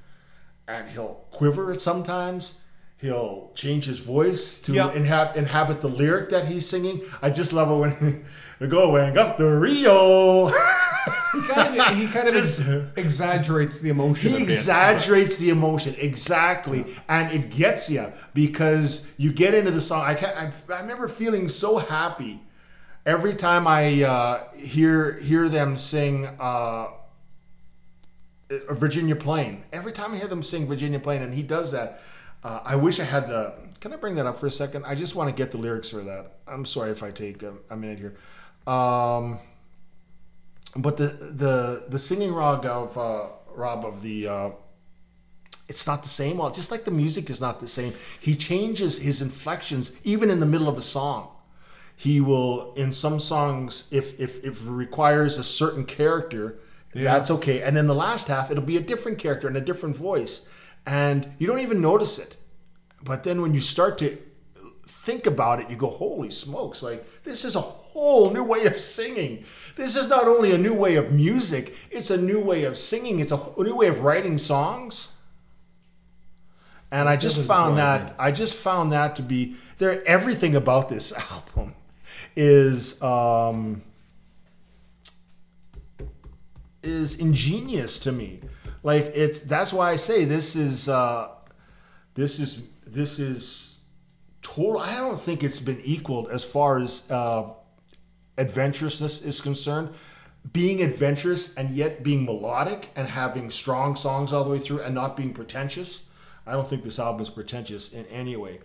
and 0.68 0.89
he'll 0.89 1.26
quiver 1.32 1.74
sometimes. 1.76 2.64
He'll 2.97 3.51
change 3.53 3.86
his 3.86 3.99
voice 3.99 4.61
to 4.61 4.74
yep. 4.74 4.93
inhab- 4.93 5.36
inhabit 5.36 5.82
the 5.82 5.89
lyric 5.89 6.30
that 6.30 6.45
he's 6.45 6.68
singing. 6.68 7.01
I 7.22 7.32
just 7.32 7.51
love 7.51 7.70
it 7.70 7.76
when 7.76 8.24
we 8.59 8.68
going 8.68 9.18
up 9.18 9.38
the 9.38 9.49
Rio. 9.49 10.47
he 10.47 11.41
kind 11.49 11.78
of, 11.78 11.97
he 11.97 12.07
kind 12.07 12.30
of 12.30 12.34
just, 12.34 12.66
exaggerates 12.95 13.82
the 13.82 13.89
emotion. 13.89 14.32
He 14.32 14.41
exaggerates 14.41 15.38
the 15.38 15.49
emotion 15.49 15.95
exactly, 15.97 16.86
and 17.09 17.30
it 17.32 17.49
gets 17.49 17.89
you 17.89 18.11
because 18.34 19.14
you 19.18 19.34
get 19.34 19.53
into 19.53 19.72
the 19.72 19.82
song. 19.82 20.03
I, 20.03 20.14
I, 20.14 20.53
I 20.74 20.82
remember 20.82 21.09
feeling 21.09 21.49
so 21.49 21.80
happy 21.80 22.41
every 23.05 23.36
time 23.36 23.68
I 23.68 24.03
uh, 24.03 24.43
hear 24.55 25.20
hear 25.20 25.49
them 25.49 25.76
sing. 25.76 26.28
Uh, 26.39 26.88
Virginia 28.50 29.16
Plain. 29.16 29.64
Every 29.72 29.91
time 29.91 30.14
I 30.14 30.18
hear 30.18 30.28
them 30.28 30.44
sing 30.44 30.68
Virginia 30.68 31.00
Plain, 31.00 31.22
and 31.22 31.34
he 31.34 31.44
does 31.44 31.72
that, 31.72 32.02
uh, 32.44 32.62
I 32.64 32.76
wish 32.76 33.00
I 33.00 33.04
had 33.04 33.28
the. 33.28 33.54
Can 33.80 33.94
I 33.94 33.96
bring 33.96 34.16
that 34.16 34.26
up 34.26 34.39
for 34.39 34.48
a 34.48 34.52
second? 34.52 34.86
I 34.86 34.96
just 34.96 35.16
want 35.16 35.30
to 35.30 35.36
get 35.36 35.52
the 35.52 35.58
lyrics 35.58 35.89
for 35.89 36.02
that. 36.02 36.38
I'm 36.48 36.66
sorry 36.66 36.91
if 36.91 37.04
I 37.04 37.12
take 37.12 37.44
a, 37.44 37.54
a 37.70 37.76
minute 37.76 38.00
here. 38.00 38.16
Um, 38.68 39.39
but 40.76 40.98
the 40.98 41.06
the 41.06 41.86
the 41.89 42.00
singing 42.00 42.34
Rob 42.34 42.66
of 42.66 42.98
uh, 42.98 43.28
Rob 43.54 43.86
of 43.86 44.02
the 44.02 44.28
uh, 44.28 44.50
it's 45.70 45.88
not 45.88 46.04
the 46.04 46.10
same. 46.10 46.38
Well, 46.38 46.52
just 46.52 46.72
like 46.72 46.84
the 46.84 46.91
music 46.91 47.30
is 47.30 47.39
not 47.39 47.60
the 47.60 47.68
same. 47.68 47.94
He 48.20 48.36
changes 48.36 49.02
his 49.02 49.22
inflections 49.22 49.98
even 50.04 50.30
in 50.30 50.39
the 50.39 50.46
middle 50.46 50.68
of 50.68 50.78
a 50.78 50.82
song. 50.82 51.30
He 51.96 52.20
will 52.20 52.74
in 52.74 52.91
some 52.91 53.20
songs 53.20 53.88
if 53.91 54.20
if, 54.20 54.44
if 54.44 54.64
requires 54.66 55.38
a 55.38 55.44
certain 55.44 55.86
character 55.86 56.60
yeah. 56.94 57.14
That's 57.14 57.32
okay. 57.32 57.62
And 57.62 57.76
then 57.76 57.88
the 57.88 57.96
last 57.96 58.28
half, 58.28 58.52
it'll 58.52 58.64
be 58.64 58.78
a 58.78 58.82
different 58.82 59.18
character 59.20 59.48
and 59.48 59.58
a 59.58 59.62
different 59.62 59.96
voice. 59.96 60.50
And 60.86 61.34
you 61.38 61.48
don't 61.48 61.60
even 61.60 61.82
notice 61.82 62.20
it. 62.20 62.38
But 63.04 63.24
then 63.24 63.41
when 63.41 63.54
you 63.54 63.62
start 63.62 63.98
to 64.00 64.18
think 64.86 65.26
about 65.28 65.60
it, 65.60 65.70
you 65.70 65.76
go, 65.76 65.88
holy 65.88 66.32
smokes, 66.32 66.82
like 66.82 67.24
this 67.24 67.44
is 67.44 67.56
a 67.56 67.62
whole 67.62 68.32
new 68.32 68.44
way 68.44 68.66
of 68.66 68.80
singing. 68.80 69.44
This 69.76 69.96
is 69.96 70.08
not 70.08 70.28
only 70.28 70.52
a 70.52 70.58
new 70.58 70.74
way 70.74 70.96
of 70.96 71.12
music, 71.12 71.76
it's 71.91 72.10
a 72.10 72.18
new 72.18 72.39
way 72.39 72.64
of 72.64 72.78
singing, 72.78 73.20
it's 73.20 73.32
a 73.32 73.39
new 73.58 73.76
way 73.76 73.88
of 73.88 74.02
writing 74.02 74.38
songs. 74.38 75.18
And 76.91 77.10
I 77.10 77.18
just 77.18 77.41
found 77.41 77.80
that 77.80 78.14
I 78.20 78.32
just 78.32 78.54
found 78.54 78.91
that 78.91 79.16
to 79.16 79.24
be 79.24 79.56
there 79.80 80.04
everything 80.06 80.56
about 80.56 80.89
this 80.89 81.12
album 81.32 81.74
is 82.36 83.02
um 83.02 83.82
is 86.84 87.20
ingenious 87.20 88.00
to 88.00 88.12
me. 88.12 88.42
Like 88.84 89.12
it's 89.16 89.40
that's 89.40 89.72
why 89.74 89.92
I 89.92 89.96
say 89.96 90.26
this 90.26 90.56
is 90.56 90.90
uh, 90.90 91.30
this 92.14 92.40
is 92.40 92.70
this 92.86 93.20
is 93.20 93.86
total. 94.42 94.82
I 94.82 94.96
don't 94.98 95.20
think 95.20 95.44
it's 95.44 95.60
been 95.60 95.82
equaled 95.84 96.30
as 96.30 96.44
far 96.44 96.80
as 96.80 97.10
uh, 97.10 97.54
adventurousness 98.38 99.26
is 99.26 99.42
concerned. 99.42 99.90
Being 100.52 100.82
adventurous 100.82 101.58
and 101.58 101.70
yet 101.70 102.04
being 102.04 102.26
melodic 102.26 102.92
and 102.98 103.08
having 103.08 103.50
strong 103.50 103.96
songs 103.96 104.34
all 104.34 104.44
the 104.44 104.50
way 104.50 104.60
through 104.60 104.82
and 104.82 104.94
not 104.94 105.16
being 105.16 105.34
pretentious. 105.34 106.12
I 106.46 106.52
don't 106.52 106.68
think 106.68 106.84
this 106.84 107.00
album 107.00 107.22
is 107.22 107.30
pretentious 107.30 107.94
in 107.94 108.06
any 108.08 108.36
way. 108.36 108.60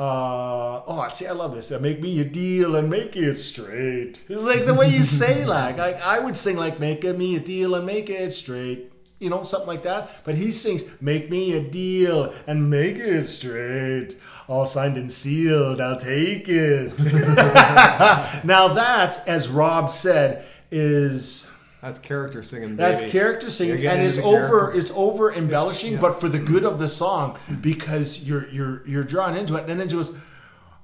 Uh, 0.00 0.82
oh, 0.86 1.06
see, 1.12 1.26
I 1.26 1.32
love 1.32 1.54
this. 1.54 1.70
Uh, 1.70 1.78
make 1.78 2.00
me 2.00 2.18
a 2.20 2.24
deal 2.24 2.76
and 2.76 2.88
make 2.88 3.16
it 3.16 3.36
straight. 3.36 4.22
It's 4.30 4.42
like 4.42 4.64
the 4.64 4.72
way 4.72 4.88
you 4.88 5.02
say, 5.20 5.44
like, 5.44 5.76
like 5.76 6.00
I 6.02 6.18
would 6.20 6.34
sing 6.34 6.56
like 6.56 6.80
"Make 6.80 7.04
me 7.04 7.36
a 7.36 7.40
deal 7.40 7.74
and 7.74 7.84
make 7.84 8.08
it 8.08 8.32
straight," 8.32 8.94
you 9.18 9.28
know, 9.28 9.42
something 9.42 9.68
like 9.68 9.82
that. 9.82 10.24
But 10.24 10.36
he 10.36 10.52
sings 10.52 10.84
"Make 11.02 11.28
me 11.28 11.52
a 11.52 11.60
deal 11.60 12.32
and 12.46 12.70
make 12.70 12.96
it 12.96 13.24
straight." 13.24 14.16
All 14.48 14.64
signed 14.64 14.96
and 14.96 15.12
sealed. 15.12 15.82
I'll 15.82 16.00
take 16.00 16.48
it. 16.48 16.98
now 18.42 18.68
that's, 18.68 19.28
as 19.28 19.50
Rob 19.50 19.90
said, 19.90 20.46
is 20.70 21.52
That's 21.80 21.98
character 21.98 22.42
singing. 22.42 22.76
That's 22.76 23.00
character 23.10 23.48
singing, 23.48 23.86
and 23.86 24.02
it's 24.02 24.18
over. 24.18 24.48
character. 24.48 24.78
It's 24.78 24.90
over 24.90 25.32
embellishing, 25.32 25.94
yeah. 25.94 26.00
but 26.00 26.20
for 26.20 26.28
the 26.28 26.38
good 26.38 26.64
of 26.64 26.78
the 26.78 26.88
song, 26.88 27.38
because 27.60 28.28
you're 28.28 28.48
you're 28.50 28.86
you're 28.86 29.04
drawn 29.04 29.34
into 29.36 29.56
it. 29.56 29.60
And 29.60 29.80
then 29.80 29.80
it 29.80 29.90
goes, 29.90 30.18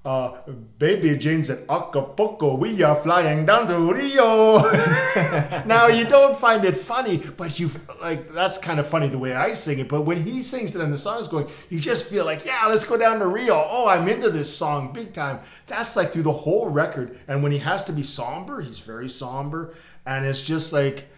uh, 0.07 0.41
"Baby 0.79 1.19
Jane 1.19 1.43
said 1.43 1.67
Acapulco, 1.69 2.57
we 2.57 2.83
are 2.83 2.97
flying 2.97 3.45
down 3.45 3.67
to 3.67 3.93
Rio." 3.93 4.57
now 5.67 5.89
you 5.89 6.07
don't 6.07 6.35
find 6.35 6.65
it 6.65 6.77
funny, 6.77 7.19
but 7.37 7.61
you 7.61 7.71
like 8.01 8.31
that's 8.31 8.57
kind 8.57 8.81
of 8.81 8.87
funny 8.87 9.09
the 9.09 9.19
way 9.19 9.35
I 9.35 9.53
sing 9.53 9.79
it. 9.79 9.91
But 9.91 10.07
when 10.07 10.23
he 10.23 10.41
sings 10.41 10.75
it 10.75 10.81
and 10.81 10.91
the 10.91 10.97
song's 10.97 11.29
going, 11.29 11.47
you 11.69 11.79
just 11.79 12.09
feel 12.09 12.25
like, 12.25 12.47
yeah, 12.47 12.65
let's 12.69 12.87
go 12.87 12.97
down 12.97 13.19
to 13.19 13.27
Rio. 13.27 13.53
Oh, 13.55 13.87
I'm 13.87 14.09
into 14.09 14.31
this 14.31 14.55
song 14.55 14.95
big 14.95 15.13
time. 15.13 15.41
That's 15.67 15.95
like 15.95 16.09
through 16.09 16.23
the 16.23 16.33
whole 16.33 16.71
record. 16.71 17.19
And 17.29 17.43
when 17.43 17.53
he 17.53 17.59
has 17.59 17.85
to 17.85 17.93
be 17.93 18.03
somber, 18.03 18.63
he's 18.63 18.79
very 18.79 19.11
somber, 19.11 19.75
and 20.07 20.25
it's 20.25 20.41
just 20.41 20.73
like 20.73 21.09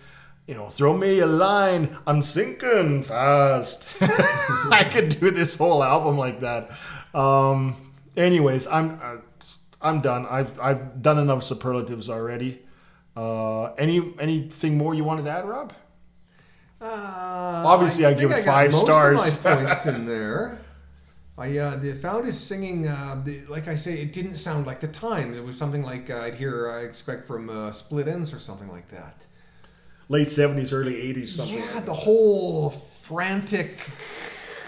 you 0.49 0.55
know, 0.55 0.69
throw 0.69 0.97
me 0.97 1.19
a 1.21 1.27
line. 1.27 1.95
I'm 2.07 2.23
sinking 2.23 3.03
fast. 3.03 3.95
I 4.01 4.83
could 4.91 5.11
do 5.11 5.31
this 5.31 5.57
whole 5.57 5.85
album 5.85 6.17
like 6.17 6.41
that. 6.41 6.71
Um, 7.15 7.93
anyways, 8.17 8.67
I'm 8.67 8.99
uh, 9.03 9.17
I'm 9.83 10.01
done. 10.01 10.27
I've 10.27 10.59
I've 10.59 11.03
done 11.03 11.19
enough 11.19 11.43
superlatives 11.43 12.09
already. 12.09 12.63
Uh, 13.15 13.75
any 13.75 14.15
anything 14.19 14.79
more 14.79 14.95
you 14.95 15.05
wanted 15.05 15.27
to 15.27 15.31
add, 15.31 15.45
Rob? 15.47 15.75
Uh, 16.81 17.63
Obviously, 17.67 18.07
I 18.07 18.15
think 18.15 18.21
give 18.21 18.31
it 18.31 18.45
five 18.45 18.73
most 18.73 18.81
stars. 18.81 19.39
Of 19.39 19.45
my 19.45 19.65
points 19.65 19.87
in 19.87 20.07
there. 20.07 20.61
I 21.39 21.57
uh, 21.57 21.77
the, 21.77 21.95
found 21.95 22.27
his 22.27 22.39
singing. 22.39 22.89
Uh, 22.89 23.23
the, 23.25 23.47
like 23.47 23.69
I 23.69 23.77
say, 23.77 24.03
it 24.03 24.13
didn't 24.13 24.35
sound 24.35 24.67
like 24.67 24.81
the 24.81 24.89
time. 24.89 25.35
It 25.35 25.45
was 25.45 25.57
something 25.57 25.85
like 25.85 26.11
uh, 26.11 26.23
I'd 26.23 26.35
hear. 26.35 26.69
I 26.69 26.81
expect 26.81 27.29
from 27.29 27.49
uh, 27.49 27.71
Split 27.71 28.07
Enz 28.07 28.35
or 28.35 28.41
something 28.41 28.69
like 28.69 28.89
that. 28.89 29.25
Late 30.09 30.27
seventies, 30.27 30.73
early 30.73 31.01
eighties, 31.01 31.37
something. 31.37 31.59
Yeah, 31.59 31.75
like 31.75 31.85
the 31.85 31.93
whole 31.93 32.71
frantic, 32.71 33.79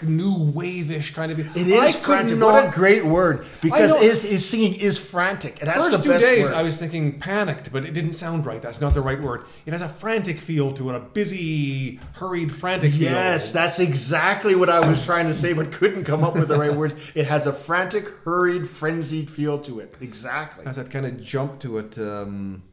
new 0.03 0.51
wave-ish 0.51 1.13
kind 1.13 1.31
of. 1.31 1.39
It 1.39 1.67
is 1.67 1.95
frantic. 1.95 2.39
what 2.39 2.67
a 2.67 2.71
great 2.71 3.05
word! 3.05 3.45
Because 3.61 3.95
his, 3.99 4.23
his 4.23 4.47
singing 4.47 4.73
is 4.75 4.97
frantic. 4.97 5.59
And 5.59 5.67
that's 5.67 5.89
First 5.89 6.03
the 6.03 6.13
two 6.13 6.19
days, 6.19 6.49
word. 6.49 6.55
I 6.55 6.63
was 6.63 6.77
thinking 6.77 7.19
panicked, 7.19 7.71
but 7.71 7.85
it 7.85 7.93
didn't 7.93 8.13
sound 8.13 8.45
right. 8.45 8.61
That's 8.61 8.81
not 8.81 8.93
the 8.93 9.01
right 9.01 9.21
word. 9.21 9.45
It 9.65 9.73
has 9.73 9.81
a 9.81 9.89
frantic 9.89 10.37
feel 10.37 10.71
to 10.73 10.89
it, 10.89 10.95
a 10.95 10.99
busy, 10.99 11.99
hurried, 12.13 12.51
frantic 12.51 12.91
feel. 12.91 13.11
Yes, 13.11 13.51
that's 13.51 13.79
exactly 13.79 14.55
what 14.55 14.69
I 14.69 14.87
was 14.87 15.03
trying 15.05 15.27
to 15.27 15.33
say, 15.33 15.53
but 15.53 15.71
couldn't 15.71 16.03
come 16.03 16.23
up 16.23 16.35
with 16.35 16.47
the 16.47 16.57
right 16.57 16.75
words. 16.75 17.11
It 17.15 17.27
has 17.27 17.47
a 17.47 17.53
frantic, 17.53 18.07
hurried, 18.23 18.67
frenzied 18.67 19.29
feel 19.29 19.59
to 19.59 19.79
it. 19.79 19.97
Exactly. 20.01 20.65
has 20.65 20.77
that 20.77 20.89
kind 20.89 21.05
of 21.05 21.21
jump 21.21 21.59
to 21.59 21.77
it. 21.77 21.97
Um, 21.97 22.63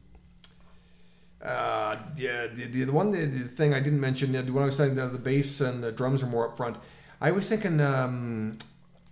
uh, 1.41 1.95
yeah, 2.17 2.47
the, 2.47 2.65
the, 2.65 2.83
the 2.83 2.91
one 2.91 3.11
the, 3.11 3.25
the 3.25 3.47
thing 3.47 3.73
I 3.73 3.79
didn't 3.79 4.01
mention 4.01 4.33
when 4.33 4.63
I 4.63 4.65
was 4.65 4.75
saying 4.75 4.95
the, 4.95 5.07
the 5.07 5.17
bass 5.17 5.61
and 5.61 5.81
the 5.81 5.91
drums 5.91 6.21
are 6.21 6.27
more 6.27 6.49
up 6.49 6.57
front, 6.57 6.77
I 7.21 7.31
was 7.31 7.49
thinking 7.49 7.81
um, 7.81 8.57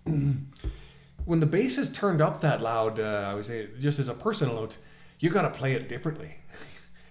when 0.06 1.40
the 1.40 1.46
bass 1.46 1.78
is 1.78 1.92
turned 1.92 2.22
up 2.22 2.42
that 2.42 2.62
loud, 2.62 3.00
uh, 3.00 3.28
I 3.30 3.34
would 3.34 3.46
say 3.46 3.68
just 3.80 4.00
as 4.00 4.08
a 4.08 4.14
personal 4.14 4.56
note, 4.56 4.78
you 5.20 5.30
got 5.30 5.42
to 5.42 5.50
play 5.50 5.74
it 5.74 5.90
differently. 5.90 6.36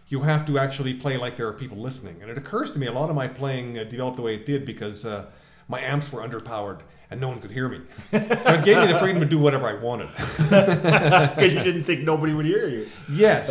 You 0.09 0.20
have 0.20 0.47
to 0.47 0.57
actually 0.57 0.94
play 0.94 1.16
like 1.16 1.36
there 1.36 1.49
are 1.49 1.53
people 1.53 1.78
listening, 1.78 2.22
and 2.22 2.30
it 2.30 2.38
occurs 2.38 2.70
to 2.70 2.78
me 2.78 2.86
a 2.86 2.92
lot 2.92 3.11
of 3.11 3.16
my 3.16 3.26
playing 3.26 3.76
uh, 3.76 3.82
developed 3.82 4.14
the 4.14 4.22
way 4.22 4.36
it 4.36 4.47
did 4.47 4.64
because 4.64 5.05
uh, 5.05 5.26
my 5.66 5.80
amps 5.80 6.12
were 6.12 6.20
underpowered 6.20 6.82
and 7.11 7.20
no 7.20 7.28
one 7.28 7.40
could 7.40 7.51
hear 7.51 7.68
me. 7.68 7.80
so 8.11 8.16
it 8.16 8.64
gave 8.64 8.78
me 8.78 8.86
the 8.86 8.99
freedom 9.01 9.20
to 9.20 9.26
do 9.26 9.38
whatever 9.38 9.68
I 9.68 9.74
wanted. 9.74 10.09
Because 10.16 11.53
you 11.53 11.61
didn't 11.61 11.84
think 11.84 12.03
nobody 12.03 12.34
would 12.34 12.47
hear 12.47 12.68
you. 12.68 12.86
Yes. 13.11 13.49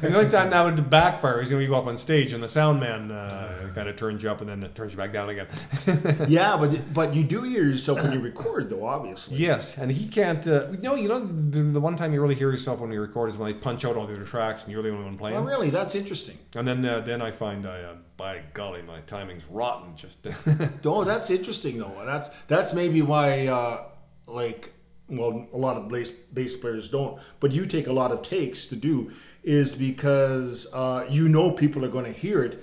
the 0.00 0.16
only 0.16 0.28
time 0.28 0.50
that 0.50 0.62
would 0.62 0.88
backfire 0.88 1.40
is 1.40 1.50
when 1.52 1.60
you 1.60 1.68
go 1.68 1.74
up 1.74 1.86
on 1.86 1.96
stage 1.96 2.32
and 2.32 2.42
the 2.42 2.48
sound 2.48 2.78
man 2.80 3.10
uh, 3.10 3.65
kind 3.76 3.88
of 3.90 3.94
turns 3.96 4.22
you 4.22 4.30
up 4.30 4.40
and 4.40 4.48
then 4.48 4.62
it 4.62 4.74
turns 4.74 4.92
you 4.92 4.98
back 4.98 5.12
down 5.12 5.28
again. 5.28 5.46
Yeah, 6.28 6.56
but 6.56 6.70
but 6.94 7.14
you 7.14 7.22
do 7.22 7.42
hear 7.42 7.62
yourself 7.64 8.02
when 8.02 8.12
you 8.12 8.20
record, 8.20 8.70
though. 8.70 8.86
Obviously. 8.86 9.36
yes, 9.36 9.76
and 9.78 9.90
he 9.92 10.08
can't. 10.08 10.44
Uh, 10.48 10.68
no, 10.82 10.94
you 10.94 11.08
know, 11.08 11.20
the, 11.20 11.62
the 11.62 11.80
one 11.80 11.94
time 11.94 12.12
you 12.14 12.20
really 12.22 12.34
hear 12.34 12.50
yourself 12.50 12.80
when 12.80 12.90
you 12.90 13.00
record 13.00 13.28
is 13.28 13.36
when 13.36 13.52
they 13.52 13.58
punch 13.58 13.84
out 13.84 13.96
all 13.96 14.06
the 14.06 14.14
other 14.14 14.24
tracks 14.24 14.64
and 14.64 14.72
you're 14.72 14.82
the 14.82 14.90
only 14.90 15.04
one 15.04 15.18
playing. 15.18 15.36
Oh, 15.36 15.42
really? 15.42 15.70
That's 15.70 15.94
interesting. 15.94 16.38
And 16.56 16.66
then 16.66 16.84
uh, 16.84 17.00
then 17.00 17.20
I 17.20 17.30
find 17.30 17.66
I, 17.66 17.80
uh, 17.82 17.94
by 18.16 18.40
golly, 18.54 18.82
my 18.82 19.00
timing's 19.00 19.46
rotten. 19.46 19.94
Just 19.94 20.26
Oh, 20.86 21.04
that's 21.04 21.30
interesting, 21.30 21.78
though. 21.78 21.92
That's 22.06 22.28
that's 22.48 22.72
maybe 22.72 23.02
why, 23.02 23.46
uh, 23.46 23.84
like, 24.26 24.72
well, 25.08 25.46
a 25.52 25.58
lot 25.58 25.76
of 25.76 25.88
bass 25.88 26.10
bass 26.10 26.54
players 26.54 26.88
don't, 26.88 27.20
but 27.40 27.52
you 27.52 27.66
take 27.66 27.86
a 27.88 27.92
lot 27.92 28.10
of 28.10 28.22
takes 28.22 28.66
to 28.68 28.76
do, 28.76 29.10
is 29.44 29.74
because 29.74 30.66
uh, 30.72 31.06
you 31.10 31.28
know 31.28 31.50
people 31.52 31.84
are 31.84 31.88
going 31.90 32.06
to 32.06 32.18
hear 32.26 32.42
it, 32.42 32.62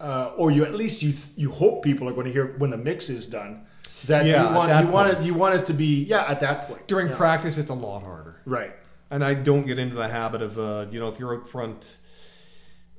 uh, 0.00 0.32
or 0.36 0.50
you 0.50 0.64
at 0.64 0.74
least 0.74 1.02
you 1.02 1.12
you 1.36 1.50
hope 1.50 1.82
people 1.82 2.08
are 2.08 2.12
going 2.12 2.26
to 2.26 2.32
hear 2.32 2.54
when 2.58 2.70
the 2.70 2.76
mix 2.78 3.08
is 3.08 3.26
done. 3.26 3.66
That 4.06 4.26
Yeah, 4.26 4.48
you 4.50 4.54
want 4.54 4.68
that 4.68 4.84
you 4.84 4.90
want 4.90 5.12
it 5.12 5.22
you 5.26 5.34
want 5.34 5.54
it 5.54 5.66
to 5.66 5.74
be 5.74 6.04
yeah 6.04 6.24
at 6.28 6.40
that 6.40 6.68
point 6.68 6.86
during 6.86 7.08
Yeah. 7.08 7.16
practice, 7.16 7.58
it's 7.58 7.70
a 7.70 7.74
lot 7.74 8.02
harder. 8.02 8.40
right. 8.44 8.72
And 9.10 9.24
I 9.24 9.34
don't 9.34 9.66
get 9.66 9.78
into 9.78 9.94
the 9.94 10.08
habit 10.08 10.42
of, 10.42 10.58
uh, 10.58 10.86
you 10.90 10.98
know, 10.98 11.06
if 11.08 11.20
you're 11.20 11.32
out 11.36 11.46
front, 11.46 11.96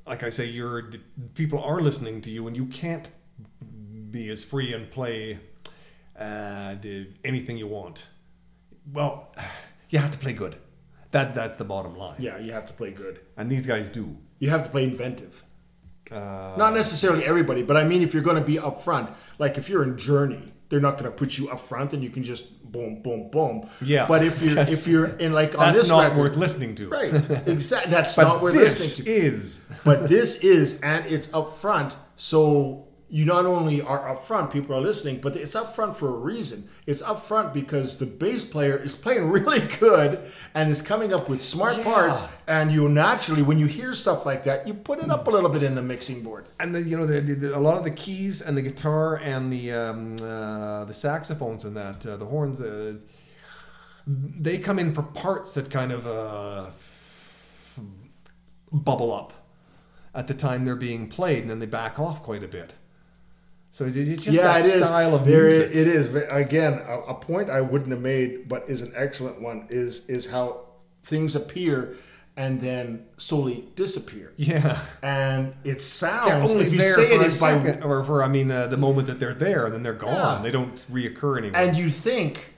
like 0.06 0.24
I 0.24 0.30
say, 0.30 0.46
you're 0.46 0.90
people 1.34 1.60
are 1.62 1.82
listening 1.82 2.22
to 2.22 2.30
you, 2.30 2.48
and 2.48 2.56
you 2.56 2.66
can't 2.68 3.10
be 4.10 4.30
as 4.30 4.44
free 4.46 4.74
and 4.74 4.90
play 4.90 5.38
uh, 6.18 6.76
anything 7.26 7.58
you 7.58 7.68
want. 7.68 8.08
Well, 8.92 9.36
you 9.90 10.00
have 10.00 10.12
to 10.12 10.18
play 10.18 10.32
good. 10.34 10.56
That 11.12 11.36
that's 11.36 11.58
the 11.58 11.66
bottom 11.66 11.98
line. 11.98 12.16
Yeah, 12.20 12.38
you 12.40 12.54
have 12.54 12.66
to 12.68 12.74
play 12.74 12.92
good. 12.92 13.20
And 13.36 13.50
these 13.52 13.66
guys 13.68 13.90
do. 13.90 14.18
You 14.40 14.50
have 14.50 14.64
to 14.64 14.70
play 14.70 14.86
inventive. 14.86 15.44
Uh, 16.12 16.56
Not 16.58 16.74
necessarily 16.74 17.24
everybody, 17.26 17.64
but 17.64 17.78
I 17.78 17.84
mean, 17.84 18.02
if 18.02 18.14
you're 18.14 18.24
going 18.24 18.38
to 18.38 18.44
be 18.44 18.60
up 18.60 18.82
front, 18.82 19.10
like 19.40 19.58
if 19.58 19.70
you're 19.70 19.84
in 19.84 19.98
Journey, 19.98 20.54
they're 20.70 20.82
not 20.82 20.98
going 20.98 21.10
to 21.12 21.16
put 21.16 21.38
you 21.38 21.50
up 21.50 21.60
front 21.60 21.94
and 21.94 22.04
you 22.04 22.10
can 22.10 22.24
just 22.24 22.62
boom, 22.72 23.02
boom, 23.02 23.30
boom. 23.30 23.70
Yeah. 23.82 24.06
But 24.08 24.24
if 24.24 24.42
you're 24.42 24.60
if 24.60 24.88
you're 24.92 25.08
in 25.18 25.34
like 25.34 25.54
on 25.58 25.68
that's 25.68 25.78
this 25.80 25.90
not 25.90 26.04
record, 26.04 26.18
worth 26.20 26.38
listening 26.38 26.76
to. 26.76 26.90
right? 26.90 27.14
Exactly. 27.48 27.92
That's 27.92 28.18
not 28.28 28.42
worth 28.42 28.54
this 28.56 28.80
listening 29.00 29.06
to. 29.06 29.28
is. 29.36 29.66
But 29.86 30.10
this 30.10 30.44
is, 30.44 30.82
and 30.82 31.06
it's 31.06 31.34
up 31.34 31.58
front, 31.58 31.96
so 32.18 32.87
you 33.10 33.24
not 33.24 33.46
only 33.46 33.82
are 33.82 34.10
up 34.10 34.26
front, 34.26 34.52
people 34.52 34.76
are 34.76 34.82
listening, 34.82 35.20
but 35.22 35.36
it's 35.36 35.56
up 35.56 35.74
front 35.76 35.96
for 35.96 36.10
a 36.10 36.18
reason. 36.18 36.68
It's 36.86 37.02
up 37.02 37.26
front 37.26 37.54
because 37.54 37.98
the 38.00 38.06
bass 38.06 38.44
player 38.44 38.76
is 38.76 38.94
playing 38.96 39.30
really 39.38 39.62
good 39.80 40.20
and 40.54 40.70
is 40.70 40.82
coming 40.82 41.14
up 41.14 41.30
with 41.30 41.42
smart 41.42 41.78
Yeah. 41.78 41.84
parts, 41.86 42.24
and 42.48 42.70
you 42.72 42.90
naturally, 42.90 43.42
when 43.44 43.60
you 43.60 43.66
hear 43.68 43.94
stuff 43.94 44.26
like 44.26 44.44
that, 44.44 44.68
you 44.68 44.74
put 44.74 45.00
it 45.00 45.10
up 45.10 45.26
a 45.28 45.30
little 45.32 45.50
bit 45.50 45.64
in 45.64 45.76
the 45.76 45.82
mixing 45.82 46.22
board. 46.22 46.46
and 46.60 46.76
the, 46.76 46.82
you 46.82 46.98
know 46.98 47.06
the, 47.06 47.22
the, 47.22 47.34
the- 47.36 47.58
a 47.58 47.60
lot 47.60 47.78
of 47.78 47.84
the 47.86 47.92
keys 47.92 48.42
and 48.42 48.58
the 48.58 48.62
guitar 48.62 49.16
and 49.18 49.54
the 49.54 49.72
um, 49.72 50.16
uh, 50.22 50.84
the 50.86 50.94
saxophones 50.94 51.64
and 51.64 51.78
that 51.78 52.06
uh, 52.06 52.18
the 52.18 52.26
horns 52.26 52.60
uh, 52.60 52.96
they 54.06 54.58
come 54.58 54.80
in 54.80 54.94
for 54.94 55.04
parts 55.04 55.54
that 55.54 55.70
kind 55.70 55.92
of 55.92 56.06
uh, 56.08 56.66
bubble 58.72 59.14
up 59.14 59.34
at 60.14 60.28
the 60.28 60.34
time 60.34 60.66
they're 60.66 60.76
being 60.76 61.08
played 61.08 61.40
and 61.42 61.50
then 61.50 61.60
they 61.60 61.66
back 61.66 62.00
off 62.00 62.24
quite 62.24 62.44
a 62.44 62.48
bit 62.48 62.74
so 63.78 63.86
it's 63.86 63.94
just 63.94 64.26
yeah, 64.26 64.42
that 64.42 64.62
it 64.62 64.74
is. 64.74 64.88
style 64.88 65.14
of 65.14 65.24
There 65.24 65.50
music 65.50 65.70
it 65.70 65.88
is. 65.88 66.16
Again, 66.32 66.82
a, 66.88 67.00
a 67.02 67.14
point 67.14 67.52
I 67.52 67.62
wouldn't 67.62 67.92
have 67.92 68.02
made, 68.02 68.50
but 68.50 68.68
is 68.68 68.82
an 68.82 68.92
excellent 68.96 69.40
one. 69.40 69.68
Is 69.70 70.10
is 70.10 70.32
how 70.32 70.66
things 71.04 71.36
appear 71.36 71.96
and 72.36 72.60
then 72.60 73.06
slowly 73.18 73.66
disappear. 73.76 74.34
yeah 74.36 74.82
And 75.04 75.56
it 75.64 75.80
sounds 75.80 76.52
only 76.52 76.66
if 76.66 76.74
you 76.74 76.82
say 76.82 77.14
it 77.14 77.22
a 77.22 77.40
by 77.40 77.88
or 77.88 78.04
for 78.04 78.24
I 78.24 78.28
mean 78.28 78.50
uh, 78.50 78.66
the 78.66 78.78
moment 78.78 79.06
that 79.10 79.20
they're 79.20 79.36
there 79.36 79.70
then 79.70 79.84
they're 79.84 79.94
gone 79.94 80.38
Yeah. 80.38 80.42
they 80.42 80.52
don't 80.52 80.76
reoccur 80.92 81.38
anymore 81.38 81.62
and 81.62 81.78
you 81.78 81.92
think 81.92 82.56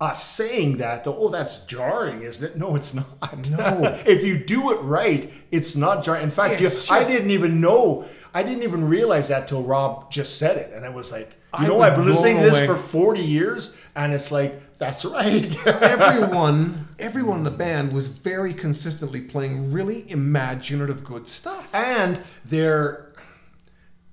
us 0.00 0.24
saying 0.24 0.78
that 0.78 1.04
though, 1.04 1.16
oh, 1.16 1.28
that's 1.28 1.66
jarring, 1.66 2.22
isn't 2.22 2.52
it? 2.52 2.56
No, 2.56 2.74
it's 2.74 2.94
not. 2.94 3.50
No. 3.50 3.80
if 4.06 4.24
you 4.24 4.38
do 4.38 4.70
it 4.72 4.80
right, 4.80 5.30
it's 5.50 5.76
not 5.76 6.02
jarring. 6.02 6.22
In 6.22 6.30
fact, 6.30 6.58
you, 6.58 6.66
It's 6.68 6.90
I 6.90 7.06
didn't 7.06 7.30
even 7.30 7.60
know. 7.60 8.06
I 8.34 8.42
didn't 8.42 8.62
even 8.62 8.88
realize 8.88 9.28
that 9.28 9.48
till 9.48 9.62
Rob 9.62 10.10
just 10.10 10.38
said 10.38 10.56
it, 10.56 10.72
and 10.72 10.84
I 10.84 10.90
was 10.90 11.12
like, 11.12 11.30
you 11.58 11.64
I 11.64 11.68
know, 11.68 11.80
I've 11.80 11.96
been 11.96 12.06
listening 12.06 12.36
to 12.36 12.42
this 12.42 12.58
away. 12.58 12.66
for 12.66 12.76
forty 12.76 13.22
years, 13.22 13.80
and 13.96 14.12
it's 14.12 14.30
like 14.30 14.78
that's 14.78 15.04
right. 15.04 15.66
everyone 15.66 16.88
everyone 16.98 17.38
in 17.38 17.44
the 17.44 17.50
band 17.50 17.92
was 17.92 18.06
very 18.06 18.54
consistently 18.54 19.20
playing 19.20 19.72
really 19.72 20.10
imaginative 20.10 21.02
good 21.04 21.28
stuff 21.28 21.74
and 21.74 22.20
they're 22.44 23.12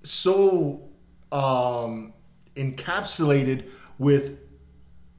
so 0.04 0.90
um, 1.32 2.14
encapsulated 2.56 3.70
with 3.98 4.40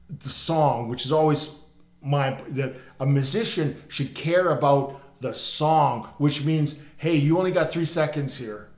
the 0.09 0.29
song, 0.29 0.87
which 0.87 1.05
is 1.05 1.11
always 1.11 1.63
my 2.01 2.31
that 2.49 2.75
a 2.99 3.05
musician 3.05 3.75
should 3.87 4.15
care 4.15 4.49
about 4.49 4.99
the 5.21 5.33
song, 5.33 6.05
which 6.17 6.43
means 6.43 6.81
hey, 6.97 7.15
you 7.15 7.37
only 7.37 7.51
got 7.51 7.69
three 7.71 7.85
seconds 7.85 8.37
here, 8.37 8.68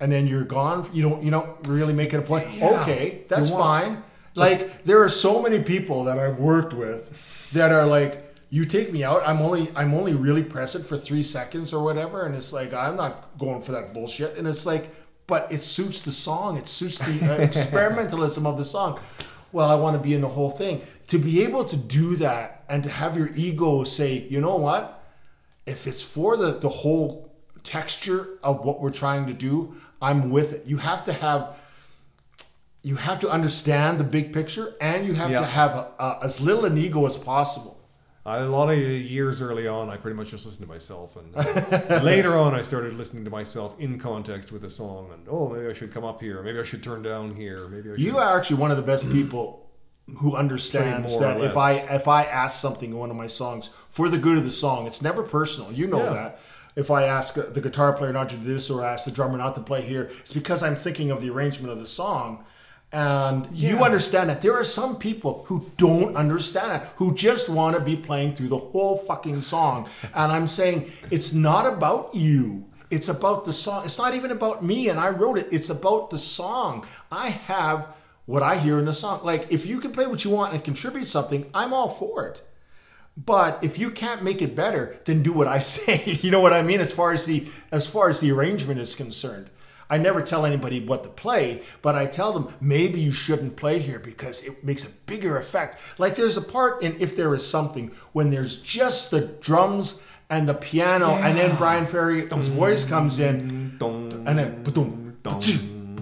and 0.00 0.10
then 0.10 0.26
you're 0.26 0.44
gone. 0.44 0.88
You 0.92 1.02
don't 1.02 1.22
you 1.22 1.30
don't 1.30 1.48
really 1.68 1.94
make 1.94 2.12
it 2.14 2.18
a 2.18 2.22
point. 2.22 2.46
Yeah. 2.54 2.80
Okay, 2.82 3.22
that's 3.28 3.50
fine. 3.50 4.02
Like 4.34 4.84
there 4.84 5.02
are 5.02 5.08
so 5.08 5.42
many 5.42 5.62
people 5.62 6.04
that 6.04 6.18
I've 6.18 6.38
worked 6.38 6.72
with 6.72 7.50
that 7.52 7.72
are 7.72 7.86
like 7.86 8.26
you 8.50 8.64
take 8.64 8.92
me 8.92 9.04
out. 9.04 9.22
I'm 9.26 9.40
only 9.40 9.68
I'm 9.76 9.94
only 9.94 10.14
really 10.14 10.42
present 10.42 10.84
for 10.84 10.96
three 10.96 11.22
seconds 11.22 11.72
or 11.72 11.84
whatever, 11.84 12.26
and 12.26 12.34
it's 12.34 12.52
like 12.52 12.72
I'm 12.74 12.96
not 12.96 13.38
going 13.38 13.62
for 13.62 13.72
that 13.72 13.94
bullshit. 13.94 14.36
And 14.36 14.46
it's 14.48 14.66
like, 14.66 14.90
but 15.26 15.50
it 15.52 15.62
suits 15.62 16.02
the 16.02 16.12
song. 16.12 16.56
It 16.56 16.66
suits 16.66 16.98
the 16.98 17.32
uh, 17.32 17.38
experimentalism 17.46 18.46
of 18.46 18.58
the 18.58 18.64
song. 18.64 18.98
Well, 19.52 19.68
I 19.68 19.74
want 19.74 19.96
to 19.96 20.02
be 20.02 20.14
in 20.14 20.20
the 20.20 20.28
whole 20.28 20.50
thing. 20.50 20.82
To 21.08 21.18
be 21.18 21.42
able 21.42 21.64
to 21.64 21.76
do 21.76 22.16
that 22.16 22.64
and 22.68 22.84
to 22.84 22.90
have 22.90 23.16
your 23.16 23.30
ego 23.34 23.82
say, 23.82 24.26
you 24.30 24.40
know 24.40 24.56
what, 24.56 25.02
if 25.66 25.86
it's 25.86 26.02
for 26.02 26.36
the 26.36 26.52
the 26.52 26.68
whole 26.68 27.30
texture 27.62 28.38
of 28.42 28.64
what 28.64 28.80
we're 28.80 28.90
trying 28.90 29.26
to 29.26 29.34
do, 29.34 29.74
I'm 30.02 30.30
with 30.30 30.52
it. 30.52 30.66
You 30.66 30.78
have 30.78 31.04
to 31.04 31.12
have 31.12 31.56
you 32.82 32.96
have 32.96 33.18
to 33.20 33.28
understand 33.28 33.98
the 33.98 34.04
big 34.04 34.32
picture 34.32 34.74
and 34.80 35.06
you 35.06 35.12
have 35.14 35.30
Yeah. 35.30 35.40
to 35.40 35.46
have 35.46 35.72
a, 35.76 35.90
a, 35.98 36.18
as 36.24 36.40
little 36.40 36.64
an 36.64 36.78
ego 36.78 37.04
as 37.06 37.16
possible. 37.16 37.76
A 38.26 38.44
lot 38.44 38.70
of 38.70 38.78
years 38.78 39.40
early 39.42 39.66
on, 39.66 39.88
I 39.90 39.96
pretty 39.96 40.16
much 40.16 40.28
just 40.30 40.44
listened 40.46 40.66
to 40.68 40.72
myself, 40.72 41.16
and 41.16 41.34
uh, 41.34 42.00
later 42.04 42.36
on, 42.36 42.54
I 42.54 42.60
started 42.60 42.92
listening 42.94 43.24
to 43.24 43.30
myself 43.30 43.74
in 43.80 43.98
context 43.98 44.52
with 44.52 44.60
the 44.62 44.68
song. 44.70 45.10
And 45.12 45.26
oh, 45.28 45.48
maybe 45.48 45.66
I 45.66 45.72
should 45.72 45.90
come 45.92 46.04
up 46.04 46.20
here. 46.20 46.42
Maybe 46.42 46.60
I 46.60 46.62
should 46.62 46.82
turn 46.82 47.02
down 47.02 47.34
here. 47.34 47.66
Maybe 47.68 47.88
I 47.90 47.92
should. 47.94 48.00
You 48.04 48.18
are 48.18 48.36
actually 48.38 48.58
one 48.58 48.70
of 48.70 48.76
the 48.76 48.82
best 48.82 49.10
people 49.10 49.70
who 50.18 50.36
understands 50.36 51.16
Play 51.16 51.26
more 51.26 51.36
or 51.36 51.40
that 51.40 51.50
if 51.50 51.56
I 51.56 51.72
if 51.94 52.08
I 52.08 52.24
ask 52.24 52.60
something 52.60 52.90
in 52.90 52.98
one 52.98 53.10
of 53.10 53.16
my 53.16 53.26
songs 53.26 53.70
for 53.88 54.08
the 54.10 54.18
good 54.18 54.36
of 54.36 54.44
the 54.44 54.50
song, 54.50 54.86
it's 54.86 55.00
never 55.02 55.22
personal. 55.22 55.72
You 55.72 55.86
know 55.86 56.04
Yeah. 56.04 56.12
that. 56.12 56.40
If 56.76 56.90
I 56.90 57.04
ask 57.04 57.34
the 57.34 57.60
guitar 57.60 57.92
player 57.92 58.12
not 58.12 58.28
to 58.30 58.36
do 58.36 58.46
this 58.46 58.70
or 58.70 58.84
ask 58.84 59.04
the 59.04 59.10
drummer 59.10 59.38
not 59.38 59.54
to 59.56 59.60
play 59.60 59.82
here, 59.82 60.10
it's 60.20 60.32
because 60.32 60.62
I'm 60.62 60.76
thinking 60.76 61.10
of 61.10 61.20
the 61.20 61.30
arrangement 61.30 61.72
of 61.72 61.80
the 61.80 61.86
song. 61.86 62.44
And 62.92 63.48
you 63.52 63.84
understand 63.84 64.30
that 64.30 64.40
there 64.40 64.54
are 64.54 64.64
some 64.64 64.96
people 64.96 65.44
who 65.46 65.70
don't 65.76 66.16
understand 66.16 66.82
it, 66.82 66.88
who 66.96 67.14
just 67.14 67.48
want 67.48 67.76
to 67.76 67.82
be 67.82 67.94
playing 67.94 68.34
through 68.34 68.48
the 68.48 68.58
whole 68.58 68.96
fucking 68.96 69.42
song. 69.42 69.88
And 70.14 70.32
I'm 70.32 70.48
saying 70.48 70.90
it's 71.10 71.32
not 71.32 71.72
about 71.72 72.14
you. 72.14 72.66
It's 72.90 73.08
about 73.08 73.44
the 73.44 73.52
song. 73.52 73.84
It's 73.84 73.98
not 73.98 74.14
even 74.14 74.32
about 74.32 74.64
me 74.64 74.88
and 74.88 74.98
I 74.98 75.10
wrote 75.10 75.38
it. 75.38 75.48
It's 75.52 75.70
about 75.70 76.10
the 76.10 76.18
song. 76.18 76.84
I 77.12 77.28
have 77.28 77.96
what 78.26 78.42
I 78.42 78.56
hear 78.56 78.80
in 78.80 78.86
the 78.86 78.92
song. 78.92 79.20
Like 79.22 79.52
if 79.52 79.66
you 79.66 79.78
can 79.78 79.92
play 79.92 80.06
what 80.08 80.24
you 80.24 80.30
want 80.32 80.52
and 80.52 80.62
contribute 80.62 81.06
something, 81.06 81.48
I'm 81.54 81.72
all 81.72 81.88
for 81.88 82.26
it. 82.26 82.42
But 83.26 83.62
if 83.62 83.78
you 83.78 83.90
can't 83.90 84.22
make 84.22 84.40
it 84.40 84.54
better, 84.56 84.98
then 85.04 85.22
do 85.22 85.32
what 85.32 85.48
I 85.48 85.58
say. 85.76 86.02
you 86.22 86.30
know 86.30 86.40
what 86.40 86.52
I 86.52 86.62
mean? 86.62 86.80
As 86.80 86.92
far 86.92 87.12
as 87.12 87.26
the 87.26 87.46
as 87.72 87.88
far 87.88 88.08
as 88.08 88.20
the 88.20 88.30
arrangement 88.30 88.80
is 88.80 88.94
concerned. 88.94 89.50
I 89.92 89.98
never 89.98 90.22
tell 90.22 90.46
anybody 90.46 90.78
what 90.86 91.02
to 91.02 91.08
play, 91.08 91.62
but 91.82 91.96
I 91.96 92.06
tell 92.06 92.32
them 92.32 92.54
maybe 92.60 93.00
you 93.00 93.10
shouldn't 93.10 93.56
play 93.56 93.80
here 93.80 93.98
because 93.98 94.46
it 94.46 94.62
makes 94.62 94.84
a 94.88 95.04
bigger 95.06 95.36
effect. 95.36 95.80
Like 95.98 96.14
there's 96.14 96.36
a 96.36 96.42
part 96.42 96.82
in 96.84 96.94
If 97.00 97.16
There 97.16 97.34
Is 97.34 97.44
Something 97.44 97.90
when 98.12 98.30
there's 98.30 98.60
just 98.62 99.10
the 99.10 99.26
drums 99.40 100.06
and 100.30 100.48
the 100.48 100.54
piano, 100.54 101.08
and 101.08 101.36
then 101.36 101.56
Bryan 101.56 101.86
Ferry's 101.86 102.32
voice 102.32 102.88
comes 102.88 103.18
in, 103.18 103.76
and 103.80 104.38
then 104.38 104.62
boom, 104.62 105.16
boom, 105.24 105.40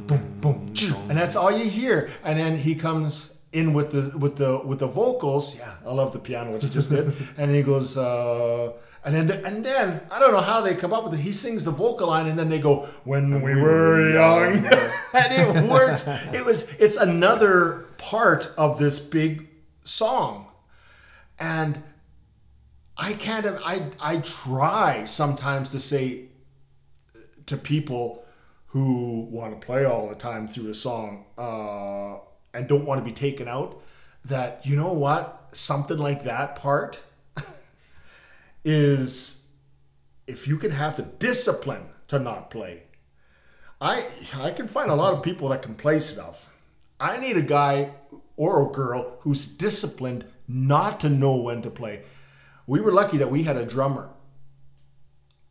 boom, 0.06 0.40
boom, 0.42 0.74
and 1.08 1.16
that's 1.18 1.34
all 1.34 1.50
you 1.50 1.64
hear. 1.64 2.10
And 2.22 2.38
then 2.38 2.58
he 2.58 2.74
comes 2.74 3.37
in 3.52 3.72
with 3.72 3.90
the 3.90 4.16
with 4.18 4.36
the 4.36 4.60
with 4.64 4.80
the 4.80 4.86
vocals. 4.86 5.58
Yeah, 5.58 5.74
I 5.86 5.92
love 5.92 6.12
the 6.12 6.18
piano 6.18 6.52
what 6.52 6.62
you 6.62 6.68
just 6.68 6.90
did. 6.90 7.12
and 7.38 7.50
he 7.50 7.62
goes, 7.62 7.96
uh, 7.96 8.72
and 9.04 9.14
then 9.14 9.44
and 9.44 9.64
then 9.64 10.00
I 10.10 10.18
don't 10.18 10.32
know 10.32 10.40
how 10.40 10.60
they 10.60 10.74
come 10.74 10.92
up 10.92 11.04
with 11.04 11.14
it. 11.14 11.20
He 11.20 11.32
sings 11.32 11.64
the 11.64 11.70
vocal 11.70 12.08
line, 12.08 12.26
and 12.26 12.38
then 12.38 12.48
they 12.48 12.58
go, 12.58 12.86
"When 13.04 13.42
we 13.42 13.54
were 13.54 14.10
young," 14.10 14.66
and 14.66 14.66
it 15.58 15.70
works. 15.70 16.06
It 16.32 16.44
was 16.44 16.76
it's 16.78 16.96
another 16.96 17.86
part 17.96 18.52
of 18.58 18.78
this 18.78 18.98
big 18.98 19.48
song, 19.84 20.46
and 21.38 21.82
I 22.96 23.14
can't. 23.14 23.46
I 23.64 23.86
I 24.00 24.18
try 24.18 25.04
sometimes 25.06 25.70
to 25.70 25.80
say 25.80 26.26
to 27.46 27.56
people 27.56 28.24
who 28.66 29.26
want 29.30 29.58
to 29.58 29.66
play 29.66 29.86
all 29.86 30.08
the 30.08 30.14
time 30.14 30.46
through 30.46 30.68
a 30.68 30.74
song 30.74 31.24
uh, 31.38 32.18
and 32.58 32.68
don't 32.68 32.84
want 32.84 32.98
to 32.98 33.04
be 33.04 33.12
taken 33.12 33.48
out 33.48 33.80
that 34.24 34.60
you 34.64 34.76
know 34.76 34.92
what 34.92 35.48
something 35.52 35.98
like 35.98 36.24
that 36.24 36.56
part 36.56 37.00
is 38.64 39.48
if 40.26 40.46
you 40.46 40.58
can 40.58 40.70
have 40.70 40.96
the 40.96 41.02
discipline 41.02 41.86
to 42.08 42.18
not 42.18 42.50
play 42.50 42.82
i 43.80 44.04
i 44.40 44.50
can 44.50 44.68
find 44.68 44.90
a 44.90 44.94
lot 44.94 45.14
of 45.14 45.22
people 45.22 45.48
that 45.48 45.62
can 45.62 45.74
play 45.74 45.98
stuff. 45.98 46.50
I 47.00 47.18
need 47.18 47.36
a 47.36 47.42
guy 47.42 47.92
or 48.36 48.68
a 48.68 48.72
girl 48.72 49.18
who's 49.20 49.46
disciplined 49.46 50.24
not 50.48 51.00
to 51.00 51.08
know 51.08 51.36
when 51.36 51.62
to 51.62 51.70
play. 51.70 52.02
We 52.66 52.80
were 52.80 52.92
lucky 52.92 53.18
that 53.18 53.30
we 53.30 53.44
had 53.44 53.56
a 53.56 53.64
drummer 53.64 54.10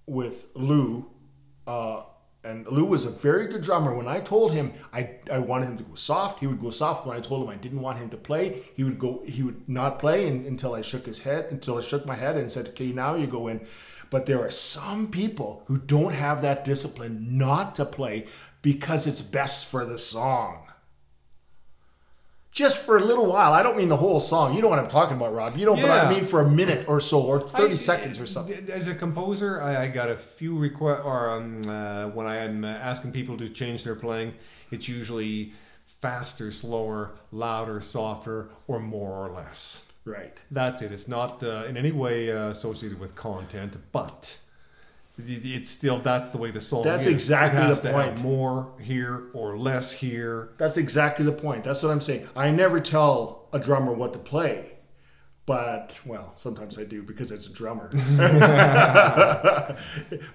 with 0.06 0.50
Lou, 0.56 1.10
uh, 1.66 2.02
and 2.48 2.66
Lou 2.68 2.86
was 2.86 3.06
a 3.06 3.10
very 3.10 3.46
good 3.48 3.62
drummer. 3.62 3.94
When 3.94 4.08
I 4.08 4.20
told 4.20 4.54
him 4.54 4.72
I, 4.94 5.12
I 5.32 5.40
wanted 5.40 5.68
him 5.68 5.78
to 5.78 5.84
go 5.84 5.96
soft, 5.96 6.40
he 6.40 6.48
would 6.48 6.60
go 6.60 6.70
soft. 6.70 7.06
When 7.06 7.18
I 7.18 7.20
told 7.20 7.44
him 7.44 7.50
I 7.50 7.56
didn't 7.56 7.82
want 7.82 8.00
him 8.00 8.10
to 8.10 8.18
play, 8.18 8.64
he 8.76 8.84
would 8.84 8.98
go. 8.98 9.24
He 9.26 9.44
would 9.44 9.68
not 9.68 10.00
play 10.00 10.28
until 10.28 10.74
I 10.74 10.82
shook 10.82 11.06
his 11.06 11.20
head, 11.20 11.48
until 11.52 11.78
I 11.78 11.82
shook 11.82 12.06
my 12.06 12.16
head 12.16 12.38
and 12.38 12.52
said, 12.52 12.70
"Okay, 12.70 12.92
now 12.92 13.16
you 13.16 13.28
go 13.28 13.48
in." 13.48 13.66
But 14.10 14.26
there 14.26 14.42
are 14.42 14.52
some 14.52 15.12
people 15.12 15.64
who 15.68 15.78
don't 15.78 16.14
have 16.14 16.42
that 16.42 16.64
discipline 16.64 17.38
not 17.38 17.76
to 17.76 17.86
play 17.86 18.26
because 18.62 19.06
it's 19.06 19.22
best 19.22 19.68
for 19.68 19.86
the 19.86 19.98
song. 19.98 20.67
Just 22.58 22.84
for 22.84 22.98
a 22.98 23.04
little 23.04 23.28
while. 23.28 23.54
I 23.54 23.62
don't 23.62 23.78
mean 23.78 23.88
the 23.88 23.98
whole 23.98 24.20
song. 24.20 24.56
You 24.56 24.64
know 24.64 24.68
what 24.68 24.80
I'm 24.80 24.88
talking 24.88 25.16
about, 25.16 25.32
Rob. 25.32 25.56
You 25.58 25.68
know, 25.68 25.76
but 25.76 25.92
I 25.92 26.10
mean 26.10 26.24
for 26.24 26.42
a 26.42 26.50
minute 26.50 26.90
or 26.90 27.00
so, 27.00 27.22
or 27.22 27.40
30 27.40 27.74
I- 27.74 27.76
seconds 27.76 28.20
or 28.20 28.26
something. 28.26 28.68
As 28.72 28.88
a 28.88 28.96
composer, 28.96 29.62
I, 29.62 29.84
I 29.84 29.88
got 29.90 30.10
a 30.10 30.18
few 30.18 30.58
requests, 30.58 31.02
or 31.06 31.30
um, 31.30 31.62
uh, 31.70 32.08
when 32.08 32.26
I 32.26 32.38
am 32.38 32.66
uh, 32.66 32.70
asking 32.70 33.12
people 33.12 33.38
to 33.38 33.48
change 33.48 33.84
their 33.84 33.94
playing, 33.94 34.34
it's 34.72 34.88
usually 34.88 35.54
faster, 36.02 36.52
slower, 36.52 37.12
louder, 37.32 37.80
softer, 37.80 38.50
or 38.68 38.80
more 38.80 39.12
or 39.12 39.30
less. 39.30 39.92
Right. 40.04 40.42
That's 40.50 40.82
it. 40.82 40.92
It's 40.92 41.08
not 41.08 41.44
uh, 41.44 41.66
in 41.70 41.78
any 41.78 41.92
way 41.92 42.32
uh, 42.32 42.50
associated 42.50 43.00
with 43.00 43.14
content, 43.14 43.78
but 43.92 44.40
it's 45.20 45.70
still 45.70 45.98
that's 45.98 46.32
the 46.32 46.38
way 46.38 46.52
the 46.52 46.62
song 46.62 46.84
That's 46.84 47.06
is. 47.06 47.14
exactly 47.14 47.74
the 47.74 47.92
point. 47.92 48.22
more 48.22 48.74
here 48.80 49.30
or 49.34 49.58
less 49.58 49.92
here. 49.92 50.50
That's 50.58 50.78
exactly 50.78 51.26
the 51.26 51.32
point. 51.32 51.64
That's 51.64 51.82
what 51.82 51.92
I'm 51.92 52.02
saying. 52.02 52.28
I 52.36 52.52
never 52.52 52.80
tell 52.80 53.48
a 53.52 53.60
drummer 53.60 53.94
what 53.94 54.14
to 54.14 54.20
play, 54.20 54.74
but 55.48 56.00
well, 56.06 56.34
sometimes 56.36 56.78
I 56.78 56.84
do 56.84 57.02
because 57.02 57.32
it's 57.32 57.48
a 57.48 57.54
drummer. 57.54 57.90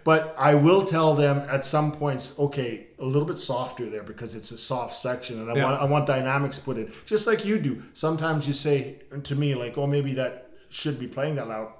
but 0.04 0.34
I 0.38 0.54
will 0.54 0.84
tell 0.84 1.14
them 1.14 1.38
at 1.48 1.64
some 1.64 1.92
points, 1.92 2.38
okay, 2.38 2.88
a 2.98 3.04
little 3.04 3.26
bit 3.26 3.36
softer 3.36 3.88
there 3.88 4.02
because 4.02 4.34
it's 4.34 4.50
a 4.50 4.58
soft 4.58 4.96
section, 4.96 5.40
and 5.40 5.50
I 5.50 5.54
Yeah. 5.54 5.64
want 5.64 5.82
I 5.82 5.84
want 5.84 6.06
dynamics 6.06 6.58
put 6.58 6.76
in, 6.76 6.90
just 7.06 7.26
like 7.26 7.44
you 7.44 7.58
do. 7.58 7.82
Sometimes 7.92 8.46
you 8.46 8.52
say 8.52 8.96
to 9.22 9.34
me 9.36 9.54
like, 9.54 9.78
oh, 9.78 9.86
maybe 9.86 10.14
that 10.14 10.50
should 10.70 10.98
be 10.98 11.06
playing 11.06 11.36
that 11.36 11.48
loud. 11.48 11.72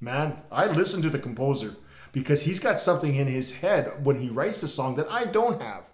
Man, 0.00 0.36
I 0.52 0.66
listen 0.66 1.00
to 1.02 1.10
the 1.10 1.18
composer 1.18 1.74
because 2.12 2.42
he's 2.42 2.60
got 2.60 2.78
something 2.78 3.14
in 3.14 3.26
his 3.26 3.56
head 3.56 4.04
when 4.04 4.16
he 4.16 4.28
writes 4.28 4.60
the 4.60 4.68
song 4.68 4.96
that 4.96 5.10
I 5.10 5.24
don't 5.24 5.60
have. 5.60 5.84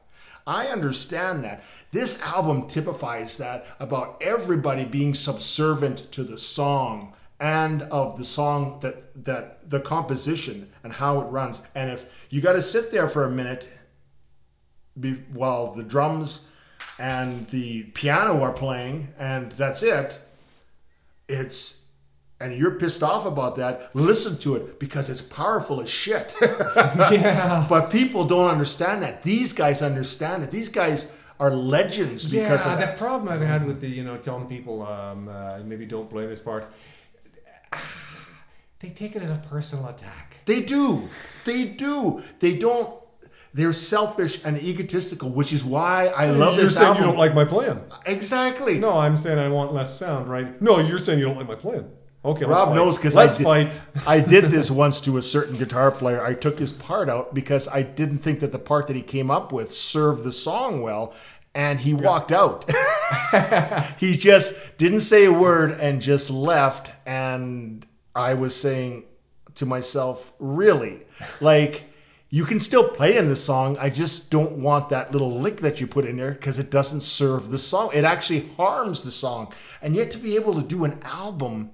I 0.47 0.67
understand 0.67 1.45
that. 1.45 1.63
This 1.93 2.23
album 2.23 2.67
typifies 2.67 3.39
that 3.39 3.67
about 3.79 4.21
everybody 4.21 4.85
being 4.85 5.15
subservient 5.15 6.11
to 6.13 6.25
the 6.25 6.39
song 6.39 7.15
and 7.39 7.83
of 7.85 8.17
the 8.19 8.25
song 8.25 8.79
that 8.81 9.25
that 9.25 9.69
the 9.69 9.81
composition 9.81 10.71
and 10.85 10.93
how 10.93 11.21
it 11.21 11.25
runs. 11.25 11.69
And 11.75 11.91
if 11.91 12.27
you 12.31 12.41
got 12.41 12.53
to 12.53 12.63
sit 12.63 12.91
there 12.93 13.09
for 13.09 13.25
a 13.25 13.31
minute 13.31 13.69
be, 14.99 15.15
while 15.33 15.73
the 15.73 15.83
drums 15.83 16.53
and 16.99 17.47
the 17.49 17.85
piano 17.95 18.41
are 18.43 18.53
playing 18.53 19.09
and 19.19 19.53
that's 19.53 19.83
it, 19.83 20.21
it's 21.29 21.82
and 22.43 22.57
you're 22.57 22.73
pissed 22.73 23.03
off 23.03 23.25
about 23.25 23.57
that, 23.57 23.91
listen 23.95 24.37
to 24.41 24.57
it 24.57 24.79
because 24.81 25.09
it's 25.09 25.23
powerful 25.23 25.81
as 25.81 25.89
shit. 25.91 26.35
Yeah. 27.13 27.67
But 27.69 27.91
people 27.91 28.25
don't 28.25 28.49
understand 28.51 29.03
that. 29.03 29.23
These 29.23 29.53
guys 29.53 29.83
understand 29.83 30.43
it. 30.45 30.51
These 30.51 30.69
guys 30.69 31.17
are 31.39 31.51
legends 31.51 32.27
because 32.27 32.67
yeah, 32.67 32.73
of 32.73 32.79
the 32.79 32.87
that. 32.87 32.99
problem 32.99 33.29
I've 33.29 33.41
had 33.47 33.67
with 33.67 33.81
the 33.81 33.89
you 33.89 34.05
know 34.05 34.17
telling 34.17 34.47
people 34.47 34.83
um, 34.87 35.29
uh, 35.29 35.61
maybe 35.65 35.87
don't 35.87 36.09
play 36.09 36.27
this 36.27 36.41
part, 36.41 36.65
they 38.81 38.89
take 38.91 39.15
it 39.17 39.23
as 39.23 39.31
a 39.31 39.37
personal 39.49 39.87
attack. 39.89 40.39
They 40.45 40.61
do. 40.61 41.09
They 41.45 41.65
do. 41.67 42.23
They 42.41 42.57
don't. 42.57 42.99
They're 43.55 43.73
selfish 43.75 44.43
and 44.45 44.59
egotistical, 44.63 45.31
which 45.31 45.53
is 45.53 45.63
why 45.65 46.07
I 46.07 46.27
love 46.31 46.55
you're 46.55 46.65
this 46.65 46.77
saying 46.77 46.87
album. 46.89 47.03
you 47.03 47.09
don't 47.11 47.19
like 47.19 47.35
my 47.35 47.45
plan. 47.45 47.83
exactly. 48.07 48.79
No, 48.79 48.99
I'm 48.99 49.17
saying 49.17 49.39
I 49.39 49.49
want 49.49 49.75
less 49.75 49.95
sound, 49.99 50.27
right? 50.29 50.61
No, 50.63 50.79
you're 50.79 50.99
saying 50.99 51.19
you 51.19 51.27
don't 51.27 51.37
like 51.37 51.49
my 51.49 51.55
plan. 51.55 51.91
Okay, 52.25 52.45
let's 52.45 52.67
Rob 52.67 52.75
knows 52.77 52.99
because 52.99 53.17
I 53.17 53.27
did, 53.27 53.43
fight. 53.43 53.81
I 54.07 54.21
did 54.21 54.45
this 54.45 54.71
once 54.85 55.01
to 55.03 55.17
a 55.17 55.23
certain 55.23 55.57
guitar 55.57 55.91
player. 55.91 56.25
I 56.25 56.35
took 56.35 56.59
his 56.59 56.73
part 56.73 57.09
out 57.09 57.35
because 57.35 57.67
I 57.67 57.83
didn't 57.83 58.19
think 58.19 58.41
that 58.41 58.53
the 58.53 58.61
part 58.61 58.87
that 58.87 58.97
he 58.97 59.03
came 59.03 59.31
up 59.31 59.53
with 59.53 59.73
served 59.73 60.23
the 60.23 60.31
song 60.31 60.83
well, 60.83 61.15
and 61.55 61.81
he 61.81 61.95
walked 61.95 62.31
out. 62.31 62.71
he 63.99 64.13
just 64.13 64.79
didn't 64.79 65.01
say 65.01 65.25
a 65.25 65.33
word 65.33 65.73
and 65.81 66.01
just 66.01 66.31
left. 66.31 66.97
And 67.07 67.85
I 68.15 68.35
was 68.35 68.55
saying 68.55 69.05
to 69.57 69.67
myself, 69.67 70.33
really, 70.39 71.01
like 71.41 71.85
you 72.31 72.45
can 72.45 72.61
still 72.61 72.89
play 72.89 73.19
in 73.19 73.29
this 73.29 73.45
song. 73.45 73.77
I 73.79 73.91
just 73.91 74.31
don't 74.31 74.53
want 74.53 74.89
that 74.91 75.13
little 75.13 75.41
lick 75.41 75.59
that 75.59 75.81
you 75.81 75.89
put 75.89 76.07
in 76.07 76.17
there 76.17 76.31
because 76.31 76.59
it 76.61 76.71
doesn't 76.71 77.03
serve 77.03 77.51
the 77.51 77.59
song. 77.59 77.91
It 77.93 78.05
actually 78.05 78.49
harms 78.57 79.03
the 79.03 79.11
song. 79.11 79.53
And 79.83 79.97
yet 79.97 80.13
to 80.13 80.19
be 80.19 80.37
able 80.37 80.55
to 80.55 80.63
do 80.63 80.85
an 80.85 81.01
album 81.03 81.73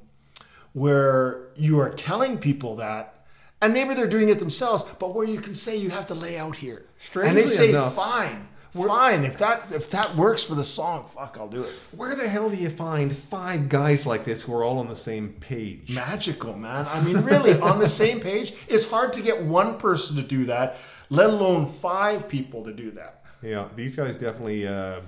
where 0.79 1.49
you 1.57 1.81
are 1.81 1.91
telling 1.91 2.39
people 2.39 2.77
that, 2.77 3.15
and 3.61 3.73
maybe 3.73 3.95
they're 3.95 4.09
doing 4.09 4.29
it 4.29 4.39
themselves, 4.39 4.83
but 5.01 5.15
where 5.15 5.27
you 5.27 5.41
can 5.41 5.55
say 5.55 5.77
you 5.77 5.91
have 5.91 6.07
to 6.07 6.15
lay 6.15 6.39
out 6.39 6.57
here. 6.57 6.87
Strangely 6.99 7.29
and 7.29 7.39
they 7.39 7.47
say, 7.47 7.71
enough- 7.71 7.95
fine, 7.97 8.49
fine. 8.73 9.25
If 9.25 9.39
that 9.39 9.73
if 9.73 9.91
that 9.91 10.15
works 10.15 10.43
for 10.45 10.55
the 10.55 10.65
song, 10.65 11.07
fuck, 11.13 11.37
I'll 11.39 11.49
do 11.49 11.63
it. 11.65 11.73
Where 11.97 12.15
the 12.15 12.29
hell 12.29 12.49
do 12.51 12.57
you 12.57 12.71
find 12.71 13.13
five 13.13 13.69
guys 13.69 14.07
like 14.07 14.25
this 14.25 14.43
who 14.43 14.55
are 14.57 14.63
all 14.63 14.79
on 14.79 14.89
the 14.89 14.97
same 14.97 15.31
page? 15.41 15.93
magical, 15.95 16.57
man. 16.57 16.87
I 16.89 17.03
mean, 17.03 17.17
really, 17.25 17.59
on 17.61 17.81
the 17.81 17.89
same 17.89 18.21
page, 18.21 18.53
it's 18.69 18.89
hard 18.89 19.13
to 19.15 19.23
get 19.23 19.43
one 19.43 19.79
person 19.79 20.17
to 20.17 20.23
do 20.23 20.45
that, 20.45 20.77
let 21.11 21.31
alone 21.31 21.67
five 21.67 22.29
people 22.29 22.63
to 22.65 22.73
do 22.73 22.93
that. 22.93 23.25
Yeah, 23.43 23.69
these 23.75 23.97
guys 23.97 24.17
definitely 24.17 24.67
uh, 24.69 25.01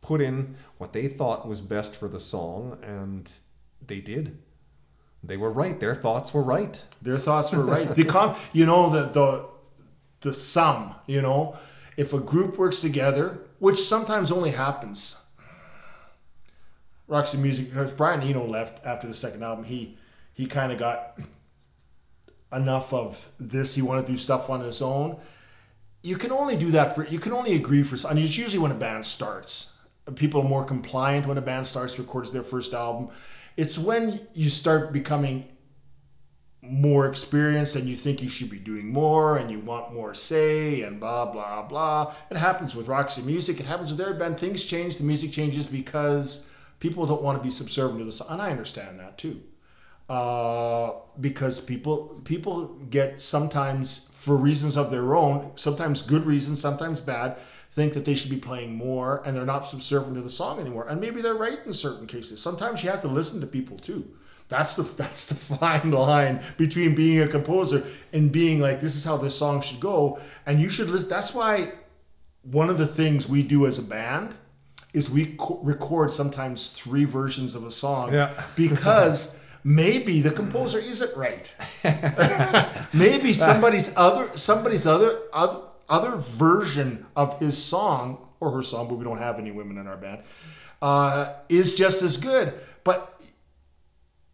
put 0.00 0.20
in 0.20 0.56
what 0.78 0.92
they 0.92 1.06
thought 1.08 1.46
was 1.46 1.60
best 1.60 1.94
for 1.96 2.08
the 2.08 2.20
song, 2.20 2.78
and 2.82 3.30
they 3.86 4.00
did. 4.00 4.38
They 5.26 5.36
were 5.36 5.50
right. 5.50 5.78
Their 5.78 5.94
thoughts 5.94 6.32
were 6.32 6.42
right. 6.42 6.82
Their 7.02 7.18
thoughts 7.18 7.52
were 7.52 7.64
right. 7.64 7.92
The 7.94 8.04
com, 8.04 8.36
you 8.52 8.66
know, 8.66 8.90
the 8.90 9.04
the 9.06 9.48
the 10.20 10.34
sum. 10.34 10.94
You 11.06 11.22
know, 11.22 11.56
if 11.96 12.12
a 12.12 12.20
group 12.20 12.58
works 12.58 12.80
together, 12.80 13.38
which 13.58 13.80
sometimes 13.80 14.30
only 14.30 14.52
happens. 14.52 15.22
Roxy 17.08 17.38
Music, 17.38 17.68
because 17.68 17.92
Brian 17.92 18.20
Eno 18.20 18.44
left 18.44 18.84
after 18.84 19.06
the 19.06 19.14
second 19.14 19.42
album, 19.42 19.64
he 19.64 19.96
he 20.32 20.46
kind 20.46 20.72
of 20.72 20.78
got 20.78 21.18
enough 22.52 22.92
of 22.92 23.32
this. 23.38 23.74
He 23.74 23.82
wanted 23.82 24.06
to 24.06 24.12
do 24.12 24.18
stuff 24.18 24.50
on 24.50 24.60
his 24.60 24.82
own. 24.82 25.18
You 26.02 26.16
can 26.16 26.30
only 26.30 26.56
do 26.56 26.70
that 26.72 26.94
for. 26.94 27.06
You 27.06 27.18
can 27.18 27.32
only 27.32 27.54
agree 27.54 27.82
for. 27.82 27.96
I 28.08 28.14
mean, 28.14 28.24
it's 28.24 28.38
usually 28.38 28.60
when 28.60 28.72
a 28.72 28.76
band 28.76 29.04
starts. 29.04 29.76
People 30.14 30.42
are 30.42 30.48
more 30.48 30.64
compliant 30.64 31.26
when 31.26 31.36
a 31.36 31.42
band 31.42 31.66
starts 31.66 31.98
records 31.98 32.30
their 32.30 32.44
first 32.44 32.74
album. 32.74 33.08
It's 33.56 33.78
when 33.78 34.26
you 34.34 34.48
start 34.50 34.92
becoming 34.92 35.50
more 36.62 37.06
experienced 37.06 37.76
and 37.76 37.86
you 37.86 37.94
think 37.94 38.22
you 38.22 38.28
should 38.28 38.50
be 38.50 38.58
doing 38.58 38.92
more 38.92 39.36
and 39.36 39.50
you 39.50 39.60
want 39.60 39.94
more 39.94 40.14
say 40.14 40.82
and 40.82 40.98
blah 40.98 41.24
blah 41.26 41.62
blah. 41.62 42.14
It 42.30 42.36
happens 42.36 42.74
with 42.74 42.88
Roxy 42.88 43.22
Music. 43.22 43.60
It 43.60 43.66
happens 43.66 43.90
with 43.90 44.00
every 44.00 44.18
band. 44.18 44.38
Things 44.38 44.64
change. 44.64 44.98
The 44.98 45.04
music 45.04 45.32
changes 45.32 45.66
because 45.66 46.50
people 46.80 47.06
don't 47.06 47.22
want 47.22 47.38
to 47.38 47.44
be 47.44 47.50
subservient 47.50 48.00
to 48.00 48.04
the 48.04 48.12
song, 48.12 48.28
and 48.30 48.42
I 48.42 48.50
understand 48.50 49.00
that 49.00 49.18
too. 49.18 49.42
Uh, 50.08 50.92
because 51.20 51.58
people 51.58 52.20
people 52.24 52.68
get 52.90 53.20
sometimes 53.20 54.08
for 54.12 54.36
reasons 54.36 54.76
of 54.76 54.90
their 54.90 55.14
own, 55.14 55.52
sometimes 55.56 56.02
good 56.02 56.24
reasons, 56.24 56.60
sometimes 56.60 57.00
bad, 57.00 57.38
think 57.76 57.92
that 57.92 58.06
they 58.06 58.14
should 58.14 58.30
be 58.30 58.38
playing 58.38 58.74
more 58.74 59.22
and 59.26 59.36
they're 59.36 59.44
not 59.44 59.66
subservient 59.66 60.14
to 60.16 60.22
the 60.22 60.30
song 60.30 60.58
anymore. 60.58 60.86
And 60.88 60.98
maybe 60.98 61.20
they're 61.20 61.34
right 61.34 61.58
in 61.66 61.74
certain 61.74 62.06
cases. 62.06 62.40
Sometimes 62.40 62.82
you 62.82 62.88
have 62.88 63.02
to 63.02 63.08
listen 63.08 63.38
to 63.42 63.46
people 63.46 63.76
too. 63.76 64.02
That's 64.48 64.76
the 64.76 64.82
that's 65.02 65.26
the 65.26 65.34
fine 65.34 65.90
line 65.90 66.42
between 66.56 66.94
being 66.94 67.20
a 67.20 67.28
composer 67.28 67.84
and 68.14 68.32
being 68.32 68.60
like 68.60 68.80
this 68.80 68.96
is 68.96 69.04
how 69.04 69.18
this 69.18 69.36
song 69.38 69.60
should 69.60 69.80
go. 69.80 70.18
And 70.46 70.58
you 70.58 70.70
should 70.70 70.88
listen. 70.88 71.10
That's 71.10 71.34
why 71.34 71.72
one 72.42 72.70
of 72.70 72.78
the 72.78 72.86
things 72.86 73.28
we 73.28 73.42
do 73.42 73.66
as 73.66 73.78
a 73.78 73.82
band 73.82 74.34
is 74.94 75.10
we 75.10 75.34
co- 75.38 75.60
record 75.62 76.10
sometimes 76.10 76.70
three 76.70 77.04
versions 77.04 77.54
of 77.54 77.62
a 77.66 77.70
song 77.70 78.10
Yeah. 78.10 78.30
because 78.56 79.38
maybe 79.64 80.22
the 80.22 80.30
composer 80.30 80.78
isn't 80.78 81.14
right. 81.14 81.54
maybe 82.94 83.34
somebody's 83.34 83.94
other 83.98 84.30
somebody's 84.34 84.86
other 84.86 85.18
other 85.34 85.60
other 85.88 86.16
version 86.16 87.06
of 87.14 87.38
his 87.38 87.62
song 87.62 88.26
or 88.40 88.50
her 88.50 88.62
song, 88.62 88.88
but 88.88 88.96
we 88.96 89.04
don't 89.04 89.18
have 89.18 89.38
any 89.38 89.50
women 89.50 89.78
in 89.78 89.86
our 89.86 89.96
band, 89.96 90.22
uh, 90.82 91.32
is 91.48 91.74
just 91.74 92.02
as 92.02 92.16
good. 92.16 92.52
But 92.84 93.20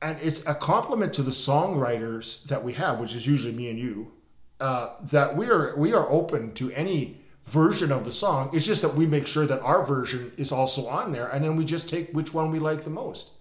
and 0.02 0.18
it's 0.20 0.44
a 0.46 0.54
compliment 0.54 1.14
to 1.14 1.22
the 1.22 1.30
songwriters 1.30 2.44
that 2.44 2.64
we 2.64 2.72
have, 2.74 2.98
which 3.00 3.14
is 3.14 3.26
usually 3.26 3.54
me 3.54 3.70
and 3.70 3.78
you, 3.78 4.12
uh, 4.60 4.90
that 5.10 5.36
we 5.36 5.48
are 5.48 5.76
we 5.76 5.94
are 5.94 6.10
open 6.10 6.52
to 6.54 6.70
any 6.72 7.18
version 7.46 7.92
of 7.92 8.04
the 8.04 8.12
song. 8.12 8.50
It's 8.52 8.66
just 8.66 8.82
that 8.82 8.94
we 8.94 9.06
make 9.06 9.26
sure 9.26 9.46
that 9.46 9.60
our 9.62 9.84
version 9.84 10.32
is 10.36 10.52
also 10.52 10.86
on 10.86 11.12
there, 11.12 11.28
and 11.28 11.44
then 11.44 11.56
we 11.56 11.64
just 11.64 11.88
take 11.88 12.12
which 12.12 12.34
one 12.34 12.50
we 12.50 12.58
like 12.58 12.82
the 12.82 12.90
most. 12.90 13.32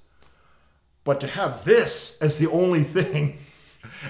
But 1.04 1.20
to 1.22 1.28
have 1.28 1.66
this 1.66 2.22
as 2.22 2.38
the 2.38 2.50
only 2.50 2.84
thing, 2.98 3.36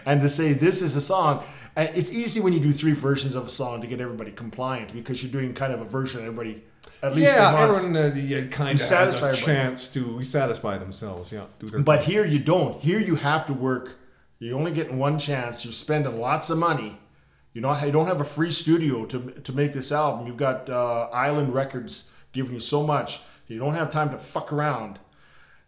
and 0.05 0.21
to 0.21 0.29
say 0.29 0.53
this 0.53 0.81
is 0.81 0.95
a 0.95 1.01
song, 1.01 1.43
it's 1.77 2.11
easy 2.11 2.39
when 2.41 2.53
you 2.53 2.59
do 2.59 2.71
three 2.71 2.93
versions 2.93 3.35
of 3.35 3.47
a 3.47 3.49
song 3.49 3.81
to 3.81 3.87
get 3.87 4.01
everybody 4.01 4.31
compliant 4.31 4.93
because 4.93 5.23
you're 5.23 5.31
doing 5.31 5.53
kind 5.53 5.73
of 5.73 5.81
a 5.81 5.85
version 5.85 6.21
everybody 6.21 6.63
at 7.03 7.15
least 7.15 7.35
yeah, 7.35 7.55
everyone 7.57 7.95
uh, 7.95 7.99
uh, 7.99 8.47
kind 8.49 8.79
of 8.79 8.89
has 8.89 9.21
a 9.21 9.35
chance 9.35 9.89
to 9.89 10.17
we 10.17 10.23
satisfy 10.23 10.77
themselves. 10.77 11.31
Yeah, 11.31 11.45
do 11.59 11.67
their 11.67 11.81
But 11.81 12.01
here 12.01 12.25
you 12.25 12.39
don't. 12.39 12.79
Here 12.79 12.99
you 12.99 13.15
have 13.15 13.45
to 13.45 13.53
work. 13.53 13.97
You're 14.39 14.57
only 14.57 14.71
getting 14.71 14.97
one 14.97 15.17
chance. 15.17 15.65
You're 15.65 15.73
spending 15.73 16.19
lots 16.19 16.49
of 16.49 16.57
money. 16.59 16.99
You 17.53 17.61
not. 17.61 17.83
You 17.83 17.91
don't 17.91 18.07
have 18.07 18.21
a 18.21 18.25
free 18.25 18.51
studio 18.51 19.05
to 19.05 19.19
to 19.19 19.53
make 19.53 19.73
this 19.73 19.91
album. 19.91 20.27
You've 20.27 20.37
got 20.37 20.69
uh, 20.69 21.09
Island 21.11 21.53
Records 21.53 22.11
giving 22.33 22.53
you 22.53 22.59
so 22.59 22.83
much. 22.83 23.21
You 23.47 23.59
don't 23.59 23.73
have 23.73 23.89
time 23.91 24.11
to 24.11 24.17
fuck 24.17 24.53
around. 24.53 24.99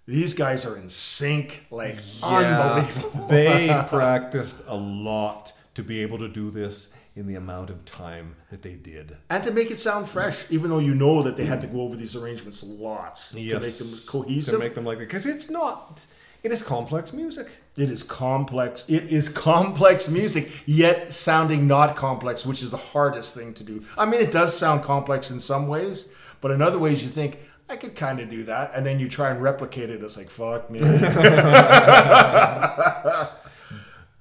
These 0.06 0.34
guys 0.34 0.66
are 0.66 0.78
in 0.78 0.90
sync, 0.90 1.66
like 1.72 1.98
unbelievable. 2.22 3.28
they 3.28 3.68
practiced 3.88 4.62
a 4.68 4.76
lot 4.76 5.54
to 5.76 5.84
be 5.84 6.02
able 6.02 6.18
to 6.20 6.28
do 6.28 6.52
this 6.52 6.94
in 7.16 7.28
the 7.28 7.36
amount 7.36 7.70
of 7.70 7.86
time 7.86 8.36
that 8.50 8.64
they 8.64 8.76
did. 8.76 9.16
and 9.30 9.44
to 9.44 9.52
make 9.52 9.70
it 9.72 9.78
sound 9.78 10.08
fresh, 10.10 10.46
even 10.50 10.70
though 10.70 10.80
you 10.80 10.94
know 10.96 11.22
that 11.24 11.38
they 11.38 11.46
had 11.46 11.62
to 11.62 11.68
go 11.68 11.82
over 11.82 11.96
these 11.96 12.16
arrangements 12.16 12.64
lots 12.64 13.32
to 13.32 13.38
make 13.38 13.50
them 13.78 13.88
cohesive. 14.10 14.56
To 14.56 14.60
make 14.60 14.74
them 14.76 14.84
like 14.84 14.98
that. 14.98 15.06
Because 15.06 15.26
it's 15.26 15.50
not, 15.50 16.06
it 16.44 16.52
is 16.52 16.62
complex 16.62 17.14
music. 17.14 17.48
It 17.78 17.90
is 17.90 18.04
complex. 18.04 18.90
It 18.90 19.04
is 19.12 19.30
complex 19.50 20.10
music, 20.10 20.50
yet 20.66 21.14
sounding 21.14 21.68
not 21.68 21.96
complex, 21.96 22.46
which 22.46 22.62
is 22.64 22.72
the 22.72 22.78
hardest 22.78 23.38
thing 23.38 23.54
to 23.54 23.64
do. 23.64 23.84
I 23.98 24.06
mean, 24.06 24.20
it 24.20 24.32
does 24.32 24.56
sound 24.58 24.84
complex 24.84 25.32
in 25.32 25.40
some 25.40 25.68
ways, 25.68 26.14
but 26.42 26.52
in 26.52 26.62
other 26.62 26.80
ways, 26.80 27.04
you 27.04 27.10
think, 27.10 27.40
I 27.74 27.76
could 27.76 27.96
kind 27.96 28.20
of 28.20 28.30
do 28.30 28.44
that. 28.44 28.72
And 28.76 28.86
then 28.86 29.00
you 29.00 29.10
try 29.10 29.32
and 29.32 29.42
replicate 29.42 29.90
it. 29.90 30.04
It's 30.04 30.16
like, 30.16 30.30
fuck 30.30 30.70
me. 30.70 30.80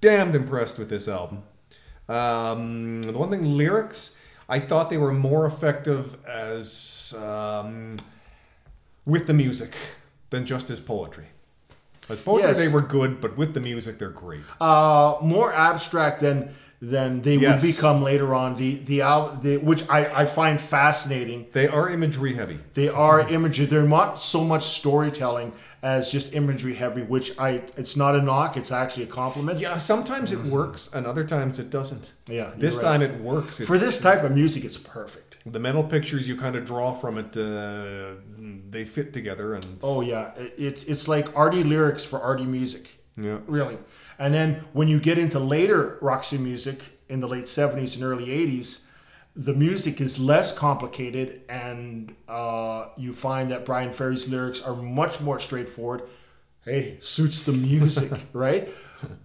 Damned 0.01 0.35
impressed 0.35 0.79
with 0.79 0.89
this 0.89 1.07
album. 1.07 1.43
Um, 2.09 3.03
the 3.03 3.13
one 3.13 3.31
thing, 3.31 3.45
lyrics, 3.45 4.21
I 4.49 4.59
thought 4.59 4.91
they 4.91 4.97
were 4.97 5.13
more 5.13 5.47
effective 5.47 6.17
as 6.27 7.15
um, 7.23 7.97
with 9.07 9.27
the 9.27 9.35
music 9.35 9.75
than 10.31 10.45
just 10.47 10.71
as 10.71 10.81
poetry. 10.81 11.27
As 12.09 12.21
poetry, 12.21 12.49
Yes. 12.49 12.59
they 12.59 12.69
were 12.69 12.81
good, 12.81 13.21
but 13.21 13.37
with 13.37 13.55
the 13.55 13.61
music, 13.61 13.99
they're 13.99 14.09
great. 14.09 14.43
uh, 14.61 15.17
more 15.23 15.53
abstract 15.53 16.21
than 16.21 16.53
than 16.85 17.23
they 17.23 17.37
Yes. 17.37 17.63
would 17.63 17.73
become 17.73 18.03
later 18.03 18.35
on. 18.35 18.57
The 18.57 18.71
the 18.91 19.03
album, 19.03 19.39
the, 19.45 19.57
which 19.59 19.83
I, 19.89 20.01
I 20.23 20.25
find 20.27 20.61
fascinating. 20.61 21.47
They 21.53 21.69
are 21.69 21.89
imagery 21.89 22.35
heavy. 22.35 22.59
They 22.75 22.89
are 22.89 23.21
imagery. 23.31 23.67
They're 23.67 23.87
not 24.01 24.19
so 24.19 24.43
much 24.43 24.65
storytelling 24.65 25.53
as 25.85 26.11
just 26.11 26.35
imagery 26.35 26.75
heavy. 26.75 27.03
Which 27.03 27.39
I 27.39 27.63
it's 27.77 27.97
not 27.97 28.17
a 28.17 28.23
knock. 28.23 28.57
It's 28.57 28.73
actually 28.73 29.05
a 29.05 29.13
compliment. 29.23 29.61
Yeah, 29.61 29.77
sometimes 29.79 30.33
it 30.33 30.41
works, 30.59 30.91
and 30.93 31.07
other 31.07 31.25
times 31.25 31.59
it 31.61 31.71
doesn't. 31.71 32.13
Yeah, 32.27 32.51
this 32.59 32.75
right. 32.77 32.83
time 32.89 33.03
it 33.03 33.15
works. 33.21 33.61
It's, 33.61 33.69
For 33.69 33.79
this 33.79 34.01
type 34.01 34.25
of 34.25 34.33
music, 34.33 34.65
it's 34.65 34.77
perfect. 34.99 35.39
the 35.47 35.61
mental 35.61 35.85
pictures 35.85 36.29
you 36.29 36.37
kind 36.37 36.57
of 36.57 36.63
draw 36.65 36.93
from 37.03 37.17
it, 37.19 37.37
uh, 37.37 38.15
they 38.75 38.85
fit 38.85 39.13
together, 39.13 39.55
and 39.55 39.67
Oh 39.83 40.01
yeah, 40.13 40.33
it's 40.69 40.83
it's 40.93 41.07
like 41.15 41.27
arty 41.37 41.63
lyrics 41.63 42.05
for 42.05 42.19
arty 42.21 42.47
music. 42.59 42.85
yeah, 43.17 43.39
Really. 43.47 43.77
And 44.19 44.35
then 44.35 44.65
when 44.73 44.89
you 44.89 45.01
get 45.01 45.19
into 45.19 45.39
later 45.39 45.99
Roxy 46.01 46.39
music 46.39 46.81
in 47.09 47.21
the 47.21 47.29
late 47.29 47.45
70s 47.45 47.97
and 47.97 48.05
early 48.05 48.27
80s, 48.27 48.87
the 49.35 49.55
music 49.55 50.01
is 50.01 50.19
less 50.19 50.57
complicated, 50.57 51.41
and 51.49 52.15
uh, 52.29 52.89
you 52.99 53.15
find 53.15 53.51
that 53.51 53.65
Bryan 53.65 53.91
Ferry's 53.91 54.29
lyrics 54.29 54.61
are 54.63 54.77
much 54.77 55.21
more 55.21 55.39
straightforward. 55.39 56.03
Hey, 56.65 56.99
suits 57.01 57.43
the 57.43 57.53
music, 57.53 58.21
right? 58.35 58.69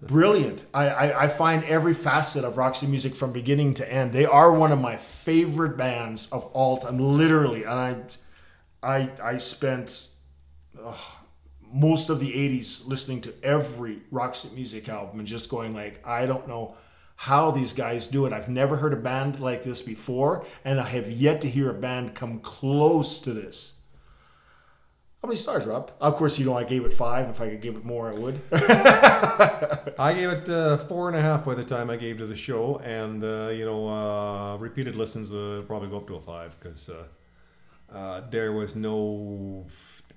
Brilliant. 0.02 0.66
I, 0.74 0.88
I, 0.88 1.24
I 1.26 1.28
find 1.28 1.64
every 1.66 1.94
facet 1.94 2.46
of 2.46 2.58
Roxy 2.58 2.88
music 2.88 3.16
from 3.16 3.32
beginning 3.32 3.74
to 3.76 3.94
end. 3.94 4.14
They 4.14 4.26
are 4.26 4.52
one 4.52 4.72
of 4.72 4.80
my 4.80 4.96
favorite 4.96 5.78
bands 5.78 6.32
of 6.32 6.46
all 6.48 6.78
time, 6.78 7.00
literally. 7.00 7.64
And 7.64 7.74
I, 7.74 7.96
I, 8.82 9.10
I 9.22 9.38
spent 9.38 10.08
most 11.72 12.10
of 12.10 12.20
the 12.20 12.32
80s 12.32 12.88
listening 12.88 13.22
to 13.22 13.34
every 13.44 14.00
Roxy 14.12 14.54
music 14.56 14.90
album 14.90 15.20
and 15.20 15.28
just 15.28 15.50
going 15.50 15.74
like 15.74 16.06
I 16.06 16.26
don't 16.26 16.48
know 16.48 16.76
how 17.16 17.50
these 17.52 17.74
guys 17.74 18.08
do 18.08 18.26
it. 18.26 18.34
I've 18.34 18.50
never 18.50 18.76
heard 18.76 18.94
a 18.94 18.98
band 18.98 19.40
like 19.40 19.64
this 19.64 19.82
before 19.82 20.46
and 20.64 20.80
I 20.80 20.88
have 20.88 21.10
yet 21.10 21.42
to 21.42 21.50
hear 21.50 21.70
a 21.70 21.74
band 21.74 22.16
come 22.16 22.40
close 22.40 23.20
to 23.22 23.34
this. 23.34 23.78
How 25.22 25.28
many 25.28 25.38
stars, 25.38 25.66
Rob? 25.66 25.92
Of 26.00 26.16
course, 26.16 26.38
you 26.38 26.46
know 26.46 26.56
I 26.56 26.64
gave 26.64 26.86
it 26.86 26.94
five. 26.94 27.28
If 27.28 27.42
I 27.42 27.50
could 27.50 27.60
give 27.60 27.76
it 27.76 27.84
more, 27.84 28.12
I 28.12 28.14
would. 28.14 28.40
I 30.00 30.14
gave 30.14 30.30
it 30.30 30.48
uh, 30.48 30.78
four 30.78 31.10
and 31.10 31.18
a 31.18 31.22
half 31.22 31.44
by 31.44 31.56
the 31.56 31.64
time 31.64 31.90
I 31.90 31.98
gave 31.98 32.20
to 32.20 32.28
the 32.28 32.36
show, 32.36 32.78
and 32.84 33.24
uh, 33.24 33.50
you 33.50 33.66
know, 33.66 33.90
uh, 33.90 34.58
repeated 34.58 34.96
listens 34.96 35.34
uh, 35.34 35.64
probably 35.66 35.90
go 35.90 35.98
up 35.98 36.08
to 36.08 36.16
a 36.16 36.22
five 36.22 36.56
because 36.60 36.90
uh, 36.90 37.04
uh, 37.92 38.22
there 38.30 38.52
was 38.52 38.76
no. 38.76 39.66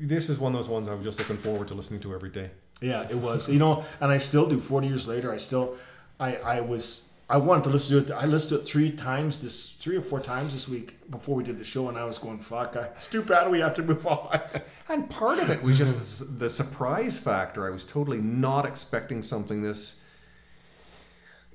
This 0.01 0.31
is 0.31 0.39
one 0.39 0.55
of 0.55 0.59
those 0.59 0.69
ones 0.69 0.89
I 0.89 0.95
was 0.95 1.05
just 1.05 1.19
looking 1.19 1.37
forward 1.37 1.69
to 1.69 1.75
listening 1.75 2.01
to 2.01 2.15
every 2.15 2.31
day. 2.31 2.51
Yeah, 2.81 3.07
it 3.11 3.17
was. 3.17 3.49
You 3.49 3.59
know, 3.59 3.85
and 4.01 4.11
I 4.11 4.17
still 4.17 4.47
do. 4.47 4.59
Forty 4.59 4.89
years 4.89 5.07
later, 5.07 5.31
I 5.31 5.37
still, 5.37 5.77
I, 6.19 6.37
I 6.37 6.61
was, 6.63 7.13
I 7.29 7.37
wanted 7.37 7.65
to 7.65 7.71
listen 7.71 8.03
to 8.05 8.13
it. 8.13 8.17
I 8.17 8.25
listened 8.25 8.59
to 8.59 8.65
it 8.65 8.67
three 8.67 8.91
times 8.91 9.43
this, 9.43 9.73
three 9.73 9.97
or 9.97 10.01
four 10.01 10.21
times 10.21 10.55
this 10.55 10.67
week 10.69 11.11
before 11.11 11.35
we 11.35 11.45
did 11.45 11.59
the 11.59 11.65
show, 11.65 11.91
and 11.91 11.99
I 11.99 12.05
was 12.05 12.19
going, 12.19 12.39
"Fuck, 12.39 12.77
I, 12.77 12.85
it's 12.87 13.09
too 13.09 13.23
bad. 13.23 13.51
We 13.51 13.61
have 13.61 13.75
to 13.75 13.83
move 13.83 14.07
on." 14.07 14.41
And 14.89 15.09
part 15.09 15.39
of 15.39 15.51
it 15.51 15.63
was 15.63 15.79
just 15.79 16.41
the 16.41 16.51
surprise 16.51 17.17
factor. 17.17 17.65
I 17.65 17.71
was 17.71 17.85
totally 17.85 18.21
not 18.21 18.67
expecting 18.67 19.23
something 19.23 19.63
this. 19.63 20.03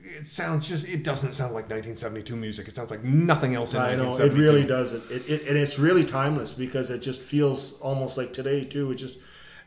It 0.05 0.27
sounds 0.27 0.67
just. 0.67 0.87
It 0.87 1.03
doesn't 1.03 1.33
sound 1.33 1.53
like 1.53 1.69
1972 1.69 2.35
music. 2.35 2.67
It 2.67 2.75
sounds 2.75 2.91
like 2.91 3.03
nothing 3.03 3.55
else 3.55 3.73
in 3.73 3.81
I 3.81 3.95
know 3.95 4.15
it 4.15 4.33
really 4.33 4.63
doesn't. 4.63 5.09
It, 5.11 5.29
it 5.29 5.47
and 5.47 5.57
it's 5.57 5.79
really 5.79 6.03
timeless 6.03 6.53
because 6.53 6.91
it 6.91 6.99
just 6.99 7.21
feels 7.21 7.79
almost 7.81 8.17
like 8.17 8.31
today 8.31 8.63
too. 8.63 8.91
It 8.91 8.95
just 8.95 9.17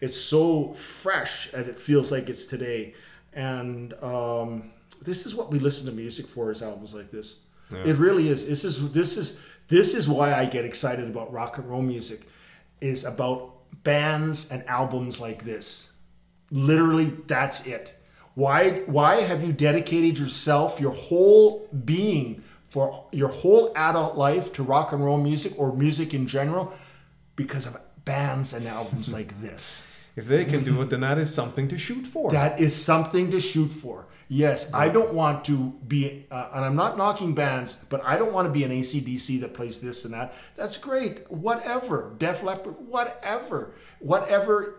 it's 0.00 0.16
so 0.16 0.72
fresh 0.74 1.52
and 1.52 1.66
it 1.66 1.78
feels 1.78 2.12
like 2.12 2.28
it's 2.28 2.46
today. 2.46 2.94
And 3.32 3.94
um, 4.02 4.70
this 5.02 5.26
is 5.26 5.34
what 5.34 5.50
we 5.50 5.58
listen 5.58 5.86
to 5.90 5.92
music 5.92 6.26
for 6.26 6.50
is 6.50 6.62
albums 6.62 6.94
like 6.94 7.10
this. 7.10 7.46
It 7.70 7.96
really 7.96 8.28
is. 8.28 8.48
This 8.48 8.64
is 8.64 8.92
this 8.92 9.16
is 9.16 9.44
this 9.68 9.94
is 9.94 10.08
why 10.08 10.32
I 10.32 10.46
get 10.46 10.64
excited 10.64 11.08
about 11.08 11.32
rock 11.32 11.58
and 11.58 11.68
roll 11.68 11.82
music. 11.82 12.20
Is 12.80 13.04
about 13.04 13.54
bands 13.82 14.50
and 14.50 14.64
albums 14.66 15.20
like 15.20 15.44
this. 15.44 15.92
Literally, 16.50 17.06
that's 17.26 17.66
it. 17.66 17.97
Why 18.38 18.70
why 18.86 19.22
have 19.22 19.42
you 19.42 19.52
dedicated 19.52 20.16
yourself, 20.16 20.80
your 20.80 20.92
whole 20.92 21.66
being, 21.84 22.44
for 22.68 23.06
your 23.10 23.30
whole 23.30 23.72
adult 23.74 24.16
life 24.16 24.52
to 24.52 24.62
rock 24.62 24.92
and 24.92 25.04
roll 25.04 25.18
music 25.18 25.58
or 25.58 25.74
music 25.74 26.14
in 26.14 26.28
general? 26.28 26.72
Because 27.34 27.66
of 27.66 27.76
bands 28.04 28.52
and 28.52 28.64
albums 28.68 29.12
like 29.18 29.40
this. 29.40 29.92
If 30.14 30.26
they 30.26 30.44
can 30.44 30.62
do 30.62 30.80
it, 30.82 30.90
then 30.90 31.00
that 31.00 31.18
is 31.18 31.34
something 31.34 31.66
to 31.66 31.76
shoot 31.76 32.06
for. 32.06 32.30
That 32.30 32.60
is 32.60 32.76
something 32.76 33.28
to 33.30 33.40
shoot 33.40 33.72
for. 33.72 34.06
Yes, 34.28 34.72
I 34.72 34.88
don't 34.88 35.14
want 35.14 35.44
to 35.46 35.72
be, 35.88 36.26
uh, 36.30 36.50
and 36.54 36.64
I'm 36.64 36.76
not 36.76 36.96
knocking 36.96 37.34
bands, 37.34 37.86
but 37.90 38.04
I 38.04 38.16
don't 38.18 38.32
want 38.32 38.46
to 38.46 38.52
be 38.52 38.62
an 38.62 38.70
ACDC 38.70 39.40
that 39.40 39.52
plays 39.54 39.80
this 39.80 40.04
and 40.04 40.14
that. 40.14 40.32
That's 40.54 40.76
great. 40.76 41.28
Whatever. 41.28 42.14
Def 42.18 42.44
Leppard, 42.44 42.76
whatever. 42.86 43.72
Whatever 43.98 44.76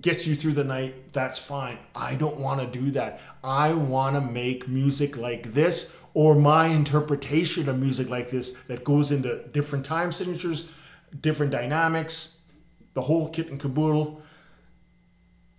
gets 0.00 0.26
you 0.26 0.34
through 0.34 0.52
the 0.52 0.64
night, 0.64 1.12
that's 1.12 1.38
fine. 1.38 1.78
I 1.94 2.14
don't 2.14 2.38
want 2.38 2.60
to 2.60 2.66
do 2.66 2.90
that. 2.92 3.20
I 3.44 3.72
want 3.72 4.16
to 4.16 4.20
make 4.22 4.68
music 4.68 5.16
like 5.16 5.52
this 5.52 5.98
or 6.14 6.34
my 6.34 6.66
interpretation 6.66 7.68
of 7.68 7.78
music 7.78 8.08
like 8.08 8.30
this 8.30 8.62
that 8.64 8.84
goes 8.84 9.10
into 9.10 9.42
different 9.48 9.84
time 9.84 10.12
signatures, 10.12 10.72
different 11.20 11.52
dynamics, 11.52 12.40
the 12.94 13.02
whole 13.02 13.28
kit 13.28 13.50
and 13.50 13.60
caboodle 13.60 14.22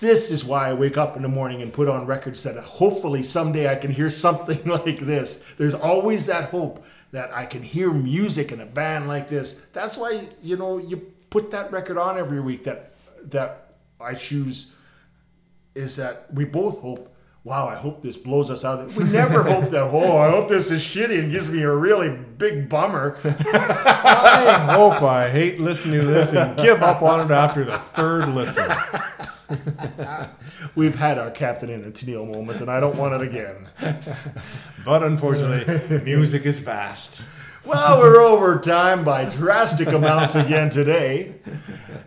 this 0.04 0.32
is 0.32 0.44
why 0.44 0.70
I 0.70 0.74
wake 0.74 0.98
up 0.98 1.16
in 1.16 1.22
the 1.22 1.30
morning 1.30 1.62
and 1.62 1.72
put 1.72 1.88
on 1.88 2.06
records 2.06 2.44
that 2.44 2.58
hopefully 2.58 3.24
someday 3.24 3.72
I 3.72 3.76
can 3.76 3.90
hear 3.90 4.10
something 4.10 4.66
like 4.70 5.00
this. 5.00 5.38
There's 5.58 5.74
always 5.74 6.26
that 6.28 6.50
hope 6.50 6.84
that 7.12 7.34
I 7.34 7.46
can 7.46 7.64
hear 7.64 7.94
music 7.94 8.52
in 8.52 8.60
a 8.60 8.66
band 8.66 9.08
like 9.08 9.30
this. 9.30 9.66
That's 9.72 9.98
why 9.98 10.28
you 10.42 10.58
know 10.58 10.78
you 10.78 10.98
put 11.30 11.52
that 11.52 11.72
record 11.72 11.98
on 11.98 12.18
every 12.18 12.42
week 12.42 12.66
that 12.66 12.92
that 13.32 13.63
I 14.00 14.14
choose 14.14 14.76
is 15.76 15.96
that 15.98 16.32
we 16.34 16.46
both 16.46 16.80
hope 16.80 17.14
wow, 17.44 17.68
I 17.68 17.76
hope 17.76 18.02
this 18.02 18.18
blows 18.18 18.50
us 18.50 18.64
out. 18.64 18.92
We 18.94 19.04
never 19.06 19.44
hope 19.52 19.70
that, 19.72 19.84
oh, 19.92 20.18
I 20.18 20.30
hope 20.30 20.48
this 20.48 20.72
is 20.72 20.82
shitty 20.82 21.20
and 21.20 21.32
gives 21.32 21.50
me 21.50 21.64
a 21.64 21.72
really 21.72 22.10
big 22.10 22.70
bummer. 22.70 23.18
I 23.24 24.68
hope 24.72 25.02
I 25.02 25.30
hate 25.30 25.60
listening 25.60 26.02
to 26.02 26.06
this 26.06 26.34
and 26.34 26.58
give 26.58 26.82
up 26.82 27.02
on 27.02 27.20
it 27.20 27.32
after 27.32 27.64
the 27.64 27.78
third 27.78 28.30
listen. 28.30 28.70
We've 30.76 30.96
had 30.96 31.20
our 31.20 31.30
Captain 31.30 31.70
and 31.70 31.94
Tennille 31.94 32.30
moment, 32.32 32.62
and 32.62 32.72
I 32.72 32.80
don't 32.80 32.96
want 32.96 33.14
it 33.14 33.28
again. 33.28 33.70
But 34.86 35.04
unfortunately, 35.04 36.02
music 36.04 36.46
is 36.46 36.60
vast. 36.60 37.28
Well, 37.66 38.00
we're 38.00 38.22
over 38.22 38.60
time 38.60 39.06
by 39.06 39.26
drastic 39.26 39.88
amounts 39.88 40.36
again 40.36 40.70
today. 40.70 41.36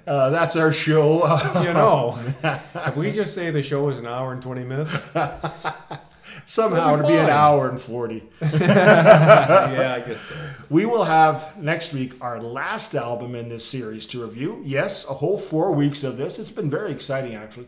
Uh, 0.06 0.30
that's 0.30 0.56
our 0.56 0.72
show. 0.72 1.22
You 1.66 1.72
know, 1.72 2.18
if 2.44 2.96
we 2.96 3.10
just 3.10 3.34
say 3.34 3.50
the 3.50 3.62
show 3.62 3.88
is 3.88 3.98
an 3.98 4.06
hour 4.06 4.32
and 4.32 4.42
20 4.42 4.64
minutes, 4.64 5.10
Somehow 6.46 6.94
it'll 6.94 7.08
be 7.08 7.14
be 7.14 7.18
an 7.18 7.28
hour 7.28 7.68
and 7.68 7.80
40. 7.80 8.22
yeah, 8.40 9.94
I 9.96 10.06
guess 10.06 10.20
so. 10.20 10.34
We 10.70 10.86
will 10.86 11.02
have 11.02 11.56
next 11.56 11.92
week 11.92 12.12
our 12.20 12.40
last 12.40 12.94
album 12.94 13.34
in 13.34 13.48
this 13.48 13.64
series 13.64 14.06
to 14.08 14.22
review. 14.22 14.60
Yes, 14.64 15.08
a 15.10 15.14
whole 15.14 15.38
four 15.38 15.72
weeks 15.72 16.04
of 16.04 16.18
this. 16.18 16.38
It's 16.38 16.52
been 16.52 16.70
very 16.70 16.92
exciting, 16.92 17.34
actually. 17.34 17.66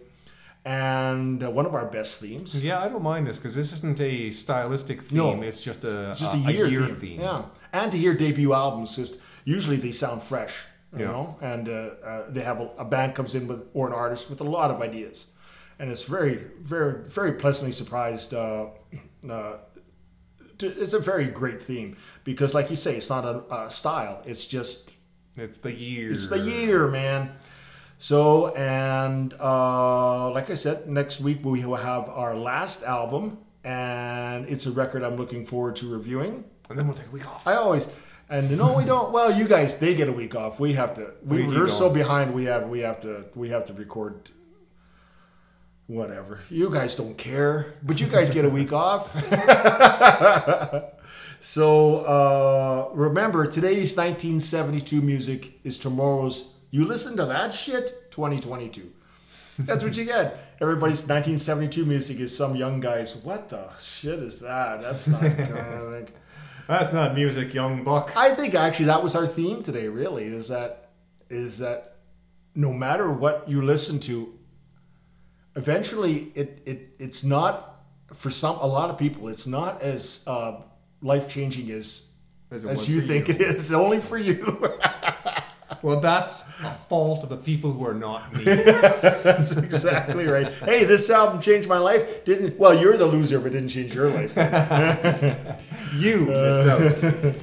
And 0.65 1.43
uh, 1.43 1.51
one 1.51 1.65
of 1.67 1.75
our 1.75 1.87
best 1.87 2.21
themes. 2.21 2.63
Yeah, 2.65 2.81
I 2.83 2.89
don't 2.89 3.03
mind 3.03 3.27
this 3.27 3.39
because 3.39 3.55
this 3.55 3.73
isn't 3.73 4.01
a 4.01 4.31
stylistic 4.31 5.03
theme. 5.03 5.19
No. 5.19 5.43
it's 5.43 5.61
just 5.61 5.85
a, 5.85 6.15
Just 6.17 6.35
a, 6.35 6.49
a 6.49 6.53
year, 6.53 6.67
year 6.67 6.83
theme. 6.83 6.97
theme. 6.97 7.21
Yeah. 7.21 7.43
And 7.73 7.91
to 7.93 7.99
hear 7.99 8.15
debut 8.15 8.53
albums, 8.53 8.97
just 8.97 9.19
usually 9.45 9.77
they 9.77 9.93
sound 9.93 10.23
fresh, 10.23 10.65
you 10.93 11.01
Yeah. 11.01 11.07
know, 11.13 11.37
and 11.41 11.69
uh, 11.69 11.73
uh, 12.05 12.31
they 12.31 12.43
have 12.43 12.61
a, 12.61 12.71
a 12.79 12.85
band 12.85 13.15
comes 13.15 13.35
in 13.35 13.47
with, 13.47 13.67
or 13.73 13.87
an 13.87 13.95
artist 13.95 14.29
with 14.29 14.41
a 14.41 14.45
lot 14.45 14.71
of 14.71 14.83
ideas. 14.83 15.33
And 15.79 15.91
it's 15.91 16.03
very, 16.03 16.41
very, 16.61 17.09
very 17.09 17.33
pleasantly 17.35 17.73
surprised. 17.73 18.35
Uh, 18.35 18.67
uh, 19.31 19.59
to, 20.59 20.67
it's 20.67 20.93
a 20.93 20.99
very 20.99 21.27
great 21.27 21.63
theme 21.63 21.97
because, 22.25 22.53
like 22.53 22.69
you 22.69 22.77
say, 22.77 22.97
it's 22.97 23.09
not 23.11 23.25
a, 23.25 23.45
a 23.55 23.71
style. 23.71 24.23
It's 24.27 24.45
just 24.47 24.97
It's 25.37 25.59
the 25.59 25.73
year. 25.73 26.11
it's 26.13 26.27
the 26.29 26.41
year, 26.41 26.89
man. 26.89 27.31
So, 28.01 28.55
and 28.55 29.35
uh, 29.41 30.31
like 30.31 30.51
I 30.51 30.55
said, 30.55 30.87
next 30.87 31.21
week 31.21 31.41
we 31.45 31.67
will 31.67 31.75
have 31.75 32.09
our 32.09 32.37
last 32.37 32.85
album, 32.85 33.39
and 33.65 34.49
it's 34.49 34.67
a 34.67 34.71
record 34.71 35.03
I'm 35.03 35.17
looking 35.17 35.45
forward 35.45 35.75
to 35.77 35.93
reviewing. 35.93 36.45
And 36.71 36.79
then 36.79 36.87
we'll 36.87 36.97
take 36.97 37.09
a 37.09 37.11
week 37.11 37.27
off. 37.27 37.45
I 37.47 37.55
always, 37.55 37.89
and 38.31 38.57
no, 38.57 38.77
we 38.77 38.85
don't. 38.85 39.11
Well, 39.11 39.37
you 39.37 39.49
guys, 39.49 39.81
they 39.81 39.97
get 39.97 40.09
a 40.09 40.13
week 40.13 40.37
off. 40.37 40.61
We 40.61 40.75
have 40.75 40.95
to. 40.95 41.15
We, 41.25 41.43
we 41.43 41.57
we're 41.57 41.67
so 41.67 41.93
behind. 41.93 42.35
We 42.35 42.45
have. 42.45 42.69
We 42.69 42.81
have 42.81 43.01
to. 43.01 43.27
We 43.35 43.49
have 43.49 43.65
to 43.65 43.73
record. 43.73 44.31
Whatever. 45.89 46.39
You 46.51 46.71
guys 46.71 46.95
don't 46.95 47.17
care, 47.17 47.75
but 47.83 48.01
you 48.01 48.07
guys 48.07 48.31
get 48.31 48.45
a 48.45 48.51
week 48.51 48.73
off. 48.75 49.13
so 51.41 51.97
uh, 52.05 52.91
remember, 52.95 53.47
today's 53.47 53.97
1972 53.97 55.01
music 55.03 55.59
is 55.65 55.81
tomorrow's. 55.81 56.58
You 56.71 56.85
listen 56.85 57.17
to 57.17 57.25
that 57.27 57.55
shit, 57.55 58.11
2022. 58.11 58.93
That's 59.61 59.83
what 59.83 59.97
you 59.97 60.05
get. 60.05 60.39
Everybody's 60.61 61.01
1972 61.09 61.85
music 61.85 62.19
is 62.21 62.37
some 62.37 62.55
young 62.55 62.81
guys. 62.81 63.17
What 63.17 63.49
the 63.49 63.69
shit 63.81 64.19
is 64.21 64.41
that? 64.41 64.81
That's 64.81 65.09
not. 65.09 65.23
like, 65.23 66.13
That's 66.69 66.93
not 66.93 67.15
music, 67.15 67.55
young 67.55 67.83
buck. 67.83 68.13
I 68.17 68.31
think 68.31 68.55
actually 68.55 68.87
that 68.87 69.03
was 69.03 69.17
our 69.17 69.27
theme 69.27 69.63
today. 69.63 69.89
Really, 69.89 70.25
is 70.25 70.49
that 70.49 70.91
is 71.31 71.59
that 71.59 71.97
no 72.55 72.73
matter 72.73 73.11
what 73.11 73.49
you 73.49 73.63
listen 73.63 73.99
to, 74.01 74.39
eventually 75.57 76.31
it 76.35 76.61
it 76.67 76.91
it's 76.99 77.25
not 77.25 77.77
for 78.15 78.31
some 78.31 78.57
a 78.59 78.67
lot 78.67 78.91
of 78.91 78.99
people. 78.99 79.29
It's 79.29 79.47
not 79.47 79.83
as 79.83 80.25
uh, 80.27 80.61
life 81.01 81.29
changing 81.29 81.71
as 81.71 82.13
As 82.51 82.65
as 82.65 82.89
you 82.89 83.01
think 83.01 83.29
you. 83.29 83.35
it 83.35 83.41
is. 83.41 83.73
Only 83.85 83.99
for 84.01 84.19
you. 84.19 84.45
Well, 85.83 86.01
that's 86.01 86.43
a 86.65 86.71
fault 86.89 87.23
of 87.23 87.29
the 87.29 87.37
people 87.37 87.71
who 87.71 87.87
are 87.87 87.95
not 87.95 88.33
me. 88.35 88.43
That's 88.45 89.57
exactly 89.57 90.27
right. 90.27 90.53
Hey, 90.53 90.85
this 90.85 91.09
album 91.09 91.41
changed 91.41 91.69
my 91.69 91.79
life. 91.79 92.25
Didn't 92.25 92.59
well? 92.59 92.77
You're 92.77 92.97
the 92.97 93.07
loser 93.07 93.39
but 93.39 93.53
didn't 93.53 93.69
change 93.69 93.95
your 93.95 94.11
life. 94.11 94.37
You 95.95 96.27
missed 96.27 96.69
out. 96.69 97.37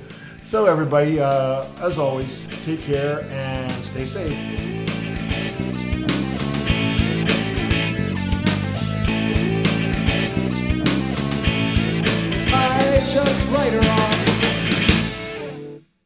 so 0.43 0.65
everybody, 0.65 1.19
uh, 1.19 1.65
as 1.79 1.97
always, 1.97 2.43
take 2.61 2.81
care 2.81 3.21
and 3.31 3.83
stay 3.83 4.05
safe. 4.05 4.37
Just 13.15 13.49
write 13.49 13.71
her 13.71 13.79
on 13.79 14.14